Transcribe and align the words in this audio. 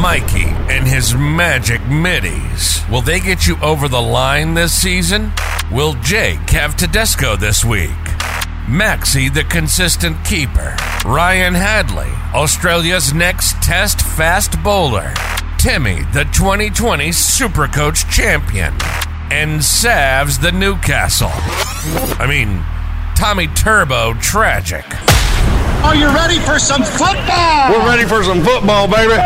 Mikey 0.00 0.44
and 0.70 0.86
his 0.86 1.14
magic 1.14 1.84
middies. 1.88 2.82
Will 2.88 3.02
they 3.02 3.18
get 3.18 3.48
you 3.48 3.56
over 3.60 3.88
the 3.88 4.00
line 4.00 4.54
this 4.54 4.72
season? 4.72 5.32
Will 5.72 5.94
Jake 5.94 6.50
have 6.50 6.76
Tedesco 6.76 7.34
this 7.34 7.64
week? 7.64 7.90
Maxi, 8.68 9.32
the 9.32 9.42
consistent 9.42 10.24
keeper. 10.24 10.76
Ryan 11.04 11.54
Hadley, 11.54 12.10
Australia's 12.32 13.12
next 13.12 13.60
test 13.60 14.00
fast 14.00 14.62
bowler. 14.62 15.12
Timmy, 15.58 16.04
the 16.12 16.24
2020 16.32 17.08
Supercoach 17.08 18.08
champion. 18.08 18.72
And 19.32 19.60
Savs, 19.60 20.40
the 20.40 20.52
Newcastle. 20.52 21.30
I 21.32 22.26
mean, 22.28 22.62
Tommy 23.16 23.48
Turbo 23.48 24.14
tragic. 24.14 24.86
Are 25.84 25.94
you 25.94 26.06
ready 26.08 26.38
for 26.40 26.58
some 26.58 26.82
football? 26.82 27.70
We're 27.70 27.86
ready 27.86 28.04
for 28.04 28.22
some 28.24 28.42
football, 28.42 28.88
baby. 28.88 29.12
All 29.12 29.18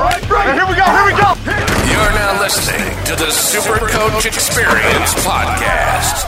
right, 0.00 0.22
here 0.54 0.66
we 0.66 0.74
go, 0.74 0.84
here 0.84 1.04
we 1.04 1.12
go. 1.12 1.34
You're 1.90 2.12
now 2.12 2.40
listening 2.40 3.04
to 3.04 3.14
the 3.14 3.30
Super 3.30 3.78
Coach 3.86 4.26
Experience 4.26 5.14
Podcast. 5.24 6.26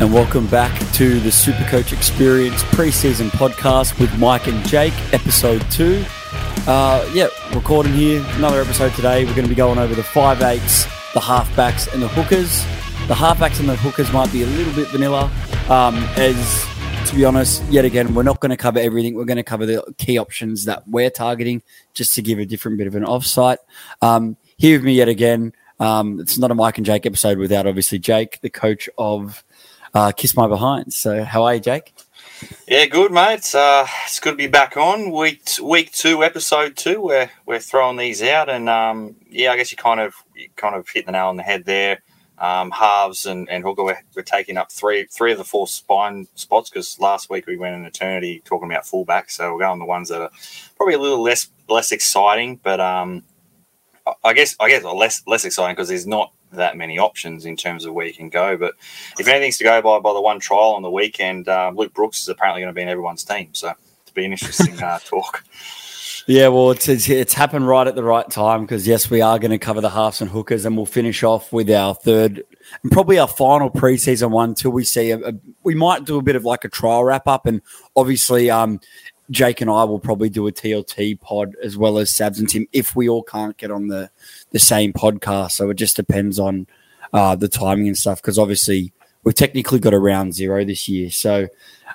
And 0.00 0.12
welcome 0.12 0.46
back 0.48 0.78
to 0.94 1.20
the 1.20 1.30
Supercoach 1.30 1.92
Experience 1.92 2.62
preseason 2.64 3.30
podcast 3.30 3.98
with 3.98 4.18
Mike 4.18 4.48
and 4.48 4.66
Jake, 4.66 4.92
episode 5.14 5.62
two. 5.70 6.04
Uh, 6.66 7.08
yeah, 7.14 7.28
recording 7.54 7.94
here, 7.94 8.22
another 8.32 8.60
episode 8.60 8.92
today. 8.94 9.24
We're 9.24 9.34
going 9.34 9.44
to 9.44 9.48
be 9.48 9.54
going 9.54 9.78
over 9.78 9.94
the 9.94 10.02
five 10.02 10.42
eights, 10.42 10.84
the 11.14 11.20
halfbacks, 11.20 11.90
and 11.94 12.02
the 12.02 12.08
hookers. 12.08 12.64
The 13.06 13.14
halfbacks 13.14 13.60
and 13.60 13.68
the 13.68 13.76
hookers 13.76 14.12
might 14.12 14.32
be 14.32 14.42
a 14.42 14.46
little 14.46 14.74
bit 14.74 14.88
vanilla, 14.88 15.30
um, 15.70 15.94
as 16.16 16.66
to 17.06 17.14
be 17.14 17.24
honest, 17.24 17.62
yet 17.70 17.84
again, 17.84 18.14
we're 18.14 18.24
not 18.24 18.40
going 18.40 18.50
to 18.50 18.56
cover 18.56 18.80
everything. 18.80 19.14
We're 19.14 19.26
going 19.26 19.36
to 19.36 19.44
cover 19.44 19.64
the 19.64 19.84
key 19.96 20.18
options 20.18 20.64
that 20.64 20.88
we're 20.88 21.10
targeting 21.10 21.62
just 21.94 22.14
to 22.16 22.22
give 22.22 22.40
a 22.40 22.44
different 22.44 22.78
bit 22.78 22.88
of 22.88 22.96
an 22.96 23.04
offsite. 23.04 23.58
Um, 24.02 24.36
here 24.56 24.76
with 24.76 24.84
me 24.84 24.94
yet 24.94 25.08
again. 25.08 25.52
Um, 25.78 26.18
it's 26.18 26.36
not 26.36 26.50
a 26.50 26.54
Mike 26.54 26.78
and 26.78 26.86
Jake 26.86 27.06
episode 27.06 27.38
without 27.38 27.66
obviously 27.66 28.00
Jake, 28.00 28.40
the 28.40 28.50
coach 28.50 28.88
of 28.98 29.44
uh, 29.94 30.10
Kiss 30.16 30.36
My 30.36 30.48
Behind. 30.48 30.92
So, 30.92 31.22
how 31.22 31.44
are 31.44 31.54
you, 31.54 31.60
Jake? 31.60 31.94
Yeah, 32.66 32.86
good, 32.86 33.12
mate. 33.12 33.54
Uh, 33.54 33.86
it's 34.04 34.18
good 34.18 34.32
to 34.32 34.36
be 34.36 34.48
back 34.48 34.76
on 34.76 35.12
week 35.12 35.48
week 35.62 35.92
two, 35.92 36.24
episode 36.24 36.76
two. 36.76 37.00
Where 37.00 37.30
we're 37.46 37.60
throwing 37.60 37.98
these 37.98 38.20
out, 38.20 38.48
and 38.48 38.68
um, 38.68 39.14
yeah, 39.28 39.52
I 39.52 39.56
guess 39.56 39.70
you 39.70 39.78
kind 39.78 40.00
of 40.00 40.14
you 40.34 40.48
kind 40.56 40.74
of 40.74 40.88
hit 40.88 41.06
the 41.06 41.12
nail 41.12 41.28
on 41.28 41.36
the 41.36 41.44
head 41.44 41.66
there. 41.66 42.02
Um, 42.38 42.70
halves 42.72 43.26
and, 43.26 43.48
and 43.50 43.64
hooker 43.64 43.84
we're, 43.84 43.98
we're 44.16 44.22
taking 44.22 44.56
up 44.58 44.72
three 44.72 45.06
three 45.06 45.32
of 45.32 45.38
the 45.38 45.44
four 45.44 45.68
spine 45.68 46.28
spots 46.34 46.70
because 46.70 47.00
last 47.00 47.30
week 47.30 47.46
we 47.46 47.56
went 47.56 47.76
an 47.76 47.86
eternity 47.86 48.42
talking 48.44 48.70
about 48.70 48.86
fullback, 48.86 49.30
so 49.30 49.52
we're 49.52 49.60
going 49.60 49.78
the 49.78 49.86
ones 49.86 50.10
that 50.10 50.20
are 50.20 50.30
probably 50.76 50.94
a 50.96 50.98
little 50.98 51.22
less 51.22 51.50
less 51.68 51.92
exciting, 51.92 52.60
but 52.62 52.80
um, 52.80 53.24
I- 54.06 54.14
guess 54.34 54.56
I 54.60 54.68
guess 54.68 54.84
less 54.84 55.22
less 55.26 55.44
exciting 55.44 55.74
because 55.76 55.88
there's 55.88 56.06
not 56.06 56.32
that 56.52 56.76
many 56.76 56.98
options 56.98 57.46
in 57.46 57.56
terms 57.56 57.84
of 57.86 57.94
where 57.94 58.06
you 58.06 58.14
can 58.14 58.30
go. 58.30 58.56
But 58.56 58.74
if 59.18 59.28
anything's 59.28 59.58
to 59.58 59.64
go 59.64 59.82
by 59.82 60.00
by 60.00 60.12
the 60.14 60.20
one 60.22 60.40
trial 60.40 60.72
on 60.72 60.82
the 60.82 60.90
weekend, 60.90 61.48
uh, 61.48 61.72
Luke 61.74 61.94
Brooks 61.94 62.22
is 62.22 62.28
apparently 62.28 62.62
going 62.62 62.74
to 62.74 62.78
be 62.78 62.82
in 62.82 62.88
everyone's 62.88 63.24
team, 63.24 63.50
so 63.54 63.72
it's 64.02 64.12
be 64.12 64.24
an 64.26 64.32
interesting 64.32 64.82
uh, 64.82 64.98
talk. 65.04 65.44
Yeah, 66.28 66.48
well, 66.48 66.72
it's, 66.72 66.88
it's, 66.88 67.08
it's 67.08 67.34
happened 67.34 67.68
right 67.68 67.86
at 67.86 67.94
the 67.94 68.02
right 68.02 68.28
time 68.28 68.62
because, 68.62 68.84
yes, 68.84 69.08
we 69.08 69.20
are 69.20 69.38
going 69.38 69.52
to 69.52 69.58
cover 69.58 69.80
the 69.80 69.90
halves 69.90 70.20
and 70.20 70.28
hookers 70.28 70.64
and 70.64 70.76
we'll 70.76 70.84
finish 70.84 71.22
off 71.22 71.52
with 71.52 71.70
our 71.70 71.94
third 71.94 72.42
and 72.82 72.90
probably 72.90 73.16
our 73.20 73.28
final 73.28 73.70
preseason 73.70 74.30
one 74.30 74.52
till 74.56 74.72
we 74.72 74.82
see. 74.82 75.12
A, 75.12 75.18
a, 75.20 75.32
we 75.62 75.76
might 75.76 76.04
do 76.04 76.18
a 76.18 76.22
bit 76.22 76.34
of 76.34 76.44
like 76.44 76.64
a 76.64 76.68
trial 76.68 77.04
wrap 77.04 77.28
up. 77.28 77.46
And 77.46 77.62
obviously, 77.94 78.50
um, 78.50 78.80
Jake 79.30 79.60
and 79.60 79.70
I 79.70 79.84
will 79.84 80.00
probably 80.00 80.28
do 80.28 80.48
a 80.48 80.52
TLT 80.52 81.20
pod 81.20 81.54
as 81.62 81.76
well 81.76 81.96
as 81.96 82.10
Sabs 82.10 82.40
and 82.40 82.48
Tim 82.48 82.66
if 82.72 82.96
we 82.96 83.08
all 83.08 83.22
can't 83.22 83.56
get 83.56 83.70
on 83.70 83.86
the, 83.86 84.10
the 84.50 84.58
same 84.58 84.92
podcast. 84.92 85.52
So 85.52 85.70
it 85.70 85.74
just 85.74 85.94
depends 85.94 86.40
on 86.40 86.66
uh, 87.12 87.36
the 87.36 87.48
timing 87.48 87.86
and 87.86 87.96
stuff 87.96 88.20
because 88.20 88.36
obviously 88.36 88.92
we've 89.22 89.34
technically 89.34 89.78
got 89.78 89.94
a 89.94 89.98
round 90.00 90.34
zero 90.34 90.64
this 90.64 90.88
year. 90.88 91.08
So, 91.10 91.46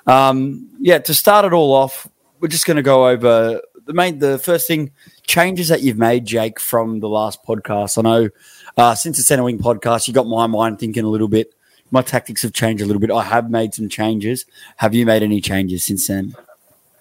um, 0.06 0.70
yeah, 0.80 1.00
to 1.00 1.12
start 1.12 1.44
it 1.44 1.52
all 1.52 1.74
off, 1.74 2.08
we're 2.40 2.48
just 2.48 2.66
going 2.66 2.78
to 2.78 2.82
go 2.82 3.06
over 3.06 3.60
the 3.86 3.92
main, 3.92 4.18
the 4.18 4.38
first 4.38 4.66
thing 4.66 4.90
changes 5.26 5.68
that 5.68 5.82
you've 5.82 5.98
made, 5.98 6.24
Jake, 6.24 6.60
from 6.60 7.00
the 7.00 7.08
last 7.08 7.44
podcast. 7.44 7.98
I 7.98 8.02
know 8.02 8.30
uh, 8.76 8.94
since 8.94 9.16
the 9.16 9.22
Center 9.22 9.42
Wing 9.42 9.58
podcast, 9.58 10.08
you 10.08 10.14
got 10.14 10.26
my 10.26 10.46
mind 10.46 10.78
thinking 10.78 11.04
a 11.04 11.08
little 11.08 11.28
bit. 11.28 11.54
My 11.90 12.02
tactics 12.02 12.42
have 12.42 12.52
changed 12.52 12.82
a 12.82 12.86
little 12.86 13.00
bit. 13.00 13.10
I 13.10 13.22
have 13.22 13.50
made 13.50 13.74
some 13.74 13.88
changes. 13.88 14.46
Have 14.76 14.94
you 14.94 15.04
made 15.04 15.22
any 15.22 15.40
changes 15.40 15.84
since 15.84 16.06
then? 16.08 16.34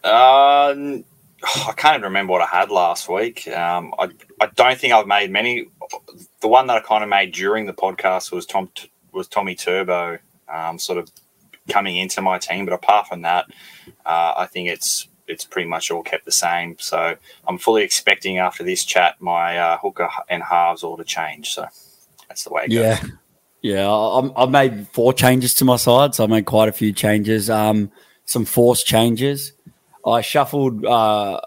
Um, 0.03 1.05
I 1.43 1.73
can't 1.75 1.95
even 1.95 2.03
remember 2.03 2.31
what 2.31 2.41
I 2.41 2.45
had 2.47 2.69
last 2.69 3.07
week. 3.07 3.47
Um, 3.47 3.93
I, 3.97 4.09
I 4.39 4.47
don't 4.55 4.77
think 4.77 4.93
I've 4.93 5.07
made 5.07 5.31
many. 5.31 5.67
The 6.41 6.47
one 6.47 6.67
that 6.67 6.77
I 6.77 6.81
kind 6.81 7.03
of 7.03 7.09
made 7.09 7.33
during 7.33 7.65
the 7.65 7.73
podcast 7.73 8.31
was 8.31 8.45
Tom 8.45 8.69
was 9.11 9.27
Tommy 9.27 9.55
Turbo, 9.55 10.19
um, 10.47 10.77
sort 10.79 10.97
of 10.97 11.09
coming 11.69 11.97
into 11.97 12.21
my 12.21 12.37
team. 12.37 12.65
But 12.65 12.73
apart 12.73 13.07
from 13.07 13.21
that, 13.21 13.45
uh, 14.05 14.33
I 14.37 14.47
think 14.47 14.69
it's 14.69 15.07
it's 15.27 15.45
pretty 15.45 15.67
much 15.67 15.91
all 15.91 16.03
kept 16.03 16.25
the 16.25 16.31
same. 16.31 16.75
So 16.79 17.15
I'm 17.47 17.57
fully 17.57 17.83
expecting 17.83 18.37
after 18.39 18.63
this 18.63 18.83
chat 18.83 19.15
my 19.21 19.57
uh, 19.57 19.77
hooker 19.77 20.09
and 20.29 20.43
halves 20.43 20.83
all 20.83 20.97
to 20.97 21.03
change. 21.03 21.51
So 21.53 21.65
that's 22.27 22.43
the 22.43 22.51
way. 22.51 22.63
It 22.65 22.71
Yeah. 22.71 22.99
goes. 23.01 23.11
Yeah, 23.63 23.87
I- 23.91 24.43
I've 24.43 24.49
made 24.49 24.87
four 24.91 25.13
changes 25.13 25.53
to 25.55 25.65
my 25.65 25.75
side, 25.75 26.15
so 26.15 26.23
I 26.23 26.27
made 26.27 26.45
quite 26.47 26.67
a 26.67 26.71
few 26.71 26.91
changes. 26.93 27.47
Um, 27.49 27.91
some 28.25 28.43
forced 28.45 28.87
changes. 28.87 29.53
I 30.03 30.21
shuffled. 30.21 30.83
Uh, 30.83 31.39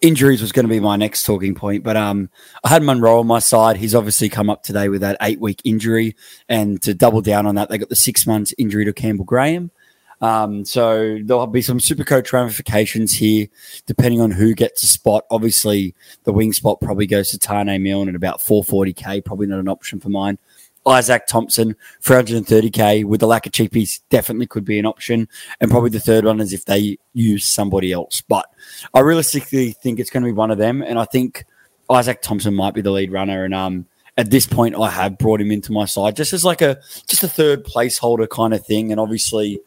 injuries 0.00 0.42
was 0.42 0.52
going 0.52 0.64
to 0.66 0.70
be 0.70 0.80
my 0.80 0.96
next 0.96 1.22
talking 1.24 1.54
point, 1.54 1.82
but 1.84 1.96
um, 1.96 2.28
I 2.64 2.68
had 2.68 2.82
Munro 2.82 3.20
on 3.20 3.26
my 3.26 3.38
side. 3.38 3.76
He's 3.76 3.94
obviously 3.94 4.28
come 4.28 4.50
up 4.50 4.62
today 4.64 4.88
with 4.88 5.00
that 5.02 5.16
eight 5.22 5.40
week 5.40 5.60
injury, 5.64 6.16
and 6.48 6.82
to 6.82 6.94
double 6.94 7.20
down 7.22 7.46
on 7.46 7.54
that, 7.54 7.68
they 7.68 7.78
got 7.78 7.88
the 7.90 7.96
six 7.96 8.26
months 8.26 8.52
injury 8.58 8.84
to 8.84 8.92
Campbell 8.92 9.24
Graham. 9.24 9.70
Um, 10.20 10.64
so 10.64 11.18
there'll 11.22 11.46
be 11.46 11.62
some 11.62 11.80
super 11.80 12.04
coach 12.04 12.32
ramifications 12.32 13.12
here, 13.12 13.48
depending 13.86 14.20
on 14.20 14.30
who 14.30 14.54
gets 14.54 14.82
a 14.82 14.86
spot. 14.86 15.24
Obviously, 15.30 15.94
the 16.24 16.32
wing 16.32 16.52
spot 16.52 16.80
probably 16.80 17.06
goes 17.06 17.30
to 17.30 17.38
Taane 17.38 17.80
Milne 17.80 18.08
at 18.08 18.14
about 18.14 18.40
440k, 18.40 19.24
probably 19.24 19.46
not 19.46 19.58
an 19.58 19.68
option 19.68 20.00
for 20.00 20.08
mine. 20.08 20.38
Isaac 20.86 21.26
Thompson, 21.26 21.76
330k 22.02 23.04
with 23.04 23.20
the 23.20 23.26
lack 23.26 23.46
of 23.46 23.52
cheapies, 23.52 24.00
definitely 24.10 24.46
could 24.46 24.64
be 24.64 24.78
an 24.78 24.86
option. 24.86 25.28
And 25.60 25.70
probably 25.70 25.90
the 25.90 26.00
third 26.00 26.24
one 26.24 26.40
is 26.40 26.52
if 26.52 26.66
they 26.66 26.98
use 27.14 27.46
somebody 27.46 27.92
else. 27.92 28.20
But 28.20 28.46
I 28.92 29.00
realistically 29.00 29.72
think 29.72 29.98
it's 29.98 30.10
going 30.10 30.22
to 30.22 30.28
be 30.28 30.32
one 30.32 30.50
of 30.50 30.58
them. 30.58 30.82
And 30.82 30.98
I 30.98 31.06
think 31.06 31.44
Isaac 31.90 32.22
Thompson 32.22 32.54
might 32.54 32.74
be 32.74 32.82
the 32.82 32.90
lead 32.90 33.12
runner. 33.12 33.44
And 33.44 33.54
um, 33.54 33.86
at 34.16 34.30
this 34.30 34.46
point, 34.46 34.76
I 34.76 34.90
have 34.90 35.18
brought 35.18 35.40
him 35.40 35.50
into 35.50 35.72
my 35.72 35.86
side 35.86 36.16
just 36.16 36.32
as 36.32 36.44
like 36.44 36.60
a 36.62 36.80
just 37.06 37.22
a 37.22 37.28
third 37.28 37.64
placeholder 37.64 38.28
kind 38.28 38.54
of 38.54 38.64
thing. 38.64 38.90
And 38.90 39.00
obviously, 39.00 39.60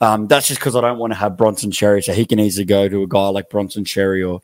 um, 0.00 0.26
that's 0.26 0.48
just 0.48 0.60
because 0.60 0.76
I 0.76 0.80
don't 0.80 0.98
want 0.98 1.12
to 1.12 1.18
have 1.18 1.36
Bronson 1.36 1.70
Cherry, 1.70 2.02
so 2.02 2.12
he 2.12 2.26
can 2.26 2.40
easily 2.40 2.64
go 2.64 2.88
to 2.88 3.02
a 3.02 3.06
guy 3.06 3.28
like 3.28 3.50
Bronson 3.50 3.84
Cherry 3.84 4.22
or 4.22 4.42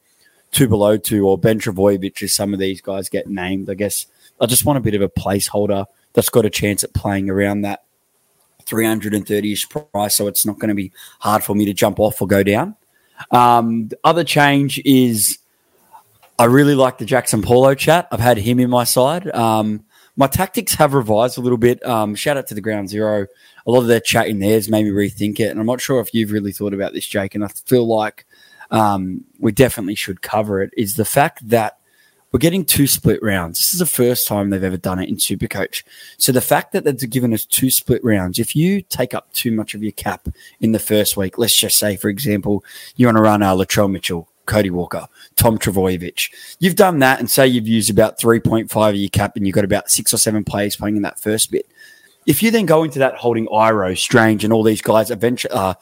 two 0.53 0.69
below 0.69 0.97
two 0.97 1.27
or 1.27 1.39
Ben 1.39 1.61
Trbojevic, 1.61 2.23
as 2.23 2.35
some 2.35 2.53
of 2.53 2.61
these 2.61 2.81
guys 2.81 3.09
get 3.09 3.29
named. 3.29 3.71
I 3.71 3.75
guess 3.75 4.07
I 4.41 4.47
just 4.47 4.65
want 4.65 4.79
a 4.79 4.81
bit 4.81 4.95
of 4.95 5.03
a 5.03 5.09
placeholder 5.09 5.87
that's 6.13 6.29
got 6.29 6.45
a 6.45 6.51
chance 6.51 6.83
at 6.83 6.93
playing 6.95 7.31
around 7.31 7.63
that 7.63 7.85
330 8.67 9.53
ish 9.53 9.69
price, 9.69 10.17
so 10.17 10.27
it's 10.27 10.47
not 10.47 10.59
going 10.59 10.69
to 10.69 10.75
be 10.75 10.93
hard 11.21 11.45
for 11.45 11.55
me 11.55 11.65
to 11.65 11.75
jump 11.75 12.01
off 12.01 12.21
or 12.21 12.29
go 12.29 12.43
down. 12.43 12.77
Um, 13.31 13.89
the 13.89 13.99
other 14.05 14.25
change 14.25 14.81
is 14.85 15.39
I 16.39 16.45
really 16.45 16.75
like 16.75 16.99
the 16.99 17.05
Jaxson 17.05 17.45
Paulo 17.45 17.75
chat. 17.75 18.09
I've 18.11 18.21
had 18.21 18.39
him 18.39 18.61
in 18.61 18.71
my 18.71 18.85
side. 18.85 19.29
Um, 19.35 19.85
my 20.21 20.27
tactics 20.27 20.75
have 20.75 20.93
revised 20.93 21.39
a 21.39 21.41
little 21.41 21.57
bit. 21.57 21.83
Um, 21.83 22.15
shout 22.15 22.37
out 22.37 22.47
to 22.49 22.55
the 22.55 22.61
Ground 22.61 22.91
Zero. 22.91 23.27
A 23.67 23.71
lot 23.71 23.81
of 23.81 23.87
their 23.87 24.01
chat 24.01 24.29
in 24.29 24.39
there 24.39 24.53
has 24.53 24.69
made 24.69 24.85
me 24.85 24.91
rethink 24.91 25.41
it. 25.41 25.51
And 25.51 25.59
I'm 25.59 25.65
not 25.65 25.81
sure 25.81 25.99
if 25.99 26.13
you've 26.13 26.31
really 26.31 26.53
thought 26.53 26.75
about 26.75 26.93
this, 26.93 27.07
Jake. 27.07 27.35
And 27.35 27.43
I 27.43 27.49
feel 27.49 27.87
like 27.87 28.27
um, 28.71 29.25
we 29.39 29.51
definitely 29.51 29.95
should 29.95 30.21
cover 30.21 30.63
it. 30.63 30.75
Is 30.77 30.97
the 30.97 31.07
fact 31.07 31.49
that 31.49 31.79
we're 32.33 32.39
getting 32.39 32.67
two 32.67 32.87
split 32.87 33.23
rounds. 33.23 33.59
This 33.59 33.73
is 33.73 33.79
the 33.79 33.87
first 33.87 34.29
time 34.29 34.51
they've 34.51 34.63
ever 34.63 34.77
done 34.77 34.99
it 34.99 35.09
in 35.09 35.17
Supercoach. 35.17 35.85
So 36.19 36.33
the 36.33 36.43
fact 36.43 36.73
that 36.73 36.85
they've 36.85 37.11
given 37.11 37.33
us 37.33 37.47
two 37.47 37.71
split 37.71 38.05
rounds, 38.05 38.39
if 38.39 38.55
you 38.55 38.83
take 38.83 39.15
up 39.15 39.33
too 39.33 39.51
much 39.51 39.75
of 39.75 39.83
your 39.83 39.93
cap 39.93 40.29
in 40.61 40.73
the 40.73 40.79
first 40.79 41.17
week, 41.17 41.39
let's 41.39 41.57
just 41.57 41.79
say, 41.79 41.97
for 41.97 42.11
example, 42.11 42.63
you 42.95 43.07
want 43.07 43.17
to 43.17 43.23
run 43.23 43.43
uh, 43.43 43.55
Latrell 43.55 43.91
Mitchell, 43.91 44.29
Cody 44.51 44.71
Walker, 44.71 45.07
Tom 45.37 45.59
Trbojevic. 45.59 46.31
You've 46.59 46.77
done 46.77 46.99
that 46.99 47.21
and 47.21 47.31
say 47.31 47.47
you've 47.47 47.69
used 47.69 47.89
about 47.89 48.19
3.5 48.19 48.89
of 48.89 48.97
your 48.97 49.09
cap 49.09 49.37
and 49.37 49.47
you've 49.47 49.55
got 49.55 49.65
about 49.65 49.91
six 49.91 50.13
or 50.13 50.19
seven 50.19 50.45
players 50.45 50.77
playing 50.77 50.97
in 50.97 51.03
that 51.03 51.19
first 51.19 51.51
bit. 51.51 51.71
If 52.27 52.43
you 52.43 52.51
then 52.51 52.67
go 52.67 52.83
into 52.83 52.99
that 52.99 53.15
holding 53.15 53.47
Iro, 53.47 53.95
Strange, 53.95 54.45
and 54.45 54.53
all 54.53 54.63
these 54.63 54.83
guys 54.83 55.11
eventually 55.11 55.55
uh, 55.55 55.75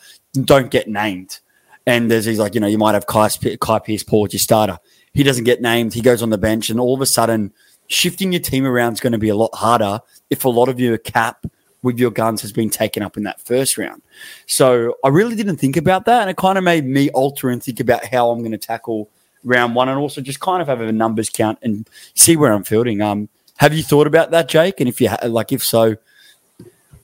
don't 0.44 0.70
get 0.70 0.86
named, 0.86 1.40
and 1.86 2.10
there's 2.10 2.26
these 2.26 2.38
like, 2.38 2.54
you 2.54 2.60
know, 2.60 2.66
you 2.66 2.78
might 2.78 2.94
have 2.94 3.06
Kai, 3.06 3.28
Kai 3.60 3.78
Pearce 3.80 4.02
Paul 4.02 4.26
as 4.26 4.34
your 4.34 4.38
starter. 4.38 4.78
He 5.14 5.22
doesn't 5.22 5.44
get 5.44 5.60
named. 5.60 5.94
He 5.94 6.02
goes 6.02 6.22
on 6.22 6.30
the 6.30 6.38
bench, 6.38 6.70
and 6.70 6.78
all 6.78 6.94
of 6.94 7.00
a 7.00 7.06
sudden, 7.06 7.52
shifting 7.88 8.32
your 8.32 8.42
team 8.42 8.66
around 8.66 8.92
is 8.92 9.00
going 9.00 9.14
to 9.14 9.18
be 9.18 9.30
a 9.30 9.34
lot 9.34 9.54
harder 9.54 10.00
if 10.30 10.44
a 10.44 10.48
lot 10.48 10.68
of 10.68 10.78
your 10.78 10.98
cap 10.98 11.46
with 11.82 11.98
your 11.98 12.10
guns 12.10 12.42
has 12.42 12.52
been 12.52 12.70
taken 12.70 13.02
up 13.02 13.16
in 13.16 13.22
that 13.22 13.40
first 13.40 13.78
round. 13.78 14.02
So 14.46 14.96
I 15.04 15.08
really 15.08 15.36
didn't 15.36 15.56
think 15.56 15.76
about 15.76 16.04
that, 16.06 16.22
and 16.22 16.30
it 16.30 16.36
kind 16.36 16.58
of 16.58 16.64
made 16.64 16.84
me 16.84 17.10
alter 17.10 17.50
and 17.50 17.62
think 17.62 17.80
about 17.80 18.04
how 18.06 18.30
I'm 18.30 18.40
going 18.40 18.52
to 18.52 18.58
tackle 18.58 19.08
round 19.44 19.74
one, 19.74 19.88
and 19.88 19.98
also 19.98 20.20
just 20.20 20.40
kind 20.40 20.60
of 20.60 20.68
have 20.68 20.80
a 20.80 20.92
numbers 20.92 21.30
count 21.30 21.58
and 21.62 21.88
see 22.14 22.36
where 22.36 22.52
I'm 22.52 22.64
fielding. 22.64 23.00
Um, 23.00 23.28
have 23.58 23.74
you 23.74 23.82
thought 23.82 24.06
about 24.06 24.30
that, 24.30 24.48
Jake? 24.48 24.80
And 24.80 24.88
if 24.88 25.00
you 25.00 25.08
ha- 25.08 25.26
like, 25.26 25.52
if 25.52 25.64
so, 25.64 25.96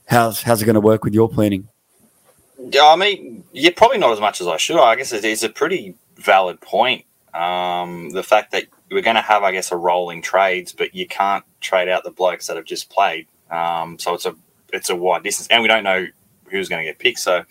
how's 0.07 0.41
how's 0.41 0.61
it 0.61 0.65
going 0.65 0.75
to 0.75 0.81
work 0.81 1.03
with 1.03 1.13
your 1.13 1.29
planning? 1.29 1.67
Yeah, 2.57 2.87
I 2.87 2.95
mean, 2.95 3.43
yeah, 3.51 3.71
probably 3.75 3.97
not 3.97 4.11
as 4.11 4.19
much 4.19 4.41
as 4.41 4.47
I 4.47 4.57
should. 4.57 4.79
I 4.79 4.95
guess 4.95 5.11
it's 5.11 5.43
a 5.43 5.49
pretty 5.49 5.95
valid 6.15 6.61
point. 6.61 7.05
Um, 7.33 8.11
the 8.11 8.23
fact 8.23 8.51
that 8.51 8.65
we're 8.89 9.01
going 9.01 9.17
to 9.17 9.21
have, 9.21 9.43
I 9.43 9.51
guess, 9.51 9.71
a 9.71 9.75
rolling 9.75 10.21
trades, 10.21 10.71
but 10.71 10.95
you 10.95 11.05
can't 11.05 11.43
trade 11.59 11.89
out 11.89 12.03
the 12.03 12.11
blokes 12.11 12.47
that 12.47 12.55
have 12.55 12.65
just 12.65 12.89
played. 12.89 13.27
Um, 13.51 13.99
so 13.99 14.13
it's 14.13 14.25
a 14.25 14.35
it's 14.73 14.89
a 14.89 14.95
wide 14.95 15.23
distance, 15.23 15.47
and 15.49 15.61
we 15.61 15.67
don't 15.67 15.83
know 15.83 16.07
who's 16.49 16.69
going 16.69 16.85
to 16.85 16.89
get 16.89 16.99
picked. 16.99 17.19
So 17.19 17.43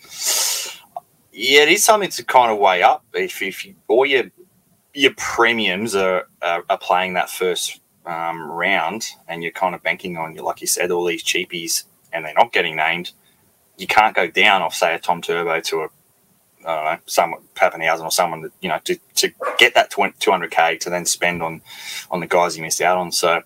yeah, 1.31 1.63
it 1.63 1.69
is 1.69 1.83
something 1.83 2.09
to 2.11 2.23
kind 2.23 2.51
of 2.51 2.59
weigh 2.59 2.83
up. 2.83 3.03
If 3.13 3.41
if 3.41 3.65
you, 3.65 3.75
all 3.87 4.05
your 4.05 4.31
your 4.93 5.13
premiums 5.17 5.95
are, 5.95 6.27
are, 6.41 6.63
are 6.69 6.77
playing 6.77 7.15
that 7.15 7.29
first 7.29 7.81
um, 8.05 8.41
round, 8.43 9.07
and 9.27 9.43
you're 9.43 9.51
kind 9.51 9.75
of 9.75 9.83
banking 9.83 10.17
on, 10.17 10.35
you, 10.35 10.41
like 10.41 10.61
you 10.61 10.67
said, 10.67 10.91
all 10.91 11.05
these 11.05 11.23
cheapies, 11.23 11.83
and 12.13 12.23
they're 12.23 12.33
not 12.33 12.53
getting 12.53 12.77
named, 12.77 13.11
you 13.77 13.87
can't 13.87 14.15
go 14.15 14.27
down 14.27 14.61
off 14.61 14.73
say 14.73 14.95
a 14.95 14.99
Tom 14.99 15.21
Turbo 15.21 15.59
to 15.59 15.81
a 15.81 15.89
I 16.67 16.75
don't 16.75 16.85
know, 16.85 16.99
someone 17.05 17.41
Papenhuyzen 17.53 18.03
or 18.03 18.11
someone 18.11 18.41
that 18.41 18.51
you 18.61 18.69
know 18.69 18.79
to, 18.85 18.97
to 19.15 19.31
get 19.59 19.75
that 19.75 19.91
two 19.91 20.31
hundred 20.31 20.51
k 20.51 20.77
to 20.77 20.89
then 20.89 21.05
spend 21.05 21.43
on 21.43 21.61
on 22.09 22.21
the 22.21 22.27
guys 22.27 22.57
you 22.57 22.63
missed 22.63 22.81
out 22.81 22.97
on. 22.97 23.11
So 23.11 23.41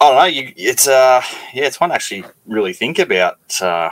I 0.00 0.08
don't 0.08 0.16
know. 0.16 0.24
You, 0.24 0.52
it's 0.56 0.86
uh 0.86 1.22
yeah, 1.52 1.64
it's 1.64 1.80
one 1.80 1.90
to 1.90 1.94
actually 1.94 2.24
really 2.46 2.72
think 2.72 2.98
about 2.98 3.38
uh, 3.60 3.90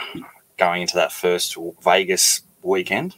going 0.59 0.83
into 0.83 0.97
that 0.97 1.13
first 1.13 1.57
Vegas 1.83 2.43
weekend. 2.63 3.15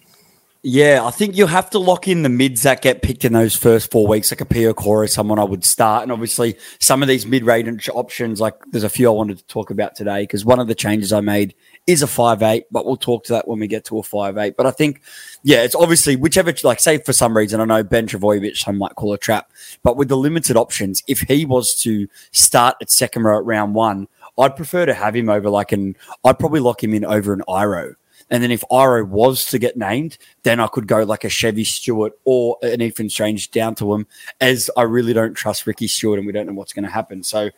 Yeah, 0.67 1.03
I 1.05 1.11
think 1.11 1.37
you'll 1.37 1.49
have 1.49 1.69
to 1.71 1.79
lock 1.79 2.09
in 2.09 2.23
the 2.23 2.31
mids 2.31 2.63
that 2.63 2.81
get 2.81 3.03
picked 3.03 3.27
in 3.27 3.35
those 3.35 3.55
first 3.55 3.91
four 3.91 4.07
weeks, 4.07 4.33
like 4.33 4.41
a 4.41 4.47
Pio 4.47 4.73
Cora, 4.73 5.07
someone 5.09 5.39
I 5.39 5.45
would 5.45 5.63
start. 5.63 6.05
And 6.05 6.11
obviously, 6.11 6.57
some 6.79 7.03
of 7.03 7.09
these 7.09 7.27
mid 7.27 7.45
range 7.45 7.91
options, 7.93 8.41
like 8.41 8.55
there's 8.71 8.83
a 8.83 8.89
few 8.89 9.09
I 9.09 9.13
wanted 9.13 9.37
to 9.37 9.45
talk 9.45 9.69
about 9.71 9.95
today, 9.95 10.23
because 10.23 10.43
one 10.43 10.61
of 10.61 10.67
the 10.67 10.75
changes 10.75 11.13
I 11.13 11.21
made 11.21 11.55
is 11.87 12.03
a 12.03 12.07
five 12.07 12.43
eight, 12.43 12.65
but 12.71 12.87
we'll 12.87 12.97
talk 12.97 13.25
to 13.25 13.33
that 13.35 13.47
when 13.47 13.59
we 13.59 13.67
get 13.67 13.85
to 13.87 13.99
a 13.99 14.03
five 14.03 14.37
eight. 14.39 14.57
But 14.57 14.67
I 14.67 14.71
think, 14.71 15.03
yeah, 15.43 15.63
it's 15.63 15.75
obviously 15.75 16.17
whichever, 16.17 16.53
like, 16.63 16.81
say 16.81 16.99
for 16.99 17.13
some 17.13 17.37
reason, 17.37 17.61
I 17.61 17.65
know 17.65 17.83
Ben 17.83 18.07
Trbojevic, 18.07 18.57
some 18.57 18.79
might 18.79 18.95
call 18.95 19.13
a 19.13 19.19
trap, 19.19 19.51
but 19.83 19.97
with 19.97 20.09
the 20.09 20.17
limited 20.17 20.57
options, 20.57 21.03
if 21.07 21.21
he 21.21 21.45
was 21.45 21.75
to 21.77 22.09
start 22.33 22.77
at 22.81 22.91
second 22.91 23.25
row 23.25 23.39
at 23.39 23.45
round 23.45 23.75
one, 23.75 24.09
I'd 24.39 24.57
prefer 24.57 24.87
to 24.87 24.95
have 24.95 25.15
him 25.15 25.29
over 25.29 25.51
like 25.51 25.73
an, 25.73 25.97
I'd 26.25 26.39
probably 26.39 26.61
lock 26.61 26.83
him 26.83 26.95
in 26.95 27.05
over 27.05 27.33
an 27.33 27.43
Iro 27.49 27.95
and 28.31 28.43
then 28.43 28.51
if 28.51 28.65
Iro 28.71 29.05
was 29.05 29.45
to 29.47 29.59
get 29.59 29.77
named, 29.77 30.19
then 30.43 30.61
I 30.61 30.67
could 30.67 30.87
go 30.87 31.03
like 31.03 31.25
a 31.25 31.29
Chevy 31.29 31.65
Stewart 31.65 32.15
or 32.25 32.57
an 32.63 32.81
Ethan 32.81 33.11
Strange 33.11 33.51
down 33.51 33.75
to 33.77 33.95
him, 33.95 34.07
as 34.41 34.71
I 34.77 34.83
really 34.83 35.13
don't 35.13 35.35
trust 35.35 35.67
Ricky 35.67 35.87
Stewart 35.87 36.19
and 36.19 36.27
we 36.27 36.33
don't 36.33 36.47
know 36.47 36.55
what's 36.55 36.73
going 36.73 36.85
to 36.85 36.91
happen. 36.91 37.23
So 37.23 37.51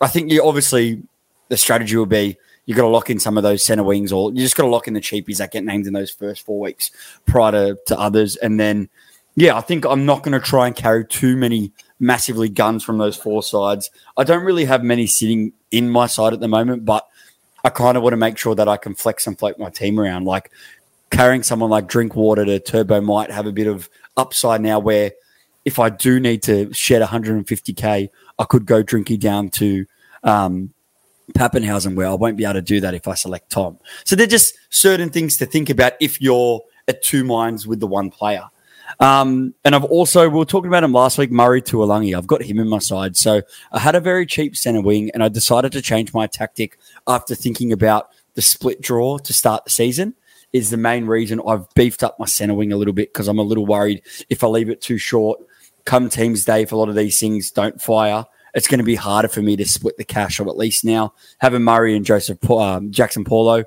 I 0.00 0.08
think 0.08 0.30
you 0.30 0.44
obviously 0.44 1.02
the 1.48 1.56
strategy 1.56 1.96
will 1.96 2.06
be 2.06 2.38
you 2.66 2.74
got 2.74 2.82
to 2.82 2.88
lock 2.88 3.10
in 3.10 3.18
some 3.18 3.36
of 3.36 3.42
those 3.42 3.64
center 3.64 3.82
wings 3.82 4.12
or 4.12 4.30
you 4.30 4.38
just 4.38 4.56
got 4.56 4.64
to 4.64 4.68
lock 4.68 4.86
in 4.86 4.94
the 4.94 5.00
cheapies 5.00 5.38
that 5.38 5.50
get 5.50 5.64
named 5.64 5.86
in 5.86 5.92
those 5.92 6.10
first 6.10 6.44
four 6.44 6.60
weeks 6.60 6.90
prior 7.26 7.50
to, 7.52 7.78
to 7.86 7.98
others. 7.98 8.36
And 8.36 8.60
then, 8.60 8.88
yeah, 9.34 9.56
I 9.56 9.60
think 9.60 9.84
I'm 9.84 10.06
not 10.06 10.22
going 10.22 10.38
to 10.38 10.46
try 10.46 10.66
and 10.66 10.76
carry 10.76 11.04
too 11.04 11.36
many 11.36 11.72
massively 11.98 12.48
guns 12.48 12.84
from 12.84 12.98
those 12.98 13.16
four 13.16 13.42
sides. 13.42 13.90
I 14.16 14.24
don't 14.24 14.44
really 14.44 14.64
have 14.64 14.84
many 14.84 15.06
sitting 15.06 15.52
in 15.70 15.90
my 15.90 16.06
side 16.06 16.32
at 16.32 16.40
the 16.40 16.48
moment, 16.48 16.84
but 16.84 17.08
I 17.64 17.70
kind 17.70 17.96
of 17.96 18.02
want 18.02 18.12
to 18.12 18.18
make 18.18 18.38
sure 18.38 18.54
that 18.54 18.68
I 18.68 18.76
can 18.76 18.94
flex 18.94 19.26
and 19.26 19.38
float 19.38 19.58
my 19.58 19.70
team 19.70 19.98
around. 19.98 20.24
Like 20.24 20.50
carrying 21.10 21.42
someone 21.42 21.70
like 21.70 21.88
Drinkwater 21.88 22.44
to 22.44 22.60
Turbo 22.60 23.00
might 23.00 23.30
have 23.30 23.46
a 23.46 23.52
bit 23.52 23.66
of 23.66 23.88
upside 24.16 24.60
now 24.60 24.78
where 24.78 25.12
if 25.64 25.78
I 25.78 25.90
do 25.90 26.18
need 26.18 26.42
to 26.44 26.72
shed 26.72 27.02
150k, 27.02 28.10
I 28.38 28.44
could 28.44 28.66
go 28.66 28.82
Drinky 28.82 29.18
down 29.18 29.48
to 29.50 29.86
um, 30.24 30.72
Papenhuyzen 31.32 31.94
where 31.94 32.08
I 32.08 32.14
won't 32.14 32.36
be 32.36 32.44
able 32.44 32.54
to 32.54 32.62
do 32.62 32.80
that 32.80 32.94
if 32.94 33.08
I 33.08 33.14
select 33.14 33.50
Tom. 33.50 33.78
So 34.04 34.16
they're 34.16 34.26
just 34.26 34.54
certain 34.70 35.10
things 35.10 35.36
to 35.38 35.46
think 35.46 35.70
about 35.70 35.94
if 36.00 36.20
you're 36.20 36.60
at 36.88 37.02
two 37.02 37.24
minds 37.24 37.66
with 37.66 37.80
the 37.80 37.86
one 37.86 38.10
player. 38.10 38.44
Um, 39.00 39.54
and 39.64 39.74
I've 39.74 39.84
also, 39.84 40.28
we 40.28 40.38
were 40.38 40.44
talking 40.44 40.68
about 40.68 40.84
him 40.84 40.92
last 40.92 41.18
week, 41.18 41.30
Murray 41.30 41.62
Taulagi. 41.62 42.16
I've 42.16 42.26
got 42.26 42.42
him 42.42 42.58
in 42.58 42.68
my 42.68 42.78
side. 42.78 43.16
So 43.16 43.42
I 43.72 43.78
had 43.78 43.94
a 43.94 44.00
very 44.00 44.26
cheap 44.26 44.56
center 44.56 44.80
wing 44.80 45.10
and 45.14 45.22
I 45.22 45.28
decided 45.28 45.72
to 45.72 45.82
change 45.82 46.12
my 46.12 46.26
tactic 46.26 46.78
after 47.06 47.34
thinking 47.34 47.72
about 47.72 48.10
the 48.34 48.42
split 48.42 48.80
draw 48.80 49.18
to 49.18 49.32
start 49.32 49.64
the 49.64 49.70
season. 49.70 50.14
Is 50.52 50.68
the 50.68 50.76
main 50.76 51.06
reason 51.06 51.40
I've 51.46 51.72
beefed 51.72 52.02
up 52.02 52.18
my 52.18 52.26
center 52.26 52.52
wing 52.52 52.72
a 52.72 52.76
little 52.76 52.92
bit 52.92 53.10
because 53.10 53.26
I'm 53.26 53.38
a 53.38 53.42
little 53.42 53.64
worried 53.64 54.02
if 54.28 54.44
I 54.44 54.48
leave 54.48 54.68
it 54.68 54.82
too 54.82 54.98
short, 54.98 55.40
come 55.86 56.10
teams 56.10 56.44
day, 56.44 56.60
if 56.60 56.72
a 56.72 56.76
lot 56.76 56.90
of 56.90 56.94
these 56.94 57.18
things 57.18 57.50
don't 57.50 57.80
fire, 57.80 58.26
it's 58.54 58.68
going 58.68 58.78
to 58.78 58.84
be 58.84 58.94
harder 58.94 59.28
for 59.28 59.42
me 59.42 59.56
to 59.56 59.64
split 59.64 59.96
the 59.96 60.04
cash. 60.04 60.40
Or 60.40 60.48
at 60.48 60.56
least 60.56 60.84
now 60.84 61.14
having 61.38 61.62
Murray 61.62 61.96
and 61.96 62.04
Joseph 62.04 62.38
um, 62.50 62.90
Jaxson 62.90 63.26
Paulo, 63.26 63.64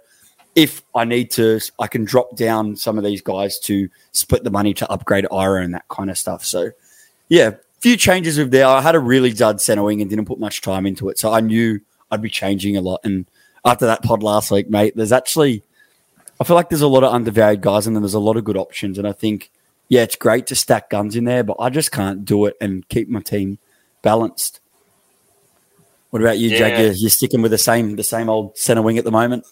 if 0.55 0.81
I 0.95 1.03
need 1.03 1.31
to, 1.31 1.59
I 1.79 1.87
can 1.87 2.05
drop 2.05 2.35
down 2.35 2.75
some 2.75 2.97
of 2.97 3.03
these 3.03 3.21
guys 3.21 3.59
to 3.59 3.89
split 4.11 4.43
the 4.43 4.51
money 4.51 4.73
to 4.75 4.89
upgrade 4.89 5.27
Ira 5.31 5.63
and 5.63 5.73
that 5.73 5.87
kind 5.89 6.09
of 6.09 6.17
stuff. 6.17 6.45
So, 6.45 6.71
yeah, 7.27 7.51
few 7.81 7.97
changes 7.97 8.37
with 8.37 8.51
there. 8.51 8.65
I 8.65 8.81
had 8.81 8.95
a 8.95 8.99
really 8.99 9.33
dud 9.33 9.61
center 9.61 9.83
wing 9.83 10.01
and 10.01 10.09
didn't 10.09 10.25
put 10.25 10.39
much 10.39 10.61
time 10.61 10.85
into 10.85 11.09
it, 11.09 11.19
so 11.19 11.31
I 11.31 11.39
knew 11.41 11.81
I'd 12.09 12.21
be 12.21 12.29
changing 12.29 12.77
a 12.77 12.81
lot. 12.81 13.01
And 13.03 13.25
after 13.63 13.85
that 13.85 14.01
pod 14.01 14.23
last 14.23 14.49
week, 14.49 14.69
mate, 14.69 14.95
there's 14.95 15.11
actually, 15.11 15.61
I 16.39 16.45
feel 16.45 16.55
like 16.55 16.69
there's 16.69 16.81
a 16.81 16.87
lot 16.87 17.03
of 17.03 17.13
undervalued 17.13 17.61
guys, 17.61 17.85
and 17.85 17.95
there's 17.97 18.13
a 18.13 18.19
lot 18.19 18.37
of 18.37 18.43
good 18.43 18.57
options. 18.57 18.97
And 18.97 19.07
I 19.07 19.11
think, 19.11 19.51
yeah, 19.89 20.03
it's 20.03 20.15
great 20.15 20.47
to 20.47 20.55
stack 20.55 20.89
guns 20.89 21.15
in 21.15 21.25
there, 21.25 21.43
but 21.43 21.57
I 21.59 21.69
just 21.69 21.91
can't 21.91 22.25
do 22.25 22.45
it 22.45 22.55
and 22.61 22.87
keep 22.87 23.09
my 23.09 23.19
team 23.19 23.59
balanced. 24.01 24.61
What 26.15 26.21
about 26.21 26.37
you, 26.37 26.47
yeah. 26.47 26.57
Jag? 26.59 26.79
You're, 26.79 26.93
you're 26.93 27.09
sticking 27.09 27.41
with 27.41 27.51
the 27.51 27.57
same 27.57 27.97
the 27.97 28.03
same 28.03 28.29
old 28.29 28.57
center 28.57 28.81
wing 28.81 28.97
at 28.97 29.03
the 29.03 29.11
moment. 29.11 29.45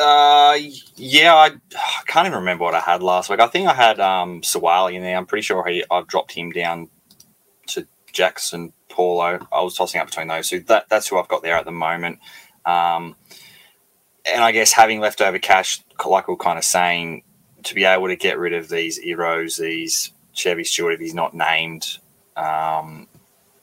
Uh, 0.00 0.56
yeah, 0.94 1.34
I, 1.34 1.46
I, 1.74 2.02
can't 2.06 2.28
even 2.28 2.38
remember 2.38 2.62
what 2.62 2.76
I 2.76 2.78
had 2.78 3.02
last 3.02 3.28
week. 3.28 3.40
I 3.40 3.48
think 3.48 3.66
I 3.66 3.74
had 3.74 3.98
um 3.98 4.40
Suaalii 4.42 4.94
in 4.94 5.02
there. 5.02 5.16
I'm 5.16 5.26
pretty 5.26 5.42
sure 5.42 5.66
he 5.66 5.84
I've 5.90 6.06
dropped 6.06 6.30
him 6.30 6.52
down 6.52 6.88
to 7.70 7.84
Jaxson 8.12 8.70
Paulo. 8.88 9.44
I 9.50 9.60
was 9.60 9.74
tossing 9.74 10.00
up 10.00 10.06
between 10.06 10.28
those. 10.28 10.48
So 10.48 10.60
that 10.60 10.88
that's 10.88 11.08
who 11.08 11.18
I've 11.18 11.26
got 11.26 11.42
there 11.42 11.56
at 11.56 11.64
the 11.64 11.72
moment. 11.72 12.20
Um, 12.64 13.16
and 14.24 14.44
I 14.44 14.52
guess 14.52 14.70
having 14.70 15.00
leftover 15.00 15.40
cash, 15.40 15.82
like 16.06 16.28
we 16.28 16.34
are 16.34 16.36
kind 16.36 16.58
of 16.58 16.64
saying, 16.64 17.24
to 17.64 17.74
be 17.74 17.82
able 17.82 18.06
to 18.06 18.14
get 18.14 18.38
rid 18.38 18.52
of 18.52 18.68
these 18.68 19.00
Eros, 19.00 19.56
these 19.56 20.12
Chevy 20.32 20.62
Stewart, 20.62 20.94
if 20.94 21.00
he's 21.00 21.12
not 21.12 21.34
named, 21.34 21.98
um, 22.36 23.08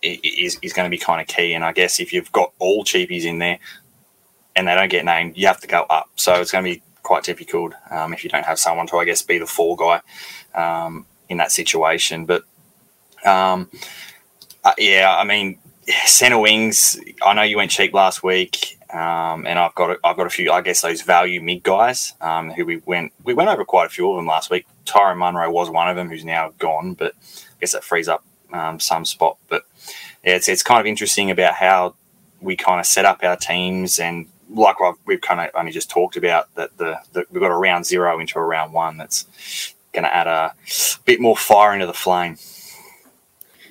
is, 0.05 0.57
is 0.62 0.74
going 0.74 0.85
to 0.85 0.89
be 0.89 0.97
kind 0.97 1.21
of 1.21 1.27
key. 1.27 1.53
And 1.53 1.63
I 1.63 1.71
guess 1.71 2.00
if 2.00 2.13
you've 2.13 2.31
got 2.31 2.53
all 2.59 2.83
cheapies 2.83 3.24
in 3.24 3.39
there, 3.39 3.59
and 4.55 4.67
they 4.67 4.75
don't 4.75 4.89
get 4.89 5.05
named, 5.05 5.35
you 5.35 5.47
have 5.47 5.59
to 5.62 5.67
go 5.67 5.81
up. 5.89 6.09
So 6.15 6.33
it's 6.35 6.51
going 6.51 6.63
to 6.63 6.71
be 6.71 6.81
quite 7.03 7.24
difficult 7.24 7.74
um, 7.91 8.13
if 8.13 8.24
you 8.24 8.29
don't 8.29 8.45
have 8.45 8.59
someone 8.59 8.88
to, 8.88 8.97
I 8.97 9.05
guess, 9.05 9.21
be 9.21 9.38
the 9.38 9.45
fall 9.45 9.75
guy 9.75 10.01
um, 10.53 11.05
in 11.29 11.38
that 11.38 11.51
situation. 11.51 12.25
But 12.25 12.43
um, 13.25 13.69
uh, 14.63 14.74
yeah, 14.77 15.15
I 15.17 15.24
mean, 15.24 15.59
center 16.05 16.39
wings. 16.39 17.00
I 17.21 17.33
know 17.33 17.43
you 17.43 17.57
went 17.57 17.71
cheap 17.71 17.93
last 17.93 18.24
week, 18.24 18.77
um, 18.93 19.45
and 19.45 19.59
I've 19.59 19.75
got 19.75 19.91
a, 19.91 19.97
I've 20.03 20.17
got 20.17 20.27
a 20.27 20.29
few. 20.29 20.51
I 20.51 20.62
guess 20.62 20.81
those 20.81 21.01
value 21.01 21.41
mid 21.41 21.63
guys 21.63 22.13
um, 22.21 22.51
who 22.51 22.65
we 22.65 22.81
went 22.85 23.13
we 23.24 23.33
went 23.33 23.50
over 23.50 23.65
quite 23.65 23.88
a 23.88 23.89
few 23.89 24.09
of 24.09 24.15
them 24.15 24.25
last 24.25 24.50
week. 24.50 24.65
Tyrone 24.85 25.17
Munro 25.17 25.50
was 25.51 25.69
one 25.69 25.89
of 25.89 25.95
them, 25.95 26.09
who's 26.09 26.25
now 26.25 26.53
gone, 26.59 26.93
but 26.93 27.13
I 27.15 27.59
guess 27.59 27.74
that 27.74 27.83
frees 27.83 28.07
up 28.07 28.24
um, 28.53 28.79
some 28.79 29.05
spot. 29.05 29.38
But 29.50 29.63
yeah, 30.25 30.36
it's 30.36 30.50
it's 30.50 30.63
kind 30.63 30.79
of 30.79 30.86
interesting 30.86 31.32
about 31.32 31.53
how 31.53 31.96
we 32.41 32.55
kind 32.55 32.79
of 32.79 32.86
set 32.86 33.05
up 33.05 33.24
our 33.24 33.38
teams 33.38 34.00
and 34.00 34.27
like 34.50 34.75
we've 35.05 35.22
kind 35.22 35.39
of 35.39 35.50
only 35.55 35.72
just 35.72 35.89
talked 35.89 36.17
about 36.17 36.53
that 36.55 36.75
the, 36.77 36.98
the 37.13 37.25
we've 37.32 37.41
got 37.41 37.51
a 37.51 37.55
round 37.55 37.86
zero 37.86 38.20
into 38.20 38.38
a 38.38 38.44
round 38.44 38.74
one 38.74 38.98
that's 38.98 39.74
going 39.94 40.03
to 40.03 40.13
add 40.13 40.27
a 40.27 40.53
bit 41.05 41.20
more 41.20 41.38
fire 41.38 41.74
into 41.74 41.86
the 41.86 41.94
flame. 41.94 42.38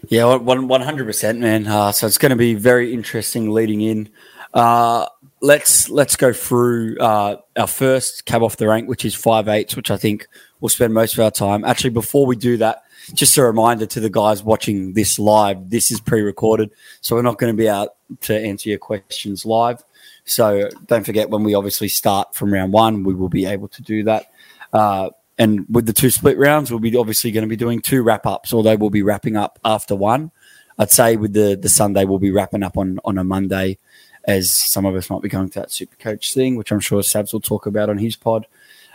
Yeah, 0.08 0.34
one 0.36 0.80
hundred 0.80 1.06
percent, 1.06 1.40
man. 1.40 1.66
Uh, 1.66 1.92
so 1.92 2.06
it's 2.06 2.18
going 2.18 2.30
to 2.30 2.36
be 2.36 2.54
very 2.54 2.92
interesting 2.92 3.50
leading 3.50 3.80
in. 3.80 4.08
Uh, 4.52 5.06
let's 5.40 5.88
let's 5.88 6.16
go 6.16 6.32
through 6.32 6.98
uh, 6.98 7.36
our 7.56 7.66
first 7.66 8.24
cab 8.24 8.42
off 8.42 8.56
the 8.56 8.68
rank, 8.68 8.88
which 8.88 9.04
is 9.04 9.14
five 9.14 9.48
eights, 9.48 9.76
which 9.76 9.90
I 9.90 9.96
think 9.96 10.26
we'll 10.60 10.68
spend 10.68 10.92
most 10.92 11.14
of 11.14 11.20
our 11.20 11.30
time. 11.30 11.64
Actually, 11.64 11.90
before 11.90 12.26
we 12.26 12.36
do 12.36 12.56
that, 12.58 12.83
just 13.12 13.36
a 13.36 13.42
reminder 13.42 13.86
to 13.86 14.00
the 14.00 14.10
guys 14.10 14.42
watching 14.42 14.94
this 14.94 15.18
live: 15.18 15.70
this 15.70 15.90
is 15.90 16.00
pre-recorded, 16.00 16.70
so 17.00 17.16
we're 17.16 17.22
not 17.22 17.38
going 17.38 17.52
to 17.52 17.56
be 17.56 17.68
out 17.68 17.96
to 18.22 18.38
answer 18.38 18.70
your 18.70 18.78
questions 18.78 19.44
live. 19.44 19.84
So 20.24 20.70
don't 20.86 21.04
forget 21.04 21.28
when 21.28 21.44
we 21.44 21.54
obviously 21.54 21.88
start 21.88 22.34
from 22.34 22.52
round 22.52 22.72
one, 22.72 23.04
we 23.04 23.14
will 23.14 23.28
be 23.28 23.44
able 23.44 23.68
to 23.68 23.82
do 23.82 24.04
that. 24.04 24.32
Uh, 24.72 25.10
and 25.38 25.66
with 25.68 25.86
the 25.86 25.92
two 25.92 26.10
split 26.10 26.38
rounds, 26.38 26.70
we'll 26.70 26.80
be 26.80 26.96
obviously 26.96 27.30
going 27.30 27.42
to 27.42 27.48
be 27.48 27.56
doing 27.56 27.80
two 27.80 28.02
wrap 28.02 28.24
ups, 28.24 28.54
although 28.54 28.76
we'll 28.76 28.90
be 28.90 29.02
wrapping 29.02 29.36
up 29.36 29.58
after 29.64 29.94
one. 29.94 30.30
I'd 30.78 30.90
say 30.90 31.16
with 31.16 31.32
the 31.32 31.56
the 31.60 31.68
Sunday, 31.68 32.04
we'll 32.04 32.18
be 32.18 32.32
wrapping 32.32 32.62
up 32.62 32.78
on 32.78 32.98
on 33.04 33.18
a 33.18 33.24
Monday, 33.24 33.78
as 34.24 34.50
some 34.50 34.86
of 34.86 34.94
us 34.94 35.10
might 35.10 35.22
be 35.22 35.28
going 35.28 35.48
to 35.50 35.60
that 35.60 35.70
super 35.70 35.96
coach 35.96 36.32
thing, 36.34 36.56
which 36.56 36.72
I'm 36.72 36.80
sure 36.80 37.02
Sabs 37.02 37.32
will 37.32 37.40
talk 37.40 37.66
about 37.66 37.90
on 37.90 37.98
his 37.98 38.16
pod. 38.16 38.46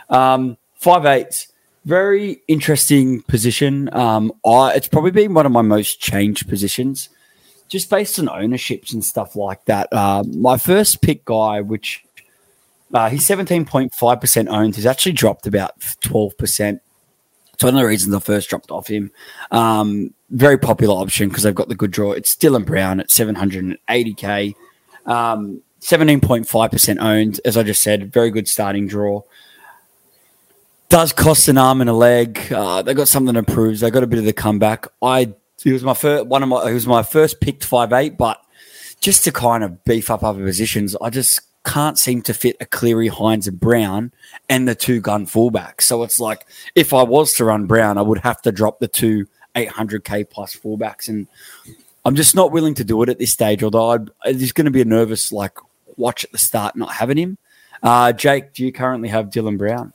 Um, 0.08 0.56
five 0.74 1.06
eights. 1.06 1.52
Very 1.84 2.42
interesting 2.48 3.22
position. 3.22 3.92
Um, 3.94 4.32
I 4.44 4.72
it's 4.74 4.88
probably 4.88 5.10
been 5.10 5.34
one 5.34 5.46
of 5.46 5.52
my 5.52 5.62
most 5.62 6.00
changed 6.00 6.48
positions, 6.48 7.08
just 7.68 7.88
based 7.90 8.18
on 8.18 8.28
ownerships 8.28 8.92
and 8.92 9.04
stuff 9.04 9.36
like 9.36 9.64
that. 9.66 9.88
Uh, 9.92 10.22
my 10.26 10.58
first 10.58 11.02
pick 11.02 11.24
guy, 11.24 11.60
which 11.60 12.04
uh, 12.92 13.08
he's 13.08 13.26
seventeen 13.26 13.64
point 13.64 13.94
five 13.94 14.20
percent 14.20 14.48
owned, 14.48 14.76
has 14.76 14.86
actually 14.86 15.12
dropped 15.12 15.46
about 15.46 15.72
twelve 16.00 16.36
percent. 16.36 16.82
So 17.58 17.66
one 17.66 17.74
of 17.74 17.80
the 17.80 17.86
reasons 17.86 18.14
I 18.14 18.20
first 18.20 18.48
dropped 18.48 18.70
off 18.70 18.88
him. 18.88 19.10
Um, 19.50 20.14
very 20.30 20.56
popular 20.56 20.94
option 20.94 21.28
because 21.28 21.42
they've 21.42 21.54
got 21.54 21.68
the 21.68 21.74
good 21.74 21.90
draw. 21.90 22.12
It's 22.12 22.34
Dylan 22.34 22.64
Brown 22.64 23.00
at 23.00 23.10
seven 23.10 23.34
hundred 23.34 23.64
and 23.64 23.78
eighty 23.88 24.14
k. 24.14 24.54
Um, 25.06 25.62
17.5% 25.80 27.00
owned, 27.00 27.40
as 27.46 27.56
I 27.56 27.62
just 27.62 27.82
said, 27.82 28.12
very 28.12 28.30
good 28.30 28.46
starting 28.46 28.86
draw 28.86 29.22
does 30.90 31.12
cost 31.12 31.48
an 31.48 31.56
arm 31.56 31.80
and 31.80 31.88
a 31.88 31.94
leg. 31.94 32.52
Uh, 32.52 32.82
they 32.82 32.92
got 32.92 33.08
something 33.08 33.34
to 33.34 33.42
prove. 33.42 33.78
They 33.78 33.90
got 33.90 34.02
a 34.02 34.06
bit 34.06 34.18
of 34.18 34.26
the 34.26 34.32
comeback. 34.34 34.86
I 35.00 35.32
he 35.62 35.72
was 35.72 35.82
my 35.82 35.94
first 35.94 36.26
one 36.26 36.42
of 36.42 36.48
my 36.48 36.68
he 36.68 36.74
was 36.74 36.86
my 36.86 37.02
first 37.02 37.40
picked 37.40 37.64
five 37.64 37.92
eight, 37.92 38.18
but 38.18 38.42
just 39.00 39.24
to 39.24 39.32
kind 39.32 39.64
of 39.64 39.82
beef 39.84 40.10
up 40.10 40.22
other 40.22 40.44
positions, 40.44 40.94
I 41.00 41.08
just 41.08 41.40
can't 41.64 41.98
seem 41.98 42.22
to 42.22 42.34
fit 42.34 42.56
a 42.60 42.66
Cleary, 42.66 43.08
Hynes, 43.08 43.46
and 43.46 43.58
Brown 43.58 44.12
and 44.48 44.66
the 44.66 44.74
two 44.74 45.00
gun 45.00 45.26
fullbacks. 45.26 45.82
So 45.82 46.02
it's 46.02 46.18
like 46.18 46.46
if 46.74 46.92
I 46.92 47.02
was 47.02 47.32
to 47.34 47.44
run 47.44 47.66
Brown, 47.66 47.96
I 47.96 48.02
would 48.02 48.18
have 48.18 48.42
to 48.42 48.52
drop 48.52 48.80
the 48.80 48.88
two 48.88 49.26
800k 49.54 50.28
plus 50.28 50.56
fullbacks, 50.56 51.08
and 51.08 51.28
I'm 52.04 52.16
just 52.16 52.34
not 52.34 52.52
willing 52.52 52.74
to 52.74 52.84
do 52.84 53.02
it 53.02 53.08
at 53.08 53.18
this 53.18 53.32
stage. 53.32 53.62
Although 53.62 53.90
I'd, 53.90 54.10
there's 54.24 54.52
going 54.52 54.64
to 54.64 54.70
be 54.70 54.82
a 54.82 54.86
nervous 54.86 55.30
like 55.30 55.56
watch 55.96 56.24
at 56.24 56.32
the 56.32 56.38
start 56.38 56.74
not 56.74 56.92
having 56.92 57.16
him. 57.16 57.38
Uh, 57.82 58.12
Jake, 58.12 58.54
do 58.54 58.64
you 58.64 58.72
currently 58.72 59.08
have 59.08 59.26
Dylan 59.26 59.56
Brown? 59.56 59.92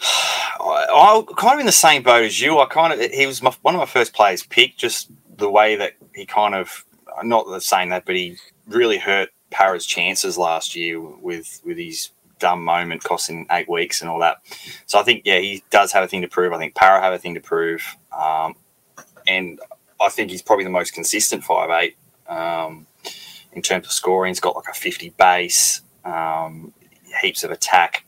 I, 0.00 1.16
am 1.16 1.26
kind 1.36 1.54
of 1.54 1.60
in 1.60 1.66
the 1.66 1.72
same 1.72 2.02
boat 2.02 2.24
as 2.24 2.40
you. 2.40 2.58
I 2.58 2.66
kind 2.66 2.92
of 2.92 3.10
he 3.10 3.26
was 3.26 3.42
my, 3.42 3.52
one 3.62 3.74
of 3.74 3.78
my 3.78 3.86
first 3.86 4.12
players 4.14 4.42
picked. 4.42 4.78
Just 4.78 5.10
the 5.36 5.50
way 5.50 5.76
that 5.76 5.94
he 6.14 6.26
kind 6.26 6.54
of 6.54 6.84
not 7.22 7.62
saying 7.62 7.90
that, 7.90 8.04
but 8.04 8.14
he 8.14 8.36
really 8.66 8.98
hurt 8.98 9.30
Parra's 9.50 9.86
chances 9.86 10.38
last 10.38 10.74
year 10.74 11.00
with 11.00 11.60
with 11.64 11.78
his 11.78 12.10
dumb 12.38 12.64
moment 12.64 13.04
costing 13.04 13.46
eight 13.50 13.68
weeks 13.68 14.00
and 14.00 14.10
all 14.10 14.18
that. 14.20 14.38
So 14.86 14.98
I 14.98 15.02
think 15.02 15.22
yeah, 15.24 15.38
he 15.38 15.62
does 15.70 15.92
have 15.92 16.04
a 16.04 16.08
thing 16.08 16.22
to 16.22 16.28
prove. 16.28 16.52
I 16.52 16.58
think 16.58 16.74
Parra 16.74 17.00
have 17.00 17.12
a 17.12 17.18
thing 17.18 17.34
to 17.34 17.40
prove, 17.40 17.96
um, 18.16 18.54
and 19.26 19.60
I 20.00 20.08
think 20.08 20.30
he's 20.30 20.42
probably 20.42 20.64
the 20.64 20.70
most 20.70 20.92
consistent 20.92 21.44
five 21.44 21.70
eight 21.70 21.96
um, 22.28 22.86
in 23.52 23.62
terms 23.62 23.86
of 23.86 23.92
scoring. 23.92 24.30
He's 24.30 24.40
got 24.40 24.56
like 24.56 24.68
a 24.70 24.74
fifty 24.74 25.10
base, 25.10 25.82
um, 26.04 26.72
heaps 27.22 27.44
of 27.44 27.50
attack 27.50 28.04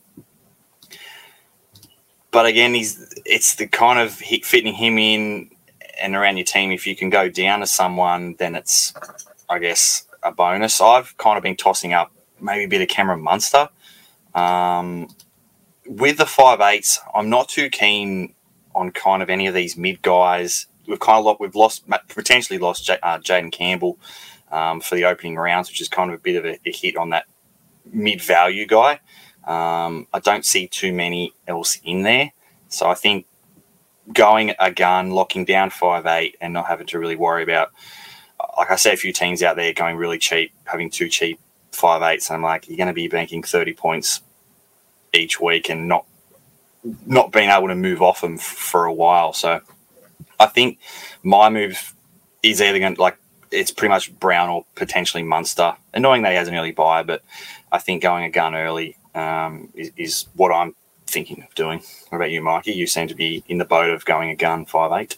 but 2.31 2.45
again, 2.45 2.73
he's 2.73 3.13
it's 3.25 3.55
the 3.55 3.67
kind 3.67 3.99
of 3.99 4.13
fitting 4.13 4.73
him 4.73 4.97
in 4.97 5.49
and 6.01 6.15
around 6.15 6.37
your 6.37 6.45
team. 6.45 6.71
If 6.71 6.85
you 6.87 6.95
can 6.95 7.09
go 7.09 7.29
down 7.29 7.61
to 7.61 7.67
someone, 7.67 8.35
then 8.39 8.55
it's 8.55 8.93
I 9.49 9.59
guess 9.59 10.05
a 10.23 10.31
bonus. 10.31 10.81
I've 10.81 11.17
kind 11.17 11.37
of 11.37 11.43
been 11.43 11.55
tossing 11.55 11.93
up 11.93 12.11
maybe 12.39 12.65
a 12.65 12.67
bit 12.67 12.81
of 12.81 12.87
Cameron 12.87 13.21
Munster. 13.21 13.69
Um, 14.35 15.07
with 15.85 16.17
the 16.17 16.25
five 16.25 16.61
eights, 16.61 16.99
I'm 17.15 17.29
not 17.29 17.49
too 17.49 17.69
keen 17.69 18.33
on 18.75 18.91
kind 18.91 19.23
of 19.23 19.29
any 19.29 19.47
of 19.47 19.53
these 19.53 19.77
mid 19.77 20.01
guys. 20.01 20.67
We've 20.85 20.99
kind 20.99 21.19
of 21.19 21.25
lost, 21.25 21.39
we've 21.39 21.55
lost 21.55 21.83
potentially 22.09 22.59
lost 22.59 22.85
J- 22.85 22.99
uh, 23.01 23.17
Jayden 23.19 23.51
Campbell 23.51 23.97
um, 24.51 24.79
for 24.79 24.95
the 24.95 25.05
opening 25.05 25.35
rounds, 25.35 25.69
which 25.69 25.81
is 25.81 25.89
kind 25.89 26.11
of 26.11 26.19
a 26.19 26.21
bit 26.21 26.35
of 26.35 26.45
a, 26.45 26.59
a 26.65 26.71
hit 26.71 26.95
on 26.97 27.09
that 27.09 27.25
mid 27.91 28.21
value 28.21 28.65
guy. 28.65 28.99
Um, 29.47 30.07
I 30.13 30.19
don't 30.19 30.45
see 30.45 30.67
too 30.67 30.91
many 30.93 31.33
else 31.47 31.79
in 31.83 32.03
there. 32.03 32.33
So 32.67 32.87
I 32.89 32.93
think 32.93 33.25
going 34.13 34.53
a 34.59 34.71
gun, 34.71 35.11
locking 35.11 35.45
down 35.45 35.69
five 35.69 36.05
eight, 36.05 36.35
and 36.41 36.53
not 36.53 36.67
having 36.67 36.87
to 36.87 36.99
really 36.99 37.15
worry 37.15 37.43
about, 37.43 37.71
like 38.57 38.69
I 38.69 38.75
see 38.75 38.91
a 38.91 38.97
few 38.97 39.13
teams 39.13 39.41
out 39.41 39.55
there 39.55 39.71
going 39.73 39.95
really 39.95 40.19
cheap, 40.19 40.51
having 40.65 40.89
two 40.89 41.07
cheap 41.07 41.39
five 41.71 42.01
eights, 42.01 42.29
and 42.29 42.35
I'm 42.35 42.43
like, 42.43 42.67
you're 42.67 42.77
going 42.77 42.87
to 42.87 42.93
be 42.93 43.07
banking 43.07 43.41
thirty 43.41 43.73
points 43.73 44.21
each 45.13 45.39
week 45.39 45.69
and 45.69 45.87
not 45.87 46.05
not 47.05 47.31
being 47.31 47.49
able 47.49 47.69
to 47.69 47.75
move 47.75 48.01
off 48.01 48.21
them 48.21 48.37
for 48.37 48.85
a 48.85 48.93
while. 48.93 49.33
So 49.33 49.61
I 50.39 50.45
think 50.47 50.79
my 51.23 51.49
move 51.49 51.93
is 52.43 52.61
either 52.61 52.79
going 52.79 52.95
to 52.95 53.01
like 53.01 53.17
it's 53.49 53.71
pretty 53.71 53.89
much 53.89 54.17
Brown 54.19 54.49
or 54.49 54.65
potentially 54.75 55.23
Munster. 55.23 55.75
Annoying 55.93 56.23
that 56.23 56.31
he 56.31 56.37
has 56.37 56.49
an 56.49 56.55
early 56.55 56.73
buy, 56.73 57.03
but 57.03 57.23
I 57.71 57.77
think 57.77 58.03
going 58.03 58.25
a 58.25 58.29
gun 58.29 58.55
early 58.55 58.97
um, 59.17 59.69
is, 59.73 59.91
is, 59.97 60.25
what 60.35 60.51
I'm 60.51 60.75
thinking 61.07 61.43
of 61.43 61.53
doing. 61.55 61.81
What 62.09 62.17
about 62.17 62.31
you, 62.31 62.41
Mikey? 62.41 62.73
You 62.73 62.87
seem 62.87 63.07
to 63.07 63.15
be 63.15 63.43
in 63.47 63.57
the 63.57 63.65
boat 63.65 63.89
of 63.89 64.05
going 64.05 64.29
a 64.29 64.35
gun 64.35 64.65
five 64.65 64.91
eight. 64.91 65.17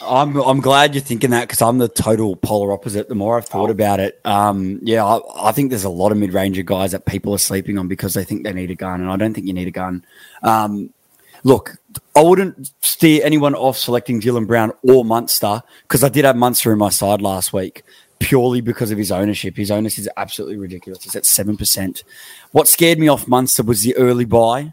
I'm 0.00 0.36
I'm 0.36 0.60
glad 0.60 0.94
you're 0.94 1.02
thinking 1.02 1.30
that 1.30 1.42
because 1.42 1.62
I'm 1.62 1.78
the 1.78 1.88
total 1.88 2.36
polar 2.36 2.72
opposite. 2.72 3.08
The 3.08 3.14
more 3.14 3.36
I've 3.36 3.46
thought 3.46 3.68
oh. 3.68 3.72
about 3.72 4.00
it, 4.00 4.20
um, 4.24 4.80
yeah, 4.82 5.04
I, 5.04 5.48
I, 5.48 5.52
think 5.52 5.70
there's 5.70 5.84
a 5.84 5.90
lot 5.90 6.10
of 6.10 6.18
mid 6.18 6.32
ranger 6.32 6.62
guys 6.62 6.92
that 6.92 7.06
people 7.06 7.32
are 7.34 7.38
sleeping 7.38 7.78
on 7.78 7.88
because 7.88 8.14
they 8.14 8.24
think 8.24 8.42
they 8.42 8.52
need 8.52 8.70
a 8.70 8.74
gun, 8.74 9.00
and 9.00 9.10
I 9.10 9.16
don't 9.16 9.34
think 9.34 9.46
you 9.46 9.52
need 9.52 9.68
a 9.68 9.72
gun. 9.72 10.04
Um, 10.42 10.92
look, 11.44 11.76
I 12.16 12.22
wouldn't 12.22 12.72
steer 12.80 13.24
anyone 13.24 13.54
off 13.54 13.76
selecting 13.76 14.20
Dylan 14.20 14.46
Brown 14.46 14.72
or 14.82 15.04
Munster 15.04 15.62
because 15.82 16.02
I 16.02 16.08
did 16.08 16.24
have 16.24 16.36
Munster 16.36 16.72
in 16.72 16.78
my 16.78 16.90
side 16.90 17.22
last 17.22 17.52
week 17.52 17.84
purely 18.22 18.60
because 18.60 18.92
of 18.92 18.98
his 18.98 19.10
ownership. 19.10 19.56
His 19.56 19.70
ownership 19.70 19.98
is 19.98 20.08
absolutely 20.16 20.56
ridiculous. 20.56 21.04
It's 21.04 21.16
at 21.16 21.26
seven 21.26 21.56
percent. 21.56 22.04
What 22.52 22.68
scared 22.68 22.98
me 22.98 23.08
off 23.08 23.26
Munster 23.26 23.64
was 23.64 23.82
the 23.82 23.96
early 23.96 24.24
buy 24.24 24.72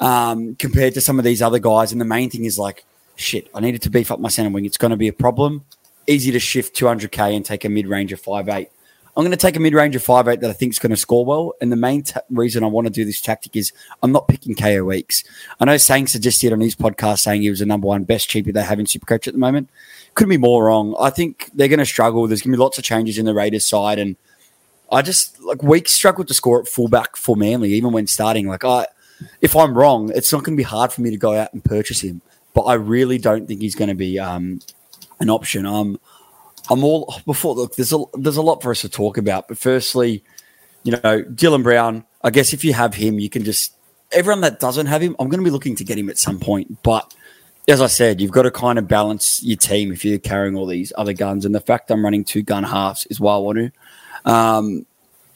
um, 0.00 0.56
compared 0.56 0.94
to 0.94 1.00
some 1.00 1.18
of 1.18 1.24
these 1.24 1.40
other 1.40 1.60
guys. 1.60 1.92
And 1.92 2.00
the 2.00 2.04
main 2.04 2.28
thing 2.28 2.44
is 2.44 2.58
like, 2.58 2.84
shit, 3.14 3.48
I 3.54 3.60
needed 3.60 3.82
to 3.82 3.90
beef 3.90 4.10
up 4.10 4.18
my 4.18 4.28
center 4.28 4.50
wing. 4.50 4.64
It's 4.64 4.76
going 4.76 4.90
to 4.90 4.96
be 4.96 5.08
a 5.08 5.12
problem. 5.12 5.64
Easy 6.08 6.32
to 6.32 6.40
shift 6.40 6.76
200k 6.76 7.36
and 7.36 7.44
take 7.44 7.64
a 7.64 7.68
mid 7.68 7.86
range 7.86 8.12
of 8.12 8.20
five 8.20 8.48
eight. 8.48 8.68
I'm 9.16 9.22
going 9.22 9.30
to 9.30 9.36
take 9.38 9.56
a 9.56 9.60
mid 9.60 9.72
range 9.72 9.94
of 9.94 10.02
five 10.02 10.26
eight 10.26 10.40
that 10.40 10.50
I 10.50 10.52
think 10.52 10.72
is 10.72 10.78
going 10.80 10.90
to 10.90 10.96
score 10.96 11.24
well. 11.24 11.54
And 11.60 11.70
the 11.70 11.76
main 11.76 12.02
t- 12.02 12.20
reason 12.30 12.64
I 12.64 12.66
want 12.66 12.88
to 12.88 12.92
do 12.92 13.04
this 13.04 13.20
tactic 13.20 13.56
is 13.56 13.72
I'm 14.02 14.12
not 14.12 14.28
picking 14.28 14.56
Kaeo 14.56 14.84
Weekes. 14.84 15.22
I 15.60 15.64
know 15.64 15.76
Sang 15.76 16.08
suggested 16.08 16.52
on 16.52 16.60
his 16.60 16.74
podcast 16.74 17.20
saying 17.20 17.42
he 17.42 17.50
was 17.50 17.60
the 17.60 17.66
number 17.66 17.86
one 17.86 18.02
best 18.02 18.28
cheapie 18.28 18.52
they 18.52 18.62
have 18.62 18.80
in 18.80 18.86
Supercoach 18.86 19.28
at 19.28 19.34
the 19.34 19.38
moment 19.38 19.70
couldn't 20.16 20.30
be 20.30 20.38
more 20.38 20.64
wrong. 20.64 20.96
I 20.98 21.10
think 21.10 21.50
they're 21.54 21.68
going 21.68 21.78
to 21.78 21.86
struggle. 21.86 22.26
There's 22.26 22.42
going 22.42 22.52
to 22.52 22.56
be 22.56 22.62
lots 22.62 22.78
of 22.78 22.84
changes 22.84 23.18
in 23.18 23.26
the 23.26 23.34
Raiders 23.34 23.64
side, 23.64 23.98
and 23.98 24.16
I 24.90 25.02
just 25.02 25.38
like 25.40 25.62
Weekes 25.62 25.92
struggled 25.92 26.28
to 26.28 26.34
score 26.34 26.60
at 26.60 26.66
fullback 26.66 27.16
for 27.16 27.36
Manly, 27.36 27.72
even 27.74 27.92
when 27.92 28.06
starting. 28.06 28.48
Like 28.48 28.64
I, 28.64 28.86
if 29.40 29.54
I'm 29.54 29.76
wrong, 29.76 30.10
it's 30.14 30.32
not 30.32 30.42
going 30.42 30.56
to 30.56 30.60
be 30.60 30.64
hard 30.64 30.92
for 30.92 31.02
me 31.02 31.10
to 31.10 31.16
go 31.16 31.34
out 31.34 31.52
and 31.52 31.62
purchase 31.62 32.00
him. 32.00 32.22
But 32.54 32.62
I 32.62 32.74
really 32.74 33.18
don't 33.18 33.46
think 33.46 33.60
he's 33.60 33.74
going 33.74 33.90
to 33.90 33.94
be 33.94 34.18
um, 34.18 34.60
an 35.20 35.28
option. 35.28 35.66
I'm, 35.66 36.00
I'm 36.70 36.82
all 36.82 37.14
before. 37.26 37.54
Look, 37.54 37.76
there's 37.76 37.92
a 37.92 38.02
there's 38.14 38.38
a 38.38 38.42
lot 38.42 38.62
for 38.62 38.70
us 38.70 38.80
to 38.80 38.88
talk 38.88 39.18
about. 39.18 39.48
But 39.48 39.58
firstly, 39.58 40.24
you 40.82 40.92
know, 40.92 41.22
Dylan 41.22 41.62
Brown. 41.62 42.04
I 42.24 42.30
guess 42.30 42.52
if 42.52 42.64
you 42.64 42.72
have 42.72 42.94
him, 42.94 43.18
you 43.18 43.28
can 43.28 43.44
just 43.44 43.74
everyone 44.12 44.40
that 44.40 44.60
doesn't 44.60 44.86
have 44.86 45.02
him. 45.02 45.14
I'm 45.18 45.28
going 45.28 45.40
to 45.40 45.44
be 45.44 45.50
looking 45.50 45.76
to 45.76 45.84
get 45.84 45.98
him 45.98 46.08
at 46.08 46.18
some 46.18 46.40
point, 46.40 46.82
but 46.82 47.12
as 47.68 47.80
I 47.80 47.86
said, 47.88 48.20
you've 48.20 48.30
got 48.30 48.42
to 48.42 48.50
kind 48.50 48.78
of 48.78 48.86
balance 48.86 49.42
your 49.42 49.56
team 49.56 49.92
if 49.92 50.04
you're 50.04 50.18
carrying 50.18 50.56
all 50.56 50.66
these 50.66 50.92
other 50.96 51.12
guns. 51.12 51.44
And 51.44 51.54
the 51.54 51.60
fact 51.60 51.90
I'm 51.90 52.04
running 52.04 52.24
two 52.24 52.42
gun 52.42 52.62
halves 52.62 53.06
is 53.06 53.18
why 53.18 53.34
I 53.34 53.38
want 53.38 53.58
to. 53.58 54.30
Um, 54.30 54.86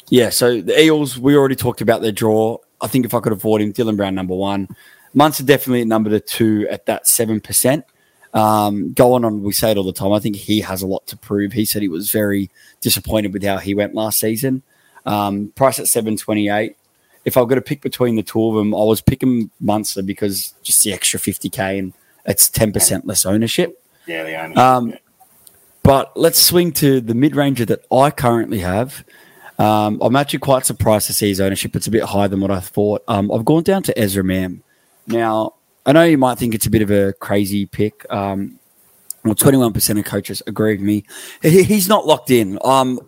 yeah, 0.08 0.30
so 0.30 0.60
the 0.60 0.80
Eels, 0.80 1.18
we 1.18 1.36
already 1.36 1.56
talked 1.56 1.80
about 1.80 2.02
their 2.02 2.12
draw. 2.12 2.58
I 2.80 2.86
think 2.86 3.04
if 3.04 3.14
I 3.14 3.20
could 3.20 3.32
afford 3.32 3.62
him, 3.62 3.72
Dylan 3.72 3.96
Brown 3.96 4.14
number 4.14 4.34
one. 4.34 4.68
Munster 5.12 5.42
definitely 5.42 5.82
at 5.82 5.88
number 5.88 6.18
two 6.20 6.68
at 6.70 6.86
that 6.86 7.04
7%. 7.06 7.82
Um, 8.32 8.92
going 8.92 9.24
on, 9.24 9.42
we 9.42 9.52
say 9.52 9.72
it 9.72 9.76
all 9.76 9.84
the 9.84 9.92
time. 9.92 10.12
I 10.12 10.20
think 10.20 10.36
he 10.36 10.60
has 10.60 10.82
a 10.82 10.86
lot 10.86 11.06
to 11.08 11.16
prove. 11.16 11.52
He 11.52 11.64
said 11.64 11.82
he 11.82 11.88
was 11.88 12.12
very 12.12 12.48
disappointed 12.80 13.32
with 13.32 13.42
how 13.42 13.58
he 13.58 13.74
went 13.74 13.94
last 13.94 14.20
season. 14.20 14.62
Um, 15.04 15.48
price 15.56 15.80
at 15.80 15.88
728 15.88 16.76
if 17.24 17.36
I 17.36 17.40
were 17.40 17.46
going 17.46 17.56
to 17.56 17.62
pick 17.62 17.82
between 17.82 18.16
the 18.16 18.22
two 18.22 18.44
of 18.46 18.54
them, 18.54 18.74
I 18.74 18.78
was 18.78 19.00
picking 19.00 19.50
Munster 19.60 20.02
because 20.02 20.54
just 20.62 20.82
the 20.82 20.92
extra 20.92 21.20
50k 21.20 21.78
and 21.78 21.92
it's 22.26 22.48
10% 22.50 23.02
less 23.04 23.26
ownership. 23.26 23.82
Yeah, 24.06 24.24
the 24.24 24.34
ownership. 24.36 24.58
Um, 24.58 24.90
yeah. 24.90 24.98
But 25.82 26.16
let's 26.16 26.38
swing 26.38 26.72
to 26.72 27.00
the 27.00 27.14
mid 27.14 27.34
ranger 27.34 27.64
that 27.64 27.84
I 27.90 28.10
currently 28.10 28.60
have. 28.60 29.04
Um, 29.58 29.98
I'm 30.00 30.16
actually 30.16 30.38
quite 30.38 30.64
surprised 30.64 31.06
to 31.08 31.12
see 31.12 31.28
his 31.28 31.40
ownership. 31.40 31.76
It's 31.76 31.86
a 31.86 31.90
bit 31.90 32.02
higher 32.04 32.28
than 32.28 32.40
what 32.40 32.50
I 32.50 32.60
thought. 32.60 33.02
Um, 33.08 33.30
I've 33.30 33.44
gone 33.44 33.62
down 33.62 33.82
to 33.84 33.98
Ezra 33.98 34.24
Mam. 34.24 34.62
Now, 35.06 35.54
I 35.84 35.92
know 35.92 36.04
you 36.04 36.18
might 36.18 36.38
think 36.38 36.54
it's 36.54 36.66
a 36.66 36.70
bit 36.70 36.82
of 36.82 36.90
a 36.90 37.12
crazy 37.14 37.66
pick. 37.66 38.10
Um, 38.10 38.58
well, 39.24 39.34
21% 39.34 39.98
of 39.98 40.04
coaches 40.04 40.42
agree 40.46 40.72
with 40.72 40.80
me. 40.80 41.04
He, 41.42 41.62
he's 41.62 41.88
not 41.88 42.06
locked 42.06 42.30
in. 42.30 42.58
Um, 42.64 43.00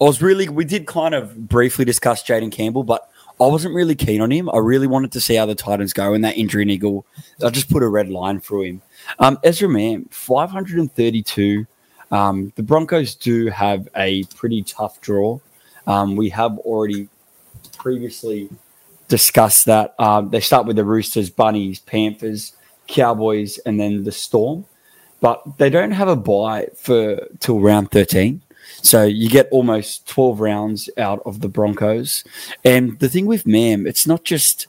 I 0.00 0.04
was 0.04 0.22
really, 0.22 0.48
we 0.48 0.64
did 0.64 0.86
kind 0.86 1.14
of 1.14 1.48
briefly 1.48 1.84
discuss 1.84 2.22
Jayden 2.22 2.50
Campbell, 2.50 2.84
but 2.84 3.08
I 3.42 3.50
wasn't 3.50 3.74
really 3.74 3.94
keen 3.96 4.20
on 4.20 4.30
him. 4.30 4.48
I 4.50 4.58
really 4.58 4.86
wanted 4.86 5.12
to 5.12 5.20
see 5.20 5.34
how 5.34 5.46
the 5.46 5.54
Titans 5.54 5.92
go 5.92 6.14
and 6.14 6.24
that 6.24 6.36
injury 6.36 6.64
niggle. 6.64 7.04
I 7.44 7.50
just 7.50 7.70
put 7.70 7.82
a 7.82 7.88
red 7.88 8.08
line 8.08 8.40
through 8.40 8.62
him. 8.62 8.82
Um, 9.18 9.38
Ezra 9.42 9.68
Mam, 9.68 10.06
532. 10.10 11.66
Um, 12.12 12.52
the 12.54 12.62
Broncos 12.62 13.14
do 13.16 13.46
have 13.48 13.88
a 13.96 14.22
pretty 14.36 14.62
tough 14.62 15.00
draw. 15.00 15.40
Um, 15.86 16.14
we 16.14 16.28
have 16.28 16.56
already 16.58 17.08
previously 17.76 18.48
discussed 19.08 19.66
that. 19.66 19.94
Um, 19.98 20.30
they 20.30 20.40
start 20.40 20.66
with 20.66 20.76
the 20.76 20.84
Roosters, 20.84 21.28
Bunnies, 21.28 21.80
Panthers, 21.80 22.52
Cowboys, 22.86 23.58
and 23.58 23.80
then 23.80 24.04
the 24.04 24.12
Storm. 24.12 24.66
But 25.20 25.42
they 25.58 25.70
don't 25.70 25.92
have 25.92 26.08
a 26.08 26.16
bye 26.16 26.68
for 26.76 27.26
till 27.40 27.60
round 27.60 27.90
13. 27.90 28.42
So 28.82 29.04
you 29.04 29.30
get 29.30 29.48
almost 29.50 30.06
12 30.08 30.40
rounds 30.40 30.90
out 30.98 31.22
of 31.24 31.40
the 31.40 31.48
Broncos. 31.48 32.24
And 32.64 32.98
the 32.98 33.08
thing 33.08 33.26
with 33.26 33.46
Mam, 33.46 33.86
it's 33.86 34.06
not 34.06 34.24
just 34.24 34.66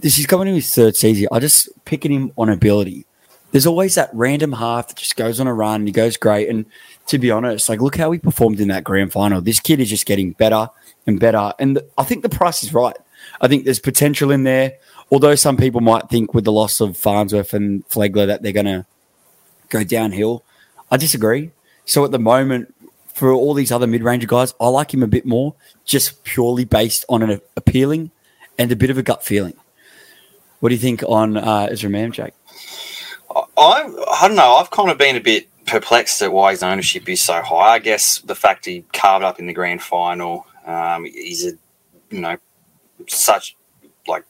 this 0.00 0.18
is 0.18 0.26
coming 0.26 0.48
in 0.48 0.54
his 0.54 0.72
third 0.72 0.96
season. 0.96 1.28
I 1.32 1.40
just 1.40 1.68
picking 1.84 2.12
him 2.12 2.32
on 2.38 2.48
ability. 2.48 3.04
There's 3.50 3.66
always 3.66 3.96
that 3.96 4.10
random 4.12 4.52
half 4.52 4.88
that 4.88 4.96
just 4.96 5.16
goes 5.16 5.40
on 5.40 5.46
a 5.46 5.54
run 5.54 5.80
and 5.80 5.88
he 5.88 5.92
goes 5.92 6.16
great. 6.16 6.48
And 6.48 6.66
to 7.08 7.18
be 7.18 7.30
honest, 7.30 7.68
like 7.68 7.80
look 7.80 7.96
how 7.96 8.12
he 8.12 8.18
performed 8.18 8.60
in 8.60 8.68
that 8.68 8.84
grand 8.84 9.12
final. 9.12 9.40
This 9.40 9.60
kid 9.60 9.80
is 9.80 9.90
just 9.90 10.06
getting 10.06 10.32
better 10.32 10.68
and 11.06 11.18
better. 11.18 11.52
And 11.58 11.80
I 11.96 12.04
think 12.04 12.22
the 12.22 12.28
price 12.28 12.62
is 12.62 12.72
right. 12.72 12.96
I 13.40 13.48
think 13.48 13.64
there's 13.64 13.80
potential 13.80 14.30
in 14.30 14.44
there. 14.44 14.78
Although 15.10 15.34
some 15.34 15.56
people 15.56 15.80
might 15.80 16.08
think 16.08 16.34
with 16.34 16.44
the 16.44 16.52
loss 16.52 16.80
of 16.80 16.96
Farnsworth 16.96 17.54
and 17.54 17.86
Flegler 17.88 18.26
that 18.26 18.42
they're 18.42 18.52
going 18.52 18.66
to 18.66 18.86
go 19.70 19.82
downhill, 19.82 20.44
I 20.90 20.98
disagree. 20.98 21.50
So 21.86 22.04
at 22.04 22.10
the 22.10 22.18
moment, 22.18 22.74
for 23.18 23.32
all 23.32 23.52
these 23.52 23.72
other 23.72 23.86
mid-ranger 23.86 24.28
guys, 24.28 24.54
I 24.60 24.68
like 24.68 24.94
him 24.94 25.02
a 25.02 25.08
bit 25.08 25.26
more, 25.26 25.54
just 25.84 26.22
purely 26.22 26.64
based 26.64 27.04
on 27.08 27.22
an 27.22 27.40
appealing 27.56 28.12
and 28.56 28.70
a 28.70 28.76
bit 28.76 28.90
of 28.90 28.98
a 28.98 29.02
gut 29.02 29.24
feeling. 29.24 29.56
What 30.60 30.68
do 30.68 30.76
you 30.76 30.80
think 30.80 31.02
on 31.02 31.36
uh, 31.36 31.68
Ezra 31.70 31.90
Mam, 31.90 32.12
Jake? 32.12 32.34
I, 33.34 33.42
I 33.56 34.28
don't 34.28 34.36
know. 34.36 34.54
I've 34.54 34.70
kind 34.70 34.90
of 34.90 34.98
been 34.98 35.16
a 35.16 35.20
bit 35.20 35.48
perplexed 35.66 36.22
at 36.22 36.32
why 36.32 36.52
his 36.52 36.62
ownership 36.62 37.08
is 37.08 37.20
so 37.20 37.42
high. 37.42 37.74
I 37.74 37.78
guess 37.80 38.20
the 38.20 38.34
fact 38.36 38.66
he 38.66 38.84
carved 38.92 39.24
up 39.24 39.38
in 39.38 39.46
the 39.46 39.52
grand 39.52 39.82
final, 39.82 40.46
um, 40.64 41.04
he's 41.04 41.44
a, 41.44 41.52
you 42.10 42.20
know, 42.20 42.36
such 43.08 43.56
like 44.06 44.24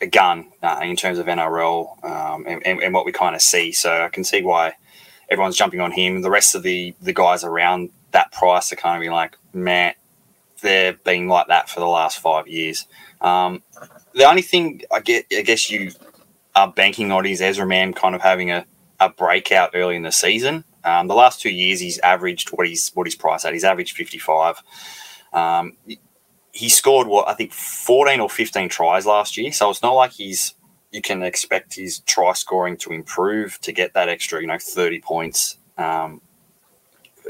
a 0.00 0.06
gun 0.06 0.52
uh, 0.62 0.80
in 0.82 0.96
terms 0.96 1.18
of 1.18 1.26
NRL 1.26 2.04
um, 2.04 2.44
and, 2.46 2.64
and, 2.66 2.82
and, 2.82 2.94
what 2.94 3.06
we 3.06 3.12
kind 3.12 3.34
of 3.34 3.42
see. 3.42 3.72
So 3.72 4.02
I 4.02 4.08
can 4.08 4.22
see 4.22 4.42
why 4.42 4.74
everyone's 5.30 5.56
jumping 5.56 5.80
on 5.80 5.92
him. 5.92 6.22
The 6.22 6.30
rest 6.30 6.54
of 6.54 6.62
the 6.62 6.94
the 7.00 7.12
guys 7.12 7.44
around 7.44 7.90
that 8.14 8.32
price 8.32 8.72
are 8.72 8.76
kind 8.76 8.96
of 8.96 9.00
being 9.00 9.12
like, 9.12 9.36
man, 9.52 9.92
they've 10.62 11.02
been 11.04 11.28
like 11.28 11.48
that 11.48 11.68
for 11.68 11.80
the 11.80 11.86
last 11.86 12.18
five 12.20 12.48
years. 12.48 12.86
Um, 13.20 13.62
the 14.14 14.24
only 14.24 14.42
thing 14.42 14.82
I 14.90 15.00
get, 15.00 15.26
I 15.36 15.42
guess 15.42 15.70
you 15.70 15.90
are 16.54 16.72
banking 16.72 17.12
on 17.12 17.26
is 17.26 17.42
Ezra 17.42 17.66
Mam 17.66 17.92
kind 17.92 18.14
of 18.14 18.22
having 18.22 18.50
a, 18.50 18.64
a 19.00 19.10
breakout 19.10 19.70
early 19.74 19.96
in 19.96 20.02
the 20.02 20.12
season. 20.12 20.64
Um, 20.84 21.08
the 21.08 21.14
last 21.14 21.40
two 21.40 21.50
years, 21.50 21.80
he's 21.80 21.98
averaged 21.98 22.50
what 22.50 22.66
he's 22.66 22.90
what 22.94 23.06
he's 23.06 23.16
priced 23.16 23.44
at. 23.44 23.52
He's 23.52 23.64
averaged 23.64 23.96
fifty 23.96 24.18
five. 24.18 24.62
Um, 25.32 25.76
he 26.52 26.68
scored 26.68 27.08
what 27.08 27.28
I 27.28 27.34
think 27.34 27.52
fourteen 27.52 28.20
or 28.20 28.30
fifteen 28.30 28.68
tries 28.68 29.06
last 29.06 29.36
year, 29.36 29.50
so 29.50 29.70
it's 29.70 29.82
not 29.82 29.92
like 29.92 30.12
he's 30.12 30.54
you 30.92 31.02
can 31.02 31.22
expect 31.24 31.74
his 31.74 31.98
try 32.00 32.32
scoring 32.34 32.76
to 32.76 32.92
improve 32.92 33.60
to 33.62 33.72
get 33.72 33.94
that 33.94 34.08
extra, 34.08 34.40
you 34.40 34.46
know, 34.46 34.58
thirty 34.60 35.00
points 35.00 35.58
um, 35.78 36.20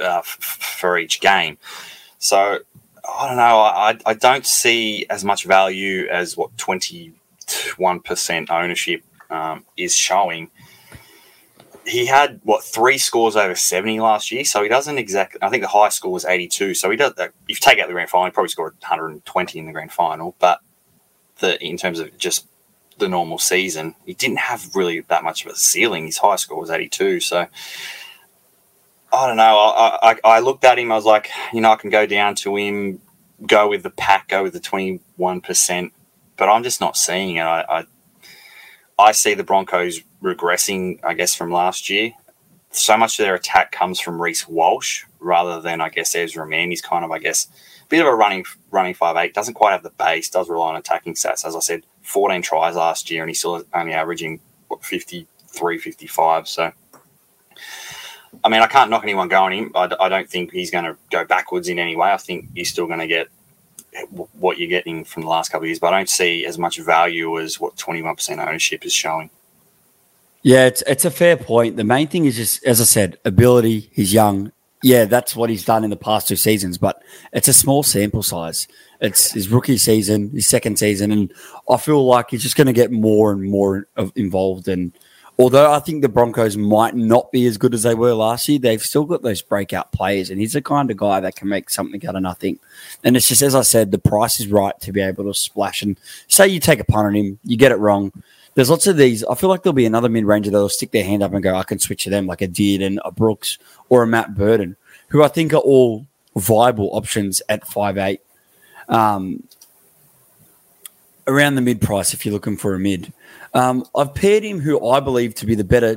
uh, 0.01 0.19
f- 0.19 0.27
for 0.27 0.99
each 0.99 1.21
game. 1.21 1.59
So 2.19 2.61
I 3.09 3.29
don't 3.29 3.37
know. 3.37 3.61
I, 3.61 3.99
I 4.07 4.15
don't 4.15 4.47
see 4.47 5.07
as 5.11 5.25
much 5.25 5.45
value 5.45 6.07
as 6.09 6.37
what 6.37 6.57
21% 6.57 8.51
ownership 8.51 9.03
um, 9.31 9.65
is 9.77 9.95
showing. 9.95 10.51
He 11.87 12.07
had 12.07 12.41
what 12.45 12.65
three 12.65 12.97
scores 12.97 13.37
over 13.37 13.55
70 13.55 14.01
last 14.01 14.33
year, 14.33 14.45
so 14.45 14.63
he 14.63 14.71
doesn't 14.71 14.97
exactly. 14.97 15.39
I 15.43 15.51
think 15.51 15.63
the 15.63 15.69
high 15.69 15.91
score 15.91 16.13
was 16.13 16.25
82. 16.25 16.73
So 16.75 16.91
he 16.91 16.97
does. 16.97 17.13
If 17.19 17.33
you 17.47 17.55
take 17.57 17.79
out 17.79 17.89
the 17.89 17.93
grand 17.93 18.09
final, 18.09 18.25
he 18.25 18.31
probably 18.31 18.49
scored 18.49 18.73
120 18.81 19.59
in 19.59 19.67
the 19.67 19.73
grand 19.73 19.93
final. 19.93 20.35
But 20.39 20.61
the 21.41 21.63
in 21.63 21.77
terms 21.77 21.99
of 22.01 22.17
just 22.17 22.47
the 22.99 23.09
normal 23.09 23.39
season, 23.39 23.95
he 24.07 24.15
didn't 24.15 24.39
have 24.39 24.75
really 24.75 25.01
that 25.01 25.25
much 25.25 25.45
of 25.45 25.53
a 25.53 25.57
ceiling. 25.57 26.07
His 26.07 26.17
high 26.17 26.37
score 26.37 26.59
was 26.59 26.71
82. 26.71 27.21
So 27.21 27.49
I 29.15 29.27
don't 29.29 29.37
know. 29.37 29.59
I, 29.59 29.99
I, 30.11 30.17
I, 30.25 30.39
looked 30.41 30.65
at 30.65 30.79
him. 30.79 30.91
I 30.91 30.97
was 30.97 31.05
like, 31.05 31.31
you 31.53 31.61
know, 31.61 31.71
I 31.71 31.77
can 31.77 31.91
go 31.91 32.05
down 32.05 32.35
to 32.37 32.57
him, 32.57 33.01
go 33.47 33.69
with 33.69 33.83
the 33.85 33.91
pack, 33.91 34.29
go 34.29 34.43
with 34.43 34.53
the 34.53 34.61
twenty 34.61 35.01
one 35.17 35.41
percent, 35.41 35.93
but 36.37 36.49
I'm 36.49 36.65
just 36.65 36.81
not 36.81 36.97
seeing 36.97 37.37
it. 37.37 37.43
I, 37.43 37.63
I, 37.63 37.85
I 38.99 39.13
see 39.13 39.35
the 39.35 39.45
Broncos 39.45 40.01
regressing, 40.23 40.99
I 41.05 41.15
guess, 41.15 41.35
from 41.35 41.53
last 41.53 41.89
year. 41.89 42.13
So 42.71 42.97
much 42.97 43.21
of 43.21 43.25
their 43.25 43.37
attack 43.37 43.71
comes 43.71 44.01
from 44.01 44.21
Reece 44.21 44.49
Walsh 44.49 45.05
rather 45.21 45.61
than, 45.61 45.81
I 45.81 45.91
guess, 45.91 46.15
Ezra 46.15 46.47
Mam. 46.47 46.71
He's 46.71 46.83
kind 46.83 47.05
of, 47.05 47.13
I 47.13 47.21
guess, 47.21 47.47
a 47.85 47.89
bit 47.89 48.01
of 48.01 48.09
a 48.09 48.15
running 48.15 48.45
running 48.73 48.95
five 48.95 49.17
eight. 49.17 49.33
Doesn't 49.33 49.55
quite 49.55 49.73
have 49.73 49.85
the 49.85 49.91
base. 49.91 50.29
Does 50.29 50.49
rely 50.49 50.71
on 50.71 50.77
attacking 50.77 51.15
stats. 51.15 51.45
As 51.45 51.55
I 51.55 51.61
said, 51.61 51.85
14 52.03 52.43
tries 52.43 52.75
last 52.75 53.11
year, 53.11 53.23
and 53.23 53.31
he's 53.31 53.39
still 53.39 53.65
only 53.73 53.93
averaging 53.93 54.41
what 54.69 54.85
53, 54.85 55.79
55. 55.79 56.49
So 56.49 56.73
I 58.43 58.49
mean, 58.49 58.61
I 58.61 58.67
can't 58.67 58.91
knock 58.91 59.05
anyone 59.05 59.29
going 59.29 59.59
him. 59.59 59.73
I, 59.75 59.91
I 60.01 60.09
don't 60.09 60.29
think 60.29 60.53
he's 60.53 60.71
going 60.71 60.85
to 60.85 60.97
go 61.11 61.25
backwards 61.25 61.69
in 61.69 61.79
any 61.79 61.97
way. 61.97 62.11
I 62.13 62.17
think 62.17 62.49
he's 62.55 62.71
still 62.71 62.87
going 62.87 63.01
to 63.01 63.07
get 63.07 63.29
what 64.33 64.59
you're 64.59 64.69
getting 64.69 65.05
from 65.05 65.23
the 65.23 65.29
last 65.29 65.51
couple 65.51 65.65
of 65.65 65.69
years, 65.69 65.79
but 65.79 65.93
I 65.93 65.99
don't 65.99 66.09
see 66.09 66.45
as 66.47 66.59
much 66.59 66.79
value 66.81 67.39
as 67.39 67.61
what 67.61 67.77
21% 67.77 68.39
ownership 68.39 68.85
is 68.85 68.93
showing. 68.93 69.31
Yeah, 70.43 70.67
it's 70.67 70.83
it's 70.87 71.07
a 71.07 71.11
fair 71.11 71.39
point. 71.39 71.77
The 71.77 71.85
main 71.85 72.07
thing 72.07 72.27
is 72.27 72.37
just, 72.37 72.63
as 72.67 72.79
I 72.81 72.85
said, 72.85 73.19
ability. 73.25 73.89
He's 73.93 74.13
young. 74.13 74.53
Yeah, 74.83 75.07
that's 75.07 75.35
what 75.35 75.49
he's 75.49 75.65
done 75.65 75.85
in 75.85 75.91
the 75.91 75.97
past 75.97 76.29
two 76.29 76.37
seasons, 76.37 76.77
but 76.77 77.03
it's 77.33 77.49
a 77.49 77.55
small 77.55 77.83
sample 77.83 78.23
size. 78.23 78.69
It's 79.01 79.33
his 79.33 79.49
rookie 79.49 79.79
season, 79.79 80.29
his 80.31 80.47
second 80.47 80.79
season, 80.79 81.11
and 81.13 81.33
I 81.71 81.79
feel 81.79 82.05
like 82.05 82.29
he's 82.29 82.43
just 82.43 82.57
going 82.57 82.67
to 82.67 82.75
get 82.75 82.93
more 82.93 83.33
and 83.33 83.51
more 83.51 83.89
involved 84.17 84.69
and 84.69 84.93
although 85.39 85.73
I 85.73 85.81
think 85.81 86.03
the 86.03 86.09
Broncos 86.09 86.57
might 86.57 86.95
not 86.95 87.33
be 87.33 87.47
as 87.47 87.59
good 87.59 87.75
as 87.75 87.83
they 87.83 87.95
were 87.95 88.15
last 88.15 88.49
year, 88.49 88.59
they've 88.59 88.83
still 88.83 89.05
got 89.05 89.23
those 89.23 89.43
breakout 89.43 89.93
players, 89.93 90.31
and 90.31 90.41
he's 90.41 90.53
the 90.53 90.63
kind 90.63 90.91
of 90.91 90.97
guy 90.97 91.21
that 91.21 91.37
can 91.37 91.49
make 91.49 91.71
something 91.71 92.05
out 92.07 92.17
of 92.17 92.23
nothing. 92.23 92.59
And 93.03 93.17
it's 93.17 93.29
just 93.29 93.43
as 93.43 93.55
I 93.55 93.63
said, 93.63 93.91
the 93.91 93.99
price 93.99 94.41
is 94.41 94.49
right 94.49 94.79
to 94.81 94.93
be 94.93 95.01
able 95.01 95.25
to 95.25 95.35
splash. 95.35 95.83
And 95.83 95.99
say 96.29 96.49
you 96.49 96.61
take 96.61 96.81
a 96.81 96.85
punt 96.85 97.07
on 97.07 97.15
him, 97.15 97.39
you 97.45 97.57
get 97.57 97.73
it 97.73 97.79
wrong. 97.79 98.13
There's 98.55 98.71
lots 98.71 98.87
of 98.87 98.97
these. 98.97 99.25
I 99.25 99.35
feel 99.35 99.51
like 99.51 99.65
there'll 99.65 99.75
be 99.75 99.87
another 99.87 100.09
mid 100.09 100.25
ranger 100.25 100.51
that'll 100.51 100.69
stick 100.69 100.93
their 100.93 101.05
hand 101.05 101.23
up 101.23 101.33
and 101.33 101.43
go, 101.43 101.57
I 101.57 101.65
can 101.65 101.81
switch 101.81 102.05
to 102.05 102.11
them, 102.11 102.27
like 102.27 102.43
a 102.43 102.49
Dearden, 102.49 102.99
a 103.05 103.11
Brooks, 103.11 103.59
or 103.89 104.03
a 104.03 104.07
Matt 104.07 104.35
Burton, 104.35 104.77
who 105.09 105.23
I 105.23 105.29
think 105.29 105.53
are 105.53 105.57
all 105.57 106.07
viable 106.37 106.91
options 106.97 107.43
at 107.49 107.67
five 107.67 107.99
eight. 107.99 108.21
Um, 108.89 109.43
around 111.27 111.55
the 111.55 111.63
mid 111.63 111.81
price 111.81 112.13
if 112.13 112.25
you're 112.25 112.35
looking 112.35 112.57
for 112.57 112.75
a 112.75 112.79
mid. 112.79 113.13
Um, 113.55 113.85
I've 113.97 114.15
paired 114.15 114.43
him, 114.43 114.61
who 114.61 114.87
I 114.87 115.01
believe 115.01 115.35
to 115.37 115.47
be 115.47 115.55
the 115.55 115.65
better 115.65 115.97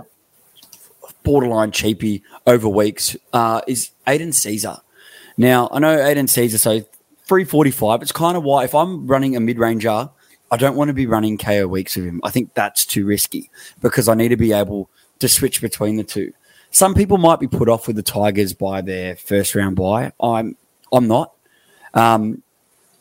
borderline 1.24 1.72
cheapie 1.72 2.22
over 2.46 2.70
weeks, 2.70 3.18
uh, 3.34 3.62
is 3.68 3.92
Aiden 4.06 4.30
Sezer. 4.30 4.80
Now, 5.38 5.70
I 5.72 5.80
know 5.80 5.98
Aiden 5.98 6.26
Sezer, 6.26 6.60
so 6.60 6.82
345. 7.26 8.02
It's 8.02 8.12
kind 8.12 8.38
of 8.38 8.44
why 8.44 8.64
if 8.64 8.74
I'm 8.74 9.08
running 9.08 9.36
a 9.36 9.40
mid 9.40 9.60
ranger, 9.60 10.10
I 10.50 10.58
don't 10.58 10.76
want 10.76 10.88
to 10.90 10.94
be 10.94 11.06
running 11.06 11.38
Kaeo 11.38 11.68
Weekes 11.70 11.96
with 11.96 12.06
him. 12.06 12.22
I 12.24 12.30
think 12.30 12.54
that's 12.54 12.86
too 12.86 13.06
risky 13.06 13.52
because 13.82 14.08
I 14.08 14.14
need 14.16 14.30
to 14.30 14.38
be 14.38 14.54
able 14.54 14.90
to 15.20 15.28
switch 15.28 15.62
between 15.62 15.98
the 15.98 16.04
two. 16.04 16.32
Some 16.72 16.94
people 16.94 17.18
might 17.18 17.40
be 17.40 17.48
put 17.48 17.70
off 17.70 17.88
with 17.88 17.96
the 17.96 18.04
Tigers 18.04 18.54
by 18.54 18.82
their 18.82 19.16
first 19.16 19.56
round 19.56 19.76
buy. 19.76 20.14
I'm 20.22 20.56
I'm 20.92 21.08
not. 21.08 21.34
Um, 21.94 22.44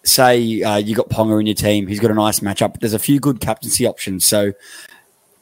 say 0.07 0.63
uh, 0.63 0.77
you 0.77 0.95
got 0.95 1.09
Ponga 1.09 1.39
in 1.41 1.47
your 1.47 1.55
team, 1.55 1.87
he's 1.87 2.01
got 2.01 2.11
a 2.11 2.15
nice 2.15 2.41
matchup. 2.41 2.81
There's 2.81 2.95
a 2.95 2.99
few 2.99 3.21
good 3.21 3.41
captaincy 3.41 3.87
options. 3.87 4.25
So 4.25 4.53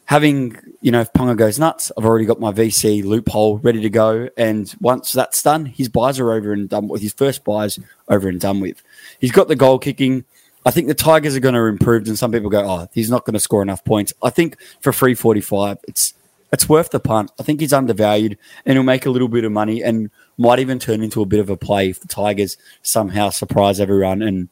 having, 0.07 0.57
you 0.81 0.91
know, 0.91 1.01
if 1.01 1.13
Ponga 1.13 1.37
goes 1.37 1.59
nuts, 1.59 1.91
I've 1.97 2.05
already 2.05 2.25
got 2.25 2.41
my 2.41 2.53
VC 2.53 3.05
loophole 3.05 3.59
ready 3.59 3.81
to 3.81 3.91
go. 3.91 4.29
And 4.37 4.73
once 4.81 5.13
that's 5.13 5.43
done, 5.43 5.67
his 5.67 5.89
buys 5.89 6.19
are 6.19 6.33
over 6.33 6.53
and 6.53 6.69
done 6.69 6.89
with. 6.89 7.03
His 7.03 7.13
first 7.13 7.45
buys 7.45 7.79
over 8.09 8.29
and 8.29 8.41
done 8.41 8.61
with. 8.61 8.83
He's 9.19 9.33
got 9.33 9.49
the 9.49 9.57
goal 9.57 9.79
kicking. 9.79 10.25
I 10.67 10.71
think 10.71 10.89
the 10.89 10.95
Tigers 10.95 11.37
are 11.37 11.41
going 11.41 11.55
to 11.55 11.65
improve, 11.67 12.07
and 12.09 12.19
some 12.19 12.33
people 12.33 12.49
go, 12.49 12.65
"Oh, 12.65 12.89
he's 12.93 13.11
not 13.11 13.27
going 13.27 13.35
to 13.35 13.41
score 13.41 13.61
enough 13.61 13.85
points." 13.85 14.15
I 14.23 14.31
think 14.31 14.57
for 14.81 14.93
free 14.93 15.15
forty-five, 15.15 15.79
it's 15.87 16.15
it's 16.55 16.69
worth 16.69 16.91
the 16.91 17.01
punt. 17.01 17.31
I 17.39 17.43
think 17.43 17.61
he's 17.61 17.73
undervalued, 17.73 18.39
and 18.65 18.77
he'll 18.77 18.83
make 18.83 19.07
a 19.07 19.11
little 19.11 19.29
bit 19.29 19.45
of 19.45 19.53
money, 19.53 19.83
and 19.83 20.11
might 20.39 20.59
even 20.59 20.79
turn 20.79 21.03
into 21.03 21.21
a 21.21 21.27
bit 21.27 21.41
of 21.41 21.51
a 21.51 21.57
play 21.57 21.91
if 21.91 22.01
the 22.01 22.09
Tigers 22.09 22.57
somehow 22.83 23.31
surprise 23.31 23.79
everyone 23.79 24.23
and 24.23 24.49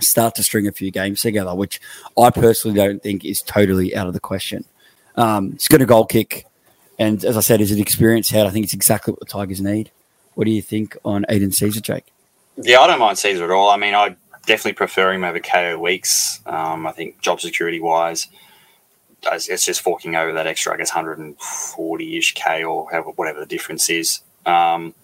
start 0.00 0.34
to 0.36 0.42
string 0.42 0.66
a 0.66 0.72
few 0.72 0.90
games 0.90 1.20
together, 1.20 1.54
which 1.54 1.80
I 2.18 2.30
personally 2.30 2.76
don't 2.76 3.02
think 3.02 3.24
is 3.24 3.42
totally 3.42 3.94
out 3.94 4.06
of 4.06 4.14
the 4.14 4.20
question. 4.20 4.64
Um, 5.16 5.52
he's 5.52 5.68
got 5.68 5.82
a 5.82 5.86
goal 5.86 6.06
kick, 6.06 6.46
and 6.98 7.24
as 7.24 7.36
I 7.36 7.40
said, 7.40 7.60
he's 7.60 7.72
an 7.72 7.80
experienced 7.80 8.30
head. 8.30 8.46
I 8.46 8.50
think 8.50 8.64
it's 8.64 8.74
exactly 8.74 9.12
what 9.12 9.20
the 9.20 9.26
Tigers 9.26 9.60
need. 9.60 9.90
What 10.34 10.44
do 10.44 10.50
you 10.50 10.62
think 10.62 10.96
on 11.04 11.26
Aidan 11.28 11.50
Sezer, 11.50 11.82
Jake? 11.82 12.06
Yeah, 12.56 12.80
I 12.80 12.86
don't 12.86 13.00
mind 13.00 13.18
Sezer 13.18 13.44
at 13.44 13.50
all. 13.50 13.70
I 13.70 13.76
mean, 13.76 13.94
I 13.94 14.16
definitely 14.46 14.74
prefer 14.74 15.12
him 15.12 15.24
over 15.24 15.40
Kaeo 15.40 15.78
Weekes. 15.78 16.40
Um, 16.46 16.86
I 16.86 16.92
think 16.92 17.20
job 17.20 17.40
security 17.40 17.80
wise, 17.80 18.28
it's 19.30 19.64
just 19.64 19.80
forking 19.80 20.16
over 20.16 20.32
that 20.32 20.46
extra, 20.46 20.74
I 20.74 20.76
guess, 20.76 20.90
140 20.90 22.16
ish 22.16 22.34
K 22.34 22.64
or 22.64 22.86
whatever 23.14 23.40
the 23.40 23.46
difference 23.46 23.88
is. 23.90 24.20
Um, 24.46 24.94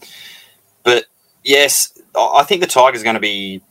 but 0.83 1.07
yes, 1.45 1.97
I 2.17 2.43
think 2.45 2.61
the 2.61 2.67
Tigers 2.67 3.01
are 3.01 3.05
going 3.05 3.15
to 3.15 3.21
be 3.21 3.63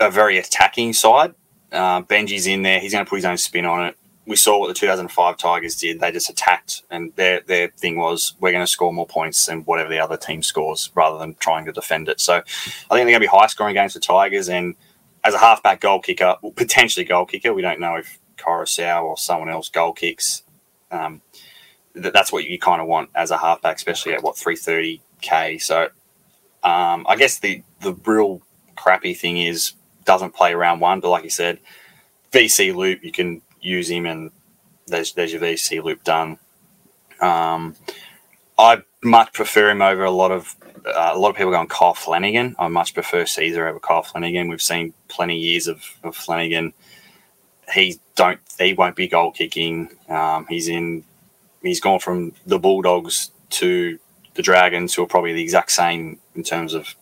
a 0.00 0.10
very 0.10 0.38
attacking 0.38 0.92
side. 0.92 1.34
Uh, 1.72 2.02
Benji's 2.02 2.46
in 2.46 2.62
there. 2.62 2.80
He's 2.80 2.92
going 2.92 3.04
to 3.04 3.08
put 3.08 3.16
his 3.16 3.24
own 3.24 3.36
spin 3.36 3.66
on 3.66 3.86
it. 3.86 3.96
We 4.26 4.36
saw 4.36 4.58
what 4.58 4.68
the 4.68 4.74
2005 4.74 5.36
Tigers 5.36 5.76
did. 5.76 6.00
They 6.00 6.10
just 6.10 6.28
attacked, 6.28 6.82
and 6.90 7.12
their 7.14 7.42
their 7.42 7.68
thing 7.68 7.96
was 7.96 8.34
we're 8.40 8.50
going 8.50 8.64
to 8.64 8.70
score 8.70 8.92
more 8.92 9.06
points 9.06 9.46
than 9.46 9.60
whatever 9.62 9.88
the 9.88 10.00
other 10.00 10.16
team 10.16 10.42
scores, 10.42 10.90
rather 10.96 11.16
than 11.16 11.36
trying 11.36 11.64
to 11.66 11.72
defend 11.72 12.08
it. 12.08 12.20
So 12.20 12.34
I 12.34 12.40
think 12.40 12.88
they're 12.88 13.04
going 13.04 13.14
to 13.14 13.20
be 13.20 13.26
high 13.26 13.46
scoring 13.46 13.74
games 13.74 13.92
for 13.92 14.00
Tigers. 14.00 14.48
And 14.48 14.74
as 15.22 15.34
a 15.34 15.38
halfback 15.38 15.80
goal 15.80 16.00
kicker, 16.00 16.36
potentially 16.56 17.04
goal 17.04 17.24
kicker, 17.24 17.54
we 17.54 17.62
don't 17.62 17.78
know 17.78 17.94
if 17.94 18.18
Koroisau 18.46 19.02
or 19.02 19.16
someone 19.18 19.48
else 19.48 19.68
goal 19.68 19.92
kicks. 19.92 20.42
Um, 20.90 21.20
th- 21.94 22.12
that's 22.12 22.32
what 22.32 22.44
you 22.44 22.58
kind 22.58 22.80
of 22.80 22.86
want 22.86 23.10
as 23.14 23.30
a 23.30 23.38
halfback, 23.38 23.76
especially 23.76 24.12
at 24.12 24.22
what 24.22 24.36
330k. 24.36 25.60
So 25.60 25.88
um, 26.62 27.06
I 27.08 27.16
guess 27.16 27.38
the 27.38 27.62
the 27.80 27.94
real 28.04 28.42
crappy 28.76 29.14
thing 29.14 29.38
is 29.38 29.72
doesn't 30.04 30.34
play 30.34 30.54
round 30.54 30.80
one, 30.80 31.00
but 31.00 31.10
like 31.10 31.24
you 31.24 31.30
said, 31.30 31.58
VC 32.32 32.74
loop 32.74 33.02
you 33.04 33.12
can 33.12 33.42
use 33.60 33.90
him, 33.90 34.06
and 34.06 34.30
there's 34.86 35.12
there's 35.12 35.32
your 35.32 35.42
VC 35.42 35.82
loop 35.82 36.04
done. 36.04 36.38
Um, 37.20 37.76
I 38.58 38.82
much 39.02 39.32
prefer 39.32 39.70
him 39.70 39.82
over 39.82 40.04
a 40.04 40.10
lot 40.10 40.32
of 40.32 40.56
uh, 40.86 41.12
a 41.14 41.18
lot 41.18 41.30
of 41.30 41.36
people 41.36 41.52
going 41.52 41.68
Kyle 41.68 41.94
Flanagan. 41.94 42.54
I 42.58 42.68
much 42.68 42.94
prefer 42.94 43.24
Sezer 43.24 43.68
over 43.68 43.80
Kyle 43.80 44.02
Flanagan. 44.02 44.48
We've 44.48 44.62
seen 44.62 44.92
plenty 45.08 45.36
years 45.38 45.66
of, 45.66 45.82
of 46.02 46.16
Flanagan. 46.16 46.72
He 47.74 47.98
don't 48.16 48.40
he 48.58 48.72
won't 48.72 48.96
be 48.96 49.08
goal 49.08 49.30
kicking. 49.30 49.90
Um, 50.08 50.46
he's 50.48 50.68
in 50.68 51.04
he's 51.62 51.80
gone 51.80 52.00
from 52.00 52.32
the 52.46 52.58
Bulldogs 52.58 53.30
to 53.50 53.98
the 54.34 54.42
Dragons, 54.42 54.94
who 54.94 55.02
are 55.02 55.06
probably 55.06 55.32
the 55.32 55.42
exact 55.42 55.70
same 55.70 56.18
in 56.34 56.42
terms 56.42 56.74
of 56.74 56.94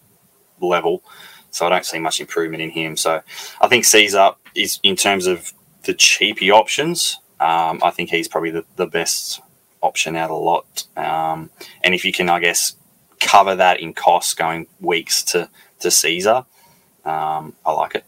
level. 0.60 1.02
So 1.50 1.66
I 1.66 1.68
don't 1.68 1.86
see 1.86 1.98
much 1.98 2.20
improvement 2.20 2.62
in 2.62 2.70
him. 2.70 2.96
So 2.96 3.22
I 3.60 3.68
think 3.68 3.84
Sezer 3.84 4.34
is 4.54 4.80
in 4.82 4.96
terms 4.96 5.26
of 5.26 5.52
the 5.84 5.94
cheapy 5.94 6.50
options. 6.50 7.18
Um, 7.40 7.80
I 7.82 7.90
think 7.90 8.10
he's 8.10 8.28
probably 8.28 8.50
the, 8.50 8.64
the 8.76 8.86
best 8.86 9.40
option 9.80 10.16
out 10.16 10.30
of 10.30 10.36
a 10.36 10.40
lot. 10.40 10.84
Um, 10.96 11.50
and 11.82 11.94
if 11.94 12.04
you 12.04 12.12
can, 12.12 12.28
I 12.28 12.40
guess, 12.40 12.74
cover 13.20 13.54
that 13.56 13.80
in 13.80 13.94
costs 13.94 14.34
going 14.34 14.66
Weekes 14.80 15.22
to 15.24 15.48
to 15.80 15.88
Sezer, 15.88 16.46
um, 17.04 17.54
I 17.64 17.72
like 17.72 17.94
it. 17.94 18.04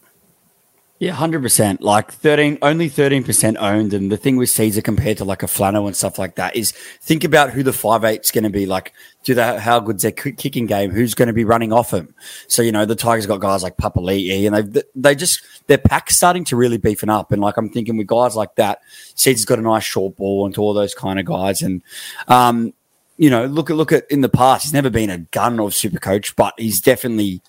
Yeah, 0.99 1.11
hundred 1.11 1.43
percent. 1.43 1.83
Like 1.83 2.11
thirteen, 2.11 2.57
only 2.63 2.89
thirteen 2.89 3.23
percent 3.23 3.57
owned, 3.59 3.93
and 3.93 4.11
the 4.11 4.17
thing 4.17 4.35
with 4.35 4.49
Sezer 4.49 4.83
compared 4.83 5.17
to 5.17 5.25
like 5.25 5.43
a 5.43 5.45
Flano 5.45 5.85
and 5.85 5.95
stuff 5.95 6.17
like 6.17 6.35
that 6.35 6.55
is 6.55 6.71
think 6.71 7.23
about 7.23 7.51
who 7.51 7.61
the 7.61 7.71
five 7.71 8.03
eight's 8.03 8.31
going 8.31 8.45
to 8.45 8.49
be. 8.49 8.65
Like, 8.65 8.93
do 9.23 9.35
they 9.35 9.59
how 9.59 9.79
good's 9.79 10.01
their 10.01 10.11
kicking 10.11 10.65
game? 10.65 10.89
Who's 10.89 11.13
going 11.13 11.27
to 11.27 11.33
be 11.33 11.45
running 11.45 11.71
off 11.71 11.93
him? 11.93 12.15
So 12.47 12.63
you 12.63 12.71
know 12.71 12.85
the 12.85 12.95
Tigers 12.95 13.27
got 13.27 13.41
guys 13.41 13.61
like 13.61 13.77
Papali'i, 13.77 14.47
and 14.47 14.73
they 14.73 14.81
they 14.95 15.13
just 15.13 15.43
their 15.67 15.77
pack's 15.77 16.15
starting 16.15 16.43
to 16.45 16.55
really 16.55 16.79
beefing 16.79 17.09
up. 17.09 17.31
And 17.31 17.43
like 17.43 17.57
I'm 17.57 17.69
thinking 17.69 17.97
with 17.97 18.07
guys 18.07 18.35
like 18.35 18.55
that, 18.55 18.79
Sezer's 19.15 19.45
got 19.45 19.59
a 19.59 19.61
nice 19.61 19.83
short 19.83 20.15
ball 20.15 20.47
and 20.47 20.55
to 20.55 20.61
all 20.61 20.73
those 20.73 20.95
kind 20.95 21.19
of 21.19 21.25
guys, 21.25 21.61
and 21.61 21.83
um, 22.27 22.73
you 23.17 23.29
know 23.29 23.45
look 23.45 23.69
at 23.69 23.75
look 23.75 23.91
at 23.91 24.09
in 24.09 24.21
the 24.21 24.29
past, 24.29 24.63
he's 24.63 24.73
never 24.73 24.89
been 24.89 25.11
a 25.11 25.19
gun 25.19 25.59
of 25.59 25.75
super 25.75 25.99
coach, 25.99 26.35
but 26.35 26.55
he's 26.57 26.81
definitely 26.81 27.43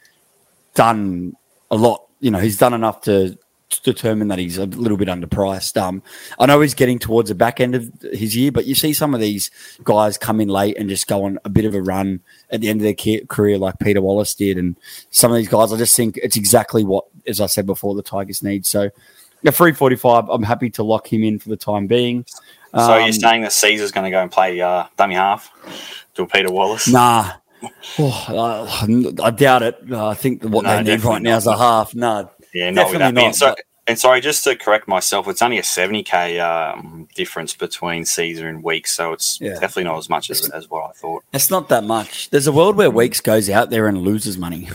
done 0.75 1.35
a 1.71 1.77
lot 1.77 2.08
you 2.21 2.31
know, 2.31 2.39
he's 2.39 2.59
done 2.59 2.75
enough 2.75 3.03
to, 3.03 3.39
to 3.71 3.83
determine 3.83 4.29
that 4.29 4.39
he's 4.39 4.59
a 4.59 4.67
little 4.67 4.97
bit 4.97 5.09
underpriced. 5.09 5.81
Um, 5.81 6.03
I 6.39 6.47
know 6.47 6.61
he's 6.61 6.75
getting 6.75 6.99
towards 6.99 7.29
the 7.29 7.35
back 7.35 7.61
end 7.61 7.75
of 7.75 7.93
his 8.13 8.35
year, 8.37 8.51
but 8.51 8.67
you 8.67 8.75
see 8.75 8.93
some 8.93 9.15
of 9.15 9.21
these 9.21 9.51
guys 9.85 10.17
come 10.19 10.41
in 10.41 10.49
late 10.49 10.77
and 10.79 10.89
just 10.89 11.07
go 11.07 11.25
on 11.25 11.39
a 11.45 11.49
bit 11.49 11.65
of 11.65 11.75
a 11.75 11.83
run 11.83 12.21
at 12.51 12.61
the 12.61 12.69
end 12.69 12.81
of 12.81 12.85
their 12.85 13.21
career, 13.27 13.59
like 13.59 13.79
Peter 13.79 14.01
Wallace 14.01 14.35
did, 14.35 14.57
and 14.59 14.77
some 15.11 15.31
of 15.31 15.37
these 15.37 15.49
guys. 15.49 15.73
I 15.73 15.77
just 15.77 15.97
think 15.97 16.19
it's 16.23 16.37
exactly 16.37 16.85
what, 16.85 17.05
as 17.27 17.41
I 17.41 17.47
said 17.47 17.67
before, 17.67 17.95
the 17.95 18.03
Tigers 18.03 18.43
need. 18.43 18.65
So, 18.67 18.91
a 19.45 19.53
free 19.53 19.73
forty-five. 19.73 20.29
I'm 20.29 20.43
happy 20.43 20.71
to 20.71 20.83
lock 20.83 21.13
him 21.13 21.23
in 21.23 21.39
for 21.39 21.49
the 21.49 21.57
time 21.57 21.87
being. 21.87 22.25
So 22.75 22.81
um, 22.81 23.05
you're 23.05 23.13
saying 23.13 23.43
that 23.43 23.53
Sezer's 23.53 23.93
going 23.93 24.05
to 24.05 24.11
go 24.11 24.21
and 24.21 24.31
play 24.31 24.61
uh, 24.61 24.85
dummy 24.97 25.15
half 25.15 25.51
to 26.15 26.27
Peter 26.27 26.51
Wallace? 26.51 26.89
Nah, 26.89 27.33
Oh, 27.99 28.25
I, 28.29 29.27
I 29.27 29.31
doubt 29.31 29.62
it. 29.62 29.79
Uh, 29.90 30.09
I 30.09 30.14
think 30.14 30.44
what 30.44 30.64
no, 30.64 30.77
they 30.77 30.97
need 30.97 31.05
right 31.05 31.23
now 31.23 31.37
is 31.37 31.47
a 31.47 31.57
half. 31.57 31.94
No, 31.94 32.31
yeah, 32.55 32.71
not 32.71 32.92
definitely 32.92 33.23
not. 33.23 33.35
So, 33.35 33.55
and 33.87 33.99
sorry, 33.99 34.21
just 34.21 34.44
to 34.44 34.55
correct 34.55 34.87
myself, 34.87 35.27
it's 35.29 35.40
only 35.40 35.59
a 35.59 35.62
70k 35.62 36.40
um, 36.40 37.09
difference 37.14 37.55
between 37.55 38.03
Sezer 38.03 38.49
and 38.49 38.62
Weekes, 38.62 38.94
so 38.94 39.12
it's 39.12 39.40
yeah. 39.40 39.55
definitely 39.55 39.85
not 39.85 39.99
as 39.99 40.11
much 40.11 40.31
as, 40.31 40.49
as 40.51 40.68
what 40.68 40.90
I 40.90 40.92
thought. 40.92 41.25
It's 41.33 41.51
not 41.51 41.71
that 41.71 41.85
much. 41.85 42.29
There's 42.31 42.47
a 42.47 42.53
world 42.53 42.77
where 42.77 42.90
Weekes 42.90 43.21
goes 43.21 43.49
out 43.49 43.71
there 43.71 43.87
and 43.87 43.99
loses 43.99 44.37
money. 44.37 44.68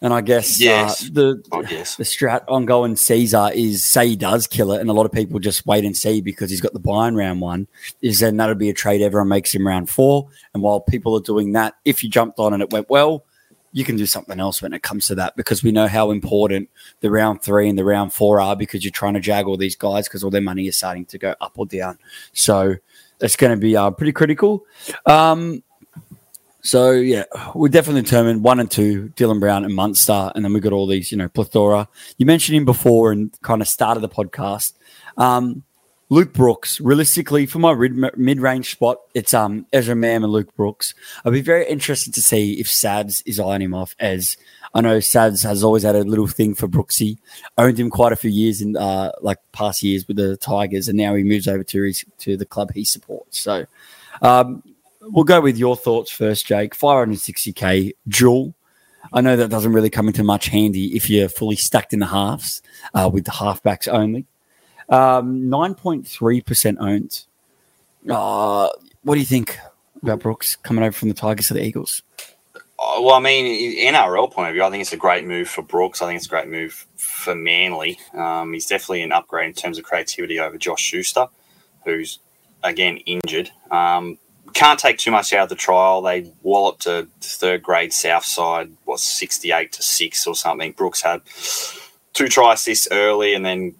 And 0.00 0.14
I 0.14 0.20
guess, 0.20 0.60
uh, 0.60 0.64
yes. 0.64 1.04
uh, 1.04 1.08
the 1.12 1.64
guess. 1.68 1.96
the 1.96 2.04
strat 2.04 2.44
ongoing 2.48 2.94
Sezer 2.94 3.52
is 3.52 3.84
say 3.84 4.08
he 4.08 4.16
does 4.16 4.46
kill 4.46 4.72
it, 4.72 4.80
and 4.80 4.88
a 4.88 4.92
lot 4.92 5.06
of 5.06 5.12
people 5.12 5.40
just 5.40 5.66
wait 5.66 5.84
and 5.84 5.96
see 5.96 6.20
because 6.20 6.50
he's 6.50 6.60
got 6.60 6.72
the 6.72 6.78
buy 6.78 7.08
in 7.08 7.16
round 7.16 7.40
one. 7.40 7.66
Is 8.00 8.20
then 8.20 8.36
that'll 8.36 8.54
be 8.54 8.70
a 8.70 8.74
trade 8.74 9.02
everyone 9.02 9.28
makes 9.28 9.54
him 9.54 9.66
round 9.66 9.90
four. 9.90 10.28
And 10.54 10.62
while 10.62 10.80
people 10.80 11.16
are 11.16 11.22
doing 11.22 11.52
that, 11.52 11.74
if 11.84 12.04
you 12.04 12.10
jumped 12.10 12.38
on 12.38 12.52
and 12.52 12.62
it 12.62 12.70
went 12.70 12.88
well, 12.88 13.24
you 13.72 13.84
can 13.84 13.96
do 13.96 14.06
something 14.06 14.40
else 14.40 14.62
when 14.62 14.72
it 14.72 14.82
comes 14.82 15.06
to 15.06 15.14
that 15.16 15.36
because 15.36 15.62
we 15.62 15.72
know 15.72 15.88
how 15.88 16.10
important 16.10 16.68
the 17.00 17.10
round 17.10 17.42
three 17.42 17.68
and 17.68 17.78
the 17.78 17.84
round 17.84 18.12
four 18.12 18.40
are 18.40 18.56
because 18.56 18.84
you're 18.84 18.90
trying 18.90 19.14
to 19.14 19.20
jag 19.20 19.46
all 19.46 19.56
these 19.56 19.76
guys 19.76 20.08
because 20.08 20.24
all 20.24 20.30
their 20.30 20.40
money 20.40 20.66
is 20.66 20.76
starting 20.76 21.04
to 21.06 21.18
go 21.18 21.34
up 21.40 21.52
or 21.56 21.66
down. 21.66 21.98
So 22.32 22.76
it's 23.20 23.36
going 23.36 23.50
to 23.52 23.60
be 23.60 23.76
uh, 23.76 23.90
pretty 23.90 24.12
critical. 24.12 24.64
Um, 25.06 25.62
so 26.68 26.90
yeah, 26.92 27.24
we're 27.54 27.68
definitely 27.68 28.02
determined 28.02 28.42
one 28.42 28.60
and 28.60 28.70
two, 28.70 29.10
Dylan 29.16 29.40
Brown 29.40 29.64
and 29.64 29.74
Munster, 29.74 30.30
and 30.34 30.44
then 30.44 30.52
we 30.52 30.60
got 30.60 30.74
all 30.74 30.86
these, 30.86 31.10
you 31.10 31.16
know, 31.16 31.28
plethora. 31.28 31.88
You 32.18 32.26
mentioned 32.26 32.56
him 32.56 32.66
before 32.66 33.10
and 33.10 33.34
kind 33.40 33.62
of 33.62 33.68
started 33.68 34.00
the 34.00 34.08
podcast. 34.08 34.74
Um, 35.16 35.62
Luke 36.10 36.32
Brooks, 36.32 36.80
realistically, 36.80 37.46
for 37.46 37.58
my 37.58 37.74
mid 37.74 38.40
range 38.40 38.70
spot, 38.70 38.98
it's 39.14 39.32
um 39.32 39.66
Ezra 39.72 39.94
Mam 39.94 40.24
and 40.24 40.32
Luke 40.32 40.54
Brooks. 40.56 40.94
I'd 41.24 41.32
be 41.32 41.40
very 41.40 41.66
interested 41.66 42.14
to 42.14 42.22
see 42.22 42.60
if 42.60 42.66
Sabs 42.66 43.22
is 43.26 43.40
eyeing 43.40 43.62
him 43.62 43.74
off. 43.74 43.94
As 43.98 44.36
I 44.74 44.80
know, 44.82 44.98
Sabs 44.98 45.42
has 45.44 45.64
always 45.64 45.82
had 45.82 45.96
a 45.96 46.04
little 46.04 46.26
thing 46.26 46.54
for 46.54 46.68
Brooksy, 46.68 47.18
owned 47.56 47.78
him 47.78 47.90
quite 47.90 48.12
a 48.12 48.16
few 48.16 48.30
years 48.30 48.60
in 48.60 48.76
uh 48.76 49.12
like 49.20 49.38
past 49.52 49.82
years 49.82 50.06
with 50.06 50.16
the 50.16 50.36
Tigers, 50.36 50.88
and 50.88 50.96
now 50.96 51.14
he 51.14 51.24
moves 51.24 51.48
over 51.48 51.64
to 51.64 51.82
his 51.82 52.04
to 52.18 52.36
the 52.36 52.46
club 52.46 52.72
he 52.74 52.84
supports. 52.84 53.38
So, 53.38 53.66
um, 54.22 54.62
we'll 55.10 55.24
go 55.24 55.40
with 55.40 55.56
your 55.56 55.76
thoughts 55.76 56.10
first, 56.10 56.46
Jake. 56.46 56.76
560k 56.76 57.92
dual. 58.06 58.54
I 59.12 59.20
know 59.20 59.36
that 59.36 59.48
doesn't 59.48 59.72
really 59.72 59.90
come 59.90 60.08
into 60.08 60.22
much 60.22 60.48
handy 60.48 60.96
if 60.96 61.08
you're 61.08 61.28
fully 61.28 61.56
stacked 61.56 61.92
in 61.92 62.00
the 62.00 62.06
halves 62.06 62.62
uh, 62.94 63.08
with 63.12 63.24
the 63.24 63.30
halfbacks 63.30 63.88
only. 63.88 64.26
Um, 64.88 65.42
9.3% 65.42 66.76
owned. 66.80 67.24
Uh, 68.08 68.68
what 69.02 69.14
do 69.14 69.20
you 69.20 69.26
think 69.26 69.58
about 70.02 70.20
Brooks 70.20 70.56
coming 70.56 70.84
over 70.84 70.92
from 70.92 71.08
the 71.08 71.14
Tigers 71.14 71.48
to 71.48 71.54
the 71.54 71.64
Eagles? 71.64 72.02
Uh, 72.54 73.00
well, 73.00 73.14
I 73.14 73.20
mean, 73.20 73.92
NRL 73.92 74.30
point 74.30 74.48
of 74.48 74.54
view, 74.54 74.62
I 74.62 74.70
think 74.70 74.82
it's 74.82 74.92
a 74.92 74.96
great 74.96 75.24
move 75.24 75.48
for 75.48 75.62
Brooks. 75.62 76.00
I 76.00 76.06
think 76.06 76.18
it's 76.18 76.26
a 76.26 76.30
great 76.30 76.48
move 76.48 76.86
for 76.96 77.34
Manly. 77.34 77.98
Um, 78.14 78.52
he's 78.52 78.66
definitely 78.66 79.02
an 79.02 79.12
upgrade 79.12 79.48
in 79.48 79.54
terms 79.54 79.78
of 79.78 79.84
creativity 79.84 80.38
over 80.38 80.56
Josh 80.58 80.82
Schuster, 80.82 81.26
who's 81.84 82.20
again 82.62 82.98
injured. 82.98 83.50
Um, 83.70 84.18
can't 84.52 84.78
take 84.78 84.98
too 84.98 85.10
much 85.10 85.32
out 85.32 85.44
of 85.44 85.48
the 85.48 85.54
trial. 85.54 86.02
They 86.02 86.32
walloped 86.42 86.86
a 86.86 87.08
third 87.20 87.62
grade 87.62 87.92
South 87.92 88.24
side, 88.24 88.70
what, 88.84 89.00
68 89.00 89.72
to 89.72 89.82
6 89.82 90.26
or 90.26 90.34
something. 90.34 90.72
Brooks 90.72 91.02
had 91.02 91.22
two 92.12 92.28
try 92.28 92.54
assists 92.54 92.88
early 92.90 93.34
and 93.34 93.44
then 93.44 93.74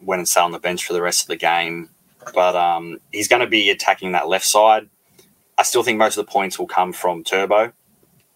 went 0.00 0.20
and 0.20 0.28
sat 0.28 0.44
on 0.44 0.52
the 0.52 0.58
bench 0.58 0.86
for 0.86 0.92
the 0.92 1.02
rest 1.02 1.22
of 1.22 1.28
the 1.28 1.36
game. 1.36 1.90
But 2.34 2.56
um, 2.56 3.00
he's 3.12 3.28
going 3.28 3.40
to 3.40 3.46
be 3.46 3.70
attacking 3.70 4.12
that 4.12 4.28
left 4.28 4.46
side. 4.46 4.88
I 5.56 5.62
still 5.62 5.82
think 5.82 5.98
most 5.98 6.16
of 6.16 6.26
the 6.26 6.30
points 6.30 6.58
will 6.58 6.66
come 6.66 6.92
from 6.92 7.22
Turbo. 7.22 7.72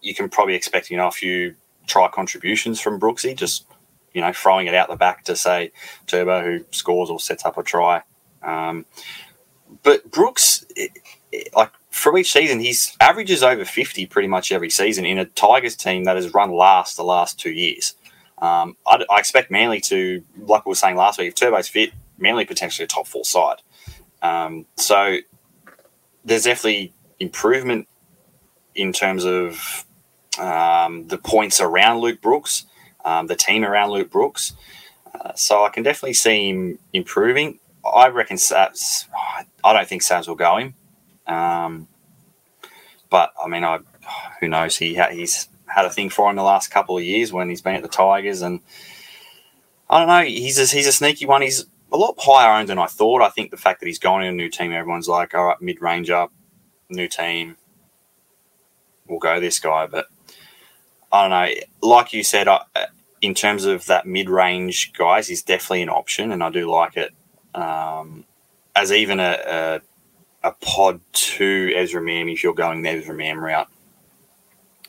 You 0.01 0.15
can 0.15 0.29
probably 0.29 0.55
expect, 0.55 0.89
you 0.89 0.97
know, 0.97 1.07
a 1.07 1.11
few 1.11 1.55
try 1.87 2.07
contributions 2.07 2.79
from 2.79 2.99
Brooksy, 2.99 3.35
just, 3.35 3.65
you 4.13 4.21
know, 4.21 4.31
throwing 4.31 4.67
it 4.67 4.75
out 4.75 4.89
the 4.89 4.95
back 4.95 5.23
to 5.25 5.35
say 5.35 5.71
Turbo 6.07 6.43
who 6.43 6.65
scores 6.71 7.09
or 7.09 7.19
sets 7.19 7.45
up 7.45 7.57
a 7.57 7.63
try. 7.63 8.03
Um, 8.41 8.85
but 9.83 10.09
Brooks, 10.11 10.65
like 11.55 11.71
from 11.91 12.17
each 12.17 12.31
season, 12.31 12.59
his 12.59 12.95
averages 12.99 13.43
over 13.43 13.65
50 13.65 14.05
pretty 14.07 14.27
much 14.27 14.51
every 14.51 14.69
season 14.69 15.05
in 15.05 15.17
a 15.17 15.25
Tigers 15.25 15.75
team 15.75 16.05
that 16.05 16.15
has 16.15 16.33
run 16.33 16.51
last 16.51 16.97
the 16.97 17.03
last 17.03 17.39
two 17.39 17.51
years. 17.51 17.95
Um, 18.39 18.77
I, 18.87 19.03
I, 19.09 19.19
expect 19.19 19.51
Manly 19.51 19.81
to, 19.81 20.23
like 20.37 20.65
we 20.65 20.69
were 20.69 20.75
saying 20.75 20.95
last 20.95 21.19
week, 21.19 21.27
if 21.27 21.35
Turbo's 21.35 21.67
fit, 21.67 21.91
Manly 22.17 22.45
potentially 22.45 22.85
a 22.85 22.87
top 22.87 23.05
four 23.05 23.25
side. 23.25 23.61
Um, 24.21 24.65
so 24.77 25.17
there's 26.23 26.43
definitely 26.43 26.93
improvement 27.19 27.87
in 28.75 28.93
terms 28.93 29.25
of 29.25 29.85
um, 30.37 31.07
the 31.07 31.17
points 31.17 31.59
around 31.59 31.99
Luke 31.99 32.21
Brooks, 32.21 32.65
um, 33.03 33.27
the 33.27 33.35
team 33.35 33.65
around 33.65 33.91
Luke 33.91 34.09
Brooks. 34.09 34.53
Uh, 35.13 35.33
so 35.35 35.65
I 35.65 35.69
can 35.69 35.83
definitely 35.83 36.13
see 36.13 36.49
him 36.49 36.79
improving. 36.93 37.59
I 37.85 38.07
reckon 38.09 38.37
Sabs. 38.37 39.07
I 39.63 39.73
don't 39.73 39.87
think 39.87 40.03
Sabs 40.03 40.27
will 40.27 40.35
go 40.35 40.57
him. 40.57 40.75
Um, 41.27 41.87
but 43.09 43.31
I 43.43 43.47
mean, 43.47 43.63
I 43.63 43.79
who 44.39 44.47
knows? 44.47 44.77
He 44.77 44.95
ha- 44.95 45.11
he's 45.11 45.47
had 45.67 45.85
a 45.85 45.89
thing 45.89 46.09
for 46.09 46.29
him 46.29 46.35
the 46.35 46.43
last 46.43 46.69
couple 46.69 46.97
of 46.97 47.03
years 47.03 47.31
when 47.31 47.49
he's 47.49 47.61
been 47.61 47.75
at 47.75 47.83
the 47.83 47.89
Tigers, 47.89 48.41
and 48.41 48.61
I 49.89 49.99
don't 49.99 50.07
know. 50.07 50.23
He's 50.23 50.59
a, 50.59 50.75
he's 50.75 50.87
a 50.87 50.91
sneaky 50.91 51.25
one. 51.25 51.41
He's 51.41 51.65
a 51.91 51.97
lot 51.97 52.15
higher 52.19 52.59
owned 52.59 52.69
than 52.69 52.79
I 52.79 52.87
thought. 52.87 53.21
I 53.21 53.29
think 53.29 53.51
the 53.51 53.57
fact 53.57 53.79
that 53.79 53.87
he's 53.87 53.99
going 53.99 54.25
in 54.25 54.33
a 54.33 54.37
new 54.37 54.49
team, 54.49 54.71
everyone's 54.71 55.07
like, 55.07 55.33
all 55.33 55.45
right, 55.45 55.61
mid 55.61 55.81
range 55.81 56.11
new 56.89 57.07
team, 57.07 57.55
we'll 59.07 59.19
go 59.19 59.39
this 59.39 59.59
guy. 59.59 59.85
But 59.85 60.07
I 61.11 61.27
don't 61.27 61.29
know. 61.29 61.87
Like 61.87 62.13
you 62.13 62.23
said, 62.23 62.47
I, 62.47 62.61
in 63.21 63.33
terms 63.33 63.65
of 63.65 63.85
that 63.87 64.05
mid 64.05 64.29
range 64.29 64.93
guys, 64.93 65.27
he's 65.27 65.43
definitely 65.43 65.83
an 65.83 65.89
option, 65.89 66.31
and 66.31 66.43
I 66.43 66.49
do 66.49 66.69
like 66.69 66.97
it 66.97 67.13
um, 67.55 68.25
as 68.75 68.91
even 68.91 69.19
a, 69.19 69.81
a, 70.43 70.47
a 70.47 70.51
pod 70.53 71.01
to 71.11 71.73
Ezra 71.75 72.01
Mam 72.01 72.29
if 72.29 72.43
you're 72.43 72.53
going 72.53 72.81
the 72.81 72.89
Ezra 72.89 73.13
Mam 73.13 73.39
route. 73.43 73.67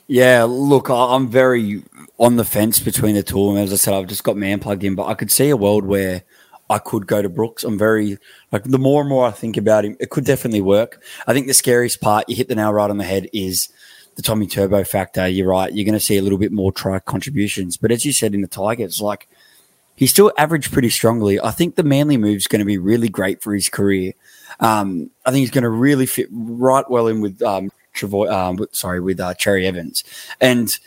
Yeah, 0.07 0.43
look, 0.43 0.89
I'm 0.89 1.29
very 1.29 1.83
on 2.17 2.35
the 2.35 2.43
fence 2.43 2.79
between 2.79 3.15
the 3.15 3.23
two 3.23 3.41
of 3.41 3.55
them. 3.55 3.63
As 3.63 3.71
I 3.71 3.77
said, 3.77 3.93
I've 3.93 4.07
just 4.07 4.23
got 4.23 4.35
Mam 4.35 4.59
plugged 4.59 4.83
in, 4.83 4.95
but 4.95 5.07
I 5.07 5.13
could 5.13 5.31
see 5.31 5.49
a 5.49 5.55
world 5.55 5.85
where 5.85 6.23
I 6.69 6.79
could 6.79 7.07
go 7.07 7.21
to 7.21 7.29
Brooks. 7.29 7.63
I'm 7.63 7.77
very 7.77 8.17
like 8.51 8.63
the 8.63 8.77
more 8.77 9.01
and 9.01 9.09
more 9.09 9.25
I 9.25 9.31
think 9.31 9.57
about 9.57 9.85
him, 9.85 9.95
it 9.99 10.09
could 10.09 10.25
definitely 10.25 10.61
work. 10.61 11.01
I 11.27 11.33
think 11.33 11.47
the 11.47 11.53
scariest 11.53 12.01
part, 12.01 12.27
you 12.27 12.35
hit 12.35 12.47
the 12.47 12.55
nail 12.55 12.73
right 12.73 12.89
on 12.89 12.97
the 12.97 13.03
head, 13.03 13.29
is 13.31 13.69
the 14.15 14.21
Tommy 14.21 14.47
Turbo 14.47 14.83
factor. 14.83 15.27
You're 15.27 15.47
right. 15.47 15.73
You're 15.73 15.85
going 15.85 15.93
to 15.93 15.99
see 15.99 16.17
a 16.17 16.21
little 16.21 16.37
bit 16.37 16.51
more 16.51 16.71
try 16.71 16.99
contributions, 16.99 17.77
but 17.77 17.91
as 17.91 18.05
you 18.05 18.13
said 18.13 18.33
in 18.33 18.41
the 18.41 18.47
Tigers, 18.47 19.01
like 19.01 19.29
he 19.95 20.07
still 20.07 20.31
averaged 20.37 20.71
pretty 20.71 20.89
strongly. 20.89 21.39
I 21.39 21.51
think 21.51 21.75
the 21.75 21.83
Manly 21.83 22.17
move 22.17 22.37
is 22.37 22.47
going 22.47 22.59
to 22.59 22.65
be 22.65 22.77
really 22.77 23.09
great 23.09 23.41
for 23.41 23.53
his 23.53 23.69
career. 23.69 24.13
Um, 24.59 25.09
I 25.25 25.31
think 25.31 25.41
he's 25.41 25.51
going 25.51 25.63
to 25.63 25.69
really 25.69 26.05
fit 26.05 26.27
right 26.31 26.89
well 26.89 27.07
in 27.07 27.21
with 27.21 27.41
um, 27.41 27.71
Travoy, 27.95 28.31
um, 28.31 28.65
sorry, 28.71 28.99
with 28.99 29.19
uh, 29.19 29.33
Cherry 29.33 29.65
Evans. 29.65 30.03
And 30.39 30.77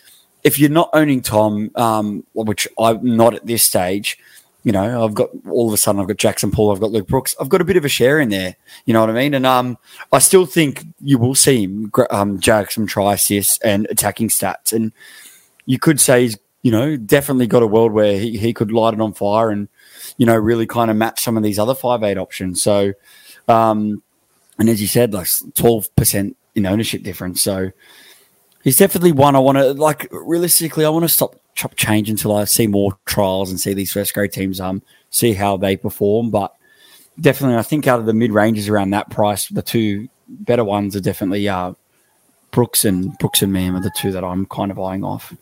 if 0.42 0.58
you're 0.58 0.70
not 0.70 0.90
owning 0.92 1.22
Tom, 1.22 1.70
um, 1.74 2.24
which 2.34 2.68
I'm 2.78 3.16
not 3.16 3.34
at 3.34 3.46
this 3.46 3.62
stage, 3.62 4.18
you 4.62 4.72
know, 4.72 5.04
I've 5.04 5.14
got 5.14 5.28
all 5.48 5.68
of 5.68 5.74
a 5.74 5.76
sudden 5.76 6.00
I've 6.00 6.08
got 6.08 6.16
Jackson 6.16 6.50
Paul, 6.50 6.72
I've 6.72 6.80
got 6.80 6.90
Luke 6.90 7.06
Brooks, 7.06 7.36
I've 7.38 7.50
got 7.50 7.60
a 7.60 7.64
bit 7.64 7.76
of 7.76 7.84
a 7.84 7.88
share 7.88 8.18
in 8.18 8.30
there. 8.30 8.56
You 8.86 8.94
know 8.94 9.00
what 9.00 9.10
I 9.10 9.12
mean? 9.12 9.34
And 9.34 9.44
um, 9.44 9.78
I 10.10 10.18
still 10.18 10.46
think 10.46 10.84
you 11.00 11.18
will 11.18 11.34
see 11.34 11.64
him 11.64 11.92
um, 12.10 12.40
jag 12.40 12.72
some 12.72 12.86
assists 12.86 13.58
and 13.58 13.86
attacking 13.90 14.30
stats, 14.30 14.72
and 14.72 14.92
you 15.66 15.78
could 15.78 16.00
say 16.00 16.22
he's 16.22 16.38
you 16.64 16.70
know 16.70 16.96
definitely 16.96 17.46
got 17.46 17.62
a 17.62 17.66
world 17.66 17.92
where 17.92 18.18
he, 18.18 18.38
he 18.38 18.54
could 18.54 18.72
light 18.72 18.94
it 18.94 19.00
on 19.00 19.12
fire 19.12 19.50
and 19.50 19.68
you 20.16 20.24
know 20.24 20.34
really 20.34 20.66
kind 20.66 20.90
of 20.90 20.96
match 20.96 21.22
some 21.22 21.36
of 21.36 21.42
these 21.42 21.58
other 21.58 21.74
five 21.74 22.02
eight 22.02 22.16
options. 22.16 22.62
So, 22.62 22.94
um, 23.46 24.02
and 24.58 24.68
as 24.70 24.80
you 24.80 24.88
said, 24.88 25.12
like 25.12 25.28
twelve 25.54 25.94
percent 25.94 26.36
in 26.54 26.64
ownership 26.64 27.02
difference. 27.02 27.42
So 27.42 27.70
he's 28.64 28.78
definitely 28.78 29.12
one 29.12 29.36
I 29.36 29.40
want 29.40 29.58
to 29.58 29.74
like. 29.74 30.08
Realistically, 30.10 30.86
I 30.86 30.88
want 30.88 31.04
to 31.04 31.08
stop 31.10 31.36
chop 31.54 31.76
change 31.76 32.08
until 32.08 32.34
I 32.34 32.44
see 32.44 32.66
more 32.66 32.98
trials 33.04 33.50
and 33.50 33.60
see 33.60 33.74
these 33.74 33.92
first 33.92 34.14
grade 34.14 34.32
teams 34.32 34.58
um 34.58 34.82
see 35.10 35.34
how 35.34 35.58
they 35.58 35.76
perform. 35.76 36.30
But 36.30 36.54
definitely, 37.20 37.58
I 37.58 37.62
think 37.62 37.86
out 37.86 38.00
of 38.00 38.06
the 38.06 38.14
mid 38.14 38.32
ranges 38.32 38.70
around 38.70 38.90
that 38.90 39.10
price, 39.10 39.48
the 39.48 39.62
two 39.62 40.08
better 40.28 40.64
ones 40.64 40.96
are 40.96 41.00
definitely 41.00 41.46
uh, 41.46 41.74
Brooks 42.52 42.86
and 42.86 43.18
Brooks 43.18 43.42
and 43.42 43.52
Mam 43.52 43.76
are 43.76 43.82
the 43.82 43.92
two 43.98 44.12
that 44.12 44.24
I'm 44.24 44.46
kind 44.46 44.70
of 44.70 44.80
eyeing 44.80 45.04
off. 45.04 45.34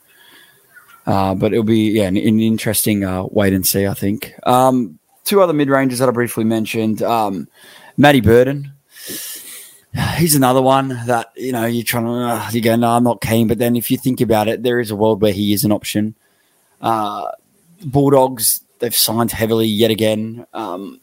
Uh, 1.07 1.35
but 1.35 1.53
it'll 1.53 1.65
be 1.65 1.91
yeah 1.91 2.05
an, 2.05 2.17
an 2.17 2.41
interesting 2.41 3.05
uh, 3.05 3.25
wait 3.25 3.53
and 3.53 3.67
see. 3.67 3.87
I 3.87 3.95
think 3.95 4.35
um, 4.45 4.99
two 5.25 5.41
other 5.41 5.53
mid 5.53 5.69
ranges 5.69 5.99
that 5.99 6.09
I 6.09 6.13
briefly 6.13 6.45
mentioned. 6.45 7.03
Um, 7.03 7.49
Matty 7.97 8.21
Burton, 8.21 8.73
he's 10.17 10.35
another 10.35 10.63
one 10.63 10.89
that 11.07 11.33
you 11.37 11.53
know 11.53 11.67
you're 11.67 11.85
trying 11.85 12.05
to 12.05 12.13
uh, 12.13 12.51
you 12.53 12.61
go 12.61 12.77
no 12.77 12.91
I'm 12.91 13.05
not 13.05 13.21
keen 13.21 13.47
but 13.47 13.59
then 13.59 13.77
if 13.77 13.91
you 13.91 13.99
think 13.99 14.21
about 14.21 14.49
it 14.49 14.63
there 14.63 14.81
is 14.81 14.91
a 14.91 14.97
world 14.97 15.21
where 15.21 15.33
he 15.33 15.53
is 15.53 15.65
an 15.65 15.73
option 15.73 16.15
uh, 16.81 17.31
Bulldogs 17.85 18.63
they've 18.79 18.95
signed 18.95 19.33
heavily 19.33 19.67
yet 19.67 19.91
again 19.91 20.47
um, 20.55 21.01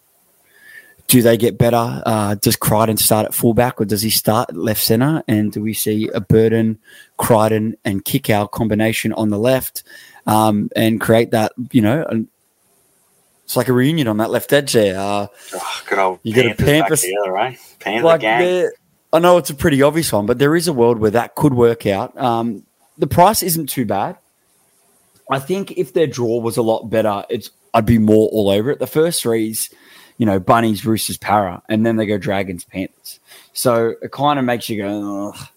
do 1.09 1.23
they 1.23 1.35
get 1.37 1.57
better 1.57 2.01
uh, 2.05 2.35
does 2.35 2.55
Crichton 2.55 2.95
start 2.95 3.25
at 3.25 3.33
fullback 3.33 3.81
or 3.81 3.85
does 3.85 4.03
he 4.03 4.11
start 4.11 4.49
at 4.49 4.55
left 4.55 4.81
centre 4.81 5.23
and 5.27 5.51
do 5.51 5.61
we 5.61 5.73
see 5.73 6.07
a 6.09 6.21
Burton 6.21 6.77
Crichton 7.17 7.75
and 7.83 8.05
Kikau 8.05 8.49
combination 8.49 9.11
on 9.13 9.29
the 9.29 9.39
left 9.39 9.83
um, 10.27 10.69
and 10.75 11.01
create 11.01 11.31
that 11.31 11.51
you 11.71 11.81
know 11.81 12.05
an, 12.09 12.29
it's 13.43 13.55
like 13.55 13.67
a 13.67 13.73
reunion 13.73 14.07
on 14.07 14.17
that 14.17 14.29
left 14.29 14.53
edge 14.53 14.73
there. 14.73 14.99
Uh, 14.99 15.25
oh, 15.55 15.81
good 15.87 15.97
old 15.97 16.19
you 16.21 16.35
got 16.35 16.45
a 16.45 16.53
Panther 16.53 16.95
together, 16.95 17.31
right? 17.31 17.57
Panther 17.79 18.05
like 18.05 18.21
gang. 18.21 18.69
I 19.11 19.17
know 19.17 19.37
it's 19.37 19.49
a 19.49 19.55
pretty 19.55 19.81
obvious 19.81 20.13
one, 20.13 20.27
but 20.27 20.37
there 20.37 20.55
is 20.55 20.67
a 20.67 20.73
world 20.73 20.99
where 20.99 21.09
that 21.09 21.33
could 21.33 21.55
work 21.55 21.87
out. 21.87 22.15
Um, 22.15 22.63
the 22.99 23.07
price 23.07 23.41
isn't 23.41 23.67
too 23.67 23.85
bad. 23.85 24.19
I 25.31 25.39
think 25.39 25.71
if 25.71 25.93
their 25.93 26.05
draw 26.05 26.39
was 26.39 26.57
a 26.57 26.61
lot 26.61 26.91
better, 26.91 27.23
it's 27.27 27.49
I'd 27.73 27.87
be 27.87 27.97
more 27.97 28.29
all 28.29 28.49
over 28.49 28.69
it. 28.69 28.77
The 28.77 28.85
first 28.85 29.23
three's, 29.23 29.71
you 30.19 30.25
know, 30.27 30.39
bunnies, 30.39 30.85
roosters, 30.85 31.17
para, 31.17 31.63
and 31.69 31.83
then 31.83 31.95
they 31.95 32.05
go 32.05 32.19
dragons, 32.19 32.63
panthers. 32.65 33.19
So 33.53 33.95
it 34.03 34.11
kind 34.11 34.37
of 34.37 34.45
makes 34.45 34.69
you 34.69 34.77
go, 34.83 35.29
Ugh. 35.29 35.47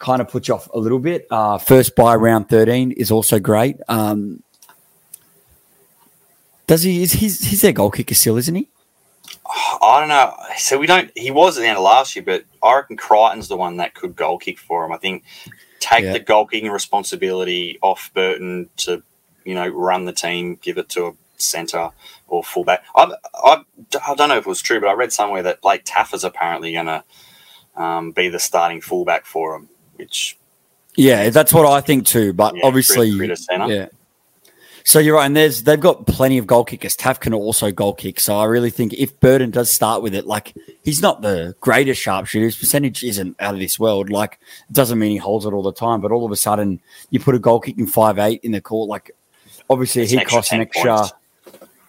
kind 0.00 0.20
of 0.20 0.28
puts 0.28 0.48
you 0.48 0.54
off 0.54 0.68
a 0.74 0.78
little 0.78 0.98
bit. 0.98 1.28
Uh, 1.30 1.58
first 1.58 1.94
buy 1.94 2.16
round 2.16 2.48
thirteen 2.48 2.90
is 2.90 3.10
also 3.12 3.38
great. 3.38 3.76
Um, 3.86 4.42
does 6.66 6.82
he? 6.82 7.02
Is 7.02 7.12
he's 7.12 7.40
he's 7.48 7.60
their 7.62 7.72
goal 7.72 7.90
kicker 7.90 8.14
still, 8.14 8.36
isn't 8.36 8.54
he? 8.54 8.68
I 9.82 10.00
don't 10.00 10.08
know. 10.08 10.34
So 10.56 10.78
we 10.78 10.86
don't. 10.86 11.10
He 11.16 11.30
was 11.30 11.56
at 11.56 11.60
the 11.60 11.66
end 11.68 11.78
of 11.78 11.84
last 11.84 12.16
year, 12.16 12.24
but 12.24 12.44
I 12.62 12.74
reckon 12.76 12.96
Crichton's 12.96 13.48
the 13.48 13.56
one 13.56 13.76
that 13.76 13.94
could 13.94 14.16
goal 14.16 14.38
kick 14.38 14.58
for 14.58 14.84
him. 14.84 14.90
I 14.92 14.96
think 14.96 15.22
take 15.78 16.02
Yeah. 16.04 16.14
the 16.14 16.20
goal 16.20 16.46
kicking 16.46 16.70
responsibility 16.70 17.78
off 17.82 18.10
Burton 18.14 18.68
to, 18.78 19.02
you 19.44 19.54
know, 19.54 19.68
run 19.68 20.04
the 20.06 20.12
team, 20.12 20.58
give 20.60 20.78
it 20.78 20.88
to 20.90 21.06
a 21.06 21.12
centre 21.38 21.90
or 22.28 22.42
fullback. 22.42 22.84
I, 22.94 23.12
I, 23.34 23.62
I 24.06 24.14
don't 24.14 24.28
know 24.28 24.38
if 24.38 24.46
it 24.46 24.48
was 24.48 24.62
true, 24.62 24.80
but 24.80 24.88
I 24.88 24.92
read 24.92 25.12
somewhere 25.12 25.42
that 25.44 25.60
Blake 25.60 25.84
Taaffe's 25.84 26.14
is 26.14 26.24
apparently 26.24 26.72
going 26.72 26.86
to 26.86 27.04
um, 27.76 28.10
be 28.12 28.28
the 28.28 28.38
starting 28.38 28.80
fullback 28.80 29.26
for 29.26 29.54
him, 29.56 29.68
which 29.96 30.36
Yeah, 30.96 31.30
that's 31.30 31.52
what 31.52 31.66
I 31.66 31.80
think 31.80 32.06
too. 32.06 32.32
But 32.32 32.56
Yeah, 32.56 32.62
obviously, 32.64 33.08
yeah. 33.10 33.86
So 34.84 35.00
you're 35.00 35.16
right, 35.16 35.26
and 35.26 35.34
there's 35.36 35.64
they've 35.64 35.80
got 35.80 36.06
plenty 36.06 36.38
of 36.38 36.46
goal 36.46 36.64
kickers. 36.64 36.94
Taff 36.94 37.18
can 37.18 37.34
also 37.34 37.72
goal 37.72 37.92
kick. 37.92 38.20
So 38.20 38.38
I 38.38 38.44
really 38.44 38.70
think 38.70 38.94
if 38.94 39.18
Burton 39.18 39.50
does 39.50 39.68
start 39.68 40.00
with 40.00 40.14
it, 40.14 40.28
like 40.28 40.54
he's 40.84 41.02
not 41.02 41.22
the 41.22 41.56
greatest 41.60 42.00
sharpshooter. 42.00 42.44
His 42.44 42.56
percentage 42.56 43.02
isn't 43.02 43.34
out 43.40 43.54
of 43.54 43.58
this 43.58 43.80
world. 43.80 44.10
Like 44.10 44.38
it 44.68 44.72
doesn't 44.72 45.00
mean 45.00 45.10
he 45.10 45.16
holds 45.16 45.44
it 45.44 45.52
all 45.52 45.64
the 45.64 45.72
time, 45.72 46.00
but 46.00 46.12
all 46.12 46.24
of 46.24 46.30
a 46.30 46.36
sudden 46.36 46.80
you 47.10 47.18
put 47.18 47.34
a 47.34 47.40
goal 47.40 47.58
kicking 47.58 47.88
five 47.88 48.20
eight 48.20 48.40
in 48.44 48.52
the 48.52 48.60
court. 48.60 48.88
Like 48.88 49.10
obviously 49.68 50.02
It's 50.02 50.12
he 50.12 50.20
costs 50.24 50.52
an 50.52 50.58
10 50.58 50.68
extra. 50.68 50.96
points. 50.98 51.12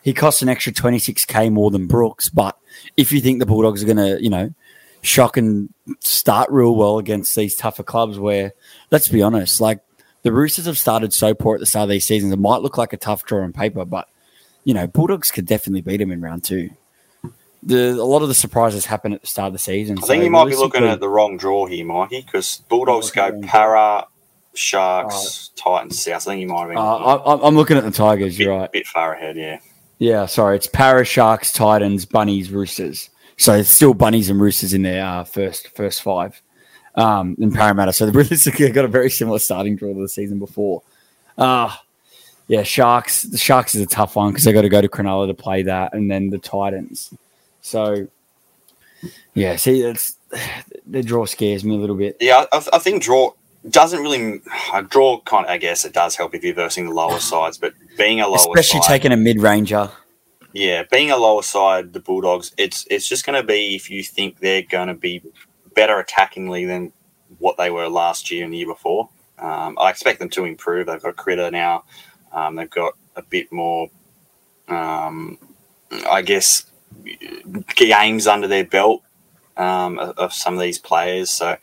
He 0.08 0.14
costs 0.14 0.42
an 0.42 0.48
extra 0.48 0.72
twenty 0.72 1.00
six 1.00 1.26
k 1.26 1.50
more 1.50 1.70
than 1.70 1.86
Brooks. 1.86 2.30
But 2.30 2.58
if 2.96 3.12
you 3.12 3.20
think 3.20 3.40
the 3.40 3.46
Bulldogs 3.46 3.84
are 3.84 3.86
going 3.86 3.98
to, 3.98 4.24
you 4.24 4.30
know, 4.30 4.54
shock 5.02 5.36
and 5.36 5.68
start 6.00 6.50
real 6.50 6.78
well 6.78 6.98
against 6.98 7.36
these 7.36 7.58
tougher 7.58 7.84
clubs, 7.84 8.18
where 8.18 8.54
let's 8.90 9.10
be 9.10 9.22
honest, 9.22 9.60
like 9.60 9.82
the 10.22 10.32
Roosters 10.32 10.66
have 10.66 10.78
started 10.78 11.12
so 11.12 11.34
poor 11.34 11.56
at 11.56 11.60
the 11.60 11.66
start 11.66 11.84
of 11.84 11.90
these 11.90 12.08
seasons. 12.08 12.32
It 12.32 12.40
might 12.40 12.62
look 12.62 12.78
like 12.78 12.94
a 12.94 12.98
tough 12.98 13.26
draw 13.26 13.44
on 13.44 13.52
paper, 13.52 13.84
but 13.84 14.08
you 14.64 14.74
know, 14.74 14.88
Bulldogs 14.88 15.30
could 15.30 15.46
definitely 15.46 15.82
beat 15.82 15.98
them 15.98 16.14
in 16.14 16.22
round 16.22 16.46
two. 16.46 16.70
The 17.64 17.90
a 17.90 18.08
lot 18.08 18.22
of 18.22 18.30
the 18.30 18.34
surprises 18.34 18.86
happen 18.86 19.12
at 19.12 19.20
the 19.20 19.28
start 19.28 19.48
of 19.48 19.54
the 19.54 19.60
season. 19.60 19.98
I 20.02 20.08
think 20.08 20.24
you 20.24 20.30
might 20.30 20.48
be 20.48 20.56
looking 20.56 20.86
at 20.86 21.02
the 21.02 21.10
wrong 21.10 21.36
draw 21.36 21.66
here, 21.66 21.84
Mikey, 21.86 22.22
because 22.22 22.64
Bulldogs 22.70 23.12
go 23.12 23.42
Parra, 23.42 24.08
Sharks, 24.54 25.52
Titans, 25.58 26.02
South. 26.02 26.30
I 26.30 26.32
think 26.32 26.40
you 26.44 26.48
might 26.48 26.60
have 26.62 26.70
been 26.70 26.78
Uh, 26.78 26.96
I, 26.96 27.46
I'm 27.46 27.58
looking 27.58 27.76
at 27.76 27.84
the 27.84 27.92
Tigers. 27.92 28.38
bit, 28.38 28.46
You're 28.46 28.58
right. 28.58 28.72
bit 28.72 28.88
far 28.88 29.14
ahead, 29.14 29.36
yeah. 29.36 29.60
Yeah, 30.00 30.26
sorry. 30.28 30.58
It's 30.58 30.68
Parra, 30.68 31.06
Sharks, 31.06 31.52
Titans, 31.52 32.06
Bunnies, 32.06 32.52
Roosters. 32.52 33.10
So 33.38 33.54
it's 33.54 33.70
still 33.70 33.94
Bunnies 33.94 34.30
and 34.30 34.40
Roosters 34.40 34.74
in 34.74 34.84
their 34.84 35.06
uh, 35.06 35.24
first 35.24 35.70
first 35.70 36.02
five 36.02 36.42
um, 36.96 37.36
in 37.40 37.52
Parramatta. 37.52 37.94
So 37.94 38.06
they 38.06 38.12
realistically 38.18 38.70
got 38.72 38.86
a 38.86 38.90
very 38.90 39.10
similar 39.10 39.40
starting 39.40 39.76
draw 39.76 39.94
to 39.94 40.02
the 40.02 40.10
season 40.10 40.40
before. 40.40 40.82
Uh, 41.38 41.76
yeah, 42.48 42.64
Sharks. 42.64 43.24
The 43.24 43.38
Sharks 43.38 43.76
is 43.76 43.82
a 43.82 43.86
tough 43.86 44.16
one 44.16 44.32
because 44.32 44.44
they 44.44 44.54
got 44.54 44.62
to 44.62 44.70
go 44.70 44.82
to 44.82 44.88
Cronulla 44.88 45.28
to 45.28 45.34
play 45.34 45.64
that, 45.64 45.94
and 45.94 46.10
then 46.10 46.30
the 46.30 46.38
Titans. 46.38 47.14
So 47.62 48.08
yeah, 49.34 49.56
see, 49.56 49.82
it's 49.82 50.18
the 50.88 51.04
draw 51.04 51.26
scares 51.26 51.64
me 51.64 51.76
a 51.76 51.80
little 51.80 51.96
bit. 51.96 52.18
Yeah, 52.20 52.46
I, 52.52 52.64
I 52.74 52.80
think 52.80 53.04
draw 53.04 53.34
doesn't 53.70 54.02
really. 54.02 54.42
Uh, 54.74 54.82
draw 54.82 55.20
kind 55.22 55.46
of, 55.46 55.52
I 55.52 55.58
guess 55.58 55.86
it 55.86 55.94
does 55.94 56.16
help 56.16 56.34
if 56.34 56.44
you're 56.44 56.56
versing 56.56 56.86
the 56.86 56.94
lower 56.94 57.20
sides, 57.20 57.58
but 57.58 57.74
being 57.98 58.22
a 58.22 58.28
lower 58.28 58.38
Especially 58.38 58.82
side, 58.82 58.88
taking 58.88 59.12
a 59.12 59.18
mid 59.18 59.42
ranger. 59.42 59.90
yeah, 60.54 60.84
being 60.92 61.12
a 61.12 61.18
lower 61.18 61.44
side, 61.44 61.94
the 61.94 62.00
Bulldogs, 62.00 62.52
it's 62.58 62.86
it's 62.90 63.08
just 63.08 63.26
going 63.26 63.40
to 63.40 63.46
be 63.46 63.76
if 63.76 63.90
you 63.90 64.04
think 64.04 64.40
they're 64.40 64.62
going 64.62 64.88
to 64.88 64.94
be 64.94 65.22
better 65.76 66.02
attackingly 66.04 66.66
than 66.66 66.92
what 67.40 67.58
they 67.58 67.70
were 67.70 67.88
last 67.90 68.32
year 68.32 68.44
and 68.44 68.54
the 68.54 68.58
year 68.58 68.68
before. 68.68 69.10
Um, 69.38 69.78
I 69.80 69.90
expect 69.92 70.20
them 70.20 70.30
to 70.30 70.46
improve. 70.46 70.88
They've 70.88 71.02
got 71.02 71.16
Critter 71.16 71.52
now. 71.52 71.84
Um, 72.32 72.56
they've 72.56 72.70
got 72.70 72.94
a 73.16 73.22
bit 73.22 73.52
more, 73.52 73.90
um, 74.68 75.38
I 76.10 76.22
guess, 76.24 76.66
games 77.76 78.26
under 78.26 78.48
their 78.48 78.66
belt 78.66 79.04
um, 79.56 80.00
of, 80.00 80.18
of 80.18 80.34
some 80.34 80.56
of 80.56 80.60
these 80.60 80.80
players. 80.80 81.30
So 81.30 81.58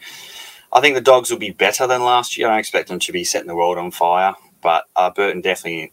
I 0.73 0.81
think 0.81 0.94
the 0.94 1.01
Dogs 1.01 1.31
will 1.31 1.38
be 1.38 1.51
better 1.51 1.87
than 1.87 2.05
last 2.05 2.37
year. 2.38 2.47
I 2.47 2.51
don't 2.51 2.61
expect 2.61 2.88
them 2.88 3.01
to 3.01 3.12
be 3.12 3.25
setting 3.25 3.49
the 3.49 3.57
world 3.57 3.79
on 3.79 3.90
fire, 3.90 4.35
but 4.62 4.85
uh, 4.94 5.11
Burton 5.11 5.40
definitely 5.40 5.92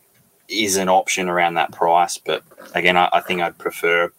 is 0.51 0.77
an 0.77 0.89
option 0.89 1.29
around 1.29 1.55
that 1.55 1.71
price. 1.71 2.17
But 2.17 2.43
again, 2.75 2.97
I, 2.97 3.09
I 3.11 3.21
think 3.21 3.41
I'd 3.41 3.57
prefer, 3.57 4.11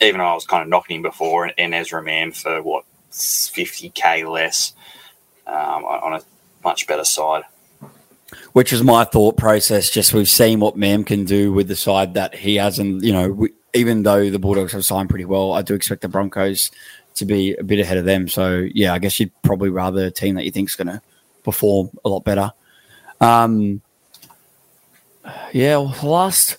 even 0.00 0.18
though 0.18 0.26
I 0.26 0.34
was 0.34 0.46
kind 0.46 0.62
of 0.62 0.68
knocking 0.68 0.96
him 0.96 1.02
before, 1.02 1.50
and 1.56 1.74
Ezra 1.74 2.02
Mam 2.02 2.32
for 2.32 2.62
what, 2.62 2.84
50k 3.10 4.30
less 4.30 4.74
um, 5.46 5.84
on 5.84 6.14
a 6.14 6.22
much 6.62 6.86
better 6.86 7.04
side. 7.04 7.44
Which 8.52 8.72
is 8.72 8.82
my 8.82 9.04
thought 9.04 9.36
process. 9.36 9.90
Just 9.90 10.12
we've 10.12 10.28
seen 10.28 10.60
what 10.60 10.76
Mam 10.76 11.04
can 11.04 11.24
do 11.24 11.52
with 11.52 11.68
the 11.68 11.76
side 11.76 12.14
that 12.14 12.34
he 12.34 12.56
hasn't, 12.56 13.02
you 13.02 13.12
know, 13.12 13.30
we, 13.30 13.50
even 13.74 14.02
though 14.02 14.28
the 14.28 14.38
Bulldogs 14.38 14.72
have 14.72 14.84
signed 14.84 15.08
pretty 15.08 15.24
well, 15.24 15.52
I 15.52 15.62
do 15.62 15.74
expect 15.74 16.02
the 16.02 16.08
Broncos 16.08 16.70
to 17.14 17.24
be 17.24 17.54
a 17.54 17.64
bit 17.64 17.80
ahead 17.80 17.96
of 17.96 18.04
them. 18.04 18.28
So 18.28 18.66
yeah, 18.74 18.92
I 18.92 18.98
guess 18.98 19.18
you'd 19.18 19.32
probably 19.42 19.70
rather 19.70 20.06
a 20.06 20.10
team 20.10 20.34
that 20.34 20.44
you 20.44 20.50
think 20.50 20.68
is 20.68 20.74
going 20.74 20.88
to 20.88 21.00
perform 21.42 21.90
a 22.04 22.08
lot 22.08 22.24
better. 22.24 22.52
Um, 23.20 23.80
yeah, 25.52 25.76
well, 25.76 25.94
last 26.02 26.58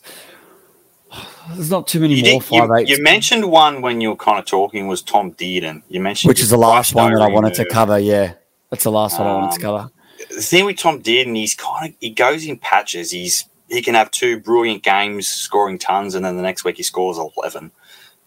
there's 1.54 1.72
not 1.72 1.88
too 1.88 2.00
many 2.00 2.16
You, 2.16 2.22
more 2.34 2.42
did, 2.42 2.52
you, 2.52 2.60
five 2.62 2.70
eights, 2.80 2.90
you 2.92 3.02
mentioned 3.04 3.50
one 3.52 3.82
when 3.82 4.02
you 4.02 4.10
were 4.10 4.16
kind 4.16 4.38
of 4.40 4.46
talking 4.46 4.88
was 4.88 5.02
Tom 5.02 5.34
Dearden. 5.34 5.82
You 5.90 6.00
mentioned 6.00 6.30
which 6.30 6.42
is 6.42 6.50
the 6.50 6.58
last 6.58 6.94
one 6.94 7.14
that 7.14 7.22
I 7.22 7.28
wanted 7.28 7.54
to 7.56 7.66
cover. 7.66 7.98
Yeah, 8.00 8.34
that's 8.70 8.84
the 8.84 8.92
last 8.92 9.18
one 9.20 9.28
I 9.28 9.34
wanted 9.34 9.60
to 9.60 9.68
Um, 9.68 9.78
cover. 9.80 9.92
the 10.30 10.42
thing 10.42 10.66
with 10.66 10.78
Tom 10.78 11.02
Dearden, 11.02 11.36
he's 11.36 11.56
kind 11.56 11.90
of 11.90 11.96
he 12.00 12.10
goes 12.12 12.46
in 12.46 12.58
patches. 12.58 13.12
He's 13.12 13.46
he 13.68 13.82
can 13.82 13.96
have 13.96 14.12
two 14.12 14.40
brilliant 14.40 14.84
games 14.84 15.28
scoring 15.28 15.78
tons, 15.80 16.16
and 16.16 16.24
then 16.26 16.36
the 16.38 16.44
next 16.44 16.64
week 16.64 16.78
he 16.78 16.84
scores 16.84 17.18
eleven. 17.18 17.72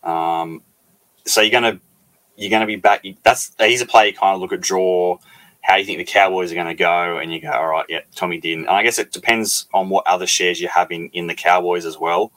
Um, 0.02 0.62
so 1.24 1.40
you're 1.40 1.50
gonna 1.52 1.78
you're 2.36 2.50
gonna 2.50 2.66
be 2.66 2.76
back. 2.76 3.04
That's 3.22 3.52
he's 3.58 3.80
a 3.82 3.86
player 3.86 4.08
you 4.08 4.14
kind 4.16 4.34
of 4.34 4.40
look 4.40 4.52
at 4.52 4.60
draw. 4.60 5.18
How 5.62 5.74
do 5.74 5.80
you 5.80 5.86
think 5.86 5.98
the 5.98 6.04
Cowboys 6.04 6.50
are 6.50 6.56
going 6.56 6.66
to 6.66 6.74
go, 6.74 7.18
and 7.18 7.32
you 7.32 7.40
go, 7.40 7.50
all 7.50 7.68
right, 7.68 7.86
yeah, 7.88 8.00
Tommy 8.16 8.40
Dearden. 8.40 8.60
And 8.60 8.70
I 8.70 8.82
guess 8.82 8.98
it 8.98 9.12
depends 9.12 9.66
on 9.72 9.88
what 9.88 10.06
other 10.06 10.26
shares 10.26 10.60
you 10.60 10.68
have 10.68 10.90
in, 10.90 11.08
in 11.10 11.28
the 11.28 11.34
Cowboys 11.34 11.86
as 11.86 11.98
well. 11.98 12.32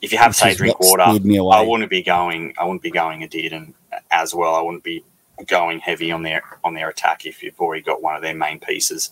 If 0.00 0.12
you 0.12 0.18
have 0.18 0.34
say 0.34 0.52
is 0.52 0.56
Drinkwater, 0.56 1.04
steered 1.08 1.26
me 1.26 1.36
away. 1.36 1.58
I 1.58 1.60
wouldn't 1.60 1.90
be 1.90 2.02
going. 2.02 2.54
I 2.58 2.64
wouldn't 2.64 2.82
be 2.82 2.90
going 2.90 3.22
a 3.22 3.28
Dearden 3.28 3.74
as 4.10 4.34
well. 4.34 4.54
I 4.54 4.62
wouldn't 4.62 4.82
be 4.82 5.04
going 5.46 5.78
heavy 5.78 6.10
on 6.10 6.22
their 6.22 6.42
on 6.64 6.74
their 6.74 6.88
attack 6.88 7.26
if 7.26 7.42
you've 7.42 7.58
already 7.60 7.82
got 7.82 8.02
one 8.02 8.16
of 8.16 8.22
their 8.22 8.34
main 8.34 8.60
pieces. 8.60 9.10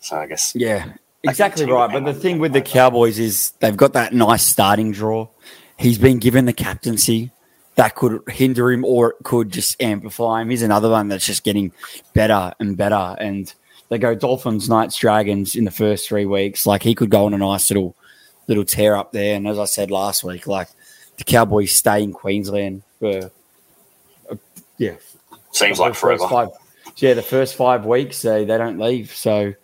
So 0.00 0.16
I 0.16 0.26
guess 0.26 0.54
Yeah, 0.54 0.92
exactly 1.22 1.64
right. 1.64 1.90
But 1.90 2.04
the 2.04 2.14
thing 2.14 2.38
with 2.38 2.52
the. 2.52 2.60
Cowboys 2.60 3.18
is 3.18 3.52
they've 3.60 3.76
got 3.76 3.94
that 3.94 4.12
nice 4.12 4.44
starting 4.44 4.92
draw. 4.92 5.28
He's 5.78 5.98
been 5.98 6.18
given 6.18 6.44
the 6.44 6.52
captaincy 6.52 7.30
that 7.76 7.94
could 7.94 8.22
hinder 8.28 8.72
him 8.72 8.84
or 8.84 9.10
it 9.10 9.16
could 9.22 9.50
just 9.50 9.80
amplify 9.80 10.42
him. 10.42 10.50
He's 10.50 10.62
another 10.62 10.90
one 10.90 11.08
that's 11.08 11.26
just 11.26 11.44
getting 11.44 11.72
better 12.14 12.52
and 12.58 12.76
better. 12.76 13.16
And 13.18 13.52
they 13.88 13.98
go 13.98 14.14
Dolphins, 14.14 14.68
Knights, 14.68 14.96
Dragons 14.96 15.54
in 15.54 15.64
the 15.64 15.70
first 15.70 16.08
three 16.08 16.26
weeks. 16.26 16.66
Like 16.66 16.82
he 16.82 16.94
could 16.94 17.10
go 17.10 17.26
on 17.26 17.34
a 17.34 17.38
nice 17.38 17.70
little 17.70 17.94
little 18.48 18.64
tear 18.64 18.96
up 18.96 19.12
there. 19.12 19.36
And 19.36 19.46
as 19.46 19.58
I 19.58 19.66
said 19.66 19.90
last 19.90 20.24
week, 20.24 20.46
like 20.46 20.68
the 21.18 21.24
Cowboys 21.24 21.72
stay 21.72 22.02
in 22.02 22.12
Queensland 22.12 22.82
for 22.98 23.30
uh, 24.30 24.36
yeah 24.78 24.94
seems 25.52 25.78
like 25.78 25.94
first 25.94 26.00
forever. 26.00 26.28
Five, 26.28 26.48
yeah, 26.96 27.14
the 27.14 27.22
first 27.22 27.56
five 27.56 27.84
weeks 27.84 28.22
they, 28.22 28.44
they 28.44 28.58
don't 28.58 28.78
leave, 28.78 29.14
so 29.14 29.54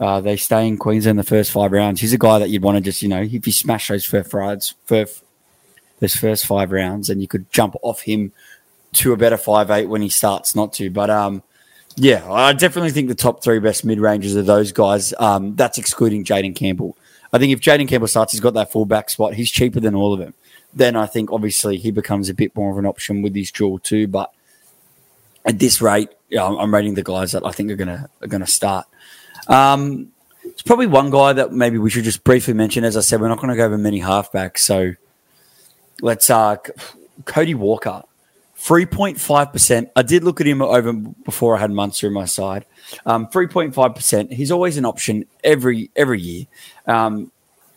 uh, 0.00 0.20
they 0.20 0.36
stay 0.36 0.66
in 0.66 0.76
Queensland 0.76 1.18
the 1.18 1.24
first 1.24 1.50
five 1.50 1.72
rounds. 1.72 2.00
He's 2.00 2.12
a 2.12 2.18
guy 2.18 2.38
that 2.38 2.50
you'd 2.50 2.62
want 2.62 2.76
to 2.76 2.80
just 2.80 3.02
you 3.02 3.08
know 3.08 3.22
if 3.22 3.46
you 3.46 3.52
smash 3.52 3.88
those 3.88 4.04
first 4.04 4.32
rides 4.32 4.74
for 4.84 5.06
those 6.00 6.14
first 6.14 6.46
five 6.46 6.72
rounds, 6.72 7.08
and 7.08 7.20
you 7.20 7.28
could 7.28 7.50
jump 7.50 7.76
off 7.82 8.02
him 8.02 8.32
to 8.94 9.12
a 9.12 9.16
better 9.16 9.36
five 9.36 9.70
eight 9.70 9.86
when 9.86 10.02
he 10.02 10.08
starts 10.08 10.54
not 10.54 10.72
to. 10.74 10.90
But 10.90 11.10
um, 11.10 11.42
yeah, 11.96 12.30
I 12.30 12.52
definitely 12.52 12.90
think 12.90 13.08
the 13.08 13.14
top 13.14 13.42
three 13.42 13.58
best 13.58 13.84
mid 13.84 14.00
ranges 14.00 14.36
are 14.36 14.42
those 14.42 14.72
guys. 14.72 15.12
Um, 15.18 15.56
that's 15.56 15.78
excluding 15.78 16.24
Jayden 16.24 16.54
Campbell. 16.54 16.96
I 17.32 17.38
think 17.38 17.52
if 17.52 17.60
Jayden 17.60 17.88
Campbell 17.88 18.08
starts, 18.08 18.32
he's 18.32 18.40
got 18.40 18.54
that 18.54 18.72
fullback 18.72 19.10
spot. 19.10 19.34
He's 19.34 19.50
cheaper 19.50 19.80
than 19.80 19.94
all 19.94 20.12
of 20.12 20.18
them. 20.18 20.34
Then 20.72 20.96
I 20.96 21.06
think 21.06 21.32
obviously 21.32 21.76
he 21.78 21.90
becomes 21.90 22.28
a 22.28 22.34
bit 22.34 22.54
more 22.56 22.70
of 22.70 22.78
an 22.78 22.86
option 22.86 23.22
with 23.22 23.34
his 23.34 23.50
draw 23.50 23.78
too. 23.78 24.06
But 24.06 24.32
at 25.44 25.58
this 25.58 25.80
rate, 25.82 26.10
yeah, 26.28 26.44
I'm, 26.44 26.56
I'm 26.56 26.74
rating 26.74 26.94
the 26.94 27.02
guys 27.02 27.32
that 27.32 27.44
I 27.44 27.52
think 27.52 27.70
are 27.70 27.76
gonna 27.76 28.08
are 28.22 28.28
gonna 28.28 28.46
start. 28.46 28.86
Um, 29.48 30.12
it's 30.44 30.62
probably 30.62 30.86
one 30.86 31.10
guy 31.10 31.32
that 31.34 31.52
maybe 31.52 31.78
we 31.78 31.90
should 31.90 32.04
just 32.04 32.24
briefly 32.24 32.54
mention. 32.54 32.84
As 32.84 32.96
I 32.96 33.00
said, 33.00 33.20
we're 33.20 33.28
not 33.28 33.38
going 33.38 33.50
to 33.50 33.56
go 33.56 33.64
over 33.64 33.78
many 33.78 34.00
halfbacks, 34.00 34.58
so 34.58 34.94
let's 36.02 36.30
uh, 36.30 36.56
Cody 37.24 37.54
Walker, 37.54 38.02
three 38.56 38.86
point 38.86 39.20
five 39.20 39.52
percent. 39.52 39.90
I 39.96 40.02
did 40.02 40.24
look 40.24 40.40
at 40.40 40.46
him 40.46 40.62
over 40.62 40.92
before 40.92 41.56
I 41.56 41.60
had 41.60 41.70
Munster 41.70 42.06
in 42.06 42.12
my 42.12 42.24
side. 42.24 42.64
Um, 43.06 43.28
three 43.28 43.46
point 43.46 43.74
five 43.74 43.94
percent. 43.94 44.32
He's 44.32 44.50
always 44.50 44.76
an 44.76 44.84
option 44.84 45.26
every 45.44 45.90
every 45.96 46.20
year. 46.20 46.46
Um, 46.86 47.30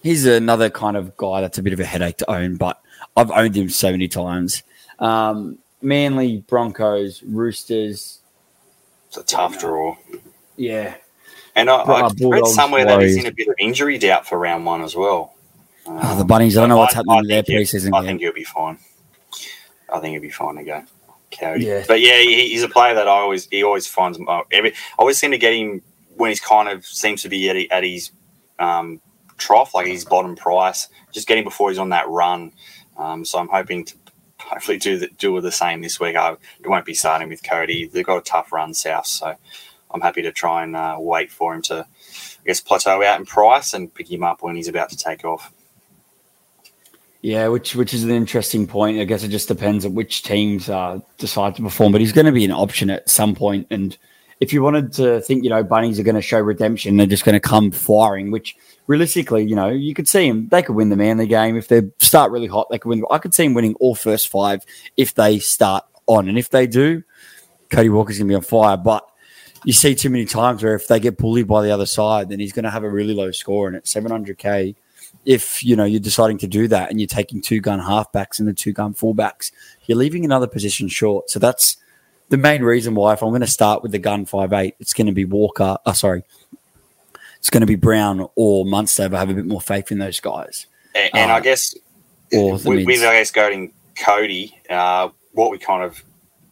he's 0.03 0.25
another 0.25 0.69
kind 0.69 0.97
of 0.97 1.15
guy 1.17 1.41
that's 1.41 1.57
a 1.57 1.63
bit 1.63 1.73
of 1.73 1.79
a 1.79 1.85
headache 1.85 2.17
to 2.17 2.31
own, 2.31 2.55
but 2.55 2.81
I've 3.15 3.31
owned 3.31 3.55
him 3.55 3.69
so 3.69 3.91
many 3.91 4.07
times. 4.07 4.63
Um, 4.99 5.57
Manly, 5.81 6.37
Broncos, 6.47 7.23
Roosters. 7.23 8.19
It's 9.07 9.17
a 9.17 9.23
tough 9.23 9.59
draw. 9.59 9.97
Yeah, 10.55 10.95
And 11.55 11.69
I, 11.69 11.77
I 11.77 12.01
read 12.01 12.17
Bulldogs, 12.17 12.53
somewhere 12.53 12.85
that 12.85 13.01
he's 13.01 13.17
in 13.17 13.25
a 13.25 13.31
bit 13.31 13.47
of 13.47 13.55
injury 13.59 13.97
doubt 13.97 14.27
for 14.27 14.37
round 14.37 14.65
one 14.65 14.81
as 14.83 14.95
well. 14.95 15.35
Oh, 16.03 16.15
the 16.17 16.25
bunnies. 16.25 16.57
I 16.57 16.61
don't 16.61 16.69
know 16.69 16.77
what's 16.77 16.93
happening 16.93 17.19
in 17.19 17.27
their 17.27 17.43
think 17.43 17.59
he'll- 17.59 17.79
preseason 17.79 17.93
I 17.95 17.99
game. 18.01 18.07
think 18.07 18.21
he'll 18.21 18.33
be 18.33 18.43
fine. 18.43 18.77
I 19.93 19.99
think 19.99 20.13
he'll 20.13 20.21
be 20.21 20.29
fine 20.29 20.55
to 20.55 20.63
go. 20.63 20.83
Cody. 21.37 21.65
Yeah. 21.65 21.83
But 21.87 22.01
yeah, 22.01 22.19
he, 22.19 22.49
he's 22.49 22.63
a 22.63 22.69
player 22.69 22.93
that 22.93 23.07
I 23.07 23.11
always 23.11 23.47
he 23.47 23.63
always 23.63 23.87
finds 23.87 24.19
uh, 24.27 24.41
every. 24.51 24.71
I 24.71 24.75
always 24.99 25.17
seem 25.17 25.31
to 25.31 25.37
get 25.37 25.53
him 25.53 25.81
when 26.15 26.29
he's 26.29 26.39
kind 26.41 26.67
of 26.69 26.85
seems 26.85 27.21
to 27.23 27.29
be 27.29 27.49
at, 27.49 27.55
at 27.71 27.83
his 27.83 28.11
um, 28.59 29.01
trough, 29.37 29.73
like 29.73 29.87
his 29.87 30.05
bottom 30.05 30.35
price. 30.35 30.87
Just 31.11 31.27
get 31.27 31.37
him 31.37 31.43
before 31.43 31.69
he's 31.69 31.79
on 31.79 31.89
that 31.89 32.07
run. 32.09 32.51
Um, 32.97 33.23
so 33.25 33.39
I'm 33.39 33.47
hoping 33.47 33.85
to 33.85 33.95
hopefully 34.39 34.77
do 34.77 34.97
the, 34.99 35.07
do 35.17 35.39
the 35.39 35.51
same 35.51 35.81
this 35.81 35.99
week. 35.99 36.15
I 36.15 36.35
won't 36.65 36.85
be 36.85 36.93
starting 36.93 37.29
with 37.29 37.43
Cody. 37.43 37.87
They've 37.87 38.05
got 38.05 38.17
a 38.17 38.21
tough 38.21 38.51
run 38.51 38.73
south, 38.73 39.07
so 39.07 39.33
I'm 39.89 40.01
happy 40.01 40.21
to 40.23 40.31
try 40.31 40.63
and 40.63 40.75
uh, 40.75 40.97
wait 40.99 41.31
for 41.31 41.53
him 41.55 41.61
to, 41.63 41.85
I 41.87 42.45
guess, 42.45 42.59
plateau 42.59 43.01
out 43.03 43.19
in 43.19 43.25
price 43.25 43.73
and 43.73 43.93
pick 43.93 44.11
him 44.11 44.23
up 44.23 44.43
when 44.43 44.55
he's 44.57 44.67
about 44.67 44.89
to 44.89 44.97
take 44.97 45.23
off. 45.23 45.53
Yeah, 47.21 47.49
which 47.49 47.75
which 47.75 47.93
is 47.93 48.03
an 48.03 48.09
interesting 48.09 48.65
point. 48.65 48.99
I 48.99 49.03
guess 49.03 49.23
it 49.23 49.27
just 49.27 49.47
depends 49.47 49.85
on 49.85 49.93
which 49.93 50.23
teams 50.23 50.69
uh, 50.69 50.99
decide 51.19 51.55
to 51.55 51.61
perform. 51.61 51.91
But 51.91 52.01
he's 52.01 52.11
going 52.11 52.25
to 52.25 52.31
be 52.31 52.45
an 52.45 52.51
option 52.51 52.89
at 52.89 53.09
some 53.09 53.35
point. 53.35 53.67
And 53.69 53.95
if 54.39 54.51
you 54.51 54.63
wanted 54.63 54.91
to 54.93 55.21
think, 55.21 55.43
you 55.43 55.51
know, 55.51 55.63
bunnies 55.63 55.99
are 55.99 56.03
going 56.03 56.15
to 56.15 56.21
show 56.21 56.39
redemption, 56.39 56.97
they're 56.97 57.05
just 57.05 57.23
going 57.23 57.33
to 57.33 57.39
come 57.39 57.69
firing. 57.69 58.31
Which 58.31 58.55
realistically, 58.87 59.45
you 59.45 59.55
know, 59.55 59.69
you 59.69 59.93
could 59.93 60.07
see 60.07 60.27
him. 60.27 60.47
They 60.49 60.63
could 60.63 60.75
win 60.75 60.89
the 60.89 60.95
Manly 60.95 61.27
game 61.27 61.57
if 61.57 61.67
they 61.67 61.83
start 61.99 62.31
really 62.31 62.47
hot. 62.47 62.69
They 62.71 62.79
could 62.79 62.89
win. 62.89 63.03
I 63.11 63.19
could 63.19 63.35
see 63.35 63.45
him 63.45 63.53
winning 63.53 63.75
all 63.75 63.93
first 63.93 64.29
five 64.29 64.65
if 64.97 65.13
they 65.13 65.37
start 65.37 65.85
on. 66.07 66.27
And 66.27 66.39
if 66.39 66.49
they 66.49 66.65
do, 66.65 67.03
Cody 67.69 67.89
Walker's 67.89 68.17
going 68.17 68.29
to 68.29 68.31
be 68.31 68.35
on 68.35 68.41
fire. 68.41 68.77
But 68.77 69.07
you 69.63 69.73
see 69.73 69.93
too 69.93 70.09
many 70.09 70.25
times 70.25 70.63
where 70.63 70.73
if 70.73 70.87
they 70.87 70.99
get 70.99 71.19
bullied 71.19 71.47
by 71.47 71.61
the 71.61 71.69
other 71.69 71.85
side, 71.85 72.29
then 72.29 72.39
he's 72.39 72.51
going 72.51 72.65
to 72.65 72.71
have 72.71 72.83
a 72.83 72.89
really 72.89 73.13
low 73.13 73.29
score. 73.29 73.67
And 73.67 73.77
at 73.77 73.85
700k, 73.85 74.75
if 75.25 75.63
you 75.63 75.75
know 75.75 75.83
you're 75.83 75.99
deciding 75.99 76.37
to 76.39 76.47
do 76.47 76.67
that 76.67 76.89
and 76.89 76.99
you're 76.99 77.07
taking 77.07 77.41
two 77.41 77.59
gun 77.59 77.79
halfbacks 77.79 78.39
and 78.39 78.47
the 78.47 78.53
two 78.53 78.73
gun 78.73 78.93
fullbacks, 78.93 79.51
you're 79.85 79.97
leaving 79.97 80.25
another 80.25 80.47
position 80.47 80.87
short. 80.87 81.29
So 81.29 81.39
that's 81.39 81.77
the 82.29 82.37
main 82.37 82.63
reason 82.63 82.95
why. 82.95 83.13
If 83.13 83.21
I'm 83.21 83.29
going 83.29 83.41
to 83.41 83.47
start 83.47 83.83
with 83.83 83.91
the 83.91 83.99
gun 83.99 84.25
five 84.25 84.53
eight, 84.53 84.75
it's 84.79 84.93
going 84.93 85.07
to 85.07 85.13
be 85.13 85.25
Walker. 85.25 85.77
Uh, 85.85 85.93
sorry, 85.93 86.23
it's 87.37 87.49
going 87.49 87.61
to 87.61 87.67
be 87.67 87.75
Brown 87.75 88.27
or 88.35 88.65
Munster. 88.65 89.03
If 89.03 89.13
I 89.13 89.19
have 89.19 89.29
a 89.29 89.33
bit 89.33 89.45
more 89.45 89.61
faith 89.61 89.91
in 89.91 89.99
those 89.99 90.19
guys. 90.19 90.65
And, 90.95 91.11
and 91.13 91.31
Uh, 91.31 91.35
I 91.35 91.39
guess 91.39 91.75
with, 92.31 92.65
with. 92.65 92.87
I 92.87 93.13
guess 93.13 93.31
going 93.31 93.73
Cody, 93.95 94.59
uh, 94.69 95.09
what 95.33 95.51
we 95.51 95.57
kind 95.57 95.83
of 95.83 96.03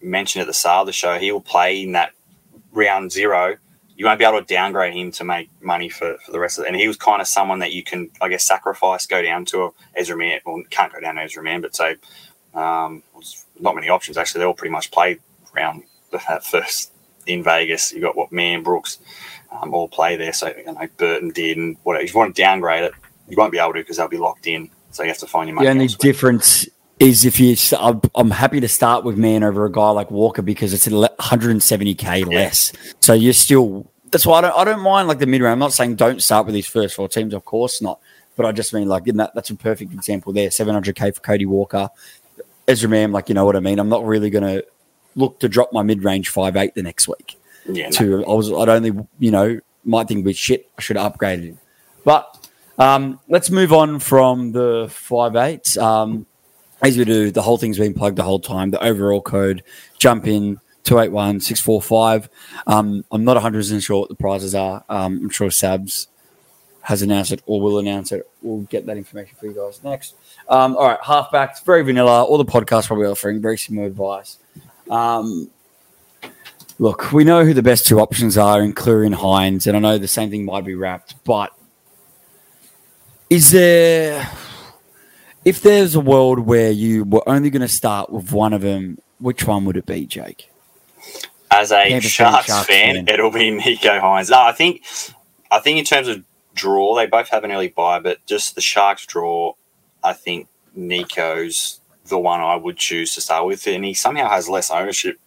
mentioned 0.01 0.41
at 0.41 0.47
the 0.47 0.53
start 0.53 0.81
of 0.81 0.85
the 0.87 0.93
show, 0.93 1.17
he 1.17 1.31
will 1.31 1.41
play 1.41 1.81
in 1.81 1.93
that 1.93 2.11
round 2.71 3.11
zero. 3.11 3.57
You 3.99 4.05
won't 4.05 4.17
be 4.17 4.23
able 4.23 4.39
to 4.39 4.45
downgrade 4.45 4.93
him 4.93 5.11
to 5.11 5.25
make 5.25 5.49
money 5.61 5.89
for, 5.89 6.17
for 6.25 6.31
the 6.31 6.39
rest 6.39 6.57
of 6.57 6.63
it. 6.63 6.69
And 6.69 6.77
he 6.77 6.87
was 6.87 6.95
kind 6.95 7.21
of 7.21 7.27
someone 7.27 7.59
that 7.59 7.73
you 7.73 7.83
can, 7.83 8.09
I 8.21 8.29
guess, 8.29 8.45
sacrifice, 8.47 9.05
go 9.05 9.21
down 9.21 9.43
to 9.47 9.63
a 9.63 9.71
Ezra 9.93 10.15
Mam. 10.15 10.39
Well, 10.45 10.63
can't 10.69 10.93
go 10.93 11.01
down 11.01 11.15
to 11.15 11.21
Ezra 11.21 11.43
Mam, 11.43 11.59
but 11.59 11.75
say, 11.75 11.97
um, 12.53 13.03
not 13.59 13.75
many 13.75 13.89
options 13.89 14.15
actually. 14.15 14.39
They 14.39 14.45
all 14.45 14.53
pretty 14.53 14.71
much 14.71 14.89
played 14.91 15.19
round 15.53 15.83
that 16.13 16.45
first 16.45 16.93
in 17.27 17.43
Vegas. 17.43 17.91
You 17.91 17.99
got 17.99 18.15
what 18.15 18.31
Man 18.31 18.63
Brooks 18.63 18.99
um, 19.51 19.73
all 19.73 19.89
play 19.89 20.15
there. 20.15 20.31
So 20.31 20.47
you 20.55 20.63
know 20.63 20.87
Burton 20.95 21.31
did, 21.31 21.57
and 21.57 21.75
whatever. 21.83 22.05
If 22.05 22.13
you 22.13 22.19
want 22.19 22.33
to 22.33 22.41
downgrade 22.41 22.85
it, 22.85 22.93
you 23.27 23.35
won't 23.35 23.51
be 23.51 23.59
able 23.59 23.73
to 23.73 23.79
because 23.79 23.97
they'll 23.97 24.07
be 24.07 24.17
locked 24.17 24.47
in. 24.47 24.69
So 24.91 25.03
you 25.03 25.09
have 25.09 25.17
to 25.17 25.27
find 25.27 25.49
your 25.49 25.55
money. 25.55 25.67
The 25.67 25.71
only 25.71 25.83
elsewhere. 25.83 26.13
difference 26.13 26.67
is 26.99 27.25
if 27.25 27.39
you. 27.39 27.55
I'm, 27.79 28.01
I'm 28.15 28.31
happy 28.31 28.59
to 28.59 28.67
start 28.67 29.03
with 29.03 29.17
Mam 29.17 29.43
over 29.43 29.65
a 29.65 29.71
guy 29.71 29.89
like 29.91 30.11
Walker 30.11 30.41
because 30.41 30.73
it's 30.73 30.87
170k 30.87 32.27
less. 32.27 32.73
So 32.99 33.13
you're 33.13 33.33
still. 33.33 33.91
That's 34.11 34.25
why 34.25 34.39
I 34.39 34.41
don't. 34.41 34.57
I 34.57 34.63
don't 34.63 34.81
mind 34.81 35.07
like 35.07 35.19
the 35.19 35.27
mid 35.27 35.41
round. 35.41 35.53
I'm 35.53 35.59
not 35.59 35.73
saying 35.73 35.95
don't 35.95 36.21
start 36.21 36.45
with 36.45 36.55
these 36.55 36.67
first 36.67 36.95
four 36.95 37.07
teams. 37.07 37.33
Of 37.33 37.45
course 37.45 37.81
not. 37.81 37.99
But 38.35 38.45
I 38.45 38.51
just 38.51 38.73
mean 38.73 38.87
like 38.87 39.07
in 39.07 39.17
that. 39.17 39.31
That's 39.35 39.49
a 39.49 39.55
perfect 39.55 39.93
example 39.93 40.33
there. 40.33 40.49
700k 40.49 41.15
for 41.15 41.21
Cody 41.21 41.45
Walker. 41.45 41.89
Ezra 42.67 42.89
Mam, 42.89 43.11
like 43.11 43.29
you 43.29 43.35
know 43.35 43.45
what 43.45 43.55
I 43.55 43.59
mean. 43.59 43.79
I'm 43.79 43.89
not 43.89 44.05
really 44.05 44.29
going 44.29 44.43
to 44.43 44.65
look 45.15 45.39
to 45.39 45.49
drop 45.49 45.73
my 45.73 45.81
mid 45.81 46.03
range 46.03 46.29
five 46.29 46.55
eight 46.55 46.75
the 46.75 46.83
next 46.83 47.07
week 47.07 47.37
yeah, 47.67 47.85
no. 47.85 47.91
to 47.91 48.25
I 48.25 48.33
was 48.33 48.51
I'd 48.51 48.69
only 48.69 48.91
you 49.17 49.31
know 49.31 49.59
might 49.83 50.07
think 50.07 50.25
we 50.25 50.33
shit 50.33 50.69
I 50.77 50.81
should 50.81 50.97
have 50.97 51.13
upgraded 51.13 51.45
him. 51.45 51.59
But 52.03 52.35
Um, 52.77 53.19
let's 53.27 53.49
move 53.49 53.73
on 53.73 53.99
from 53.99 54.53
the 54.53 54.87
five 54.89 55.35
eights. 55.35 55.77
Um, 55.77 56.25
as 56.81 56.97
we 56.97 57.05
do, 57.05 57.31
the 57.31 57.41
whole 57.41 57.57
thing's 57.57 57.77
been 57.77 57.93
plugged 57.93 58.17
the 58.17 58.23
whole 58.23 58.39
time. 58.39 58.71
The 58.71 58.83
overall 58.83 59.21
code, 59.21 59.63
jump 59.97 60.27
in 60.27 60.59
281 60.83 61.41
645. 61.41 62.29
Um, 62.67 63.03
I'm 63.11 63.23
not 63.23 63.41
100% 63.41 63.83
sure 63.83 64.01
what 64.01 64.09
the 64.09 64.15
prizes 64.15 64.55
are. 64.55 64.83
Um, 64.89 65.19
I'm 65.23 65.29
sure 65.29 65.49
Sabs 65.49 66.07
has 66.81 67.01
announced 67.01 67.31
it 67.31 67.43
or 67.45 67.61
will 67.61 67.79
announce 67.79 68.11
it. 68.11 68.27
We'll 68.41 68.61
get 68.63 68.85
that 68.85 68.97
information 68.97 69.35
for 69.39 69.45
you 69.45 69.53
guys 69.53 69.83
next. 69.83 70.15
Um, 70.47 70.75
all 70.77 70.87
right, 70.87 70.99
halfbacks, 70.99 71.63
very 71.63 71.83
vanilla. 71.83 72.23
All 72.23 72.37
the 72.37 72.45
podcasts 72.45 72.87
probably 72.87 73.05
offering 73.05 73.41
very 73.41 73.57
similar 73.57 73.85
advice. 73.85 74.37
Um, 74.89 75.51
look, 76.79 77.11
we 77.11 77.23
know 77.23 77.45
who 77.45 77.53
the 77.53 77.61
best 77.61 77.85
two 77.85 77.99
options 77.99 78.37
are 78.37 78.61
in 78.61 78.69
and 78.69 78.75
Hynes, 79.15 79.67
and 79.67 79.77
I 79.77 79.79
know 79.79 79.97
the 79.97 80.07
same 80.07 80.31
thing 80.31 80.45
might 80.45 80.65
be 80.65 80.75
wrapped, 80.75 81.23
but 81.25 81.53
is 83.29 83.51
there, 83.51 84.27
if 85.45 85.61
there's 85.61 85.95
a 85.95 85.99
world 85.99 86.39
where 86.39 86.71
you 86.71 87.03
were 87.03 87.27
only 87.27 87.49
going 87.49 87.61
to 87.61 87.67
start 87.67 88.09
with 88.09 88.31
one 88.31 88.53
of 88.53 88.61
them, 88.61 88.99
which 89.19 89.45
one 89.45 89.65
would 89.65 89.77
it 89.77 89.85
be, 89.85 90.05
Jake? 90.05 90.51
As 91.51 91.71
a 91.71 91.99
Sharks, 91.99 92.45
Sharks 92.45 92.67
fan, 92.67 92.95
fan, 92.95 93.07
it'll 93.07 93.31
be 93.31 93.51
Nicho 93.59 93.99
Hynes. 93.99 94.29
No, 94.29 94.41
I 94.41 94.51
think, 94.51 94.83
I 95.49 95.59
think 95.59 95.79
in 95.79 95.85
terms 95.85 96.07
of 96.07 96.23
draw, 96.53 96.95
they 96.95 97.07
both 97.07 97.29
have 97.29 97.43
an 97.43 97.51
early 97.51 97.69
bye, 97.69 97.99
but 97.99 98.23
just 98.25 98.55
the 98.55 98.61
Sharks 98.61 99.05
draw, 99.05 99.53
I 100.03 100.13
think 100.13 100.47
Nicho's 100.77 101.79
the 102.05 102.19
one 102.19 102.41
I 102.41 102.55
would 102.55 102.77
choose 102.77 103.15
to 103.15 103.21
start 103.21 103.45
with, 103.45 103.65
and 103.67 103.85
he 103.85 103.93
somehow 103.93 104.29
has 104.29 104.49
less 104.49 104.69
ownership. 104.69 105.17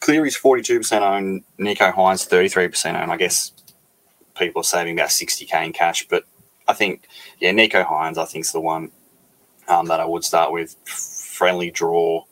Cleary's 0.00 0.36
forty-two 0.36 0.78
percent 0.78 1.04
owned, 1.04 1.44
Nicho 1.58 1.92
Hynes 1.94 2.26
thirty-three 2.26 2.68
percent 2.68 2.96
owned. 2.96 3.12
I 3.12 3.16
guess 3.16 3.52
people 4.36 4.60
are 4.60 4.64
saving 4.64 4.98
about 4.98 5.10
sixty 5.10 5.44
k 5.44 5.64
in 5.64 5.72
cash, 5.72 6.06
but 6.08 6.24
I 6.70 6.74
think 6.74 7.08
yeah, 7.40 7.52
Nicho 7.52 7.84
Hynes, 7.84 8.18
I 8.18 8.24
think 8.24 8.44
is 8.44 8.52
the 8.52 8.60
one 8.60 8.90
um, 9.68 9.86
that 9.86 10.00
I 10.00 10.04
would 10.04 10.24
start 10.24 10.52
with. 10.52 10.76
Friendly 10.84 11.70
draw, 11.70 12.24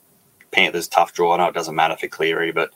Panthers 0.51 0.87
tough 0.87 1.13
draw. 1.13 1.33
I 1.33 1.37
know 1.37 1.47
it 1.47 1.53
doesn't 1.53 1.75
matter 1.75 1.97
for 1.97 2.07
Cleary, 2.07 2.51
but 2.51 2.71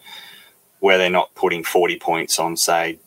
where 0.79 0.97
they're 0.97 1.09
not 1.09 1.33
putting 1.35 1.63
forty 1.63 1.97
points 1.97 2.39
on, 2.39 2.57
say 2.57 2.99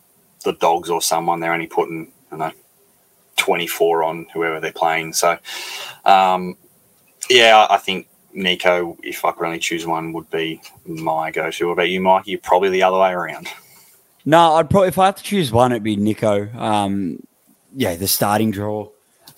the 0.45 0.53
Dogs 0.55 0.91
or 0.91 1.03
someone, 1.03 1.41
they're 1.41 1.53
only 1.53 1.67
putting 1.67 2.13
I 2.33 2.37
know 2.37 2.53
24 3.37 4.03
on 4.03 4.27
whoever 4.33 4.61
they're 4.61 4.73
playing. 4.73 5.13
So, 5.13 5.39
um, 6.05 6.57
yeah, 7.29 7.67
I 7.69 7.77
think 7.77 8.09
Nicho, 8.35 8.97
if 9.03 9.25
I 9.25 9.33
could 9.33 9.47
only 9.47 9.59
choose 9.59 9.87
one, 9.87 10.13
would 10.13 10.31
be 10.31 10.61
my 10.85 11.31
go-to. 11.31 11.67
What 11.67 11.73
about 11.75 11.89
you, 11.89 12.01
Mike? 12.01 12.27
You're 12.27 12.41
probably 12.41 12.71
the 12.71 12.83
other 12.83 12.99
way 12.99 13.11
around. 13.11 13.49
No, 14.25 14.55
I'd 14.55 14.71
probably 14.71 14.89
if 14.89 14.99
I 14.99 15.07
had 15.07 15.17
to 15.19 15.23
choose 15.23 15.53
one, 15.53 15.73
it'd 15.73 15.83
be 15.83 15.97
Nicho. 15.97 16.53
Um, 16.57 17.23
yeah, 17.77 17.95
the 17.95 18.09
starting 18.09 18.51
draw, 18.51 18.89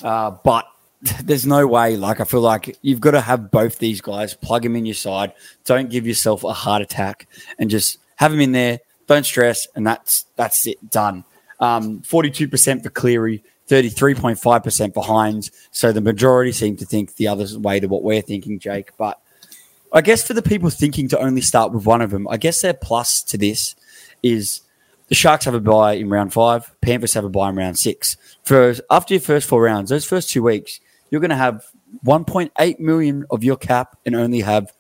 uh, 0.03 0.31
but 0.31 0.67
there's 1.23 1.45
no 1.45 1.67
way. 1.67 1.97
Like 1.97 2.21
I 2.21 2.25
feel 2.25 2.41
like 2.41 2.79
you've 2.83 3.01
got 3.01 3.11
to 3.11 3.21
have 3.21 3.51
both 3.51 3.79
these 3.79 4.01
guys. 4.01 4.35
Plug 4.35 4.63
them 4.63 4.77
in 4.77 4.87
your 4.87 4.95
side. 4.95 5.33
Don't 5.65 5.91
give 5.91 6.07
yourself 6.07 6.45
a 6.45 6.53
heart 6.53 6.81
attack, 6.81 7.29
and 7.59 7.69
just 7.69 7.99
have 8.17 8.31
them 8.31 8.41
in 8.41 8.53
there. 8.53 8.81
Don't 9.07 9.27
stress, 9.27 9.67
and 9.75 9.87
that's 9.87 10.25
that's 10.37 10.67
it. 10.67 10.91
Done. 10.91 11.25
Um, 11.61 12.01
forty-two 12.03 12.49
percent 12.49 12.85
for 12.85 12.91
Cleary, 12.91 13.43
33.5% 13.69 14.95
behind. 14.95 15.51
So 15.71 15.93
the 15.93 16.01
majority 16.01 16.53
seem 16.53 16.77
to 16.77 16.87
think 16.87 17.17
the 17.17 17.29
other 17.29 17.47
way 17.59 17.81
to 17.81 17.89
what 17.89 18.03
we're 18.03 18.23
thinking, 18.23 18.59
Jake. 18.59 18.91
But 18.97 19.21
I 19.93 20.01
guess 20.01 20.27
for 20.27 20.35
the 20.35 20.43
people 20.43 20.71
thinking 20.71 21.09
to 21.09 21.19
only 21.19 21.41
start 21.41 21.73
with 21.73 21.87
one 21.87 22.01
of 22.01 22.11
them, 22.11 22.29
I 22.29 22.37
guess 22.37 22.63
their 22.63 22.75
plus 22.75 23.23
to 23.25 23.39
this 23.39 23.75
is 24.23 24.63
the 25.09 25.15
Sharks 25.15 25.47
have 25.47 25.55
a 25.55 25.61
bye 25.61 25.95
in 25.95 26.09
round 26.09 26.33
five, 26.33 26.71
Panthers 26.81 27.15
have 27.15 27.25
a 27.25 27.29
bye 27.29 27.49
in 27.49 27.57
round 27.57 27.79
six. 27.79 28.17
For 28.49 28.75
after 28.89 29.13
your 29.13 29.21
first 29.21 29.47
four 29.47 29.61
rounds, 29.61 29.91
those 29.91 30.07
first 30.07 30.31
two 30.31 30.43
weeks, 30.43 30.81
you're 31.11 31.21
going 31.21 31.29
to 31.29 31.37
have 31.37 31.67
1.8 32.07 32.79
million 32.79 33.27
of 33.31 33.45
your 33.45 33.59
cap 33.59 33.99
and 34.07 34.17
only 34.17 34.41
have 34.41 34.73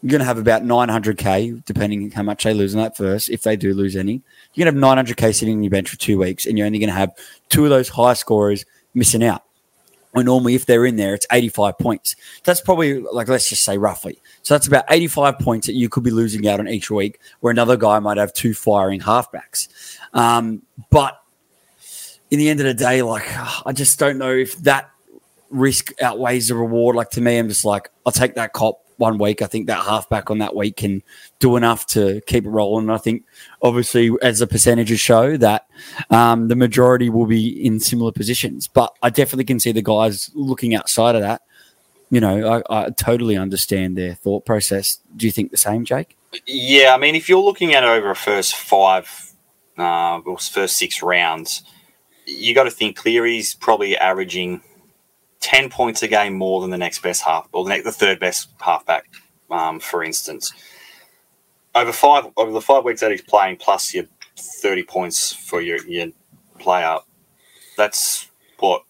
you're 0.00 0.08
going 0.08 0.20
to 0.20 0.24
have 0.24 0.38
about 0.38 0.62
900k, 0.62 1.62
depending 1.66 2.10
how 2.12 2.22
much 2.22 2.44
they 2.44 2.54
lose 2.54 2.72
in 2.72 2.80
that 2.80 2.96
first, 2.96 3.28
if 3.28 3.42
they 3.42 3.56
do 3.56 3.74
lose 3.74 3.94
any. 3.94 4.22
You're 4.54 4.64
going 4.64 4.74
to 4.74 4.86
have 4.86 5.06
900k 5.06 5.34
sitting 5.34 5.56
on 5.58 5.62
your 5.62 5.70
bench 5.70 5.90
for 5.90 5.98
two 5.98 6.18
weeks, 6.18 6.46
and 6.46 6.56
you're 6.56 6.66
only 6.66 6.78
going 6.78 6.88
to 6.88 6.94
have 6.94 7.12
two 7.50 7.64
of 7.64 7.70
those 7.70 7.90
high 7.90 8.14
scorers 8.14 8.64
missing 8.94 9.22
out. 9.22 9.42
When 10.12 10.24
normally, 10.24 10.54
if 10.54 10.64
they're 10.64 10.86
in 10.86 10.96
there, 10.96 11.12
it's 11.12 11.26
85 11.30 11.76
points. 11.76 12.16
That's 12.44 12.62
probably 12.62 13.00
like 13.00 13.28
let's 13.28 13.50
just 13.50 13.64
say 13.64 13.76
roughly. 13.76 14.18
So 14.42 14.54
that's 14.54 14.66
about 14.66 14.84
85 14.88 15.40
points 15.40 15.66
that 15.66 15.74
you 15.74 15.90
could 15.90 16.04
be 16.04 16.10
losing 16.10 16.48
out 16.48 16.58
on 16.58 16.68
each 16.68 16.90
week, 16.90 17.20
where 17.40 17.50
another 17.50 17.76
guy 17.76 17.98
might 17.98 18.16
have 18.16 18.32
two 18.32 18.54
firing 18.54 19.00
halfbacks. 19.00 19.98
Um, 20.14 20.62
but 20.90 21.20
in 22.34 22.40
the 22.40 22.50
end 22.50 22.60
of 22.60 22.66
the 22.66 22.74
day, 22.74 23.00
like 23.02 23.26
I 23.64 23.72
just 23.72 23.98
don't 23.98 24.18
know 24.18 24.32
if 24.32 24.56
that 24.62 24.90
risk 25.50 25.92
outweighs 26.02 26.48
the 26.48 26.56
reward. 26.56 26.96
Like 26.96 27.10
to 27.10 27.20
me, 27.20 27.38
I'm 27.38 27.48
just 27.48 27.64
like 27.64 27.88
I'll 28.04 28.12
take 28.12 28.34
that 28.34 28.52
cop 28.52 28.80
one 28.96 29.18
week. 29.18 29.40
I 29.40 29.46
think 29.46 29.68
that 29.68 29.84
halfback 29.84 30.30
on 30.30 30.38
that 30.38 30.54
week 30.56 30.78
can 30.78 31.02
do 31.38 31.56
enough 31.56 31.86
to 31.88 32.20
keep 32.26 32.44
it 32.44 32.50
rolling. 32.50 32.90
I 32.90 32.98
think, 32.98 33.24
obviously, 33.62 34.10
as 34.20 34.40
the 34.40 34.48
percentages 34.48 34.98
show, 34.98 35.36
that 35.36 35.66
um, 36.10 36.48
the 36.48 36.56
majority 36.56 37.08
will 37.08 37.26
be 37.26 37.64
in 37.64 37.78
similar 37.78 38.10
positions. 38.10 38.66
But 38.66 38.92
I 39.00 39.10
definitely 39.10 39.44
can 39.44 39.60
see 39.60 39.70
the 39.70 39.82
guys 39.82 40.30
looking 40.34 40.74
outside 40.74 41.14
of 41.14 41.22
that. 41.22 41.42
You 42.10 42.20
know, 42.20 42.62
I, 42.68 42.86
I 42.86 42.90
totally 42.90 43.36
understand 43.36 43.96
their 43.96 44.14
thought 44.14 44.44
process. 44.44 44.98
Do 45.16 45.26
you 45.26 45.32
think 45.32 45.52
the 45.52 45.56
same, 45.56 45.84
Jake? 45.84 46.16
Yeah, 46.46 46.94
I 46.94 46.98
mean, 46.98 47.14
if 47.14 47.28
you're 47.28 47.38
looking 47.38 47.74
at 47.74 47.84
over 47.84 48.10
a 48.10 48.16
first 48.16 48.56
five 48.56 49.32
uh, 49.78 50.18
or 50.18 50.38
first 50.38 50.76
six 50.76 51.00
rounds, 51.00 51.62
you 52.26 52.54
got 52.54 52.64
to 52.64 52.70
think 52.70 52.96
Cleary's 52.96 53.54
probably 53.54 53.96
averaging 53.96 54.62
10 55.40 55.68
points 55.68 56.02
a 56.02 56.08
game 56.08 56.34
more 56.34 56.60
than 56.60 56.70
the 56.70 56.78
next 56.78 57.02
best 57.02 57.22
half, 57.22 57.48
or 57.52 57.64
the, 57.64 57.70
next, 57.70 57.84
the 57.84 57.92
third 57.92 58.18
best 58.18 58.48
halfback, 58.60 59.06
um, 59.50 59.78
for 59.78 60.02
instance. 60.02 60.52
Over 61.74 61.92
five 61.92 62.26
over 62.36 62.52
the 62.52 62.60
five 62.60 62.84
weeks 62.84 63.00
that 63.00 63.10
he's 63.10 63.20
playing, 63.20 63.56
plus 63.56 63.92
your 63.92 64.04
30 64.36 64.84
points 64.84 65.32
for 65.32 65.60
your, 65.60 65.84
your 65.86 66.08
player, 66.58 66.98
that's 67.76 68.30
what, 68.58 68.84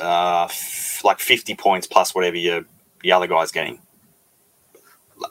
uh, 0.00 0.44
f- 0.44 1.04
like 1.04 1.20
50 1.20 1.54
points 1.54 1.86
plus 1.86 2.14
whatever 2.14 2.36
your, 2.36 2.64
the 3.02 3.12
other 3.12 3.26
guy's 3.26 3.52
getting. 3.52 3.80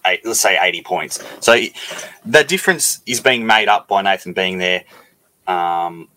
Eight, 0.06 0.26
let's 0.26 0.40
say 0.40 0.58
80 0.62 0.82
points. 0.84 1.24
So 1.42 1.60
the 2.26 2.44
difference 2.44 3.02
is 3.06 3.20
being 3.20 3.46
made 3.46 3.68
up 3.68 3.88
by 3.88 4.02
Nathan 4.02 4.34
being 4.34 4.58
there. 4.58 4.86
Um, 5.48 6.08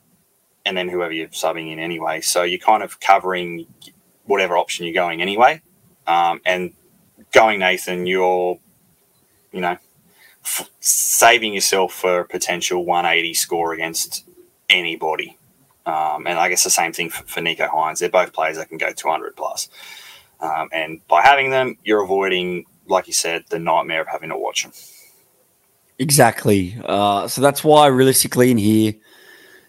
and 0.66 0.76
then 0.76 0.88
whoever 0.88 1.12
you're 1.12 1.28
subbing 1.28 1.72
in 1.72 1.78
anyway. 1.78 2.20
So 2.20 2.42
you're 2.42 2.58
kind 2.58 2.82
of 2.82 2.98
covering 3.00 3.66
whatever 4.24 4.58
option 4.58 4.84
you're 4.84 4.92
going 4.92 5.22
anyway. 5.22 5.62
Um, 6.06 6.40
and 6.44 6.72
going 7.32 7.60
Nathan, 7.60 8.04
you're, 8.04 8.58
you 9.52 9.60
know, 9.60 9.78
f- 10.44 10.68
saving 10.80 11.54
yourself 11.54 11.92
for 11.94 12.20
a 12.20 12.24
potential 12.26 12.84
180 12.84 13.32
score 13.34 13.72
against 13.72 14.28
anybody. 14.68 15.38
Um, 15.86 16.26
and 16.26 16.36
I 16.36 16.48
guess 16.48 16.64
the 16.64 16.70
same 16.70 16.92
thing 16.92 17.10
for, 17.10 17.40
Nicho 17.40 17.68
Hynes. 17.70 18.00
They're 18.00 18.08
both 18.08 18.32
players 18.32 18.56
that 18.56 18.68
can 18.68 18.76
go 18.76 18.92
200 18.92 19.36
plus. 19.36 19.68
Um, 20.40 20.68
and 20.72 21.06
by 21.06 21.22
having 21.22 21.50
them, 21.50 21.78
you're 21.84 22.02
avoiding, 22.02 22.66
like 22.88 23.06
you 23.06 23.12
said, 23.12 23.44
the 23.50 23.60
nightmare 23.60 24.00
of 24.00 24.08
having 24.08 24.30
to 24.30 24.36
watch 24.36 24.64
them. 24.64 24.72
Exactly. 26.00 26.76
Uh, 26.84 27.28
so 27.28 27.40
that's 27.40 27.62
why, 27.62 27.86
realistically, 27.86 28.50
in 28.50 28.58
here, 28.58 28.94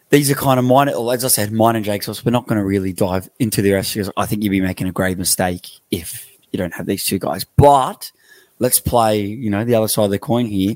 these 0.09 0.31
are 0.31 0.35
kind 0.35 0.59
of 0.59 0.65
mine. 0.65 0.89
As 0.89 1.25
I 1.25 1.27
said, 1.27 1.51
mine 1.51 1.75
and 1.75 1.85
Jake's. 1.85 2.23
We're 2.23 2.31
not 2.31 2.47
going 2.47 2.59
to 2.59 2.65
really 2.65 2.93
dive 2.93 3.29
into 3.39 3.61
the 3.61 3.73
rest 3.73 3.93
because 3.93 4.11
I 4.15 4.25
think 4.25 4.43
you'd 4.43 4.51
be 4.51 4.61
making 4.61 4.87
a 4.87 4.91
grave 4.91 5.17
mistake 5.17 5.69
if 5.91 6.27
you 6.51 6.57
don't 6.57 6.73
have 6.73 6.85
these 6.85 7.05
two 7.05 7.19
guys. 7.19 7.43
But 7.43 8.11
let's 8.59 8.79
play, 8.79 9.21
you 9.21 9.49
know, 9.49 9.65
the 9.65 9.75
other 9.75 9.87
side 9.87 10.05
of 10.05 10.11
the 10.11 10.19
coin 10.19 10.45
here. 10.45 10.75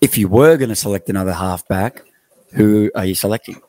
If 0.00 0.16
you 0.16 0.28
were 0.28 0.56
going 0.56 0.70
to 0.70 0.76
select 0.76 1.10
another 1.10 1.32
halfback, 1.32 2.02
who 2.54 2.90
are 2.94 3.04
you 3.04 3.14
selecting? 3.14 3.60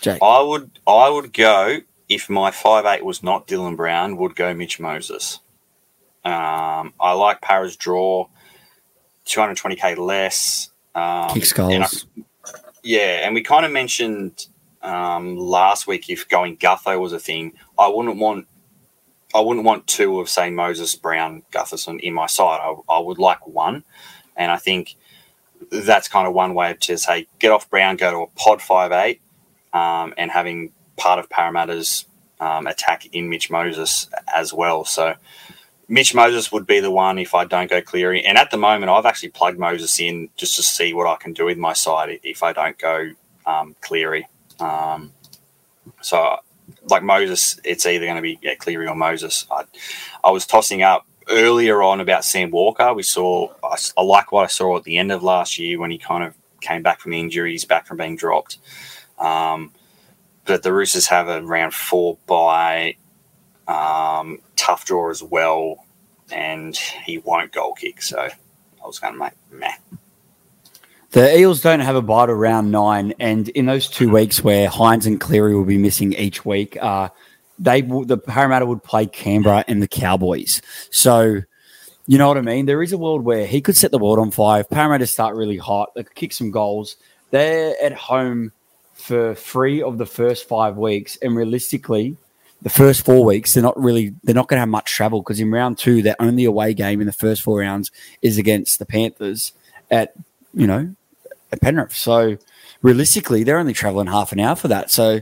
Jake, 0.00 0.22
I 0.22 0.40
would, 0.40 0.70
I 0.86 1.10
would 1.10 1.32
go 1.32 1.78
if 2.08 2.28
my 2.30 2.50
five 2.50 2.86
eight 2.86 3.04
was 3.04 3.22
not 3.22 3.46
Dylan 3.46 3.76
Brown. 3.76 4.16
Would 4.16 4.34
go 4.34 4.54
Mitch 4.54 4.80
Moses. 4.80 5.40
Um, 6.24 6.94
I 7.00 7.12
like 7.12 7.40
Parra's 7.40 7.76
draw, 7.76 8.28
two 9.24 9.40
hundred 9.40 9.58
twenty 9.58 9.76
k 9.76 9.94
less. 9.94 10.70
Um, 10.94 11.30
Kick 11.30 11.44
skulls. 11.44 12.06
Yeah, 12.82 13.24
and 13.24 13.34
we 13.34 13.42
kind 13.42 13.64
of 13.64 13.72
mentioned 13.72 14.46
um, 14.82 15.36
last 15.36 15.86
week 15.86 16.10
if 16.10 16.28
going 16.28 16.56
Gutho 16.56 17.00
was 17.00 17.12
a 17.12 17.18
thing, 17.18 17.52
I 17.78 17.88
wouldn't 17.88 18.18
want 18.18 18.46
I 19.34 19.40
wouldn't 19.40 19.64
want 19.64 19.86
two 19.86 20.20
of 20.20 20.28
say 20.28 20.50
Moses 20.50 20.94
Brown 20.94 21.42
Gutherson 21.52 22.00
in 22.00 22.12
my 22.12 22.26
side. 22.26 22.60
I, 22.60 22.74
I 22.92 22.98
would 22.98 23.18
like 23.18 23.46
one, 23.46 23.84
and 24.36 24.50
I 24.50 24.56
think 24.56 24.96
that's 25.70 26.08
kind 26.08 26.26
of 26.26 26.34
one 26.34 26.54
way 26.54 26.76
to 26.80 26.98
say 26.98 27.28
get 27.38 27.52
off 27.52 27.70
Brown, 27.70 27.96
go 27.96 28.10
to 28.10 28.18
a 28.18 28.26
pod 28.38 28.60
five 28.60 28.92
eight, 28.92 29.20
um, 29.72 30.12
and 30.18 30.30
having 30.30 30.72
part 30.96 31.18
of 31.18 31.30
Parramatta's 31.30 32.04
um, 32.40 32.66
attack 32.66 33.06
in 33.12 33.28
Mitch 33.28 33.48
Moses 33.48 34.08
as 34.34 34.52
well. 34.52 34.84
So 34.84 35.14
Mitch 35.92 36.14
Moses 36.14 36.50
would 36.50 36.66
be 36.66 36.80
the 36.80 36.90
one 36.90 37.18
if 37.18 37.34
I 37.34 37.44
don't 37.44 37.68
go 37.68 37.82
Cleary. 37.82 38.24
And 38.24 38.38
at 38.38 38.50
the 38.50 38.56
moment, 38.56 38.90
I've 38.90 39.04
actually 39.04 39.28
plugged 39.28 39.58
Moses 39.58 40.00
in 40.00 40.30
just 40.38 40.56
to 40.56 40.62
see 40.62 40.94
what 40.94 41.06
I 41.06 41.16
can 41.16 41.34
do 41.34 41.44
with 41.44 41.58
my 41.58 41.74
side 41.74 42.18
if 42.22 42.42
I 42.42 42.54
don't 42.54 42.78
go 42.78 43.10
um, 43.44 43.76
Cleary. 43.82 44.26
Um, 44.58 45.12
so, 46.00 46.38
like 46.88 47.02
Moses, 47.02 47.60
it's 47.62 47.84
either 47.84 48.06
going 48.06 48.16
to 48.16 48.22
be 48.22 48.38
yeah, 48.40 48.54
Cleary 48.54 48.88
or 48.88 48.94
Moses. 48.94 49.44
I, 49.50 49.64
I 50.24 50.30
was 50.30 50.46
tossing 50.46 50.80
up 50.80 51.06
earlier 51.28 51.82
on 51.82 52.00
about 52.00 52.24
Sam 52.24 52.50
Walker. 52.50 52.94
We 52.94 53.02
saw, 53.02 53.52
I, 53.62 53.76
I 53.94 54.02
like 54.02 54.32
what 54.32 54.44
I 54.44 54.46
saw 54.46 54.78
at 54.78 54.84
the 54.84 54.96
end 54.96 55.12
of 55.12 55.22
last 55.22 55.58
year 55.58 55.78
when 55.78 55.90
he 55.90 55.98
kind 55.98 56.24
of 56.24 56.34
came 56.62 56.82
back 56.82 57.00
from 57.00 57.12
injuries, 57.12 57.66
back 57.66 57.86
from 57.86 57.98
being 57.98 58.16
dropped. 58.16 58.56
Um, 59.18 59.74
but 60.46 60.62
the 60.62 60.72
Roosters 60.72 61.08
have 61.08 61.28
a 61.28 61.42
round 61.42 61.74
four 61.74 62.16
bye 62.26 62.96
um, 63.68 64.38
tough 64.56 64.84
draw 64.84 65.10
as 65.10 65.22
well, 65.22 65.84
and 66.30 66.76
he 66.76 67.18
won't 67.18 67.52
goal 67.52 67.74
kick. 67.74 68.02
So 68.02 68.18
I 68.18 68.86
was 68.86 68.98
going 68.98 69.14
to 69.14 69.18
make 69.18 69.32
meh. 69.50 69.74
The 71.12 71.38
Eels 71.38 71.60
don't 71.60 71.80
have 71.80 71.94
a 71.94 72.00
bye 72.00 72.24
to 72.24 72.34
round 72.34 72.72
nine, 72.72 73.12
and 73.20 73.48
in 73.50 73.66
those 73.66 73.86
two 73.86 74.10
weeks 74.10 74.42
where 74.42 74.68
Hynes 74.68 75.06
and 75.06 75.20
Cleary 75.20 75.54
will 75.54 75.66
be 75.66 75.76
missing 75.76 76.14
each 76.14 76.46
week, 76.46 76.78
uh, 76.82 77.10
they 77.58 77.82
the 77.82 78.16
Parramatta 78.16 78.64
would 78.64 78.82
play 78.82 79.04
Canberra 79.04 79.62
and 79.68 79.82
the 79.82 79.88
Cowboys. 79.88 80.62
So, 80.90 81.42
you 82.06 82.16
know 82.16 82.28
what 82.28 82.38
I 82.38 82.40
mean. 82.40 82.64
There 82.64 82.82
is 82.82 82.92
a 82.92 82.98
world 82.98 83.24
where 83.24 83.46
he 83.46 83.60
could 83.60 83.76
set 83.76 83.90
the 83.90 83.98
world 83.98 84.18
on 84.18 84.30
fire. 84.30 84.64
Parramatta 84.64 85.06
start 85.06 85.36
really 85.36 85.58
hot, 85.58 85.90
they 85.94 86.02
could 86.02 86.14
kick 86.14 86.32
some 86.32 86.50
goals. 86.50 86.96
They're 87.30 87.74
at 87.82 87.92
home 87.92 88.52
for 88.94 89.34
three 89.34 89.82
of 89.82 89.98
the 89.98 90.06
first 90.06 90.48
five 90.48 90.78
weeks, 90.78 91.18
and 91.20 91.36
realistically, 91.36 92.16
the 92.62 92.70
first 92.70 93.04
four 93.04 93.24
weeks 93.24 93.54
they're 93.54 93.62
not 93.62 93.78
really 93.78 94.14
they're 94.22 94.34
not 94.34 94.48
going 94.48 94.56
to 94.56 94.60
have 94.60 94.68
much 94.68 94.92
travel 94.92 95.20
because 95.20 95.40
in 95.40 95.50
round 95.50 95.76
two 95.76 96.00
their 96.00 96.16
only 96.20 96.44
away 96.44 96.72
game 96.72 97.00
in 97.00 97.06
the 97.06 97.12
first 97.12 97.42
four 97.42 97.58
rounds 97.58 97.90
is 98.22 98.38
against 98.38 98.78
the 98.78 98.86
Panthers 98.86 99.52
at 99.90 100.14
you 100.54 100.66
know 100.66 100.94
at 101.52 101.60
Penrith. 101.60 101.94
So 101.94 102.38
realistically, 102.80 103.44
they're 103.44 103.58
only 103.58 103.74
traveling 103.74 104.08
half 104.08 104.32
an 104.32 104.40
hour 104.40 104.56
for 104.56 104.68
that. 104.68 104.90
So 104.90 105.20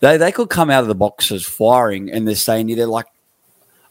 they 0.00 0.16
they 0.16 0.32
could 0.32 0.50
come 0.50 0.70
out 0.70 0.82
of 0.82 0.88
the 0.88 0.94
boxes 0.94 1.46
firing, 1.46 2.10
and 2.10 2.26
they're 2.26 2.34
saying 2.34 2.74
they're 2.74 2.86
like, 2.86 3.06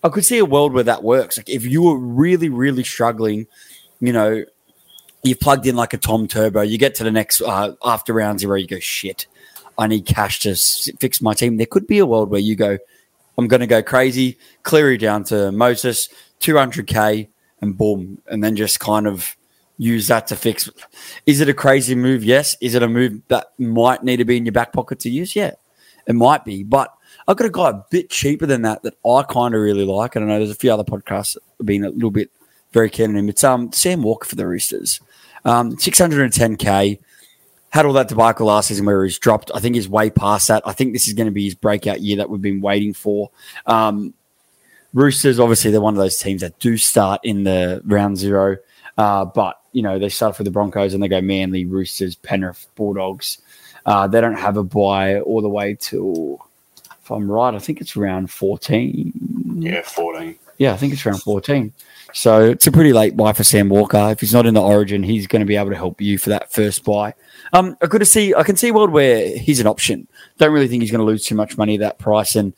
I 0.03 0.09
could 0.09 0.25
see 0.25 0.37
a 0.37 0.45
world 0.45 0.73
where 0.73 0.83
that 0.83 1.03
works. 1.03 1.37
Like 1.37 1.49
if 1.49 1.65
you 1.65 1.81
were 1.83 1.97
really 1.97 2.49
really 2.49 2.83
struggling, 2.83 3.47
you 3.99 4.13
know, 4.13 4.43
you've 5.23 5.39
plugged 5.39 5.65
in 5.65 5.75
like 5.75 5.93
a 5.93 5.97
Tom 5.97 6.27
Turbo, 6.27 6.61
you 6.61 6.77
get 6.77 6.95
to 6.95 7.03
the 7.03 7.11
next 7.11 7.41
uh, 7.41 7.73
after 7.83 8.13
round 8.13 8.39
zero, 8.39 8.55
you 8.55 8.67
go 8.67 8.79
shit. 8.79 9.27
I 9.77 9.87
need 9.87 10.05
cash 10.05 10.39
to 10.41 10.55
fix 10.99 11.21
my 11.21 11.33
team. 11.33 11.57
There 11.57 11.65
could 11.65 11.87
be 11.87 11.99
a 11.99 12.05
world 12.05 12.29
where 12.29 12.39
you 12.39 12.55
go, 12.55 12.77
I'm 13.37 13.47
going 13.47 13.61
to 13.61 13.67
go 13.67 13.83
crazy, 13.83 14.37
Cleary 14.63 14.97
down 14.97 15.23
to 15.25 15.51
Moses, 15.51 16.09
200k, 16.39 17.27
and 17.61 17.77
boom, 17.77 18.21
and 18.27 18.43
then 18.43 18.55
just 18.55 18.79
kind 18.79 19.07
of 19.07 19.35
use 19.77 20.07
that 20.07 20.27
to 20.27 20.35
fix. 20.35 20.69
Is 21.25 21.39
it 21.39 21.49
a 21.49 21.53
crazy 21.53 21.95
move? 21.95 22.23
Yes. 22.23 22.55
Is 22.61 22.75
it 22.75 22.83
a 22.83 22.87
move 22.87 23.21
that 23.27 23.53
might 23.57 24.03
need 24.03 24.17
to 24.17 24.25
be 24.25 24.37
in 24.37 24.45
your 24.45 24.53
back 24.53 24.73
pocket 24.73 24.99
to 25.01 25.09
use? 25.09 25.35
Yeah, 25.35 25.51
it 26.07 26.13
might 26.13 26.43
be. 26.45 26.63
But 26.63 26.91
I've 27.27 27.37
got 27.37 27.45
a 27.45 27.51
guy 27.51 27.69
a 27.69 27.81
bit 27.91 28.09
cheaper 28.09 28.45
than 28.45 28.63
that 28.63 28.83
that 28.83 28.95
I 29.05 29.23
kind 29.23 29.53
of 29.53 29.61
really 29.61 29.85
like. 29.85 30.15
And 30.15 30.25
I 30.25 30.27
know 30.27 30.37
there's 30.37 30.51
a 30.51 30.55
few 30.55 30.71
other 30.71 30.83
podcasts 30.83 31.35
that 31.35 31.43
have 31.59 31.65
been 31.65 31.83
a 31.83 31.89
little 31.89 32.11
bit 32.11 32.31
very 32.71 32.89
keen 32.89 33.11
on 33.11 33.17
him. 33.17 33.29
It's 33.29 33.43
um 33.43 33.71
Sam 33.71 34.01
Walker 34.01 34.27
for 34.27 34.35
the 34.35 34.47
Roosters. 34.47 34.99
Um, 35.45 35.77
610k. 35.77 36.99
Had 37.69 37.85
all 37.85 37.93
that 37.93 38.07
debacle 38.07 38.47
last 38.47 38.69
season 38.69 38.85
where 38.85 39.03
he's 39.03 39.19
dropped. 39.19 39.51
I 39.53 39.59
think 39.59 39.75
he's 39.75 39.89
way 39.89 40.09
past 40.09 40.47
that. 40.47 40.63
I 40.65 40.71
think 40.73 40.93
this 40.93 41.07
is 41.07 41.13
going 41.13 41.27
to 41.27 41.31
be 41.31 41.45
his 41.45 41.55
breakout 41.55 42.01
year 42.01 42.17
that 42.17 42.29
we've 42.29 42.41
been 42.41 42.61
waiting 42.61 42.93
for. 42.93 43.29
Um, 43.65 44.13
Roosters, 44.93 45.39
obviously, 45.39 45.71
they're 45.71 45.81
one 45.81 45.93
of 45.93 45.99
those 45.99 46.17
teams 46.17 46.41
that 46.41 46.57
do 46.59 46.77
start 46.77 47.21
in 47.23 47.43
the 47.43 47.81
round 47.85 48.17
zero. 48.17 48.57
Uh, 48.97 49.25
but, 49.25 49.61
you 49.73 49.83
know, 49.83 49.99
they 49.99 50.09
start 50.09 50.31
off 50.31 50.39
with 50.39 50.45
the 50.45 50.51
Broncos 50.51 50.93
and 50.93 51.03
they 51.03 51.07
go 51.07 51.21
Manly, 51.21 51.65
Roosters, 51.65 52.15
Penrith, 52.15 52.67
Bulldogs. 52.75 53.37
Uh, 53.85 54.07
they 54.07 54.21
don't 54.21 54.35
have 54.35 54.57
a 54.57 54.63
bye 54.63 55.19
all 55.19 55.41
the 55.41 55.49
way 55.49 55.77
till, 55.79 56.45
if 57.01 57.11
I'm 57.11 57.29
right, 57.29 57.53
I 57.53 57.59
think 57.59 57.79
it's 57.79 57.95
round 57.95 58.31
14. 58.31 59.59
Yeah, 59.59 59.81
14. 59.81 60.37
Yeah, 60.57 60.73
I 60.73 60.77
think 60.77 60.93
it's 60.93 61.05
round 61.05 61.21
14. 61.21 61.71
So 62.13 62.41
it's 62.49 62.65
a 62.65 62.71
pretty 62.71 62.93
late 62.93 63.15
bye 63.15 63.33
for 63.33 63.43
Sam 63.43 63.69
Walker. 63.69 64.09
If 64.11 64.21
he's 64.21 64.33
not 64.33 64.45
in 64.47 64.53
the 64.55 64.61
origin, 64.61 65.03
he's 65.03 65.27
going 65.27 65.41
to 65.41 65.45
be 65.45 65.55
able 65.55 65.69
to 65.69 65.75
help 65.75 66.01
you 66.01 66.17
for 66.17 66.29
that 66.31 66.51
first 66.51 66.83
bye. 66.83 67.13
Um, 67.53 67.77
I 67.81 67.87
could 67.87 68.05
see, 68.07 68.33
I 68.33 68.43
can 68.43 68.55
see 68.55 68.69
a 68.69 68.73
world 68.73 68.89
where 68.89 69.37
he's 69.37 69.59
an 69.59 69.67
option. 69.67 70.07
Don't 70.39 70.51
really 70.51 70.67
think 70.67 70.81
he's 70.81 70.91
going 70.91 70.99
to 70.99 71.05
lose 71.05 71.25
too 71.25 71.35
much 71.35 71.57
money 71.57 71.75
at 71.75 71.81
that 71.81 71.99
price. 71.99 72.35
And 72.35 72.53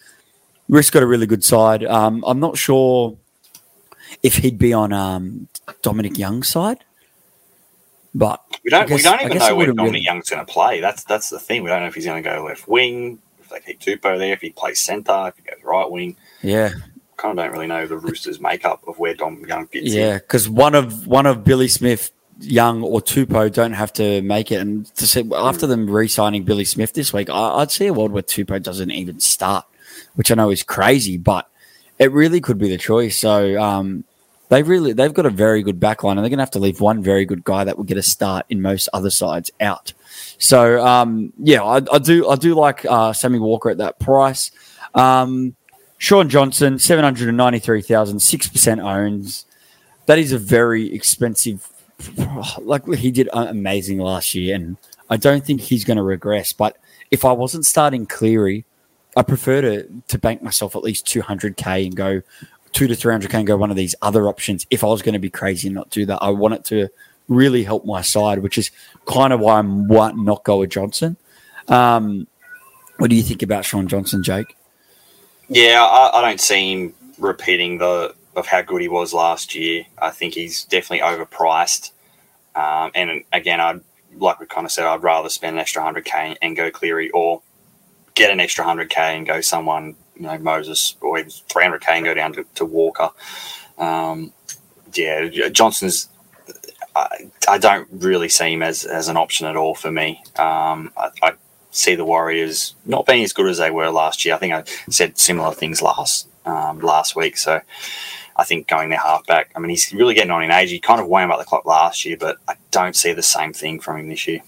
Risk 0.69 0.93
got 0.93 1.03
a 1.03 1.07
really 1.07 1.25
good 1.25 1.43
side. 1.43 1.83
Um, 1.83 2.23
I'm 2.25 2.39
not 2.39 2.57
sure 2.57 3.17
if 4.23 4.37
he'd 4.37 4.57
be 4.57 4.71
on 4.71 4.93
um, 4.93 5.47
Dominic 5.81 6.17
Young's 6.17 6.47
side, 6.47 6.85
but 8.15 8.41
We 8.63 8.71
don't. 8.71 8.87
Guess- 8.87 8.97
we 8.99 9.03
don't 9.03 9.21
even 9.23 9.37
know 9.37 9.55
where 9.55 9.67
Dominic 9.67 9.91
really- 9.93 10.03
Young's 10.05 10.29
going 10.29 10.45
to 10.45 10.51
play. 10.51 10.79
That's 10.79 11.03
that's 11.03 11.29
the 11.29 11.39
thing. 11.39 11.63
We 11.63 11.69
don't 11.69 11.81
know 11.81 11.87
if 11.87 11.95
he's 11.95 12.05
going 12.05 12.23
to 12.23 12.29
go 12.29 12.43
left 12.45 12.67
wing, 12.67 13.19
if 13.41 13.49
they 13.49 13.59
keep 13.59 13.79
Tupou 13.81 14.17
there, 14.17 14.33
if 14.33 14.41
he 14.41 14.49
plays 14.51 14.79
centre, 14.79 15.27
if 15.27 15.35
he 15.37 15.43
goes 15.43 15.63
right 15.63 15.89
wing. 15.89 16.15
yeah, 16.41 16.71
Kind 17.19 17.37
of 17.37 17.43
don't 17.43 17.51
really 17.51 17.67
know 17.67 17.85
the 17.85 17.97
Roosters' 17.97 18.39
makeup 18.39 18.81
of 18.87 18.97
where 18.97 19.13
Dom 19.13 19.45
Young 19.45 19.67
fits. 19.67 19.93
Yeah, 19.93 20.19
because 20.19 20.47
one 20.47 20.73
of 20.73 21.05
one 21.05 21.25
of 21.25 21.43
Billy 21.43 21.67
Smith, 21.67 22.11
Young 22.39 22.81
or 22.81 23.01
Tupou 23.01 23.51
don't 23.51 23.73
have 23.73 23.91
to 23.93 24.21
make 24.21 24.53
it, 24.53 24.61
and 24.61 24.85
to 24.95 25.05
say, 25.05 25.29
after 25.35 25.67
them 25.67 25.89
re-signing 25.89 26.43
Billy 26.45 26.63
Smith 26.63 26.93
this 26.93 27.11
week, 27.11 27.29
I, 27.29 27.55
I'd 27.57 27.71
see 27.71 27.87
a 27.87 27.93
world 27.93 28.13
where 28.13 28.23
Tupou 28.23 28.63
doesn't 28.63 28.91
even 28.91 29.19
start, 29.19 29.65
which 30.15 30.31
I 30.31 30.35
know 30.35 30.49
is 30.49 30.63
crazy, 30.63 31.17
but 31.17 31.49
it 31.97 32.09
really 32.13 32.39
could 32.39 32.57
be 32.57 32.69
the 32.69 32.77
choice. 32.77 33.17
So 33.17 33.61
um, 33.61 34.05
they've 34.47 34.65
really 34.65 34.93
they've 34.93 35.13
got 35.13 35.25
a 35.25 35.29
very 35.29 35.61
good 35.61 35.77
backline, 35.77 36.11
and 36.11 36.19
they're 36.19 36.29
going 36.29 36.37
to 36.37 36.43
have 36.43 36.51
to 36.51 36.59
leave 36.59 36.79
one 36.79 37.03
very 37.03 37.25
good 37.25 37.43
guy 37.43 37.65
that 37.65 37.75
will 37.75 37.83
get 37.83 37.97
a 37.97 38.03
start 38.03 38.45
in 38.47 38.61
most 38.61 38.87
other 38.93 39.09
sides 39.09 39.51
out. 39.59 39.91
So 40.37 40.85
um, 40.85 41.33
yeah, 41.37 41.63
I, 41.63 41.81
I 41.91 41.99
do 41.99 42.29
I 42.29 42.37
do 42.37 42.55
like 42.55 42.85
uh, 42.85 43.11
Sammy 43.11 43.39
Walker 43.39 43.69
at 43.69 43.79
that 43.79 43.99
price. 43.99 44.51
Um, 44.95 45.57
Shaun 45.99 46.29
Johnson, 46.29 46.79
793,000, 46.79 48.17
6% 48.17 48.83
owns. 48.83 49.45
That 50.05 50.17
is 50.17 50.31
a 50.31 50.39
very 50.39 50.91
expensive. 50.93 51.69
Like 52.61 52.87
he 52.93 53.11
did 53.11 53.29
amazing 53.33 53.99
last 53.99 54.33
year, 54.33 54.55
and 54.55 54.77
I 55.09 55.17
don't 55.17 55.45
think 55.45 55.59
he's 55.59 55.83
going 55.83 55.97
to 55.97 56.03
regress. 56.03 56.53
But 56.53 56.77
if 57.11 57.25
I 57.25 57.33
wasn't 57.33 57.65
starting 57.65 58.05
Cleary, 58.05 58.63
I 59.17 59.23
prefer 59.23 59.61
to 59.61 60.01
to 60.07 60.17
bank 60.17 60.41
myself 60.41 60.77
at 60.77 60.81
least 60.81 61.05
200k 61.05 61.85
and 61.85 61.95
go 61.95 62.21
two 62.71 62.87
to 62.87 62.93
300k 62.93 63.33
and 63.33 63.47
go 63.47 63.57
one 63.57 63.69
of 63.69 63.75
these 63.75 63.95
other 64.01 64.29
options. 64.29 64.65
If 64.69 64.85
I 64.85 64.87
was 64.87 65.01
going 65.01 65.13
to 65.13 65.19
be 65.19 65.29
crazy 65.29 65.67
and 65.67 65.75
not 65.75 65.89
do 65.89 66.05
that, 66.05 66.19
I 66.21 66.29
want 66.29 66.53
it 66.53 66.63
to 66.65 66.87
really 67.27 67.63
help 67.65 67.85
my 67.85 68.01
side, 68.01 68.39
which 68.39 68.57
is 68.57 68.71
kind 69.05 69.33
of 69.33 69.41
why 69.41 69.59
I'm 69.59 69.87
not 69.87 70.45
go 70.45 70.59
with 70.59 70.69
Johnson. 70.69 71.17
Um, 71.67 72.27
what 72.97 73.09
do 73.09 73.17
you 73.17 73.23
think 73.23 73.43
about 73.43 73.65
Shaun 73.65 73.89
Johnson, 73.89 74.23
Jake? 74.23 74.55
Yeah, 75.49 75.83
I, 75.83 76.19
I 76.19 76.21
don't 76.21 76.39
see 76.41 76.71
him 76.71 76.93
repeating 77.17 77.79
the 77.79 78.15
of 78.35 78.45
how 78.47 78.61
good 78.61 78.81
he 78.81 78.87
was 78.87 79.13
last 79.13 79.55
year. 79.55 79.85
I 79.97 80.11
think 80.11 80.35
he's 80.35 80.63
definitely 80.65 80.99
overpriced. 80.99 81.91
Um, 82.55 82.91
and 82.95 83.23
again, 83.33 83.59
I'd 83.59 83.81
like 84.15 84.39
we 84.39 84.45
kind 84.45 84.65
of 84.65 84.71
said, 84.71 84.85
I'd 84.85 85.03
rather 85.03 85.29
spend 85.29 85.55
an 85.55 85.59
extra 85.59 85.83
hundred 85.83 86.05
k 86.05 86.37
and 86.41 86.55
go 86.55 86.71
Cleary, 86.71 87.09
or 87.11 87.41
get 88.15 88.31
an 88.31 88.39
extra 88.39 88.63
hundred 88.63 88.89
k 88.89 89.17
and 89.17 89.25
go 89.25 89.41
someone, 89.41 89.95
you 90.15 90.23
know, 90.23 90.37
Moses, 90.37 90.95
or 91.01 91.17
even 91.17 91.31
three 91.31 91.63
hundred 91.63 91.81
k 91.81 91.97
and 91.97 92.05
go 92.05 92.13
down 92.13 92.33
to, 92.33 92.45
to 92.55 92.65
Walker. 92.65 93.09
Um, 93.77 94.33
yeah, 94.93 95.27
Johnson's. 95.49 96.09
I, 96.95 97.29
I 97.47 97.57
don't 97.59 97.87
really 97.91 98.29
see 98.29 98.53
him 98.53 98.63
as, 98.63 98.83
as 98.83 99.09
an 99.09 99.17
option 99.17 99.47
at 99.47 99.55
all 99.55 99.75
for 99.75 99.91
me. 99.91 100.21
Um, 100.37 100.91
I, 100.97 101.09
I 101.21 101.33
see 101.71 101.95
the 101.95 102.05
Warriors 102.05 102.75
not 102.85 103.05
being 103.05 103.23
as 103.23 103.33
good 103.33 103.47
as 103.47 103.57
they 103.57 103.71
were 103.71 103.89
last 103.89 104.25
year. 104.25 104.35
I 104.35 104.37
think 104.37 104.53
I 104.53 104.63
said 104.89 105.17
similar 105.17 105.53
things 105.53 105.81
last 105.81 106.27
um, 106.45 106.79
last 106.79 107.15
week. 107.15 107.37
So 107.37 107.61
I 108.35 108.43
think 108.43 108.67
going 108.67 108.89
their 108.89 108.99
halfback. 108.99 109.51
I 109.55 109.59
mean, 109.59 109.69
he's 109.69 109.91
really 109.93 110.13
getting 110.13 110.31
on 110.31 110.43
in 110.43 110.51
age. 110.51 110.71
He 110.71 110.79
kind 110.79 111.01
of 111.01 111.07
wound 111.07 111.31
up 111.31 111.39
the 111.39 111.45
clock 111.45 111.65
last 111.65 112.05
year, 112.05 112.17
but 112.17 112.37
I 112.47 112.55
don't 112.71 112.95
see 112.95 113.13
the 113.13 113.23
same 113.23 113.53
thing 113.53 113.79
from 113.79 113.97
him 113.97 114.09
this 114.09 114.27
year. 114.27 114.41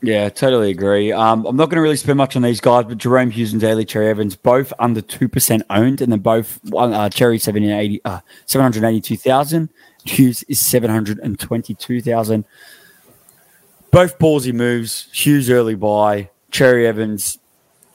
Yeah, 0.00 0.28
totally 0.28 0.70
agree. 0.70 1.10
Um, 1.10 1.44
I'm 1.44 1.56
not 1.56 1.66
going 1.66 1.76
to 1.76 1.82
really 1.82 1.96
spend 1.96 2.18
much 2.18 2.36
on 2.36 2.42
these 2.42 2.60
guys, 2.60 2.84
but 2.84 2.98
Jahrome 2.98 3.32
Hughes 3.32 3.52
and 3.52 3.60
Daly 3.60 3.84
Cherry 3.84 4.08
Evans 4.08 4.36
both 4.36 4.72
under 4.78 5.00
two 5.00 5.28
percent 5.28 5.64
owned, 5.70 6.00
and 6.00 6.12
then 6.12 6.20
both 6.20 6.60
uh, 6.72 7.08
Cherry 7.10 7.38
780, 7.38 8.00
uh, 8.04 8.20
782,000. 8.46 9.68
Hughes 10.04 10.44
is 10.44 10.60
722,000. 10.60 12.44
Both 13.90 14.18
ballsy 14.18 14.52
moves. 14.52 15.08
Hughes 15.12 15.50
early 15.50 15.74
bye. 15.74 16.30
Cherry 16.50 16.86
Evans. 16.86 17.38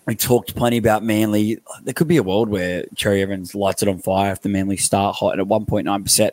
We 0.06 0.16
talked 0.16 0.56
plenty 0.56 0.78
about 0.78 1.04
Manly. 1.04 1.60
There 1.84 1.94
could 1.94 2.08
be 2.08 2.18
a 2.18 2.24
world 2.24 2.50
where 2.50 2.86
Cherry 2.96 3.22
Evans 3.22 3.56
lights 3.56 3.84
it 3.84 3.88
on 3.88 4.00
fire 4.00 4.34
if 4.34 4.41
the 4.41 4.50
Manly 4.50 4.76
start 4.76 5.16
hot 5.16 5.34
and 5.34 5.41
at 5.41 5.48
1.9%. 5.48 6.32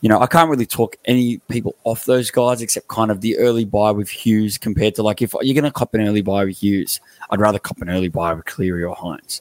You 0.00 0.08
know, 0.08 0.20
I 0.20 0.26
can't 0.26 0.50
really 0.50 0.66
talk 0.66 0.96
any 1.04 1.38
people 1.48 1.76
off 1.84 2.04
those 2.04 2.30
guys 2.30 2.60
except 2.60 2.88
kind 2.88 3.10
of 3.10 3.20
the 3.20 3.38
early 3.38 3.64
bye 3.64 3.92
with 3.92 4.08
Hughes 4.08 4.58
compared 4.58 4.94
to 4.96 5.02
like 5.02 5.22
if 5.22 5.34
you're 5.40 5.54
going 5.54 5.64
to 5.64 5.70
cop 5.70 5.94
an 5.94 6.02
early 6.02 6.22
bye 6.22 6.44
with 6.44 6.58
Hughes, 6.58 7.00
I'd 7.30 7.40
rather 7.40 7.58
cop 7.58 7.80
an 7.80 7.88
early 7.88 8.08
bye 8.08 8.34
with 8.34 8.44
Cleary 8.44 8.84
or 8.84 8.96
Hynes. 8.96 9.40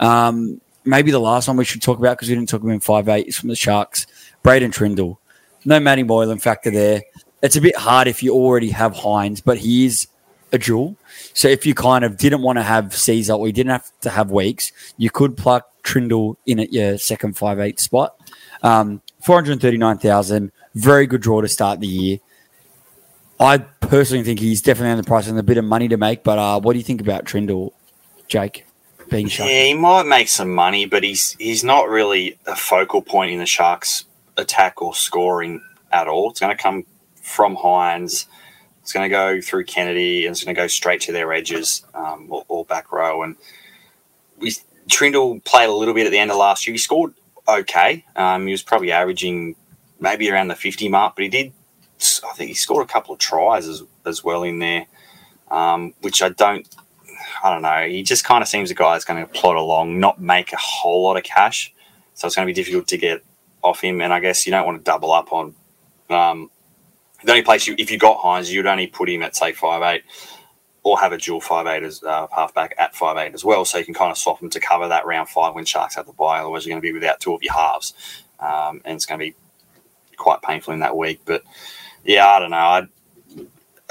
Um, 0.00 0.60
maybe 0.84 1.10
the 1.10 1.18
last 1.18 1.48
one 1.48 1.56
we 1.56 1.64
should 1.64 1.82
talk 1.82 1.98
about 1.98 2.16
because 2.16 2.28
we 2.28 2.36
didn't 2.36 2.48
talk 2.48 2.62
about 2.62 2.72
him 2.72 2.80
five 2.80 3.08
eight 3.08 3.26
is 3.26 3.36
from 3.36 3.48
the 3.48 3.56
Sharks, 3.56 4.06
Braydon 4.42 4.70
Trindall. 4.70 5.18
No 5.64 5.80
Matty 5.80 6.04
Moylan 6.04 6.38
factor 6.38 6.70
there. 6.70 7.02
It's 7.42 7.56
a 7.56 7.60
bit 7.60 7.76
hard 7.76 8.08
if 8.08 8.22
you 8.22 8.32
already 8.32 8.70
have 8.70 8.94
Hynes, 8.94 9.42
but 9.44 9.58
he 9.58 9.86
is 9.86 10.08
a 10.52 10.58
jewel. 10.58 10.96
So 11.34 11.48
if 11.48 11.66
you 11.66 11.74
kind 11.74 12.04
of 12.04 12.16
didn't 12.16 12.42
want 12.42 12.58
to 12.58 12.62
have 12.62 12.86
Sezer 12.86 13.38
or 13.38 13.46
you 13.46 13.52
didn't 13.52 13.72
have 13.72 13.90
to 14.00 14.10
have 14.10 14.30
Weekes, 14.30 14.72
you 14.96 15.10
could 15.10 15.36
pluck 15.36 15.70
Trindall 15.82 16.36
in 16.46 16.58
at 16.58 16.72
your 16.72 16.98
second 16.98 17.36
five 17.36 17.60
eight 17.60 17.80
spot. 17.80 18.16
Um, 18.62 19.02
Four 19.20 19.36
hundred 19.36 19.60
thirty 19.60 19.78
nine 19.78 19.98
thousand, 19.98 20.52
very 20.74 21.06
good 21.06 21.20
draw 21.20 21.40
to 21.40 21.48
start 21.48 21.80
the 21.80 21.88
year. 21.88 22.18
I 23.40 23.58
personally 23.58 24.24
think 24.24 24.38
he's 24.38 24.62
definitely 24.62 24.92
on 24.92 24.96
the 24.96 25.02
price 25.04 25.26
and 25.26 25.38
a 25.38 25.42
bit 25.42 25.58
of 25.58 25.64
money 25.64 25.88
to 25.88 25.96
make. 25.96 26.22
But 26.22 26.38
uh, 26.38 26.60
what 26.60 26.72
do 26.72 26.78
you 26.78 26.84
think 26.84 27.00
about 27.00 27.24
Trindall, 27.24 27.72
Jake? 28.28 28.64
Being? 29.10 29.28
Yeah, 29.28 29.64
he 29.64 29.74
might 29.74 30.04
make 30.04 30.28
some 30.28 30.54
money, 30.54 30.86
but 30.86 31.02
he's 31.02 31.32
he's 31.38 31.64
not 31.64 31.88
really 31.88 32.38
a 32.46 32.54
focal 32.54 33.02
point 33.02 33.32
in 33.32 33.38
the 33.38 33.46
Sharks' 33.46 34.04
attack 34.36 34.82
or 34.82 34.94
scoring 34.94 35.62
at 35.90 36.06
all. 36.08 36.30
It's 36.30 36.40
going 36.40 36.56
to 36.56 36.62
come 36.62 36.84
from 37.28 37.56
Hynes. 37.56 38.26
It's 38.82 38.92
going 38.92 39.08
to 39.08 39.14
go 39.14 39.40
through 39.40 39.64
Kennedy, 39.64 40.26
and 40.26 40.32
it's 40.32 40.42
going 40.42 40.54
to 40.54 40.60
go 40.60 40.66
straight 40.66 41.02
to 41.02 41.12
their 41.12 41.32
edges 41.32 41.84
um, 41.94 42.26
or, 42.30 42.44
or, 42.48 42.64
back 42.64 42.90
row. 42.90 43.22
And 43.22 43.36
we 44.38 44.52
Trindall 44.88 45.44
played 45.44 45.68
a 45.68 45.72
little 45.72 45.94
bit 45.94 46.06
at 46.06 46.10
the 46.10 46.18
end 46.18 46.30
of 46.30 46.38
last 46.38 46.66
year. 46.66 46.72
He 46.72 46.78
scored 46.78 47.12
okay. 47.46 48.04
Um, 48.16 48.46
he 48.46 48.52
was 48.52 48.62
probably 48.62 48.90
averaging 48.92 49.56
maybe 50.00 50.30
around 50.30 50.48
the 50.48 50.56
fifty 50.56 50.88
mark, 50.88 51.16
but 51.16 51.22
he 51.22 51.28
did. 51.28 51.52
I 52.24 52.32
think 52.34 52.48
he 52.48 52.54
scored 52.54 52.84
a 52.84 52.90
couple 52.90 53.12
of 53.12 53.18
tries 53.18 53.68
as 53.68 53.82
as 54.06 54.24
well 54.24 54.42
in 54.42 54.58
there, 54.58 54.86
um, 55.50 55.92
which 56.00 56.22
I 56.22 56.30
don't 56.30 56.66
I 57.42 57.52
don't 57.52 57.62
know. 57.62 57.86
He 57.88 58.02
just 58.02 58.24
kind 58.24 58.42
of 58.42 58.48
seems 58.48 58.70
a 58.70 58.74
guy 58.74 58.94
that's 58.94 59.04
going 59.04 59.24
to 59.24 59.32
plod 59.32 59.56
along, 59.56 60.00
not 60.00 60.20
make 60.20 60.52
a 60.52 60.58
whole 60.58 61.04
lot 61.04 61.16
of 61.16 61.24
cash. 61.24 61.72
So 62.14 62.26
it's 62.26 62.36
going 62.36 62.46
to 62.46 62.50
be 62.52 62.54
difficult 62.54 62.88
to 62.88 62.96
get 62.96 63.22
off 63.62 63.80
him. 63.80 64.00
And 64.00 64.12
I 64.12 64.20
guess 64.20 64.46
you 64.46 64.50
don't 64.50 64.66
want 64.66 64.78
to 64.78 64.84
double 64.84 65.12
up 65.12 65.32
on. 65.32 65.54
Um, 66.10 66.50
the 67.24 67.32
only 67.32 67.42
place 67.42 67.66
you, 67.66 67.74
if 67.78 67.90
you 67.90 67.98
got 67.98 68.18
Hynes, 68.18 68.50
you'd 68.50 68.66
only 68.66 68.86
put 68.86 69.08
him 69.08 69.22
at 69.22 69.36
say 69.36 69.52
five 69.52 69.82
eight, 69.82 70.04
or 70.82 70.98
have 70.98 71.12
a 71.12 71.18
dual 71.18 71.40
five 71.40 71.66
eight 71.66 71.82
as 71.82 72.02
uh, 72.02 72.26
halfback 72.34 72.74
at 72.78 72.94
five 72.94 73.16
eight 73.16 73.34
as 73.34 73.44
well, 73.44 73.64
so 73.64 73.78
you 73.78 73.84
can 73.84 73.94
kind 73.94 74.10
of 74.10 74.18
swap 74.18 74.40
him 74.40 74.50
to 74.50 74.60
cover 74.60 74.88
that 74.88 75.06
round 75.06 75.28
five 75.28 75.54
when 75.54 75.64
Sharks 75.64 75.96
have 75.96 76.06
the 76.06 76.12
bye. 76.12 76.40
Otherwise, 76.40 76.64
you're 76.64 76.72
going 76.72 76.82
to 76.82 76.88
be 76.88 76.92
without 76.92 77.20
two 77.20 77.34
of 77.34 77.42
your 77.42 77.54
halves, 77.54 77.94
um, 78.40 78.80
and 78.84 78.94
it's 78.94 79.06
going 79.06 79.18
to 79.18 79.26
be 79.26 79.34
quite 80.16 80.42
painful 80.42 80.72
in 80.74 80.80
that 80.80 80.96
week. 80.96 81.20
But 81.24 81.42
yeah, 82.04 82.26
I 82.26 82.38
don't 82.38 82.50
know. 82.50 82.56
I 82.56 82.88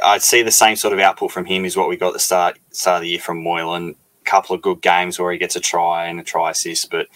I'd 0.04 0.22
see 0.22 0.44
the 0.44 0.52
same 0.52 0.76
sort 0.76 0.94
of 0.94 1.00
output 1.00 1.32
from 1.32 1.46
him 1.46 1.66
as 1.66 1.76
what 1.76 1.90
we 1.90 1.98
got 1.98 2.14
the 2.14 2.20
start 2.20 2.60
start 2.72 2.98
of 2.98 3.02
the 3.02 3.10
year 3.10 3.20
from 3.20 3.44
Moylan. 3.44 3.96
A 4.22 4.30
couple 4.30 4.56
of 4.56 4.62
good 4.62 4.82
games 4.82 5.20
where 5.20 5.32
he 5.32 5.38
gets 5.38 5.56
a 5.56 5.60
try 5.60 6.08
and 6.08 6.20
a 6.20 6.24
try 6.24 6.52
assist, 6.52 6.92
but 6.92 7.08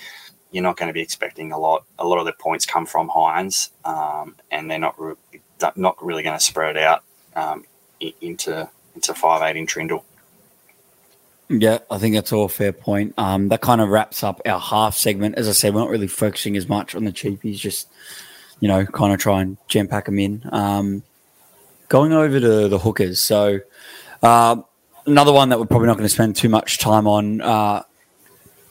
you're 0.51 0.63
not 0.63 0.77
going 0.77 0.87
to 0.87 0.93
be 0.93 1.01
expecting 1.01 1.51
a 1.51 1.59
lot. 1.59 1.85
A 1.99 2.05
lot 2.05 2.19
of 2.19 2.25
the 2.25 2.33
points 2.33 2.65
come 2.65 2.85
from 2.85 3.09
Hynes, 3.09 3.69
um, 3.85 4.35
and 4.49 4.69
they're 4.69 4.79
not 4.79 4.99
re- 4.99 5.15
not 5.75 6.03
really 6.03 6.23
going 6.23 6.37
to 6.37 6.43
spread 6.43 6.77
out 6.77 7.03
um, 7.35 7.65
into 7.99 8.69
into 8.95 9.13
five 9.13 9.41
eight 9.43 9.57
in 9.59 9.65
Trindall. 9.65 10.03
Yeah, 11.49 11.79
I 11.89 11.97
think 11.97 12.15
that's 12.15 12.31
all 12.31 12.47
fair 12.47 12.71
point. 12.71 13.13
Um, 13.17 13.49
that 13.49 13.59
kind 13.59 13.81
of 13.81 13.89
wraps 13.89 14.23
up 14.23 14.41
our 14.45 14.59
half 14.59 14.95
segment. 14.95 15.35
As 15.35 15.49
I 15.49 15.51
said, 15.51 15.73
we're 15.73 15.81
not 15.81 15.89
really 15.89 16.07
focusing 16.07 16.55
as 16.55 16.69
much 16.69 16.95
on 16.95 17.03
the 17.03 17.11
cheapies, 17.11 17.57
just 17.57 17.89
you 18.61 18.67
know, 18.67 18.85
kind 18.85 19.13
of 19.13 19.19
try 19.19 19.41
and 19.41 19.57
jam 19.67 19.87
pack 19.87 20.05
them 20.05 20.19
in. 20.19 20.47
Um, 20.51 21.03
Going 21.89 22.13
over 22.13 22.39
to 22.39 22.69
the 22.69 22.79
hookers. 22.79 23.19
So, 23.19 23.59
uh, 24.23 24.61
another 25.05 25.33
one 25.33 25.49
that 25.49 25.59
we're 25.59 25.65
probably 25.65 25.87
not 25.87 25.97
going 25.97 26.07
to 26.07 26.13
spend 26.13 26.37
too 26.37 26.47
much 26.47 26.77
time 26.77 27.05
on. 27.05 27.41
Uh, 27.41 27.83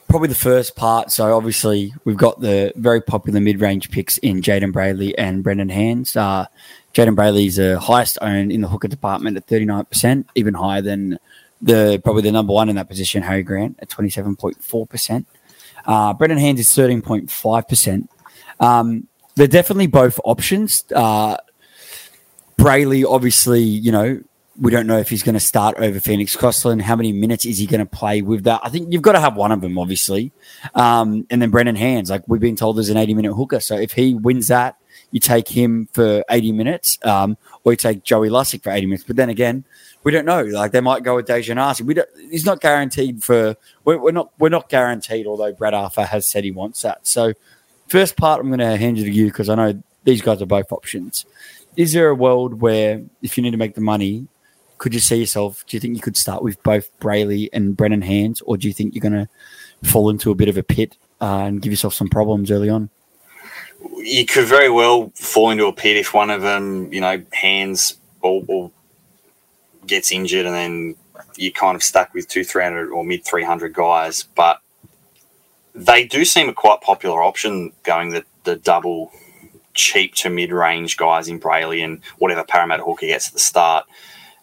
probably 0.09 0.29
the 0.29 0.35
first 0.35 0.75
part. 0.75 1.13
So, 1.13 1.37
obviously, 1.37 1.93
we've 2.07 2.17
got 2.17 2.41
the 2.41 2.73
very 2.77 3.03
popular 3.03 3.39
mid 3.39 3.61
range 3.61 3.91
picks 3.91 4.17
in 4.17 4.41
Jayden 4.41 4.73
Brailey 4.73 5.13
and 5.19 5.43
Brendan 5.43 5.69
Hands. 5.69 6.17
Uh, 6.17 6.47
Jayden 6.95 7.15
Brailey 7.15 7.47
is 7.47 7.57
the 7.57 7.79
highest 7.79 8.19
owned 8.21 8.51
in 8.51 8.61
the 8.61 8.69
hooker 8.69 8.89
department 8.89 9.37
at 9.37 9.47
39%, 9.47 10.25
even 10.35 10.55
higher 10.55 10.83
than 10.83 11.19
the 11.63 12.01
probably 12.03 12.23
the 12.23 12.33
number 12.33 12.53
one 12.53 12.69
in 12.69 12.77
that 12.77 12.89
position, 12.89 13.23
Harry 13.23 13.43
Grant, 13.43 13.79
at 13.81 13.89
27.4%. 13.89 15.27
Uh, 15.87 16.15
Brendan 16.15 16.39
Hands 16.39 16.59
is 16.59 16.69
13.5%. 16.69 18.09
Um, 18.59 19.07
they're 19.35 19.47
definitely 19.47 19.87
both 19.87 20.19
options. 20.25 20.85
Uh, 20.95 21.37
Brailey, 22.59 23.05
obviously, 23.09 23.63
you 23.63 23.93
know, 23.93 24.23
we 24.61 24.71
don't 24.71 24.87
know 24.87 24.99
if 24.99 25.09
he's 25.09 25.23
going 25.23 25.35
to 25.35 25.41
start 25.41 25.79
over 25.79 26.01
Phoenix 26.01 26.37
Crossland. 26.37 26.83
How 26.83 26.97
many 26.97 27.13
minutes 27.13 27.47
is 27.47 27.57
he 27.57 27.67
going 27.67 27.81
to 27.81 27.87
play 27.87 28.21
with 28.21 28.45
that? 28.45 28.61
I 28.63 28.69
think 28.69 28.93
you've 28.93 29.01
got 29.01 29.13
to 29.13 29.21
have 29.21 29.35
one 29.35 29.53
of 29.53 29.63
them, 29.63 29.79
obviously. 29.79 30.33
Um, 30.75 31.27
and 31.31 31.41
then 31.41 31.51
Brendan 31.51 31.77
Hands, 31.77 32.11
like 32.11 32.25
we've 32.27 32.41
been 32.41 32.57
told, 32.57 32.77
there's 32.77 32.91
an 32.91 32.99
80 32.99 33.15
minute 33.15 33.35
hooker. 33.35 33.61
So 33.61 33.77
if 33.77 33.93
he 33.93 34.15
wins 34.15 34.49
that, 34.49 34.77
you 35.11 35.21
take 35.21 35.49
him 35.49 35.89
for 35.93 36.25
80 36.31 36.53
minutes, 36.53 36.99
um, 37.05 37.37
or 37.65 37.73
you 37.73 37.77
take 37.77 38.03
Joey 38.03 38.29
Lussick 38.29 38.63
for 38.63 38.71
80 38.71 38.87
minutes. 38.87 39.05
But 39.05 39.17
then 39.17 39.29
again, 39.29 39.65
we 40.05 40.13
don't 40.13 40.25
know. 40.25 40.43
Like 40.43 40.73
they 40.73 40.81
might 40.81 41.03
go 41.03 41.17
with 41.17 41.27
Daejarn 41.27 41.59
Asi. 41.59 41.83
We 41.83 41.95
don't, 41.95 42.09
he's 42.31 42.47
not 42.47 42.61
guaranteed 42.61 43.23
for. 43.23 43.57
We're, 43.85 43.99
we're, 43.99 44.13
not. 44.13 44.33
We're 44.39 44.49
not 44.49 44.69
guaranteed. 44.69 45.27
Although 45.27 45.53
Brad 45.53 45.75
Arthur 45.75 46.05
has 46.05 46.27
said 46.27 46.45
he 46.45 46.51
wants 46.51 46.83
that. 46.83 47.07
So, 47.07 47.33
first 47.89 48.17
part, 48.17 48.41
I'm 48.41 48.49
going 48.49 48.61
to 48.61 48.77
hand 48.77 48.99
you 48.99 49.05
to 49.05 49.11
you 49.11 49.27
because 49.27 49.49
I 49.49 49.55
know 49.55 49.83
these 50.05 50.23
guys 50.23 50.41
are 50.41 50.47
both 50.47 50.73
options 50.73 51.27
is 51.77 51.93
there 51.93 52.09
a 52.09 52.15
world 52.15 52.61
where 52.61 53.03
if 53.23 53.37
you 53.37 53.43
need 53.43 53.53
to 53.53 53.57
make 53.57 53.75
the 53.75 53.81
money, 53.81 54.27
could 54.79 54.95
you 54.95 55.01
see 55.01 55.17
yourself? 55.17 55.65
Do 55.67 55.77
you 55.77 55.81
think 55.81 55.97
you 55.97 56.03
could 56.03 56.17
start 56.17 56.43
with 56.43 56.63
both 56.63 56.91
Brailey 57.01 57.49
and 57.53 57.77
Brendan 57.77 58.03
Hands, 58.03 58.41
or 58.43 58.57
do 58.57 58.67
you 58.67 58.75
think 58.75 58.95
you're 58.95 59.01
going 59.01 59.27
to 59.27 59.29
fall 59.89 60.11
into 60.11 60.31
a 60.31 60.35
bit 60.35 60.49
of 60.49 60.57
a 60.57 60.63
pit 60.63 60.97
uh, 61.21 61.45
and 61.45 61.63
give 61.63 61.73
yourself 61.73 61.95
some 61.95 62.09
problems 62.09 62.51
early 62.51 62.69
on? 62.69 62.91
You 64.03 64.27
could 64.27 64.47
very 64.47 64.71
well 64.71 65.13
fall 65.15 65.51
into 65.51 65.67
a 65.67 65.73
pit 65.73 65.97
if 65.97 66.15
one 66.15 66.31
of 66.31 66.43
them, 66.43 66.93
you 66.93 67.01
know, 67.01 67.23
hands 67.33 67.99
or, 68.23 68.45
or 68.49 68.71
gets 69.87 70.13
injured, 70.13 70.47
and 70.47 70.55
then 70.55 70.97
you're 71.37 71.53
kind 71.53 71.77
of 71.77 71.83
stuck 71.83 72.13
with 72.15 72.29
two, 72.29 72.45
three 72.45 72.63
hundred 72.63 72.91
or 72.91 73.05
mid 73.05 73.25
three 73.25 73.45
hundred 73.45 73.75
guys. 73.75 74.23
But 74.23 74.61
they 75.75 76.05
do 76.05 76.25
seem 76.25 76.49
a 76.49 76.55
quite 76.55 76.81
popular 76.81 77.23
option 77.23 77.73
going 77.83 78.11
the 78.11 78.25
the 78.45 78.57
double 78.57 79.13
cheap 79.75 80.15
to 80.17 80.31
mid 80.31 80.53
range 80.53 80.97
guys 80.97 81.29
in 81.29 81.41
Brailey 81.41 81.85
and 81.85 82.03
whatever 82.19 82.45
Parramatta 82.45 82.83
hooker 82.83 83.07
gets 83.07 83.29
at 83.29 83.35
the 83.35 83.41
start. 83.41 83.87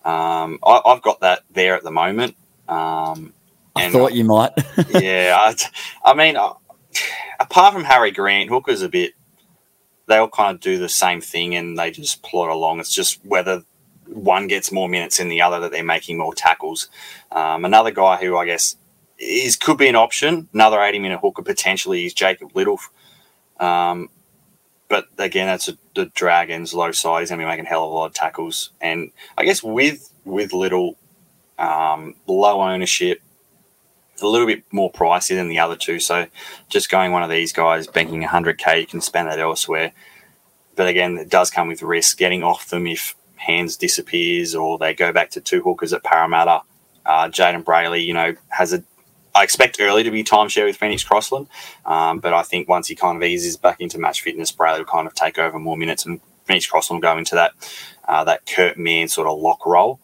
Um, 0.06 0.60
I, 0.66 0.82
have 0.86 1.02
got 1.02 1.20
that 1.20 1.44
there 1.52 1.76
at 1.76 1.84
the 1.84 1.92
moment. 1.92 2.36
Um, 2.68 3.34
I 3.76 3.90
thought 3.90 4.14
you 4.14 4.24
might. 4.24 4.52
yeah, 4.90 5.38
I, 5.40 5.56
I 6.04 6.14
mean, 6.14 6.38
uh, 6.38 6.54
apart 7.40 7.74
from 7.74 7.84
Harry 7.84 8.12
Grant, 8.12 8.50
hookers 8.50 8.82
a 8.82 8.90
bit. 8.90 9.14
They 10.08 10.18
all 10.18 10.30
kind 10.30 10.56
of 10.56 10.62
do 10.62 10.78
the 10.78 10.90
same 10.90 11.22
thing 11.22 11.56
and 11.56 11.78
they 11.78 11.92
just 11.92 12.24
plod 12.24 12.50
along. 12.50 12.80
It's 12.80 12.94
just 12.94 13.24
whether 13.26 13.64
one 14.06 14.48
gets 14.48 14.72
more 14.72 14.88
minutes 14.88 15.18
than 15.18 15.30
the 15.30 15.42
other 15.42 15.60
that 15.60 15.72
they're 15.72 15.84
making 15.84 16.18
more 16.18 16.34
tackles. 16.34 16.90
Um, 17.32 17.66
another 17.66 17.92
guy 17.92 18.18
who 18.18 18.38
I 18.38 18.46
guess 18.46 18.78
is 19.20 19.56
could 19.56 19.78
be 19.78 19.88
an 19.88 19.96
option, 19.96 20.48
another 20.54 20.82
80 20.82 21.00
minute 21.00 21.20
hooker 21.20 21.42
potentially 21.42 22.06
is 22.06 22.14
Jacob 22.14 22.56
Liddle. 22.56 22.80
Um, 23.60 24.10
but 24.90 25.08
again, 25.18 25.48
that's 25.48 25.68
a, 25.68 25.78
the 25.96 26.06
Dragons 26.06 26.74
low 26.74 26.92
side. 26.92 27.22
He's 27.22 27.30
going 27.30 27.40
to 27.40 27.46
be 27.46 27.50
making 27.50 27.66
hell 27.66 27.84
of 27.86 27.92
a 27.92 27.94
lot 27.94 28.06
of 28.06 28.14
tackles, 28.14 28.72
and 28.80 29.12
I 29.38 29.44
guess 29.44 29.62
with 29.62 30.14
with 30.24 30.54
little 30.54 30.98
um, 31.58 32.16
low 32.26 32.62
ownership, 32.62 33.22
a 34.22 34.28
little 34.28 34.48
bit 34.48 34.64
more 34.72 34.92
pricey 34.92 35.36
than 35.36 35.50
the 35.50 35.60
other 35.60 35.76
two. 35.76 36.00
So 36.00 36.28
just 36.70 36.90
going 36.90 37.12
one 37.12 37.24
of 37.24 37.30
these 37.30 37.54
guys, 37.54 37.88
banking 37.88 38.24
100k, 38.24 38.82
you 38.82 38.88
can 38.88 39.02
spend 39.02 39.28
that 39.28 39.40
elsewhere. 39.40 39.94
But 40.76 40.88
again, 40.88 41.18
it 41.18 41.30
does 41.30 41.50
come 41.50 41.68
with 41.68 41.82
risk 41.82 42.18
getting 42.18 42.44
off 42.44 42.70
them 42.70 42.88
if 42.88 43.16
hands 43.36 43.78
disappears 43.78 44.56
or 44.56 44.78
they 44.78 44.94
go 44.94 45.12
back 45.12 45.32
to 45.32 45.42
two 45.42 45.62
hookers 45.62 45.94
at 45.94 46.04
Parramatta. 46.04 46.62
Uh, 47.06 47.30
Jayden 47.30 47.64
Brailey, 47.64 48.06
you 48.06 48.14
know, 48.14 48.36
has 48.50 48.74
a 48.74 48.84
I 49.38 49.44
expect 49.44 49.78
early 49.80 50.02
to 50.02 50.10
be 50.10 50.24
timeshare 50.24 50.66
with 50.66 50.78
Phoenix 50.78 51.04
Crossland, 51.04 51.48
um, 51.86 52.20
but 52.20 52.34
I 52.34 52.42
think 52.42 52.68
once 52.68 52.88
he 52.88 52.96
kind 52.96 53.16
of 53.16 53.24
eases 53.24 53.56
back 53.56 53.80
into 53.80 54.00
match 54.00 54.22
fitness, 54.22 54.52
Brailey 54.52 54.80
will 54.80 54.86
kind 54.86 55.06
of 55.06 55.14
take 55.14 55.38
over 55.38 55.60
more 55.60 55.78
minutes, 55.78 56.08
and 56.08 56.20
Phoenix 56.46 56.66
Crossland 56.66 57.04
will 57.04 57.12
go 57.12 57.18
into 57.20 57.36
that 57.36 57.52
uh, 58.08 58.24
that 58.24 58.48
Kurt 58.48 58.80
Mann 58.80 59.08
sort 59.08 59.28
of 59.28 59.40
lock 59.40 59.64
role. 59.68 60.00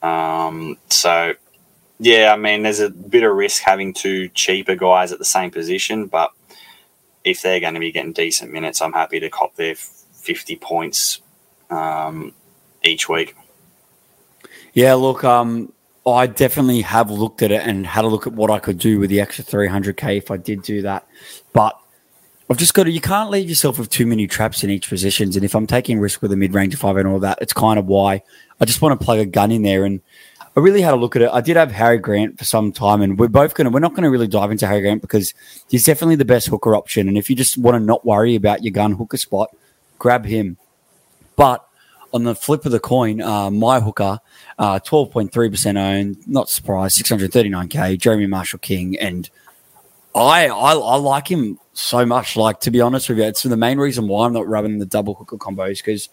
Um, 0.00 0.78
so, 0.88 1.34
yeah, 1.98 2.32
I 2.32 2.36
mean, 2.36 2.62
there's 2.62 2.80
a 2.80 2.90
bit 2.90 3.22
of 3.22 3.34
risk 3.34 3.62
having 3.62 3.92
two 3.92 4.28
cheaper 4.28 4.74
guys 4.74 5.12
at 5.12 5.18
the 5.18 5.24
same 5.24 5.50
position, 5.50 6.06
but 6.06 6.32
if 7.22 7.42
they're 7.42 7.60
going 7.60 7.74
to 7.74 7.80
be 7.80 7.92
getting 7.92 8.12
decent 8.12 8.52
minutes, 8.52 8.82
I'm 8.82 8.92
happy 8.92 9.20
to 9.20 9.30
cop 9.30 9.56
their 9.56 9.74
50 9.74 10.56
points 10.56 11.20
um, 11.70 12.34
each 12.82 13.08
week. 13.08 13.36
Yeah, 14.72 14.94
look, 14.94 15.24
um, 15.24 15.72
I 16.06 16.26
definitely 16.26 16.82
have 16.82 17.10
looked 17.10 17.42
at 17.42 17.50
it 17.50 17.62
and 17.62 17.86
had 17.86 18.04
a 18.04 18.08
look 18.08 18.26
at 18.26 18.32
what 18.32 18.50
I 18.50 18.58
could 18.58 18.78
do 18.78 18.98
with 18.98 19.08
the 19.08 19.20
extra 19.20 19.44
300k 19.44 20.18
if 20.18 20.30
I 20.30 20.36
did 20.36 20.62
do 20.62 20.82
that. 20.82 21.06
But 21.52 21.78
I've 22.50 22.58
just 22.58 22.74
got 22.74 22.84
to, 22.84 22.90
you 22.90 23.00
can't 23.00 23.30
leave 23.30 23.48
yourself 23.48 23.78
with 23.78 23.88
too 23.88 24.04
many 24.04 24.26
traps 24.26 24.62
in 24.62 24.68
each 24.68 24.88
positions. 24.88 25.36
And 25.36 25.44
if 25.44 25.54
I'm 25.54 25.66
taking 25.66 25.98
risk 25.98 26.20
with 26.20 26.32
a 26.32 26.36
mid 26.36 26.52
range 26.52 26.76
five 26.76 26.96
and 26.96 27.08
all 27.08 27.20
that, 27.20 27.38
it's 27.40 27.54
kind 27.54 27.78
of 27.78 27.86
why 27.86 28.22
I 28.60 28.64
just 28.66 28.82
want 28.82 28.98
to 28.98 29.04
plug 29.04 29.18
a 29.18 29.24
gun 29.24 29.50
in 29.50 29.62
there. 29.62 29.84
And 29.84 30.02
I 30.56 30.60
really 30.60 30.82
had 30.82 30.94
a 30.94 30.96
look 30.96 31.16
at 31.16 31.22
it. 31.22 31.30
I 31.32 31.40
did 31.40 31.56
have 31.56 31.72
Harry 31.72 31.98
Grant 31.98 32.38
for 32.38 32.44
some 32.44 32.70
time, 32.70 33.02
and 33.02 33.18
we're 33.18 33.28
both 33.28 33.54
to, 33.54 33.68
we're 33.68 33.80
not 33.80 33.96
to 33.96 34.08
really 34.08 34.28
dive 34.28 34.52
into 34.52 34.66
Harry 34.68 34.82
Grant 34.82 35.02
because 35.02 35.34
he's 35.68 35.84
definitely 35.84 36.14
the 36.14 36.24
best 36.24 36.46
hooker 36.46 36.76
option. 36.76 37.08
And 37.08 37.18
if 37.18 37.28
you 37.28 37.34
just 37.34 37.58
want 37.58 37.74
to 37.74 37.80
not 37.80 38.04
worry 38.04 38.36
about 38.36 38.62
your 38.62 38.70
gun 38.70 38.92
hooker 38.92 39.16
spot, 39.16 39.54
grab 39.98 40.24
him. 40.24 40.56
But 41.34 41.66
on 42.12 42.22
the 42.22 42.36
flip 42.36 42.64
of 42.64 42.70
the 42.70 42.78
coin, 42.78 43.20
uh, 43.20 43.50
my 43.50 43.80
hooker, 43.80 44.20
uh, 44.56 44.78
12.3% 44.78 45.76
owned, 45.76 46.28
not 46.28 46.48
surprised, 46.48 47.04
639k, 47.04 47.98
Jeremy 47.98 48.26
Marshall 48.28 48.60
King. 48.60 48.96
And 48.96 49.28
I, 50.14 50.46
I 50.46 50.74
I 50.74 50.96
like 50.96 51.28
him 51.28 51.58
so 51.72 52.06
much. 52.06 52.36
Like, 52.36 52.60
to 52.60 52.70
be 52.70 52.80
honest 52.80 53.08
with 53.08 53.18
you, 53.18 53.24
it's 53.24 53.42
the 53.42 53.56
main 53.56 53.78
reason 53.78 54.06
why 54.06 54.26
I'm 54.26 54.32
not 54.32 54.46
rubbing 54.46 54.78
the 54.78 54.86
double 54.86 55.14
hooker 55.14 55.36
combos 55.36 55.78
because 55.78 56.08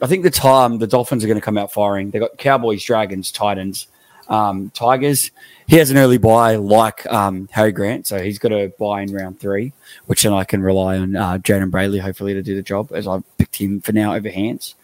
I 0.00 0.06
think 0.06 0.22
the 0.22 0.30
time 0.30 0.78
the 0.78 0.86
Dolphins 0.86 1.24
are 1.24 1.26
going 1.26 1.38
to 1.40 1.44
come 1.44 1.58
out 1.58 1.72
firing. 1.72 2.10
They've 2.10 2.20
got 2.20 2.38
Cowboys, 2.38 2.82
Dragons, 2.84 3.32
Titans, 3.32 3.88
um, 4.28 4.70
Tigers. 4.70 5.30
He 5.66 5.76
has 5.76 5.90
an 5.90 5.96
early 5.96 6.18
bye 6.18 6.56
like 6.56 7.06
um, 7.12 7.48
Harry 7.52 7.72
Grant, 7.72 8.06
so 8.06 8.22
he's 8.22 8.38
got 8.38 8.52
a 8.52 8.72
bye 8.78 9.02
in 9.02 9.12
round 9.12 9.40
three, 9.40 9.72
which 10.06 10.22
then 10.22 10.32
I 10.32 10.44
can 10.44 10.62
rely 10.62 10.98
on 10.98 11.16
uh, 11.16 11.38
Jayden 11.38 11.70
Brailey 11.70 12.00
hopefully 12.00 12.34
to 12.34 12.42
do 12.42 12.54
the 12.54 12.62
job 12.62 12.92
as 12.92 13.06
I've 13.06 13.24
picked 13.38 13.56
him 13.56 13.80
for 13.80 13.92
now 13.92 14.14
over 14.14 14.30
hands. 14.30 14.74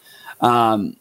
Um, 0.41 0.97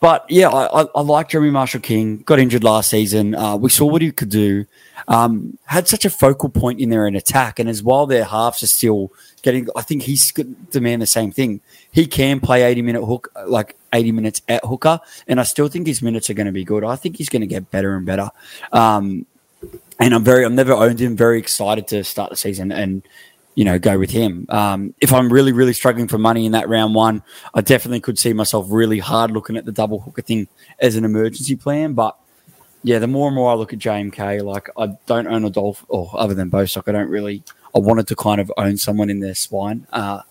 but 0.00 0.26
yeah, 0.28 0.48
I, 0.48 0.82
I, 0.82 0.86
I, 0.94 1.00
like 1.00 1.28
Jeremy 1.28 1.50
Marshall 1.50 1.80
King. 1.80 2.18
Got 2.18 2.38
injured 2.38 2.62
last 2.62 2.90
season. 2.90 3.34
Uh, 3.34 3.56
we 3.56 3.68
saw 3.68 3.86
what 3.86 4.00
he 4.00 4.12
could 4.12 4.30
do. 4.30 4.64
Um, 5.08 5.58
had 5.64 5.88
such 5.88 6.04
a 6.04 6.10
focal 6.10 6.48
point 6.48 6.78
in 6.78 6.90
there 6.90 7.06
in 7.06 7.16
attack, 7.16 7.58
and 7.58 7.68
as 7.68 7.82
while 7.82 8.06
their 8.06 8.24
halves 8.24 8.62
are 8.62 8.68
still 8.68 9.12
getting, 9.42 9.68
I 9.76 9.82
think 9.82 10.02
he's 10.02 10.30
going 10.30 10.54
demand 10.70 11.02
the 11.02 11.06
same 11.06 11.32
thing. 11.32 11.60
He 11.90 12.06
can 12.06 12.40
play 12.40 12.62
eighty 12.62 12.82
minute 12.82 13.04
hook, 13.04 13.32
like 13.46 13.76
eighty 13.92 14.12
minutes 14.12 14.42
at 14.48 14.64
hooker, 14.64 15.00
and 15.26 15.40
I 15.40 15.42
still 15.44 15.68
think 15.68 15.86
his 15.86 16.02
minutes 16.02 16.30
are 16.30 16.34
going 16.34 16.46
to 16.46 16.52
be 16.52 16.64
good. 16.64 16.84
I 16.84 16.96
think 16.96 17.16
he's 17.16 17.28
going 17.28 17.40
to 17.40 17.46
get 17.46 17.70
better 17.70 17.96
and 17.96 18.04
better. 18.04 18.30
Um, 18.72 19.26
and 20.00 20.14
I'm 20.14 20.24
very, 20.24 20.44
I've 20.44 20.52
never 20.52 20.72
owned 20.72 21.00
him. 21.00 21.16
Very 21.16 21.38
excited 21.38 21.88
to 21.88 22.04
start 22.04 22.30
the 22.30 22.36
season, 22.36 22.70
and 22.70 23.02
you 23.58 23.64
know, 23.64 23.76
go 23.76 23.98
with 23.98 24.10
him. 24.10 24.46
Um, 24.50 24.94
if 25.00 25.12
I'm 25.12 25.32
really, 25.32 25.50
really 25.50 25.72
struggling 25.72 26.06
for 26.06 26.16
money 26.16 26.46
in 26.46 26.52
that 26.52 26.68
round 26.68 26.94
one, 26.94 27.24
I 27.54 27.60
definitely 27.60 27.98
could 27.98 28.16
see 28.16 28.32
myself 28.32 28.66
really 28.68 29.00
hard 29.00 29.32
looking 29.32 29.56
at 29.56 29.64
the 29.64 29.72
double 29.72 29.98
hooker 29.98 30.22
thing 30.22 30.46
as 30.78 30.94
an 30.94 31.04
emergency 31.04 31.56
plan. 31.56 31.94
But 31.94 32.16
yeah, 32.84 33.00
the 33.00 33.08
more 33.08 33.26
and 33.26 33.34
more 33.34 33.50
I 33.50 33.54
look 33.54 33.72
at 33.72 33.80
JMK, 33.80 34.44
like 34.44 34.70
I 34.78 34.96
don't 35.06 35.26
own 35.26 35.44
a 35.44 35.50
Dolphin, 35.50 35.86
or 35.88 36.08
other 36.14 36.34
than 36.34 36.50
Bostock, 36.50 36.86
I 36.86 36.92
don't 36.92 37.10
really. 37.10 37.42
I 37.74 37.78
wanted 37.78 38.06
to 38.08 38.16
kind 38.16 38.40
of 38.40 38.52
own 38.56 38.76
someone 38.76 39.10
in 39.10 39.20
their 39.20 39.34
spine. 39.34 39.86
Uh, 39.92 40.22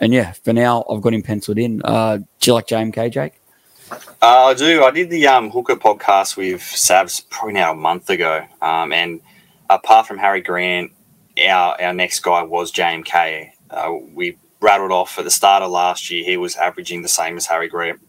and 0.00 0.12
yeah, 0.12 0.32
for 0.32 0.52
now, 0.52 0.84
I've 0.90 1.00
got 1.00 1.14
him 1.14 1.22
penciled 1.22 1.58
in. 1.58 1.80
Uh, 1.84 2.18
do 2.18 2.50
you 2.50 2.54
like 2.54 2.66
JMK, 2.66 3.12
Jake? 3.12 3.34
Uh, 4.20 4.46
I 4.46 4.54
do. 4.54 4.82
I 4.84 4.90
did 4.90 5.10
the 5.10 5.26
um, 5.26 5.50
Hooker 5.50 5.76
podcast 5.76 6.36
with 6.36 6.60
Sabs 6.60 7.28
probably 7.28 7.54
now 7.54 7.72
a 7.72 7.76
month 7.76 8.10
ago. 8.10 8.44
Um, 8.60 8.92
and 8.92 9.20
apart 9.68 10.06
from 10.06 10.18
Harry 10.18 10.40
Grant, 10.40 10.92
our 11.46 11.80
our 11.80 11.92
next 11.92 12.20
guy 12.20 12.42
was 12.42 12.72
JMK. 12.72 13.52
Uh, 13.70 13.94
we 14.14 14.38
rattled 14.60 14.92
off 14.92 15.18
at 15.18 15.24
the 15.24 15.30
start 15.30 15.62
of 15.62 15.70
last 15.70 16.10
year. 16.10 16.24
He 16.24 16.36
was 16.36 16.56
averaging 16.56 17.02
the 17.02 17.08
same 17.08 17.36
as 17.36 17.46
Harry 17.46 17.68
Grant. 17.68 18.00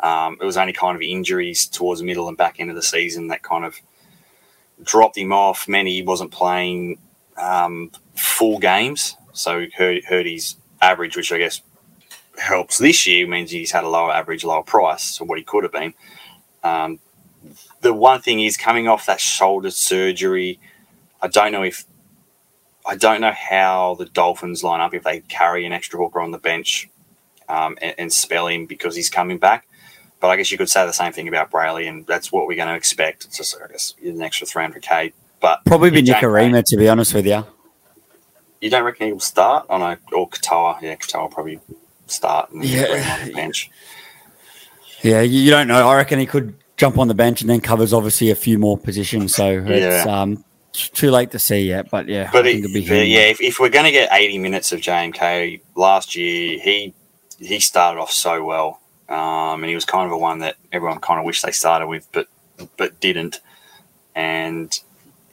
Um, 0.00 0.38
it 0.40 0.44
was 0.44 0.56
only 0.56 0.72
kind 0.72 0.94
of 0.94 1.02
injuries 1.02 1.66
towards 1.66 2.00
the 2.00 2.06
middle 2.06 2.28
and 2.28 2.36
back 2.36 2.60
end 2.60 2.70
of 2.70 2.76
the 2.76 2.82
season 2.82 3.28
that 3.28 3.42
kind 3.42 3.64
of 3.64 3.80
dropped 4.82 5.16
him 5.16 5.32
off. 5.32 5.68
Many 5.68 6.02
wasn't 6.02 6.30
playing 6.30 6.98
um, 7.36 7.90
full 8.16 8.58
games, 8.58 9.16
so 9.32 9.66
hurt 9.76 10.02
average, 10.80 11.16
which 11.16 11.32
I 11.32 11.38
guess 11.38 11.62
helps 12.38 12.78
this 12.78 13.06
year. 13.06 13.26
Means 13.26 13.50
he's 13.50 13.72
had 13.72 13.84
a 13.84 13.88
lower 13.88 14.12
average, 14.12 14.44
lower 14.44 14.62
price, 14.62 15.02
so 15.02 15.24
what 15.24 15.38
he 15.38 15.44
could 15.44 15.64
have 15.64 15.72
been. 15.72 15.94
Um, 16.62 16.98
the 17.80 17.92
one 17.92 18.20
thing 18.20 18.40
is 18.40 18.56
coming 18.56 18.88
off 18.88 19.06
that 19.06 19.20
shoulder 19.20 19.70
surgery. 19.70 20.58
I 21.22 21.28
don't 21.28 21.52
know 21.52 21.62
if 21.62 21.84
I 22.86 22.96
don't 22.96 23.20
know 23.20 23.32
how 23.32 23.96
the 23.98 24.06
Dolphins 24.06 24.62
line 24.62 24.80
up 24.80 24.94
if 24.94 25.02
they 25.02 25.20
carry 25.20 25.66
an 25.66 25.72
extra 25.72 25.98
hooker 25.98 26.20
on 26.20 26.30
the 26.30 26.38
bench 26.38 26.88
um, 27.48 27.76
and, 27.82 27.94
and, 27.98 28.12
spell 28.12 28.46
him 28.46 28.66
because 28.66 28.94
he's 28.94 29.10
coming 29.10 29.38
back. 29.38 29.66
But 30.20 30.28
I 30.28 30.36
guess 30.36 30.50
you 30.50 30.58
could 30.58 30.70
say 30.70 30.86
the 30.86 30.92
same 30.92 31.12
thing 31.12 31.28
about 31.28 31.50
Brailey, 31.50 31.88
and 31.88 32.06
that's 32.06 32.30
what 32.32 32.46
we're 32.46 32.56
going 32.56 32.68
to 32.68 32.74
expect. 32.74 33.24
It's 33.24 33.36
just, 33.36 33.56
I 33.62 33.68
guess, 33.68 33.94
an 34.02 34.22
extra 34.22 34.46
300k. 34.46 35.12
But 35.40 35.64
probably 35.64 35.90
be 35.90 36.02
Nikorima, 36.02 36.62
to 36.64 36.76
be 36.76 36.88
honest 36.88 37.12
with 37.12 37.26
you. 37.26 37.44
You 38.60 38.70
don't 38.70 38.84
reckon 38.84 39.08
he'll 39.08 39.20
start? 39.20 39.66
Oh 39.68 39.78
no, 39.78 39.96
or 40.12 40.28
Katoa. 40.28 40.80
Yeah, 40.80 40.96
Katoa 40.96 41.22
will 41.22 41.28
probably 41.28 41.60
start 42.06 42.50
and 42.50 42.64
yeah. 42.64 43.18
on 43.20 43.28
the 43.28 43.34
bench. 43.34 43.70
Yeah, 45.02 45.20
you 45.20 45.50
don't 45.50 45.68
know. 45.68 45.88
I 45.88 45.96
reckon 45.96 46.18
he 46.18 46.26
could 46.26 46.54
jump 46.76 46.98
on 46.98 47.08
the 47.08 47.14
bench 47.14 47.40
and 47.40 47.50
then 47.50 47.60
covers 47.60 47.92
obviously 47.92 48.30
a 48.30 48.34
few 48.34 48.58
more 48.58 48.76
positions. 48.76 49.34
So 49.34 49.64
it's 49.66 50.06
yeah. 50.06 50.20
um, 50.20 50.44
too 50.72 51.10
late 51.10 51.30
to 51.32 51.38
see 51.38 51.60
yet, 51.60 51.90
but 51.90 52.08
yeah, 52.08 52.30
but 52.32 52.46
it, 52.46 52.58
yeah, 52.58 53.20
if, 53.20 53.40
if, 53.40 53.58
we're 53.58 53.70
going 53.70 53.86
to 53.86 53.90
get 53.90 54.08
80 54.12 54.38
minutes 54.38 54.72
of 54.72 54.80
JMK 54.80 55.62
last 55.74 56.14
year, 56.16 56.58
he 56.60 56.94
he 57.38 57.60
started 57.60 58.00
off 58.00 58.10
so 58.10 58.44
well, 58.44 58.80
um, 59.08 59.62
and 59.62 59.66
he 59.66 59.74
was 59.74 59.84
kind 59.84 60.06
of 60.06 60.12
a 60.12 60.18
one 60.18 60.40
that 60.40 60.56
everyone 60.72 61.00
kind 61.00 61.18
of 61.18 61.24
wished 61.24 61.44
they 61.44 61.52
started 61.52 61.86
with, 61.86 62.08
but 62.12 62.28
but 62.76 63.00
didn't, 63.00 63.40
and 64.14 64.78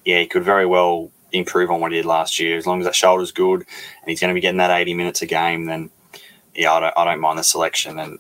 yeah, 0.06 0.20
he 0.20 0.28
could 0.28 0.44
very 0.44 0.66
well 0.66 1.12
improve 1.34 1.70
on 1.72 1.82
what 1.82 1.92
he 1.92 1.98
did 1.98 2.06
last 2.06 2.40
year 2.40 2.58
as 2.58 2.66
long 2.66 2.80
as 2.80 2.86
that 2.86 2.96
shoulder's 2.96 3.32
good 3.32 3.60
and 3.62 4.08
he's 4.08 4.22
going 4.22 4.30
to 4.30 4.36
be 4.36 4.42
getting 4.42 4.60
that 4.60 4.72
80 4.72 4.94
minutes 4.94 5.22
a 5.22 5.26
game. 5.26 5.66
Then 5.66 5.90
yeah, 6.56 6.74
I 6.74 6.80
don't 6.80 6.94
I 6.98 7.06
don't 7.06 7.20
mind 7.20 7.40
the 7.40 7.44
selection, 7.44 8.00
and 8.00 8.20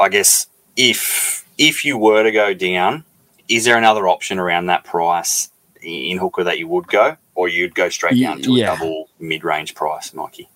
I 0.00 0.08
guess 0.08 0.46
if 0.76 1.44
if 1.58 1.84
you 1.84 1.98
were 1.98 2.22
to 2.22 2.30
go 2.30 2.54
down, 2.54 3.04
is 3.48 3.64
there 3.64 3.76
another 3.76 4.08
option 4.08 4.38
around 4.38 4.66
that 4.66 4.84
price? 4.84 5.50
in 5.82 6.18
hooker 6.18 6.44
that 6.44 6.58
you 6.58 6.68
would 6.68 6.86
go, 6.88 7.16
or 7.34 7.48
you'd 7.48 7.74
go 7.74 7.88
straight 7.88 8.20
down 8.20 8.40
to 8.42 8.52
yeah. 8.52 8.74
a 8.74 8.76
double 8.76 9.08
mid 9.18 9.44
range 9.44 9.74
price, 9.74 10.12
Mikey? 10.14 10.48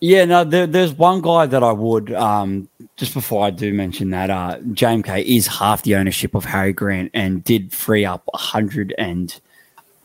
Yeah, 0.00 0.24
no, 0.24 0.42
there, 0.42 0.66
there's 0.66 0.92
one 0.92 1.20
guy 1.20 1.46
that 1.46 1.62
I 1.62 1.70
would, 1.70 2.12
um, 2.12 2.68
just 2.96 3.14
before 3.14 3.44
I 3.44 3.50
do 3.50 3.72
mention 3.72 4.10
that, 4.10 4.30
uh, 4.30 4.58
JMK 4.58 5.22
is 5.24 5.46
half 5.46 5.84
the 5.84 5.94
ownership 5.94 6.34
of 6.34 6.44
Harry 6.44 6.72
Grant 6.72 7.12
and 7.14 7.44
did 7.44 7.72
free 7.72 8.04
up 8.04 8.28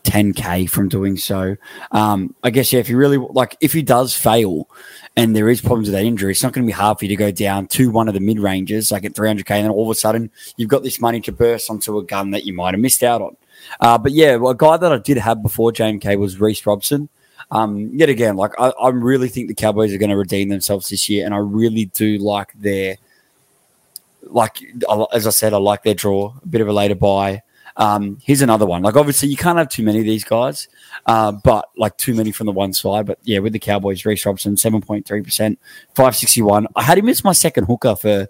110K 0.08 0.68
from 0.68 0.88
doing 0.88 1.16
so. 1.16 1.56
Um, 1.92 2.34
I 2.42 2.50
guess, 2.50 2.72
yeah, 2.72 2.80
if 2.80 2.88
you 2.88 2.96
really, 2.96 3.18
like, 3.18 3.56
if 3.60 3.72
he 3.72 3.82
does 3.82 4.14
fail 4.14 4.68
and 5.16 5.34
there 5.34 5.48
is 5.48 5.60
problems 5.60 5.88
with 5.88 5.94
that 5.94 6.04
injury, 6.04 6.32
it's 6.32 6.42
not 6.42 6.52
going 6.52 6.66
to 6.66 6.68
be 6.68 6.72
hard 6.72 6.98
for 6.98 7.04
you 7.04 7.10
to 7.10 7.16
go 7.16 7.30
down 7.30 7.66
to 7.68 7.90
one 7.90 8.08
of 8.08 8.14
the 8.14 8.20
mid 8.20 8.40
ranges, 8.40 8.90
like 8.90 9.04
at 9.04 9.14
300K, 9.14 9.50
and 9.50 9.64
then 9.64 9.70
all 9.70 9.90
of 9.90 9.90
a 9.90 9.94
sudden 9.94 10.30
you've 10.56 10.68
got 10.68 10.82
this 10.82 11.00
money 11.00 11.20
to 11.20 11.32
burst 11.32 11.70
onto 11.70 11.98
a 11.98 12.04
gun 12.04 12.30
that 12.32 12.44
you 12.44 12.52
might 12.52 12.74
have 12.74 12.80
missed 12.80 13.02
out 13.02 13.22
on. 13.22 13.36
Uh, 13.80 13.98
but 13.98 14.12
yeah, 14.12 14.36
well, 14.36 14.52
a 14.52 14.56
guy 14.56 14.76
that 14.76 14.92
I 14.92 14.98
did 14.98 15.16
have 15.18 15.42
before 15.42 15.72
JMK 15.72 16.18
was 16.18 16.40
Reece 16.40 16.64
Robson. 16.66 17.08
Um, 17.50 17.90
yet 17.94 18.08
again, 18.08 18.36
like 18.36 18.52
I, 18.58 18.70
I 18.70 18.90
really 18.90 19.28
think 19.28 19.48
the 19.48 19.54
Cowboys 19.54 19.92
are 19.94 19.98
going 19.98 20.10
to 20.10 20.16
redeem 20.16 20.48
themselves 20.48 20.88
this 20.88 21.08
year, 21.08 21.24
and 21.24 21.34
I 21.34 21.38
really 21.38 21.86
do 21.86 22.18
like 22.18 22.52
their, 22.54 22.96
like 24.22 24.62
as 25.12 25.26
I 25.26 25.30
said, 25.30 25.54
I 25.54 25.56
like 25.56 25.82
their 25.82 25.94
draw, 25.94 26.34
a 26.42 26.46
bit 26.46 26.60
of 26.60 26.68
a 26.68 26.72
later 26.72 26.94
bye. 26.94 27.42
Um, 27.78 28.18
here's 28.22 28.42
another 28.42 28.66
one. 28.66 28.82
Like 28.82 28.96
obviously, 28.96 29.28
you 29.28 29.36
can't 29.36 29.56
have 29.56 29.68
too 29.68 29.84
many 29.84 30.00
of 30.00 30.04
these 30.04 30.24
guys, 30.24 30.68
uh, 31.06 31.32
but 31.32 31.70
like 31.76 31.96
too 31.96 32.14
many 32.14 32.32
from 32.32 32.46
the 32.46 32.52
one 32.52 32.72
side. 32.72 33.06
But 33.06 33.18
yeah, 33.22 33.38
with 33.38 33.52
the 33.52 33.58
Cowboys, 33.58 34.04
Reece 34.04 34.26
Robson, 34.26 34.56
seven 34.56 34.80
point 34.80 35.06
three 35.06 35.22
percent, 35.22 35.58
five 35.94 36.16
sixty 36.16 36.42
one. 36.42 36.66
I 36.74 36.82
had 36.82 36.98
him 36.98 37.08
as 37.08 37.24
my 37.24 37.32
second 37.32 37.64
hooker 37.64 37.94
for 37.96 38.28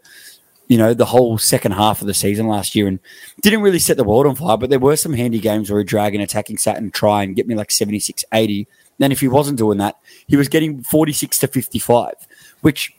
you 0.69 0.77
know, 0.77 0.93
the 0.95 1.07
whole 1.07 1.39
second 1.39 1.73
half 1.73 2.03
of 2.03 2.07
the 2.07 2.15
season 2.15 2.47
last 2.47 2.75
year 2.75 2.87
and 2.87 3.01
didn't 3.41 3.63
really 3.63 3.79
set 3.79 3.97
the 3.97 4.05
world 4.05 4.27
on 4.27 4.35
fire, 4.35 4.59
but 4.59 4.69
there 4.69 4.79
were 4.79 4.97
some 4.97 5.15
handy 5.15 5.39
games 5.39 5.71
where 5.71 5.81
he'd 5.81 5.89
drag 5.89 6.15
an 6.15 6.21
attacking 6.21 6.59
sat 6.59 6.77
and 6.77 6.93
try 6.93 7.23
and 7.23 7.35
get 7.35 7.47
me 7.47 7.55
like 7.55 7.71
76, 7.71 8.23
80. 8.33 8.69
Then 8.99 9.11
if 9.11 9.21
he 9.21 9.29
wasn't 9.29 9.57
doing 9.57 9.79
that, 9.79 9.97
he 10.27 10.37
was 10.37 10.49
getting 10.49 10.83
46 10.83 11.39
to 11.39 11.49
55, 11.49 12.13
which 12.61 12.93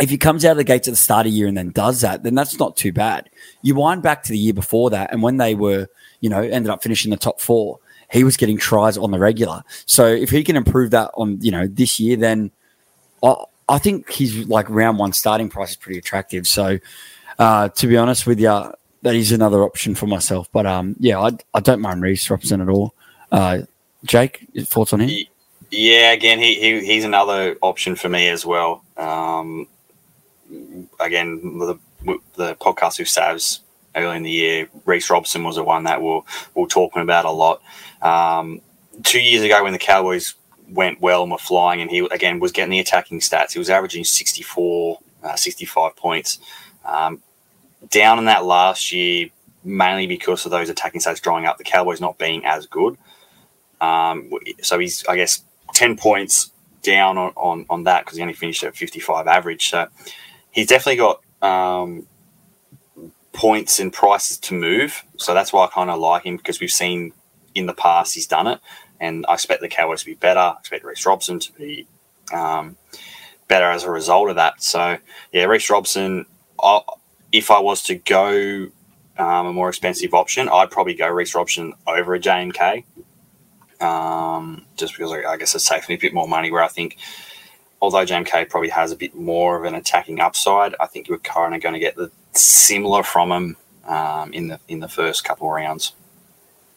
if 0.00 0.10
he 0.10 0.18
comes 0.18 0.44
out 0.44 0.52
of 0.52 0.56
the 0.56 0.64
gates 0.64 0.86
at 0.86 0.92
the 0.92 0.96
start 0.96 1.26
of 1.26 1.32
the 1.32 1.36
year 1.38 1.46
and 1.46 1.56
then 1.56 1.70
does 1.70 2.00
that, 2.02 2.22
then 2.22 2.34
that's 2.34 2.58
not 2.58 2.76
too 2.76 2.92
bad. 2.92 3.28
You 3.62 3.74
wind 3.74 4.02
back 4.02 4.22
to 4.24 4.32
the 4.32 4.38
year 4.38 4.54
before 4.54 4.90
that, 4.90 5.12
and 5.12 5.22
when 5.22 5.38
they 5.38 5.54
were, 5.54 5.88
you 6.20 6.30
know, 6.30 6.40
ended 6.40 6.70
up 6.70 6.82
finishing 6.82 7.10
the 7.10 7.16
top 7.16 7.40
four, 7.40 7.80
he 8.10 8.24
was 8.24 8.36
getting 8.36 8.56
tries 8.56 8.96
on 8.96 9.10
the 9.10 9.18
regular. 9.18 9.62
So 9.86 10.06
if 10.06 10.30
he 10.30 10.44
can 10.44 10.56
improve 10.56 10.90
that 10.92 11.10
on, 11.14 11.38
you 11.40 11.50
know, 11.50 11.66
this 11.66 12.00
year, 12.00 12.16
then 12.16 12.50
I, 13.22 13.34
I 13.68 13.78
think 13.78 14.10
his 14.10 14.48
like 14.48 14.70
round 14.70 14.98
one 14.98 15.12
starting 15.12 15.48
price 15.48 15.70
is 15.70 15.76
pretty 15.76 15.98
attractive. 15.98 16.46
So 16.46 16.78
uh, 17.38 17.68
to 17.68 17.86
be 17.86 17.96
honest 17.96 18.26
with 18.26 18.40
you, 18.40 18.72
that 19.02 19.14
is 19.14 19.32
another 19.32 19.62
option 19.62 19.94
for 19.94 20.06
myself. 20.06 20.48
But 20.52 20.66
um, 20.66 20.96
yeah, 20.98 21.20
I, 21.20 21.30
I 21.54 21.60
don't 21.60 21.80
mind 21.80 22.02
Reece 22.02 22.30
Robson 22.30 22.60
at 22.60 22.68
all. 22.68 22.94
Uh, 23.30 23.60
Jake, 24.04 24.46
thoughts 24.64 24.92
on 24.92 25.00
him? 25.00 25.26
Yeah, 25.70 26.12
again, 26.12 26.38
he, 26.38 26.54
he 26.54 26.86
he's 26.86 27.04
another 27.04 27.56
option 27.60 27.94
for 27.94 28.08
me 28.08 28.28
as 28.28 28.46
well. 28.46 28.82
Um, 28.96 29.66
again, 31.00 31.58
the 31.58 31.78
the 32.36 32.54
podcast 32.56 32.98
with 32.98 33.08
Sabs 33.08 33.60
early 33.96 34.16
in 34.16 34.22
the 34.22 34.30
year, 34.30 34.68
Reece 34.84 35.10
Robson 35.10 35.44
was 35.44 35.56
the 35.56 35.64
one 35.64 35.84
that 35.84 36.00
we're, 36.00 36.20
we're 36.54 36.66
talking 36.66 37.02
about 37.02 37.24
a 37.24 37.30
lot. 37.30 37.60
Um, 38.00 38.60
two 39.02 39.20
years 39.20 39.42
ago, 39.42 39.62
when 39.62 39.72
the 39.72 39.78
Cowboys 39.78 40.34
went 40.70 41.00
well 41.00 41.22
and 41.22 41.32
were 41.32 41.38
flying, 41.38 41.80
and 41.80 41.90
he 41.90 42.06
again 42.10 42.40
was 42.40 42.52
getting 42.52 42.70
the 42.70 42.78
attacking 42.78 43.20
stats. 43.20 43.52
He 43.52 43.58
was 43.58 43.70
averaging 43.70 44.04
64, 44.04 44.98
uh, 45.22 45.36
65 45.36 45.96
points. 45.96 46.38
Um, 46.84 47.22
down 47.90 48.18
in 48.18 48.26
that 48.26 48.44
last 48.44 48.92
year, 48.92 49.28
mainly 49.64 50.06
because 50.06 50.44
of 50.44 50.50
those 50.50 50.68
attacking 50.68 51.00
stats 51.00 51.20
drying 51.20 51.46
up, 51.46 51.58
the 51.58 51.64
Cowboys 51.64 52.00
not 52.00 52.18
being 52.18 52.44
as 52.44 52.66
good. 52.66 52.96
Um, 53.80 54.30
so 54.62 54.78
he's, 54.78 55.04
I 55.06 55.16
guess, 55.16 55.42
10 55.74 55.96
points 55.96 56.50
down 56.82 57.18
on, 57.18 57.32
on, 57.36 57.66
on 57.70 57.84
that 57.84 58.04
because 58.04 58.16
he 58.16 58.22
only 58.22 58.34
finished 58.34 58.62
at 58.64 58.76
55 58.76 59.26
average. 59.26 59.70
So 59.70 59.86
he's 60.52 60.66
definitely 60.66 60.96
got 60.96 61.20
um, 61.42 62.06
points 63.32 63.78
and 63.78 63.92
prices 63.92 64.38
to 64.38 64.54
move. 64.54 65.04
So 65.16 65.34
that's 65.34 65.52
why 65.52 65.64
I 65.64 65.68
kind 65.68 65.90
of 65.90 65.98
like 66.00 66.24
him 66.24 66.36
because 66.36 66.60
we've 66.60 66.70
seen 66.70 67.12
in 67.54 67.66
the 67.66 67.74
past 67.74 68.14
he's 68.14 68.26
done 68.26 68.46
it, 68.46 68.60
and 69.00 69.24
I 69.28 69.34
expect 69.34 69.60
the 69.60 69.68
Cowboys 69.68 70.00
to 70.00 70.06
be 70.06 70.14
better. 70.14 70.40
I 70.40 70.56
expect 70.58 70.84
Reece 70.84 71.06
Robson 71.06 71.38
to 71.40 71.52
be 71.52 71.86
um, 72.32 72.76
better 73.48 73.70
as 73.70 73.84
a 73.84 73.90
result 73.90 74.30
of 74.30 74.36
that. 74.36 74.62
So 74.62 74.98
yeah, 75.32 75.44
Reece 75.44 75.70
Robson. 75.70 76.26
I, 76.62 76.80
if 77.30 77.50
I 77.50 77.60
was 77.60 77.82
to 77.84 77.94
go 77.94 78.68
um, 79.18 79.46
a 79.46 79.52
more 79.52 79.68
expensive 79.68 80.14
option, 80.14 80.48
I'd 80.48 80.70
probably 80.70 80.94
go 80.94 81.08
Reece 81.08 81.34
Robson 81.34 81.74
over 81.86 82.14
a 82.14 82.20
JMK. 82.20 82.84
Um, 83.80 84.66
just 84.76 84.94
because 84.96 85.12
I, 85.12 85.22
I 85.24 85.36
guess 85.36 85.54
it's 85.54 85.66
saving 85.66 85.86
me 85.88 85.94
a 85.94 85.98
bit 85.98 86.14
more 86.14 86.26
money. 86.26 86.50
Where 86.50 86.62
I 86.62 86.68
think, 86.68 86.96
although 87.80 88.04
JMK 88.04 88.48
probably 88.48 88.70
has 88.70 88.92
a 88.92 88.96
bit 88.96 89.14
more 89.14 89.56
of 89.56 89.64
an 89.64 89.74
attacking 89.74 90.20
upside, 90.20 90.74
I 90.80 90.86
think 90.86 91.08
you're 91.08 91.18
kind 91.18 91.54
of 91.54 91.60
going 91.60 91.74
to 91.74 91.78
get 91.80 91.96
the 91.96 92.10
similar 92.32 93.02
from 93.02 93.32
him 93.32 93.56
um, 93.86 94.32
in 94.32 94.48
the 94.48 94.60
in 94.68 94.80
the 94.80 94.88
first 94.88 95.24
couple 95.24 95.48
of 95.48 95.54
rounds. 95.54 95.92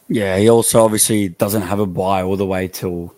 Yeah, 0.07 0.37
he 0.37 0.49
also 0.49 0.83
obviously 0.83 1.29
doesn't 1.29 1.63
have 1.63 1.79
a 1.79 1.85
bye 1.85 2.21
all 2.21 2.37
the 2.37 2.45
way 2.45 2.67
till 2.67 3.15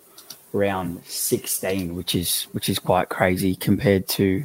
round 0.52 1.04
sixteen, 1.04 1.94
which 1.94 2.14
is 2.14 2.44
which 2.52 2.68
is 2.68 2.78
quite 2.78 3.08
crazy 3.08 3.54
compared 3.54 4.08
to 4.08 4.44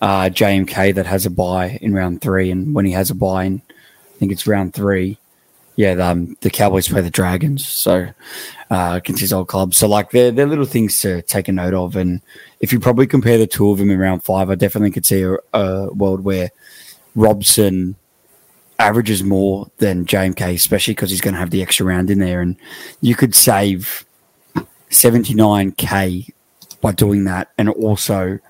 uh, 0.00 0.24
JMK 0.24 0.94
that 0.94 1.06
has 1.06 1.26
a 1.26 1.30
bye 1.30 1.78
in 1.80 1.94
round 1.94 2.20
three, 2.20 2.50
and 2.50 2.74
when 2.74 2.84
he 2.84 2.92
has 2.92 3.10
a 3.10 3.14
bye 3.14 3.44
in, 3.44 3.62
I 3.68 4.18
think 4.18 4.32
it's 4.32 4.46
round 4.46 4.74
three. 4.74 5.18
Yeah, 5.78 5.94
the, 5.94 6.06
um, 6.06 6.36
the 6.40 6.50
Cowboys 6.50 6.88
play 6.88 7.02
the 7.02 7.08
Dragons, 7.08 7.64
so 7.64 8.08
uh, 8.68 8.94
against 8.96 9.20
his 9.20 9.32
old 9.32 9.46
club. 9.46 9.74
So 9.74 9.86
like 9.86 10.10
they're 10.10 10.32
they're 10.32 10.44
little 10.44 10.64
things 10.64 11.00
to 11.02 11.22
take 11.22 11.46
a 11.46 11.52
note 11.52 11.72
of, 11.72 11.94
and 11.94 12.20
if 12.58 12.72
you 12.72 12.80
probably 12.80 13.06
compare 13.06 13.38
the 13.38 13.46
two 13.46 13.70
of 13.70 13.78
them 13.78 13.88
in 13.88 13.96
round 14.00 14.24
five, 14.24 14.50
I 14.50 14.56
definitely 14.56 14.90
could 14.90 15.06
see 15.06 15.22
a, 15.22 15.36
a 15.54 15.92
world 15.92 16.24
where 16.24 16.50
Robson 17.14 17.94
averages 18.80 19.22
more 19.22 19.70
than 19.76 20.04
JMK, 20.04 20.52
especially 20.52 20.94
because 20.94 21.10
he's 21.10 21.20
going 21.20 21.34
to 21.34 21.40
have 21.40 21.50
the 21.50 21.62
extra 21.62 21.86
round 21.86 22.10
in 22.10 22.18
there, 22.18 22.40
and 22.40 22.56
you 23.00 23.14
could 23.14 23.36
save 23.36 24.04
seventy 24.90 25.32
nine 25.32 25.70
k 25.70 26.26
by 26.80 26.90
doing 26.90 27.22
that, 27.22 27.52
and 27.56 27.68
also 27.68 28.40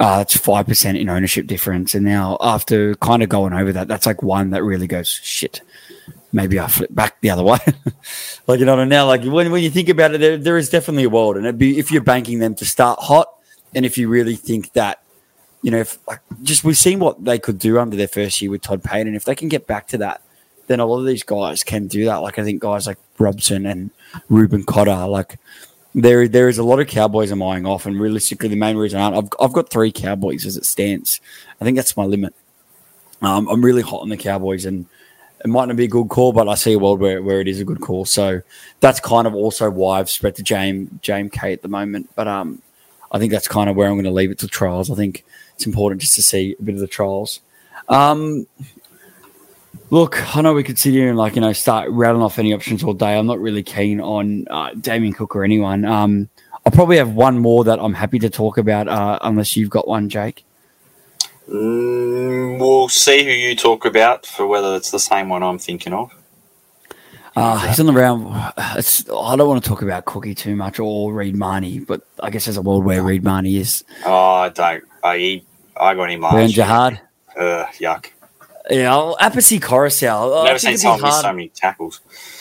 uh, 0.00 0.18
that's 0.18 0.36
five 0.36 0.66
percent 0.66 0.98
in 0.98 1.08
ownership 1.08 1.46
difference. 1.46 1.94
And 1.94 2.04
now 2.04 2.36
after 2.40 2.96
kind 2.96 3.22
of 3.22 3.28
going 3.28 3.52
over 3.52 3.72
that, 3.72 3.86
that's 3.86 4.06
like 4.06 4.24
one 4.24 4.50
that 4.50 4.64
really 4.64 4.88
goes 4.88 5.08
shit. 5.08 5.60
Maybe 6.32 6.60
I 6.60 6.66
flip 6.66 6.94
back 6.94 7.20
the 7.20 7.30
other 7.30 7.42
way. 7.42 7.58
like 8.46 8.60
you 8.60 8.66
know, 8.66 8.84
now 8.84 9.06
like 9.06 9.24
when, 9.24 9.50
when 9.50 9.62
you 9.62 9.70
think 9.70 9.88
about 9.88 10.14
it, 10.14 10.20
there, 10.20 10.36
there 10.36 10.56
is 10.56 10.68
definitely 10.68 11.04
a 11.04 11.10
world, 11.10 11.36
and 11.36 11.46
it'd 11.46 11.58
be 11.58 11.78
if 11.78 11.90
you're 11.90 12.02
banking 12.02 12.38
them 12.38 12.54
to 12.56 12.64
start 12.64 12.98
hot, 13.00 13.28
and 13.74 13.86
if 13.86 13.96
you 13.96 14.08
really 14.08 14.36
think 14.36 14.72
that, 14.72 15.02
you 15.62 15.70
know, 15.70 15.78
if 15.78 15.98
like 16.06 16.20
just 16.42 16.64
we've 16.64 16.76
seen 16.76 16.98
what 16.98 17.24
they 17.24 17.38
could 17.38 17.58
do 17.58 17.78
under 17.78 17.96
their 17.96 18.08
first 18.08 18.40
year 18.40 18.50
with 18.50 18.62
Todd 18.62 18.82
Payten, 18.82 19.02
and 19.02 19.16
if 19.16 19.24
they 19.24 19.34
can 19.34 19.48
get 19.48 19.66
back 19.66 19.86
to 19.88 19.98
that, 19.98 20.22
then 20.66 20.80
a 20.80 20.86
lot 20.86 21.00
of 21.00 21.06
these 21.06 21.22
guys 21.22 21.62
can 21.62 21.86
do 21.86 22.04
that. 22.04 22.16
Like 22.16 22.38
I 22.38 22.44
think 22.44 22.60
guys 22.60 22.86
like 22.86 22.98
Robson 23.18 23.66
and 23.66 23.90
Reuben 24.28 24.64
Cotter, 24.64 25.06
like 25.06 25.38
there 25.94 26.28
there 26.28 26.48
is 26.48 26.58
a 26.58 26.62
lot 26.62 26.80
of 26.80 26.86
Cowboys 26.86 27.30
I'm 27.30 27.42
eyeing 27.42 27.66
off, 27.66 27.86
and 27.86 27.98
realistically, 27.98 28.48
the 28.48 28.56
main 28.56 28.76
reason 28.76 29.00
I 29.00 29.16
I've 29.16 29.28
I've 29.40 29.52
got 29.52 29.70
three 29.70 29.90
Cowboys 29.90 30.44
as 30.44 30.56
it 30.56 30.66
stands. 30.66 31.20
I 31.60 31.64
think 31.64 31.76
that's 31.76 31.96
my 31.96 32.04
limit. 32.04 32.34
Um, 33.22 33.48
I'm 33.48 33.64
really 33.64 33.82
hot 33.82 34.02
on 34.02 34.10
the 34.10 34.16
Cowboys, 34.16 34.66
and 34.66 34.86
it 35.46 35.48
might 35.48 35.66
not 35.66 35.76
be 35.76 35.84
a 35.84 35.88
good 35.88 36.08
call, 36.08 36.32
but 36.32 36.48
I 36.48 36.56
see 36.56 36.72
a 36.72 36.78
world 36.78 36.98
where, 36.98 37.22
where 37.22 37.40
it 37.40 37.46
is 37.46 37.60
a 37.60 37.64
good 37.64 37.80
call. 37.80 38.04
So 38.04 38.42
that's 38.80 38.98
kind 38.98 39.28
of 39.28 39.34
also 39.36 39.70
why 39.70 40.00
I've 40.00 40.10
spread 40.10 40.34
to 40.36 40.42
James 40.42 40.90
James 41.02 41.30
K 41.30 41.52
at 41.52 41.62
the 41.62 41.68
moment. 41.68 42.10
But 42.16 42.26
um, 42.26 42.60
I 43.12 43.20
think 43.20 43.30
that's 43.30 43.46
kind 43.46 43.70
of 43.70 43.76
where 43.76 43.86
I'm 43.86 43.94
going 43.94 44.06
to 44.06 44.10
leave 44.10 44.32
it 44.32 44.38
to 44.40 44.48
trials. 44.48 44.90
I 44.90 44.96
think 44.96 45.24
it's 45.54 45.64
important 45.64 46.00
just 46.00 46.14
to 46.16 46.22
see 46.22 46.56
a 46.58 46.62
bit 46.62 46.74
of 46.74 46.80
the 46.80 46.88
trials. 46.88 47.40
Um, 47.88 48.48
Look, 49.90 50.36
I 50.36 50.40
know 50.40 50.52
we 50.52 50.64
could 50.64 50.80
sit 50.80 50.90
here 50.90 51.08
and 51.08 51.16
like 51.16 51.36
you 51.36 51.40
know 51.40 51.52
start 51.52 51.88
rattling 51.90 52.24
off 52.24 52.40
any 52.40 52.52
options 52.52 52.82
all 52.82 52.92
day. 52.92 53.16
I'm 53.16 53.28
not 53.28 53.38
really 53.38 53.62
keen 53.62 54.00
on 54.00 54.48
uh, 54.50 54.70
Damien 54.74 55.12
Cook 55.12 55.36
or 55.36 55.44
anyone. 55.44 55.84
Um, 55.84 56.28
I'll 56.64 56.72
probably 56.72 56.96
have 56.96 57.12
one 57.12 57.38
more 57.38 57.62
that 57.62 57.78
I'm 57.78 57.94
happy 57.94 58.18
to 58.18 58.28
talk 58.28 58.58
about, 58.58 58.88
uh, 58.88 59.20
unless 59.22 59.56
you've 59.56 59.70
got 59.70 59.86
one, 59.86 60.08
Jake. 60.08 60.44
Mm, 61.48 62.58
we'll 62.58 62.88
see 62.88 63.24
who 63.24 63.30
you 63.30 63.54
talk 63.54 63.84
about 63.84 64.26
for 64.26 64.46
whether 64.46 64.74
it's 64.74 64.90
the 64.90 64.98
same 64.98 65.28
one 65.28 65.42
I'm 65.42 65.58
thinking 65.58 65.92
of. 65.92 66.12
Uh, 67.36 67.58
he's 67.68 67.78
on 67.78 67.86
the 67.86 67.92
round. 67.92 68.34
It's, 68.76 69.08
I 69.10 69.36
don't 69.36 69.46
want 69.46 69.62
to 69.62 69.68
talk 69.68 69.82
about 69.82 70.06
Cookie 70.06 70.34
too 70.34 70.56
much 70.56 70.80
or 70.80 71.12
Reed 71.12 71.36
Mahoney, 71.36 71.80
but 71.80 72.00
I 72.18 72.30
guess 72.30 72.46
there's 72.46 72.56
a 72.56 72.62
world 72.62 72.84
where 72.84 73.02
Reed 73.02 73.22
Mahoney 73.22 73.56
is. 73.56 73.84
Oh, 74.06 74.34
I 74.36 74.48
don't. 74.48 74.84
I, 75.04 75.42
I 75.78 75.94
got 75.94 76.10
him 76.10 76.22
last 76.22 76.32
Burn 76.32 76.48
Jihad. 76.48 77.00
Uh, 77.36 77.66
yuck. 77.78 78.06
Yeah, 78.68 78.92
I'll 78.92 79.16
Api 79.20 79.40
Koroisau. 79.60 80.44
Never 80.44 80.58
seen 80.58 80.76
someone 80.76 81.02
miss 81.02 81.20
so 81.20 81.32
many 81.32 81.48
tackles. 81.50 82.00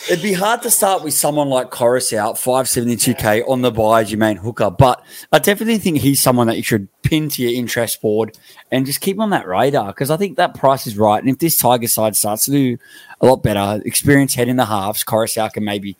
It'd 0.09 0.23
be 0.23 0.33
hard 0.33 0.63
to 0.63 0.71
start 0.71 1.03
with 1.03 1.13
someone 1.13 1.49
like 1.49 1.69
Koroisau, 1.69 2.33
572k 2.33 3.37
yeah. 3.39 3.43
on 3.47 3.61
the 3.61 3.71
bye 3.71 4.01
as 4.01 4.11
your 4.11 4.17
main 4.17 4.37
hooker, 4.37 4.71
but 4.71 5.03
I 5.31 5.37
definitely 5.37 5.77
think 5.77 5.97
he's 5.97 6.21
someone 6.21 6.47
that 6.47 6.57
you 6.57 6.63
should 6.63 6.87
pin 7.03 7.29
to 7.29 7.43
your 7.43 7.51
interest 7.51 8.01
board 8.01 8.35
and 8.71 8.87
just 8.87 9.01
keep 9.01 9.19
on 9.19 9.29
that 9.31 9.47
radar 9.47 9.87
because 9.87 10.09
I 10.09 10.17
think 10.17 10.37
that 10.37 10.55
price 10.55 10.87
is 10.87 10.97
right. 10.97 11.21
And 11.21 11.29
if 11.29 11.37
this 11.37 11.57
Tiger 11.57 11.87
side 11.87 12.15
starts 12.15 12.45
to 12.45 12.51
do 12.51 12.77
a 13.21 13.27
lot 13.27 13.43
better, 13.43 13.81
experience 13.85 14.33
head 14.33 14.47
in 14.47 14.55
the 14.55 14.65
halves, 14.65 15.03
Koroisau 15.03 15.53
can 15.53 15.63
maybe, 15.63 15.95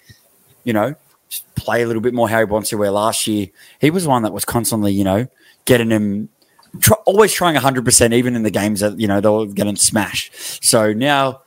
you 0.63 0.73
know, 0.73 0.95
play 1.53 1.84
a 1.84 1.88
little 1.88 2.01
bit 2.01 2.15
more 2.15 2.30
how 2.30 2.39
he 2.39 2.45
wants 2.45 2.69
to. 2.69 2.78
Where 2.78 2.91
last 2.91 3.28
year 3.28 3.47
he 3.80 3.91
was 3.91 4.07
one 4.07 4.23
that 4.23 4.34
was 4.34 4.45
constantly, 4.45 4.93
you 4.93 5.03
know, 5.03 5.28
getting 5.65 5.91
him 5.91 6.30
try, 6.80 6.97
always 7.05 7.34
trying 7.34 7.55
100%, 7.55 8.13
even 8.13 8.36
in 8.36 8.43
the 8.43 8.51
games 8.51 8.80
that, 8.80 8.99
you 8.99 9.07
know, 9.07 9.21
they 9.21 9.30
were 9.30 9.45
getting 9.47 9.76
smashed. 9.76 10.63
So 10.63 10.93
now 10.93 11.41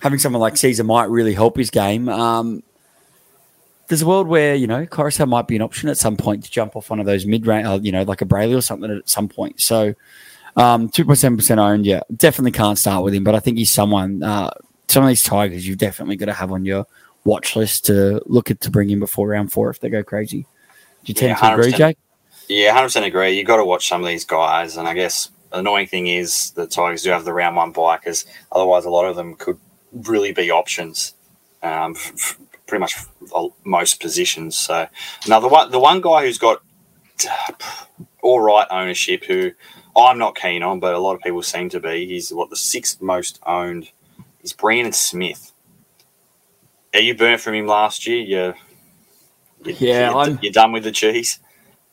having 0.00 0.18
someone 0.18 0.40
like 0.40 0.54
Sezer 0.54 0.84
might 0.84 1.08
really 1.08 1.34
help 1.34 1.56
his 1.56 1.70
game. 1.70 2.08
Um, 2.08 2.62
there's 3.88 4.02
a 4.02 4.06
world 4.06 4.26
where, 4.26 4.54
you 4.54 4.66
know, 4.66 4.86
Koroisau 4.86 5.28
might 5.28 5.46
be 5.46 5.56
an 5.56 5.62
option 5.62 5.88
at 5.88 5.98
some 5.98 6.16
point 6.16 6.44
to 6.44 6.50
jump 6.50 6.76
off 6.76 6.90
one 6.90 6.98
of 6.98 7.06
those 7.06 7.26
mid 7.26 7.46
range, 7.46 7.66
uh, 7.66 7.78
you 7.82 7.92
know, 7.92 8.02
like 8.02 8.22
a 8.22 8.24
Brailey 8.24 8.56
or 8.56 8.62
something 8.62 8.90
at 8.90 9.08
some 9.08 9.28
point. 9.28 9.60
So 9.60 9.94
um, 10.56 10.88
2.7% 10.88 11.58
owned, 11.58 11.86
yeah, 11.86 12.00
definitely 12.14 12.52
can't 12.52 12.78
start 12.78 13.04
with 13.04 13.14
him, 13.14 13.24
but 13.24 13.34
I 13.34 13.40
think 13.40 13.58
he's 13.58 13.70
someone, 13.70 14.22
uh, 14.22 14.50
some 14.88 15.02
of 15.02 15.08
these 15.08 15.22
Tigers 15.22 15.66
you've 15.66 15.78
definitely 15.78 16.16
got 16.16 16.26
to 16.26 16.32
have 16.32 16.52
on 16.52 16.64
your 16.64 16.86
watch 17.24 17.54
list 17.54 17.86
to 17.86 18.20
look 18.26 18.50
at 18.50 18.60
to 18.62 18.70
bring 18.70 18.90
in 18.90 18.98
before 18.98 19.28
round 19.28 19.52
four 19.52 19.70
if 19.70 19.80
they 19.80 19.88
go 19.88 20.02
crazy. 20.02 20.46
Do 21.04 21.10
you 21.10 21.14
tend 21.14 21.38
yeah, 21.40 21.48
to 21.48 21.54
agree, 21.54 21.72
Jake? 21.72 21.98
Yeah, 22.52 22.72
hundred 22.74 22.88
percent 22.88 23.06
agree. 23.06 23.30
You've 23.32 23.46
got 23.46 23.56
to 23.56 23.64
watch 23.64 23.88
some 23.88 24.02
of 24.02 24.08
these 24.08 24.26
guys, 24.26 24.76
and 24.76 24.86
I 24.86 24.94
guess 24.94 25.30
the 25.50 25.60
annoying 25.60 25.86
thing 25.86 26.06
is 26.06 26.50
the 26.50 26.66
Tigers 26.66 27.02
do 27.02 27.10
have 27.10 27.24
the 27.24 27.32
round 27.32 27.56
one 27.56 27.72
bye 27.72 27.96
because 27.96 28.26
otherwise 28.52 28.84
a 28.84 28.90
lot 28.90 29.06
of 29.06 29.16
them 29.16 29.36
could 29.36 29.58
really 29.92 30.32
be 30.32 30.50
options, 30.50 31.14
um, 31.62 31.94
f- 31.96 32.38
pretty 32.66 32.80
much 32.80 32.96
most 33.64 34.00
positions. 34.00 34.56
So 34.56 34.86
now 35.26 35.40
the 35.40 35.48
one 35.48 35.70
the 35.70 35.80
one 35.80 36.02
guy 36.02 36.26
who's 36.26 36.36
got 36.36 36.62
all 38.22 38.40
right 38.40 38.66
ownership, 38.70 39.24
who 39.24 39.52
I'm 39.96 40.18
not 40.18 40.36
keen 40.36 40.62
on, 40.62 40.78
but 40.78 40.94
a 40.94 40.98
lot 40.98 41.14
of 41.14 41.22
people 41.22 41.42
seem 41.42 41.70
to 41.70 41.80
be. 41.80 42.06
He's 42.06 42.34
what 42.34 42.50
the 42.50 42.56
sixth 42.56 43.00
most 43.00 43.40
owned. 43.46 43.90
Is 44.42 44.52
Brandon 44.52 44.92
Smith. 44.92 45.52
Are 46.92 47.00
you 47.00 47.14
burnt 47.16 47.40
from 47.40 47.54
him 47.54 47.66
last 47.66 48.06
year? 48.06 48.18
You, 48.20 48.54
you 49.64 49.76
yeah, 49.78 50.10
you're, 50.10 50.18
I'm, 50.18 50.38
you're 50.42 50.52
done 50.52 50.72
with 50.72 50.84
the 50.84 50.92
cheese. 50.92 51.38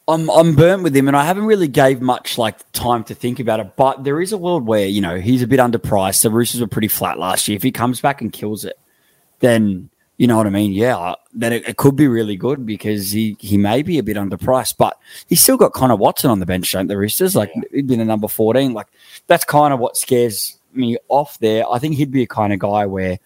I'm 0.10 0.30
I'm 0.32 0.56
burnt 0.56 0.82
with 0.82 0.96
him, 0.96 1.08
and 1.08 1.16
I 1.16 1.24
haven't 1.24 1.46
really 1.46 1.68
gave 1.68 2.02
much 2.02 2.38
like 2.38 2.70
time 2.72 3.04
to 3.06 3.16
think 3.16 3.40
about 3.40 3.60
it. 3.60 3.76
But 3.76 4.04
there 4.04 4.20
is 4.20 4.32
a 4.32 4.38
world 4.38 4.66
where 4.66 4.88
you 4.88 5.02
know 5.02 5.20
he's 5.20 5.44
a 5.44 5.48
bit 5.48 5.60
underpriced. 5.60 6.24
The 6.24 6.32
Roosters 6.32 6.62
were 6.62 6.68
pretty 6.68 6.88
flat 6.88 7.20
last 7.20 7.48
year. 7.48 7.56
If 7.56 7.64
he 7.64 7.72
comes 7.72 8.02
back 8.02 8.20
and 8.20 8.34
kills 8.34 8.66
it, 8.66 8.80
then 9.40 9.90
you 10.18 10.26
know 10.26 10.36
what 10.36 10.48
I 10.48 10.50
mean. 10.50 10.74
Yeah, 10.74 11.14
then 11.34 11.54
it, 11.54 11.70
it 11.70 11.78
could 11.78 11.96
be 11.96 12.08
really 12.08 12.36
good 12.36 12.66
because 12.66 13.12
he 13.12 13.38
he 13.40 13.58
may 13.58 13.84
be 13.84 14.00
a 14.00 14.04
bit 14.04 14.18
underpriced, 14.18 14.78
but 14.78 14.98
he's 15.28 15.42
still 15.42 15.58
got 15.58 15.74
Connor 15.74 15.96
Watson 15.96 16.32
on 16.32 16.40
the 16.40 16.46
bench, 16.46 16.72
don't 16.72 16.88
the 16.88 16.98
Roosters? 16.98 17.36
Like 17.36 17.52
yeah. 17.56 17.62
he'd 17.72 17.88
been 17.88 18.02
a 18.02 18.06
number 18.06 18.28
fourteen. 18.28 18.74
Like 18.74 18.88
that's 19.28 19.46
kind 19.46 19.74
of 19.74 19.80
what 19.80 19.96
scares 19.96 20.58
me 20.74 20.98
off 21.08 21.38
there. 21.40 21.64
I 21.70 21.78
think 21.78 21.96
he'd 21.96 22.12
be 22.12 22.24
a 22.24 22.28
kind 22.28 22.52
of 22.52 22.60
guy 22.60 22.88
where 22.88 23.20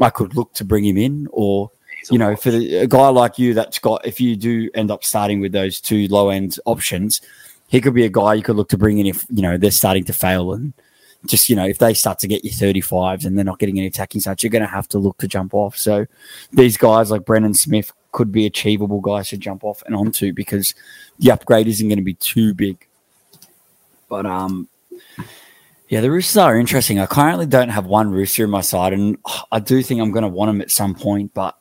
I 0.00 0.10
could 0.10 0.34
look 0.34 0.54
to 0.54 0.64
bring 0.64 0.84
him 0.84 0.96
in 0.96 1.28
or 1.30 1.70
you 2.10 2.18
know, 2.18 2.36
for 2.36 2.50
the, 2.50 2.76
a 2.76 2.86
guy 2.86 3.08
like 3.08 3.38
you 3.38 3.54
that's 3.54 3.78
got, 3.78 4.06
if 4.06 4.20
you 4.20 4.36
do 4.36 4.70
end 4.74 4.90
up 4.90 5.04
starting 5.04 5.40
with 5.40 5.52
those 5.52 5.80
two 5.80 6.06
low 6.08 6.30
end 6.30 6.58
options, 6.64 7.20
he 7.68 7.80
could 7.80 7.94
be 7.94 8.04
a 8.04 8.08
guy 8.08 8.34
you 8.34 8.42
could 8.42 8.56
look 8.56 8.68
to 8.70 8.78
bring 8.78 8.98
in 8.98 9.06
if, 9.06 9.26
you 9.30 9.42
know, 9.42 9.56
they're 9.56 9.70
starting 9.70 10.04
to 10.04 10.12
fail 10.12 10.52
and 10.52 10.72
just, 11.26 11.48
you 11.48 11.56
know, 11.56 11.66
if 11.66 11.78
they 11.78 11.94
start 11.94 12.18
to 12.20 12.28
get 12.28 12.44
you 12.44 12.50
35s 12.50 13.24
and 13.24 13.36
they're 13.36 13.44
not 13.44 13.58
getting 13.58 13.78
any 13.78 13.88
attacking 13.88 14.20
starts, 14.20 14.42
you're 14.42 14.50
going 14.50 14.62
to 14.62 14.68
have 14.68 14.88
to 14.88 14.98
look 14.98 15.18
to 15.18 15.28
jump 15.28 15.54
off. 15.54 15.76
So 15.76 16.06
these 16.52 16.76
guys 16.76 17.10
like 17.10 17.24
Brandon 17.24 17.54
Smith 17.54 17.92
could 18.12 18.30
be 18.30 18.46
achievable 18.46 19.00
guys 19.00 19.28
to 19.30 19.36
jump 19.36 19.64
off 19.64 19.82
and 19.86 19.94
onto 19.94 20.32
because 20.32 20.74
the 21.18 21.30
upgrade 21.32 21.66
isn't 21.66 21.88
going 21.88 21.98
to 21.98 22.04
be 22.04 22.14
too 22.14 22.54
big. 22.54 22.86
But, 24.08 24.26
um, 24.26 24.68
yeah, 25.88 26.00
the 26.00 26.10
Roosters 26.10 26.36
are 26.36 26.58
interesting. 26.58 26.98
I 26.98 27.06
currently 27.06 27.46
don't 27.46 27.68
have 27.68 27.86
one 27.86 28.10
Rooster 28.10 28.44
in 28.44 28.50
my 28.50 28.60
side, 28.60 28.92
and 28.92 29.18
I 29.52 29.60
do 29.60 29.82
think 29.82 30.00
I'm 30.00 30.10
going 30.10 30.22
to 30.22 30.28
want 30.28 30.48
them 30.48 30.60
at 30.60 30.70
some 30.70 30.94
point. 30.94 31.32
But 31.32 31.56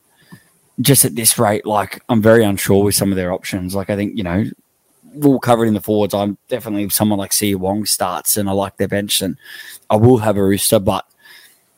just 0.81 1.05
at 1.05 1.15
this 1.15 1.39
rate, 1.39 1.65
like 1.65 2.03
I'm 2.09 2.21
very 2.21 2.43
unsure 2.43 2.83
with 2.83 2.95
some 2.95 3.11
of 3.11 3.15
their 3.15 3.31
options. 3.31 3.75
Like 3.75 3.89
I 3.89 3.95
think 3.95 4.17
you 4.17 4.23
know 4.23 4.45
we'll 5.13 5.39
cover 5.39 5.65
it 5.65 5.69
in 5.69 5.73
the 5.73 5.81
forwards. 5.81 6.13
I'm 6.13 6.37
definitely 6.49 6.89
someone 6.89 7.19
like 7.19 7.31
Siua 7.31 7.55
Wong 7.55 7.85
starts, 7.85 8.37
and 8.37 8.49
I 8.49 8.51
like 8.51 8.77
their 8.77 8.87
bench, 8.87 9.21
and 9.21 9.37
I 9.89 9.95
will 9.95 10.17
have 10.17 10.37
a 10.37 10.43
Rooster, 10.43 10.79
but 10.79 11.05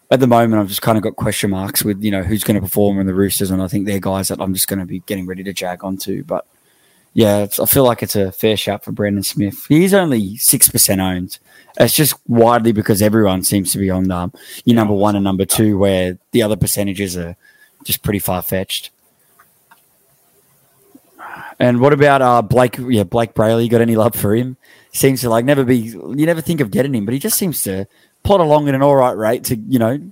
at 0.09 0.19
the 0.19 0.27
moment, 0.27 0.61
I've 0.61 0.69
just 0.69 0.81
kind 0.81 0.97
of 0.97 1.03
got 1.03 1.15
question 1.15 1.49
marks 1.49 1.83
with 1.83 2.03
you 2.03 2.11
know 2.11 2.23
who's 2.23 2.43
going 2.43 2.55
to 2.55 2.61
perform 2.61 2.99
in 2.99 3.07
the 3.07 3.13
Roosters, 3.13 3.51
and 3.51 3.61
I 3.61 3.67
think 3.67 3.85
they're 3.85 3.99
guys 3.99 4.29
that 4.29 4.41
I'm 4.41 4.53
just 4.53 4.67
going 4.67 4.79
to 4.79 4.85
be 4.85 4.99
getting 5.01 5.25
ready 5.25 5.43
to 5.43 5.53
jag 5.53 5.83
onto. 5.83 6.23
But 6.23 6.47
yeah, 7.13 7.47
I 7.59 7.65
feel 7.65 7.83
like 7.83 8.03
it's 8.03 8.15
a 8.15 8.31
fair 8.31 8.55
shout 8.55 8.83
for 8.83 8.91
Brandon 8.91 9.23
Smith. 9.23 9.65
He's 9.67 9.93
only 9.93 10.37
six 10.37 10.69
percent 10.69 11.01
owned. 11.01 11.39
It's 11.79 11.95
just 11.95 12.15
widely 12.27 12.71
because 12.71 13.01
everyone 13.01 13.43
seems 13.43 13.71
to 13.73 13.77
be 13.77 13.89
on 13.89 14.09
um, 14.11 14.33
your 14.65 14.75
number 14.75 14.93
one 14.93 15.15
and 15.15 15.23
number 15.23 15.45
two, 15.45 15.77
where 15.77 16.17
the 16.31 16.41
other 16.41 16.55
percentages 16.55 17.17
are 17.17 17.35
just 17.87 18.03
pretty 18.03 18.19
far 18.19 18.41
fetched. 18.41 18.91
And 21.59 21.79
what 21.79 21.93
about 21.93 22.21
uh, 22.21 22.41
Blake? 22.43 22.77
Yeah, 22.77 23.03
Blake 23.03 23.33
Brailey. 23.33 23.63
You 23.63 23.69
got 23.69 23.81
any 23.81 23.95
love 23.95 24.15
for 24.15 24.35
him? 24.35 24.57
Seems 24.91 25.21
to 25.21 25.29
like 25.29 25.45
never 25.45 25.63
be. 25.63 25.77
You 25.77 26.25
never 26.25 26.41
think 26.41 26.61
of 26.61 26.69
getting 26.69 26.93
him, 26.93 27.05
but 27.05 27.13
he 27.13 27.19
just 27.19 27.37
seems 27.37 27.63
to 27.63 27.87
plot 28.23 28.39
along 28.39 28.69
at 28.69 28.75
an 28.75 28.83
all 28.83 28.95
right 28.95 29.17
rate 29.17 29.43
to 29.45 29.55
you 29.55 29.79
know 29.79 30.11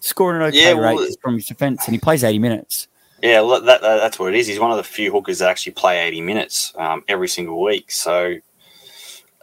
score 0.00 0.34
an 0.34 0.42
okay 0.42 0.68
yeah, 0.68 0.72
well, 0.72 0.96
rate 0.96 1.16
from 1.20 1.34
his 1.34 1.46
defence, 1.46 1.84
and 1.86 1.94
he 1.94 2.00
plays 2.00 2.24
eighty 2.24 2.38
minutes. 2.38 2.88
Yeah, 3.22 3.42
that, 3.42 3.64
that, 3.64 3.80
that's 3.80 4.18
what 4.18 4.32
it 4.34 4.38
is. 4.38 4.46
He's 4.46 4.60
one 4.60 4.70
of 4.70 4.76
the 4.76 4.84
few 4.84 5.10
hookers 5.10 5.40
that 5.40 5.48
actually 5.48 5.72
play 5.72 5.98
eighty 6.06 6.20
minutes 6.20 6.72
um, 6.76 7.04
every 7.08 7.28
single 7.28 7.62
week. 7.62 7.90
So 7.90 8.36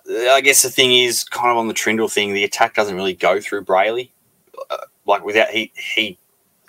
I 0.09 0.41
guess 0.41 0.63
the 0.63 0.69
thing 0.69 0.93
is 0.93 1.23
kind 1.23 1.51
of 1.51 1.57
on 1.57 1.67
the 1.67 1.73
Trindall 1.73 2.11
thing. 2.11 2.33
The 2.33 2.43
attack 2.43 2.73
doesn't 2.73 2.95
really 2.95 3.13
go 3.13 3.39
through 3.39 3.65
Brailey. 3.65 4.09
Uh, 4.69 4.77
like 5.05 5.23
without 5.23 5.49
he 5.49 5.71
he 5.75 6.17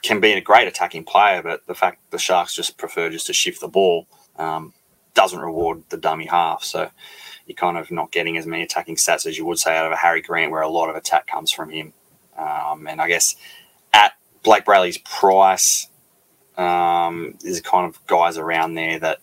can 0.04 0.20
be 0.20 0.32
a 0.34 0.40
great 0.40 0.68
attacking 0.68 1.02
player, 1.02 1.42
but 1.42 1.66
the 1.66 1.74
fact 1.74 1.98
the 2.10 2.18
Sharks 2.18 2.54
just 2.54 2.76
prefer 2.76 3.08
just 3.08 3.26
to 3.26 3.32
shift 3.32 3.60
the 3.60 3.68
ball 3.68 4.06
um, 4.38 4.74
doesn't 5.14 5.40
reward 5.40 5.82
the 5.88 5.96
dummy 5.96 6.26
half. 6.26 6.62
So 6.62 6.90
you're 7.46 7.56
kind 7.56 7.78
of 7.78 7.90
not 7.90 8.12
getting 8.12 8.36
as 8.36 8.46
many 8.46 8.62
attacking 8.62 8.96
stats 8.96 9.26
as 9.26 9.38
you 9.38 9.46
would 9.46 9.58
say 9.58 9.76
out 9.76 9.86
of 9.86 9.92
a 9.92 9.96
Harry 9.96 10.20
Grant, 10.20 10.52
where 10.52 10.60
a 10.60 10.68
lot 10.68 10.90
of 10.90 10.96
attack 10.96 11.26
comes 11.26 11.50
from 11.50 11.70
him. 11.70 11.94
Um, 12.36 12.86
and 12.86 13.00
I 13.00 13.08
guess 13.08 13.34
at 13.94 14.12
Blake 14.42 14.66
Brailey's 14.66 14.98
price, 14.98 15.88
um, 16.58 17.38
there's 17.40 17.62
kind 17.62 17.88
of 17.88 18.06
guys 18.06 18.36
around 18.36 18.74
there 18.74 18.98
that 18.98 19.20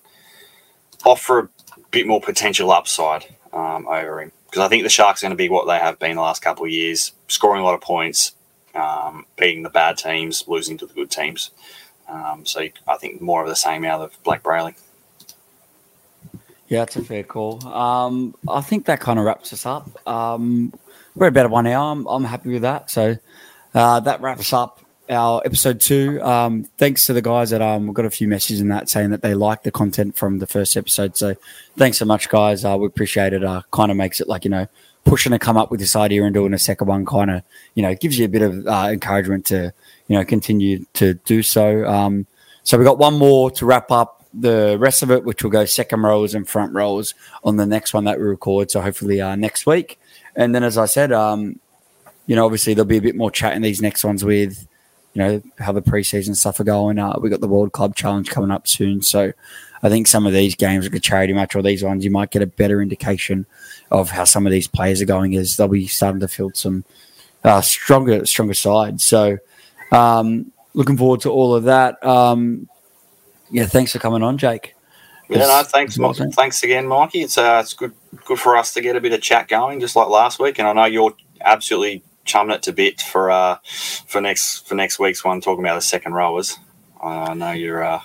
offer 1.06 1.40
a 1.40 1.50
bit 1.92 2.08
more 2.08 2.22
potential 2.22 2.72
upside 2.72 3.26
um, 3.54 3.88
over 3.88 4.20
him. 4.20 4.32
Because 4.46 4.66
I 4.66 4.68
think 4.68 4.82
the 4.82 4.90
Sharks 4.90 5.22
are 5.22 5.28
going 5.28 5.38
to 5.38 5.38
be 5.38 5.48
what 5.48 5.68
they 5.68 5.78
have 5.78 6.00
been 6.00 6.16
the 6.16 6.24
last 6.24 6.42
couple 6.42 6.66
of 6.66 6.72
years, 6.72 7.12
scoring 7.28 7.62
a 7.62 7.66
lot 7.66 7.76
of 7.76 7.82
points, 7.82 8.34
um, 8.76 9.26
beating 9.38 9.64
the 9.64 9.70
bad 9.70 9.98
teams, 9.98 10.48
losing 10.48 10.78
to 10.78 10.86
the 10.86 10.94
good 10.94 11.12
teams. 11.12 11.52
Um, 12.08 12.46
so 12.46 12.62
I 12.88 12.98
think 12.98 13.22
more 13.22 13.42
of 13.42 13.50
the 13.50 13.56
same 13.56 13.86
out 13.86 14.02
of 14.02 14.22
Blake 14.24 14.44
Brailey. 14.44 14.76
Yeah, 16.68 16.80
that's 16.80 16.96
a 16.96 17.04
fair 17.04 17.24
call. 17.24 17.66
Um, 17.68 18.36
I 18.48 18.62
think 18.62 18.86
that 18.86 19.00
kind 19.02 19.20
of 19.20 19.26
wraps 19.26 19.52
us 19.52 19.66
up. 19.66 20.08
Um, 20.08 20.74
we're 21.16 21.28
about 21.28 21.50
one 21.50 21.68
hour. 21.68 21.92
I'm, 21.92 22.06
I'm 22.08 22.24
happy 22.24 22.50
with 22.50 22.62
that. 22.62 22.90
So 22.90 23.18
uh, 23.74 24.00
that 24.02 24.22
wraps 24.22 24.54
up 24.54 24.80
our 25.10 25.42
episode 25.44 25.82
two. 25.82 26.22
Um, 26.22 26.64
thanks 26.78 27.06
to 27.08 27.14
the 27.14 27.22
guys 27.22 27.50
that 27.50 27.62
um, 27.62 27.88
we 27.88 27.94
got 27.94 28.06
a 28.06 28.10
few 28.10 28.30
messages 28.30 28.62
in 28.62 28.70
that 28.70 28.90
saying 28.90 29.10
that 29.10 29.22
they 29.22 29.34
like 29.34 29.64
the 29.64 29.72
content 29.72 30.16
from 30.16 30.40
the 30.40 30.48
first 30.48 30.78
episode. 30.78 31.18
So 31.18 31.36
thanks 31.76 31.98
so 31.98 32.06
much, 32.06 32.30
guys. 32.30 32.64
Uh, 32.64 32.78
we 32.78 32.88
appreciate 32.88 33.34
it. 33.34 33.44
Uh, 33.44 33.64
kind 33.72 33.92
of 33.92 33.98
makes 33.98 34.22
it 34.22 34.30
like, 34.30 34.46
you 34.46 34.52
know, 34.52 34.68
pushing 35.12 35.34
to 35.34 35.40
come 35.40 35.58
up 35.58 35.70
with 35.70 35.82
this 35.82 35.94
idea 35.94 36.24
and 36.24 36.34
doing 36.34 36.54
a 36.54 36.58
second 36.58 36.88
one 36.88 37.06
kind 37.06 37.30
of, 37.30 37.44
you 37.76 37.84
know, 37.84 37.94
gives 37.94 38.18
you 38.18 38.24
a 38.24 38.30
bit 38.30 38.42
of 38.42 38.66
uh, 38.66 38.88
encouragement 38.90 39.46
to, 39.46 39.74
you 40.08 40.18
know, 40.18 40.24
continue 40.24 40.86
to 40.94 41.16
do 41.26 41.44
so. 41.44 41.86
Um, 41.86 42.26
so 42.64 42.78
we've 42.78 42.88
got 42.88 42.98
one 42.98 43.18
more 43.18 43.52
to 43.52 43.66
wrap 43.66 43.92
up 43.92 44.26
the 44.34 44.78
rest 44.80 45.04
of 45.04 45.12
it, 45.12 45.26
which 45.26 45.44
will 45.44 45.52
go 45.52 45.66
second 45.66 46.02
rows 46.02 46.34
and 46.34 46.48
front 46.48 46.74
rows 46.74 47.14
on 47.44 47.58
the 47.58 47.66
next 47.66 47.94
one 47.94 48.06
that 48.06 48.20
we 48.20 48.24
record. 48.24 48.72
So 48.72 48.80
hopefully 48.80 49.20
uh, 49.20 49.36
next 49.36 49.66
week. 49.66 50.00
And 50.34 50.56
then, 50.56 50.64
as 50.64 50.78
I 50.78 50.86
said, 50.86 51.12
um, 51.12 51.60
you 52.26 52.38
know, 52.38 52.46
obviously 52.46 52.74
there'll 52.74 52.86
be 52.86 52.96
a 52.96 53.02
bit 53.02 53.18
more 53.18 53.30
chat 53.30 53.54
in 53.54 53.62
these 53.62 53.82
next 53.82 54.06
ones 54.06 54.24
with, 54.24 54.66
you 55.14 55.22
know, 55.22 55.42
how 55.60 55.74
the 55.74 55.82
preseason 55.82 56.38
stuff 56.38 56.58
are 56.62 56.64
going. 56.64 57.00
Uh, 57.00 57.20
we 57.20 57.30
got 57.30 57.42
the 57.42 57.50
World 57.50 57.74
Club 57.74 57.98
Challenge 57.98 58.30
coming 58.30 58.50
up 58.50 58.66
soon. 58.66 59.02
So 59.02 59.34
I 59.84 59.90
think 59.90 60.08
some 60.08 60.28
of 60.28 60.34
these 60.34 60.56
games, 60.56 60.86
like 60.86 60.96
a 60.96 61.00
charity 61.00 61.34
match 61.34 61.56
or 61.56 61.62
these 61.62 61.84
ones, 61.84 62.06
you 62.06 62.12
might 62.12 62.32
get 62.32 62.42
a 62.42 62.48
better 62.48 62.82
indication 62.82 63.46
of 63.90 64.12
how 64.12 64.26
some 64.26 64.46
of 64.46 64.52
these 64.52 64.68
players 64.68 65.02
are 65.02 65.06
going 65.06 65.36
as 65.36 65.58
they'll 65.58 65.68
be 65.68 65.88
starting 65.88 66.20
to 66.22 66.28
field 66.28 66.56
some 66.56 66.86
uh, 67.44 67.62
stronger, 67.62 68.26
stronger 68.26 68.54
sides. 68.54 69.04
So 69.04 69.40
um, 69.92 70.52
looking 70.74 70.98
forward 70.98 71.22
to 71.22 71.32
all 71.32 71.56
of 71.56 71.64
that. 71.64 72.04
Um, 72.06 72.70
yeah, 73.50 73.66
thanks 73.66 73.92
for 73.92 74.00
coming 74.00 74.24
on, 74.24 74.38
Jake. 74.38 74.76
Yeah, 75.30 75.40
no, 75.40 75.64
thanks, 75.64 75.98
thanks 76.36 76.62
again, 76.62 76.88
Mikey. 76.88 77.22
It's 77.22 77.38
uh, 77.38 77.62
it's 77.64 77.74
good 77.74 77.94
good 78.26 78.38
for 78.38 78.58
us 78.58 78.74
to 78.74 78.82
get 78.82 78.98
a 78.98 79.02
bit 79.02 79.14
of 79.14 79.22
chat 79.22 79.48
going, 79.48 79.80
just 79.80 79.96
like 79.96 80.10
last 80.10 80.40
week. 80.40 80.60
And 80.60 80.68
I 80.68 80.74
know 80.74 80.86
you're 80.86 81.14
absolutely 81.40 82.04
chumming 82.26 82.54
it 82.54 82.64
to 82.64 82.74
bit 82.74 83.02
for 83.02 83.32
uh 83.32 83.58
for 84.08 84.20
next 84.20 84.68
for 84.68 84.76
next 84.76 85.00
week's 85.00 85.24
one, 85.24 85.40
talking 85.40 85.64
about 85.64 85.76
the 85.76 85.82
second 85.82 86.14
rowers. 86.14 86.60
I 87.02 87.34
know 87.34 87.52
you're. 87.52 87.84
uh 87.84 88.02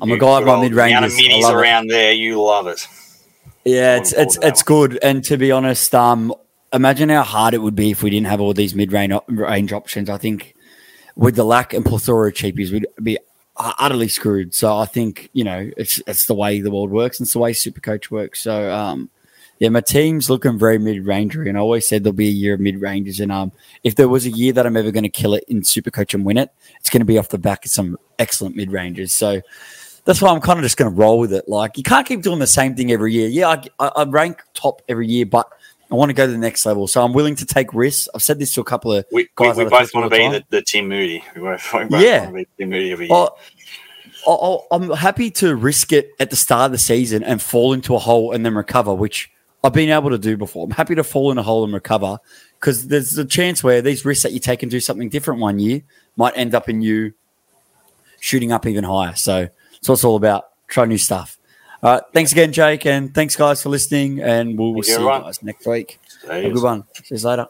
I'm 0.00 0.10
a 0.10 0.18
guy 0.18 0.44
by 0.44 0.60
mid 0.60 0.74
range. 0.74 0.96
minis 0.96 1.42
around 1.42 1.44
it. 1.44 1.54
Around 1.54 1.86
there, 1.88 2.12
you 2.12 2.42
love 2.42 2.66
it. 2.66 2.86
Yeah, 3.64 3.96
it's 3.96 4.12
it's 4.12 4.38
it's 4.42 4.62
good. 4.62 4.98
And 5.02 5.24
to 5.24 5.36
be 5.36 5.50
honest, 5.50 5.94
um, 5.94 6.32
imagine 6.72 7.08
how 7.08 7.22
hard 7.22 7.54
it 7.54 7.58
would 7.58 7.74
be 7.74 7.90
if 7.90 8.02
we 8.02 8.10
didn't 8.10 8.28
have 8.28 8.40
all 8.40 8.54
these 8.54 8.74
mid 8.74 8.92
range 8.92 9.12
range 9.28 9.72
options. 9.72 10.08
I 10.08 10.18
think 10.18 10.54
with 11.16 11.34
the 11.34 11.44
lack 11.44 11.72
and 11.74 11.84
plethora 11.84 12.28
of 12.28 12.34
cheapies, 12.34 12.70
we'd 12.70 12.86
be 13.02 13.18
utterly 13.56 14.08
screwed. 14.08 14.54
So 14.54 14.76
I 14.76 14.84
think 14.84 15.30
you 15.32 15.42
know 15.42 15.70
it's 15.76 16.00
it's 16.06 16.26
the 16.26 16.34
way 16.34 16.60
the 16.60 16.70
world 16.70 16.90
works. 16.90 17.18
And 17.18 17.24
it's 17.24 17.32
the 17.32 17.38
way 17.38 17.52
Supercoach 17.52 18.10
works. 18.10 18.40
So 18.40 18.70
um, 18.72 19.10
yeah, 19.58 19.70
my 19.70 19.80
team's 19.80 20.28
looking 20.28 20.58
very 20.58 20.78
mid 20.78 21.04
rangery, 21.04 21.48
and 21.48 21.56
I 21.56 21.60
always 21.60 21.88
said 21.88 22.04
there'll 22.04 22.14
be 22.14 22.28
a 22.28 22.30
year 22.30 22.54
of 22.54 22.60
mid 22.60 22.80
ranges. 22.80 23.18
And 23.18 23.32
um, 23.32 23.52
if 23.82 23.94
there 23.96 24.08
was 24.08 24.26
a 24.26 24.30
year 24.30 24.52
that 24.52 24.66
I'm 24.66 24.76
ever 24.76 24.90
going 24.90 25.02
to 25.02 25.08
kill 25.08 25.34
it 25.34 25.44
in 25.48 25.62
Supercoach 25.62 26.14
and 26.14 26.24
win 26.24 26.36
it, 26.36 26.52
it's 26.78 26.90
going 26.90 27.00
to 27.00 27.06
be 27.06 27.18
off 27.18 27.30
the 27.30 27.38
back 27.38 27.64
of 27.64 27.70
some 27.70 27.98
excellent 28.18 28.54
mid 28.54 28.70
ranges. 28.70 29.12
So. 29.12 29.40
That's 30.06 30.22
why 30.22 30.30
I'm 30.30 30.40
kind 30.40 30.58
of 30.58 30.62
just 30.62 30.76
going 30.76 30.90
to 30.90 30.96
roll 30.96 31.18
with 31.18 31.32
it. 31.32 31.48
Like 31.48 31.76
you 31.76 31.82
can't 31.82 32.06
keep 32.06 32.22
doing 32.22 32.38
the 32.38 32.46
same 32.46 32.74
thing 32.74 32.92
every 32.92 33.12
year. 33.12 33.28
Yeah, 33.28 33.62
I, 33.78 33.88
I 33.88 34.04
rank 34.04 34.40
top 34.54 34.80
every 34.88 35.08
year, 35.08 35.26
but 35.26 35.50
I 35.90 35.94
want 35.94 36.10
to 36.10 36.14
go 36.14 36.26
to 36.26 36.32
the 36.32 36.38
next 36.38 36.64
level. 36.64 36.86
So 36.86 37.04
I'm 37.04 37.12
willing 37.12 37.34
to 37.36 37.44
take 37.44 37.74
risks. 37.74 38.08
I've 38.14 38.22
said 38.22 38.38
this 38.38 38.54
to 38.54 38.60
a 38.60 38.64
couple 38.64 38.92
of 38.92 39.04
we, 39.12 39.28
guys. 39.34 39.56
We, 39.56 39.64
we 39.64 39.70
both 39.70 39.92
want 39.94 40.10
to 40.10 40.16
be 40.16 40.28
the, 40.28 40.44
the, 40.48 40.62
Tim 40.62 40.88
Moody. 40.88 41.24
We 41.34 41.42
both, 41.42 41.72
we 41.74 41.84
both 41.84 42.02
yeah. 42.02 42.20
want 42.22 42.30
to 42.30 42.36
be 42.36 42.48
Tim 42.56 42.70
Moody 42.70 42.92
every 42.92 43.08
year. 43.08 43.28
Well, 44.26 44.66
I'm 44.70 44.90
happy 44.90 45.30
to 45.32 45.54
risk 45.54 45.92
it 45.92 46.10
at 46.18 46.30
the 46.30 46.36
start 46.36 46.66
of 46.66 46.72
the 46.72 46.78
season 46.78 47.22
and 47.22 47.42
fall 47.42 47.72
into 47.72 47.94
a 47.94 47.98
hole 47.98 48.32
and 48.32 48.46
then 48.46 48.54
recover, 48.54 48.94
which 48.94 49.30
I've 49.62 49.72
been 49.72 49.90
able 49.90 50.10
to 50.10 50.18
do 50.18 50.36
before. 50.36 50.64
I'm 50.64 50.72
happy 50.72 50.94
to 50.94 51.04
fall 51.04 51.30
in 51.30 51.38
a 51.38 51.42
hole 51.42 51.64
and 51.64 51.72
recover 51.72 52.18
because 52.58 52.88
there's 52.88 53.18
a 53.18 53.24
chance 53.24 53.62
where 53.62 53.82
these 53.82 54.04
risks 54.04 54.22
that 54.22 54.32
you 54.32 54.40
take 54.40 54.62
and 54.62 54.70
do 54.70 54.80
something 54.80 55.08
different 55.08 55.40
one 55.40 55.58
year 55.58 55.82
might 56.16 56.36
end 56.36 56.54
up 56.54 56.68
in 56.68 56.80
you 56.80 57.12
shooting 58.20 58.50
up 58.50 58.66
even 58.66 58.84
higher. 58.84 59.14
So 59.14 59.48
what 59.82 59.94
it's 59.94 60.04
all 60.04 60.16
about. 60.16 60.46
Try 60.68 60.84
new 60.86 60.98
stuff. 60.98 61.38
All 61.82 61.94
right. 61.94 62.02
Thanks 62.12 62.32
again, 62.32 62.52
Jake. 62.52 62.86
And 62.86 63.14
thanks, 63.14 63.36
guys, 63.36 63.62
for 63.62 63.68
listening. 63.68 64.20
And 64.20 64.58
we'll, 64.58 64.82
see 64.82 64.92
you 64.92 64.98
guys 64.98 65.42
next 65.42 65.66
week. 65.66 66.00
Have 66.22 66.44
a 66.44 66.50
good 66.50 66.62
one. 66.62 66.84
See 67.04 67.14
you 67.14 67.20
later. 67.20 67.46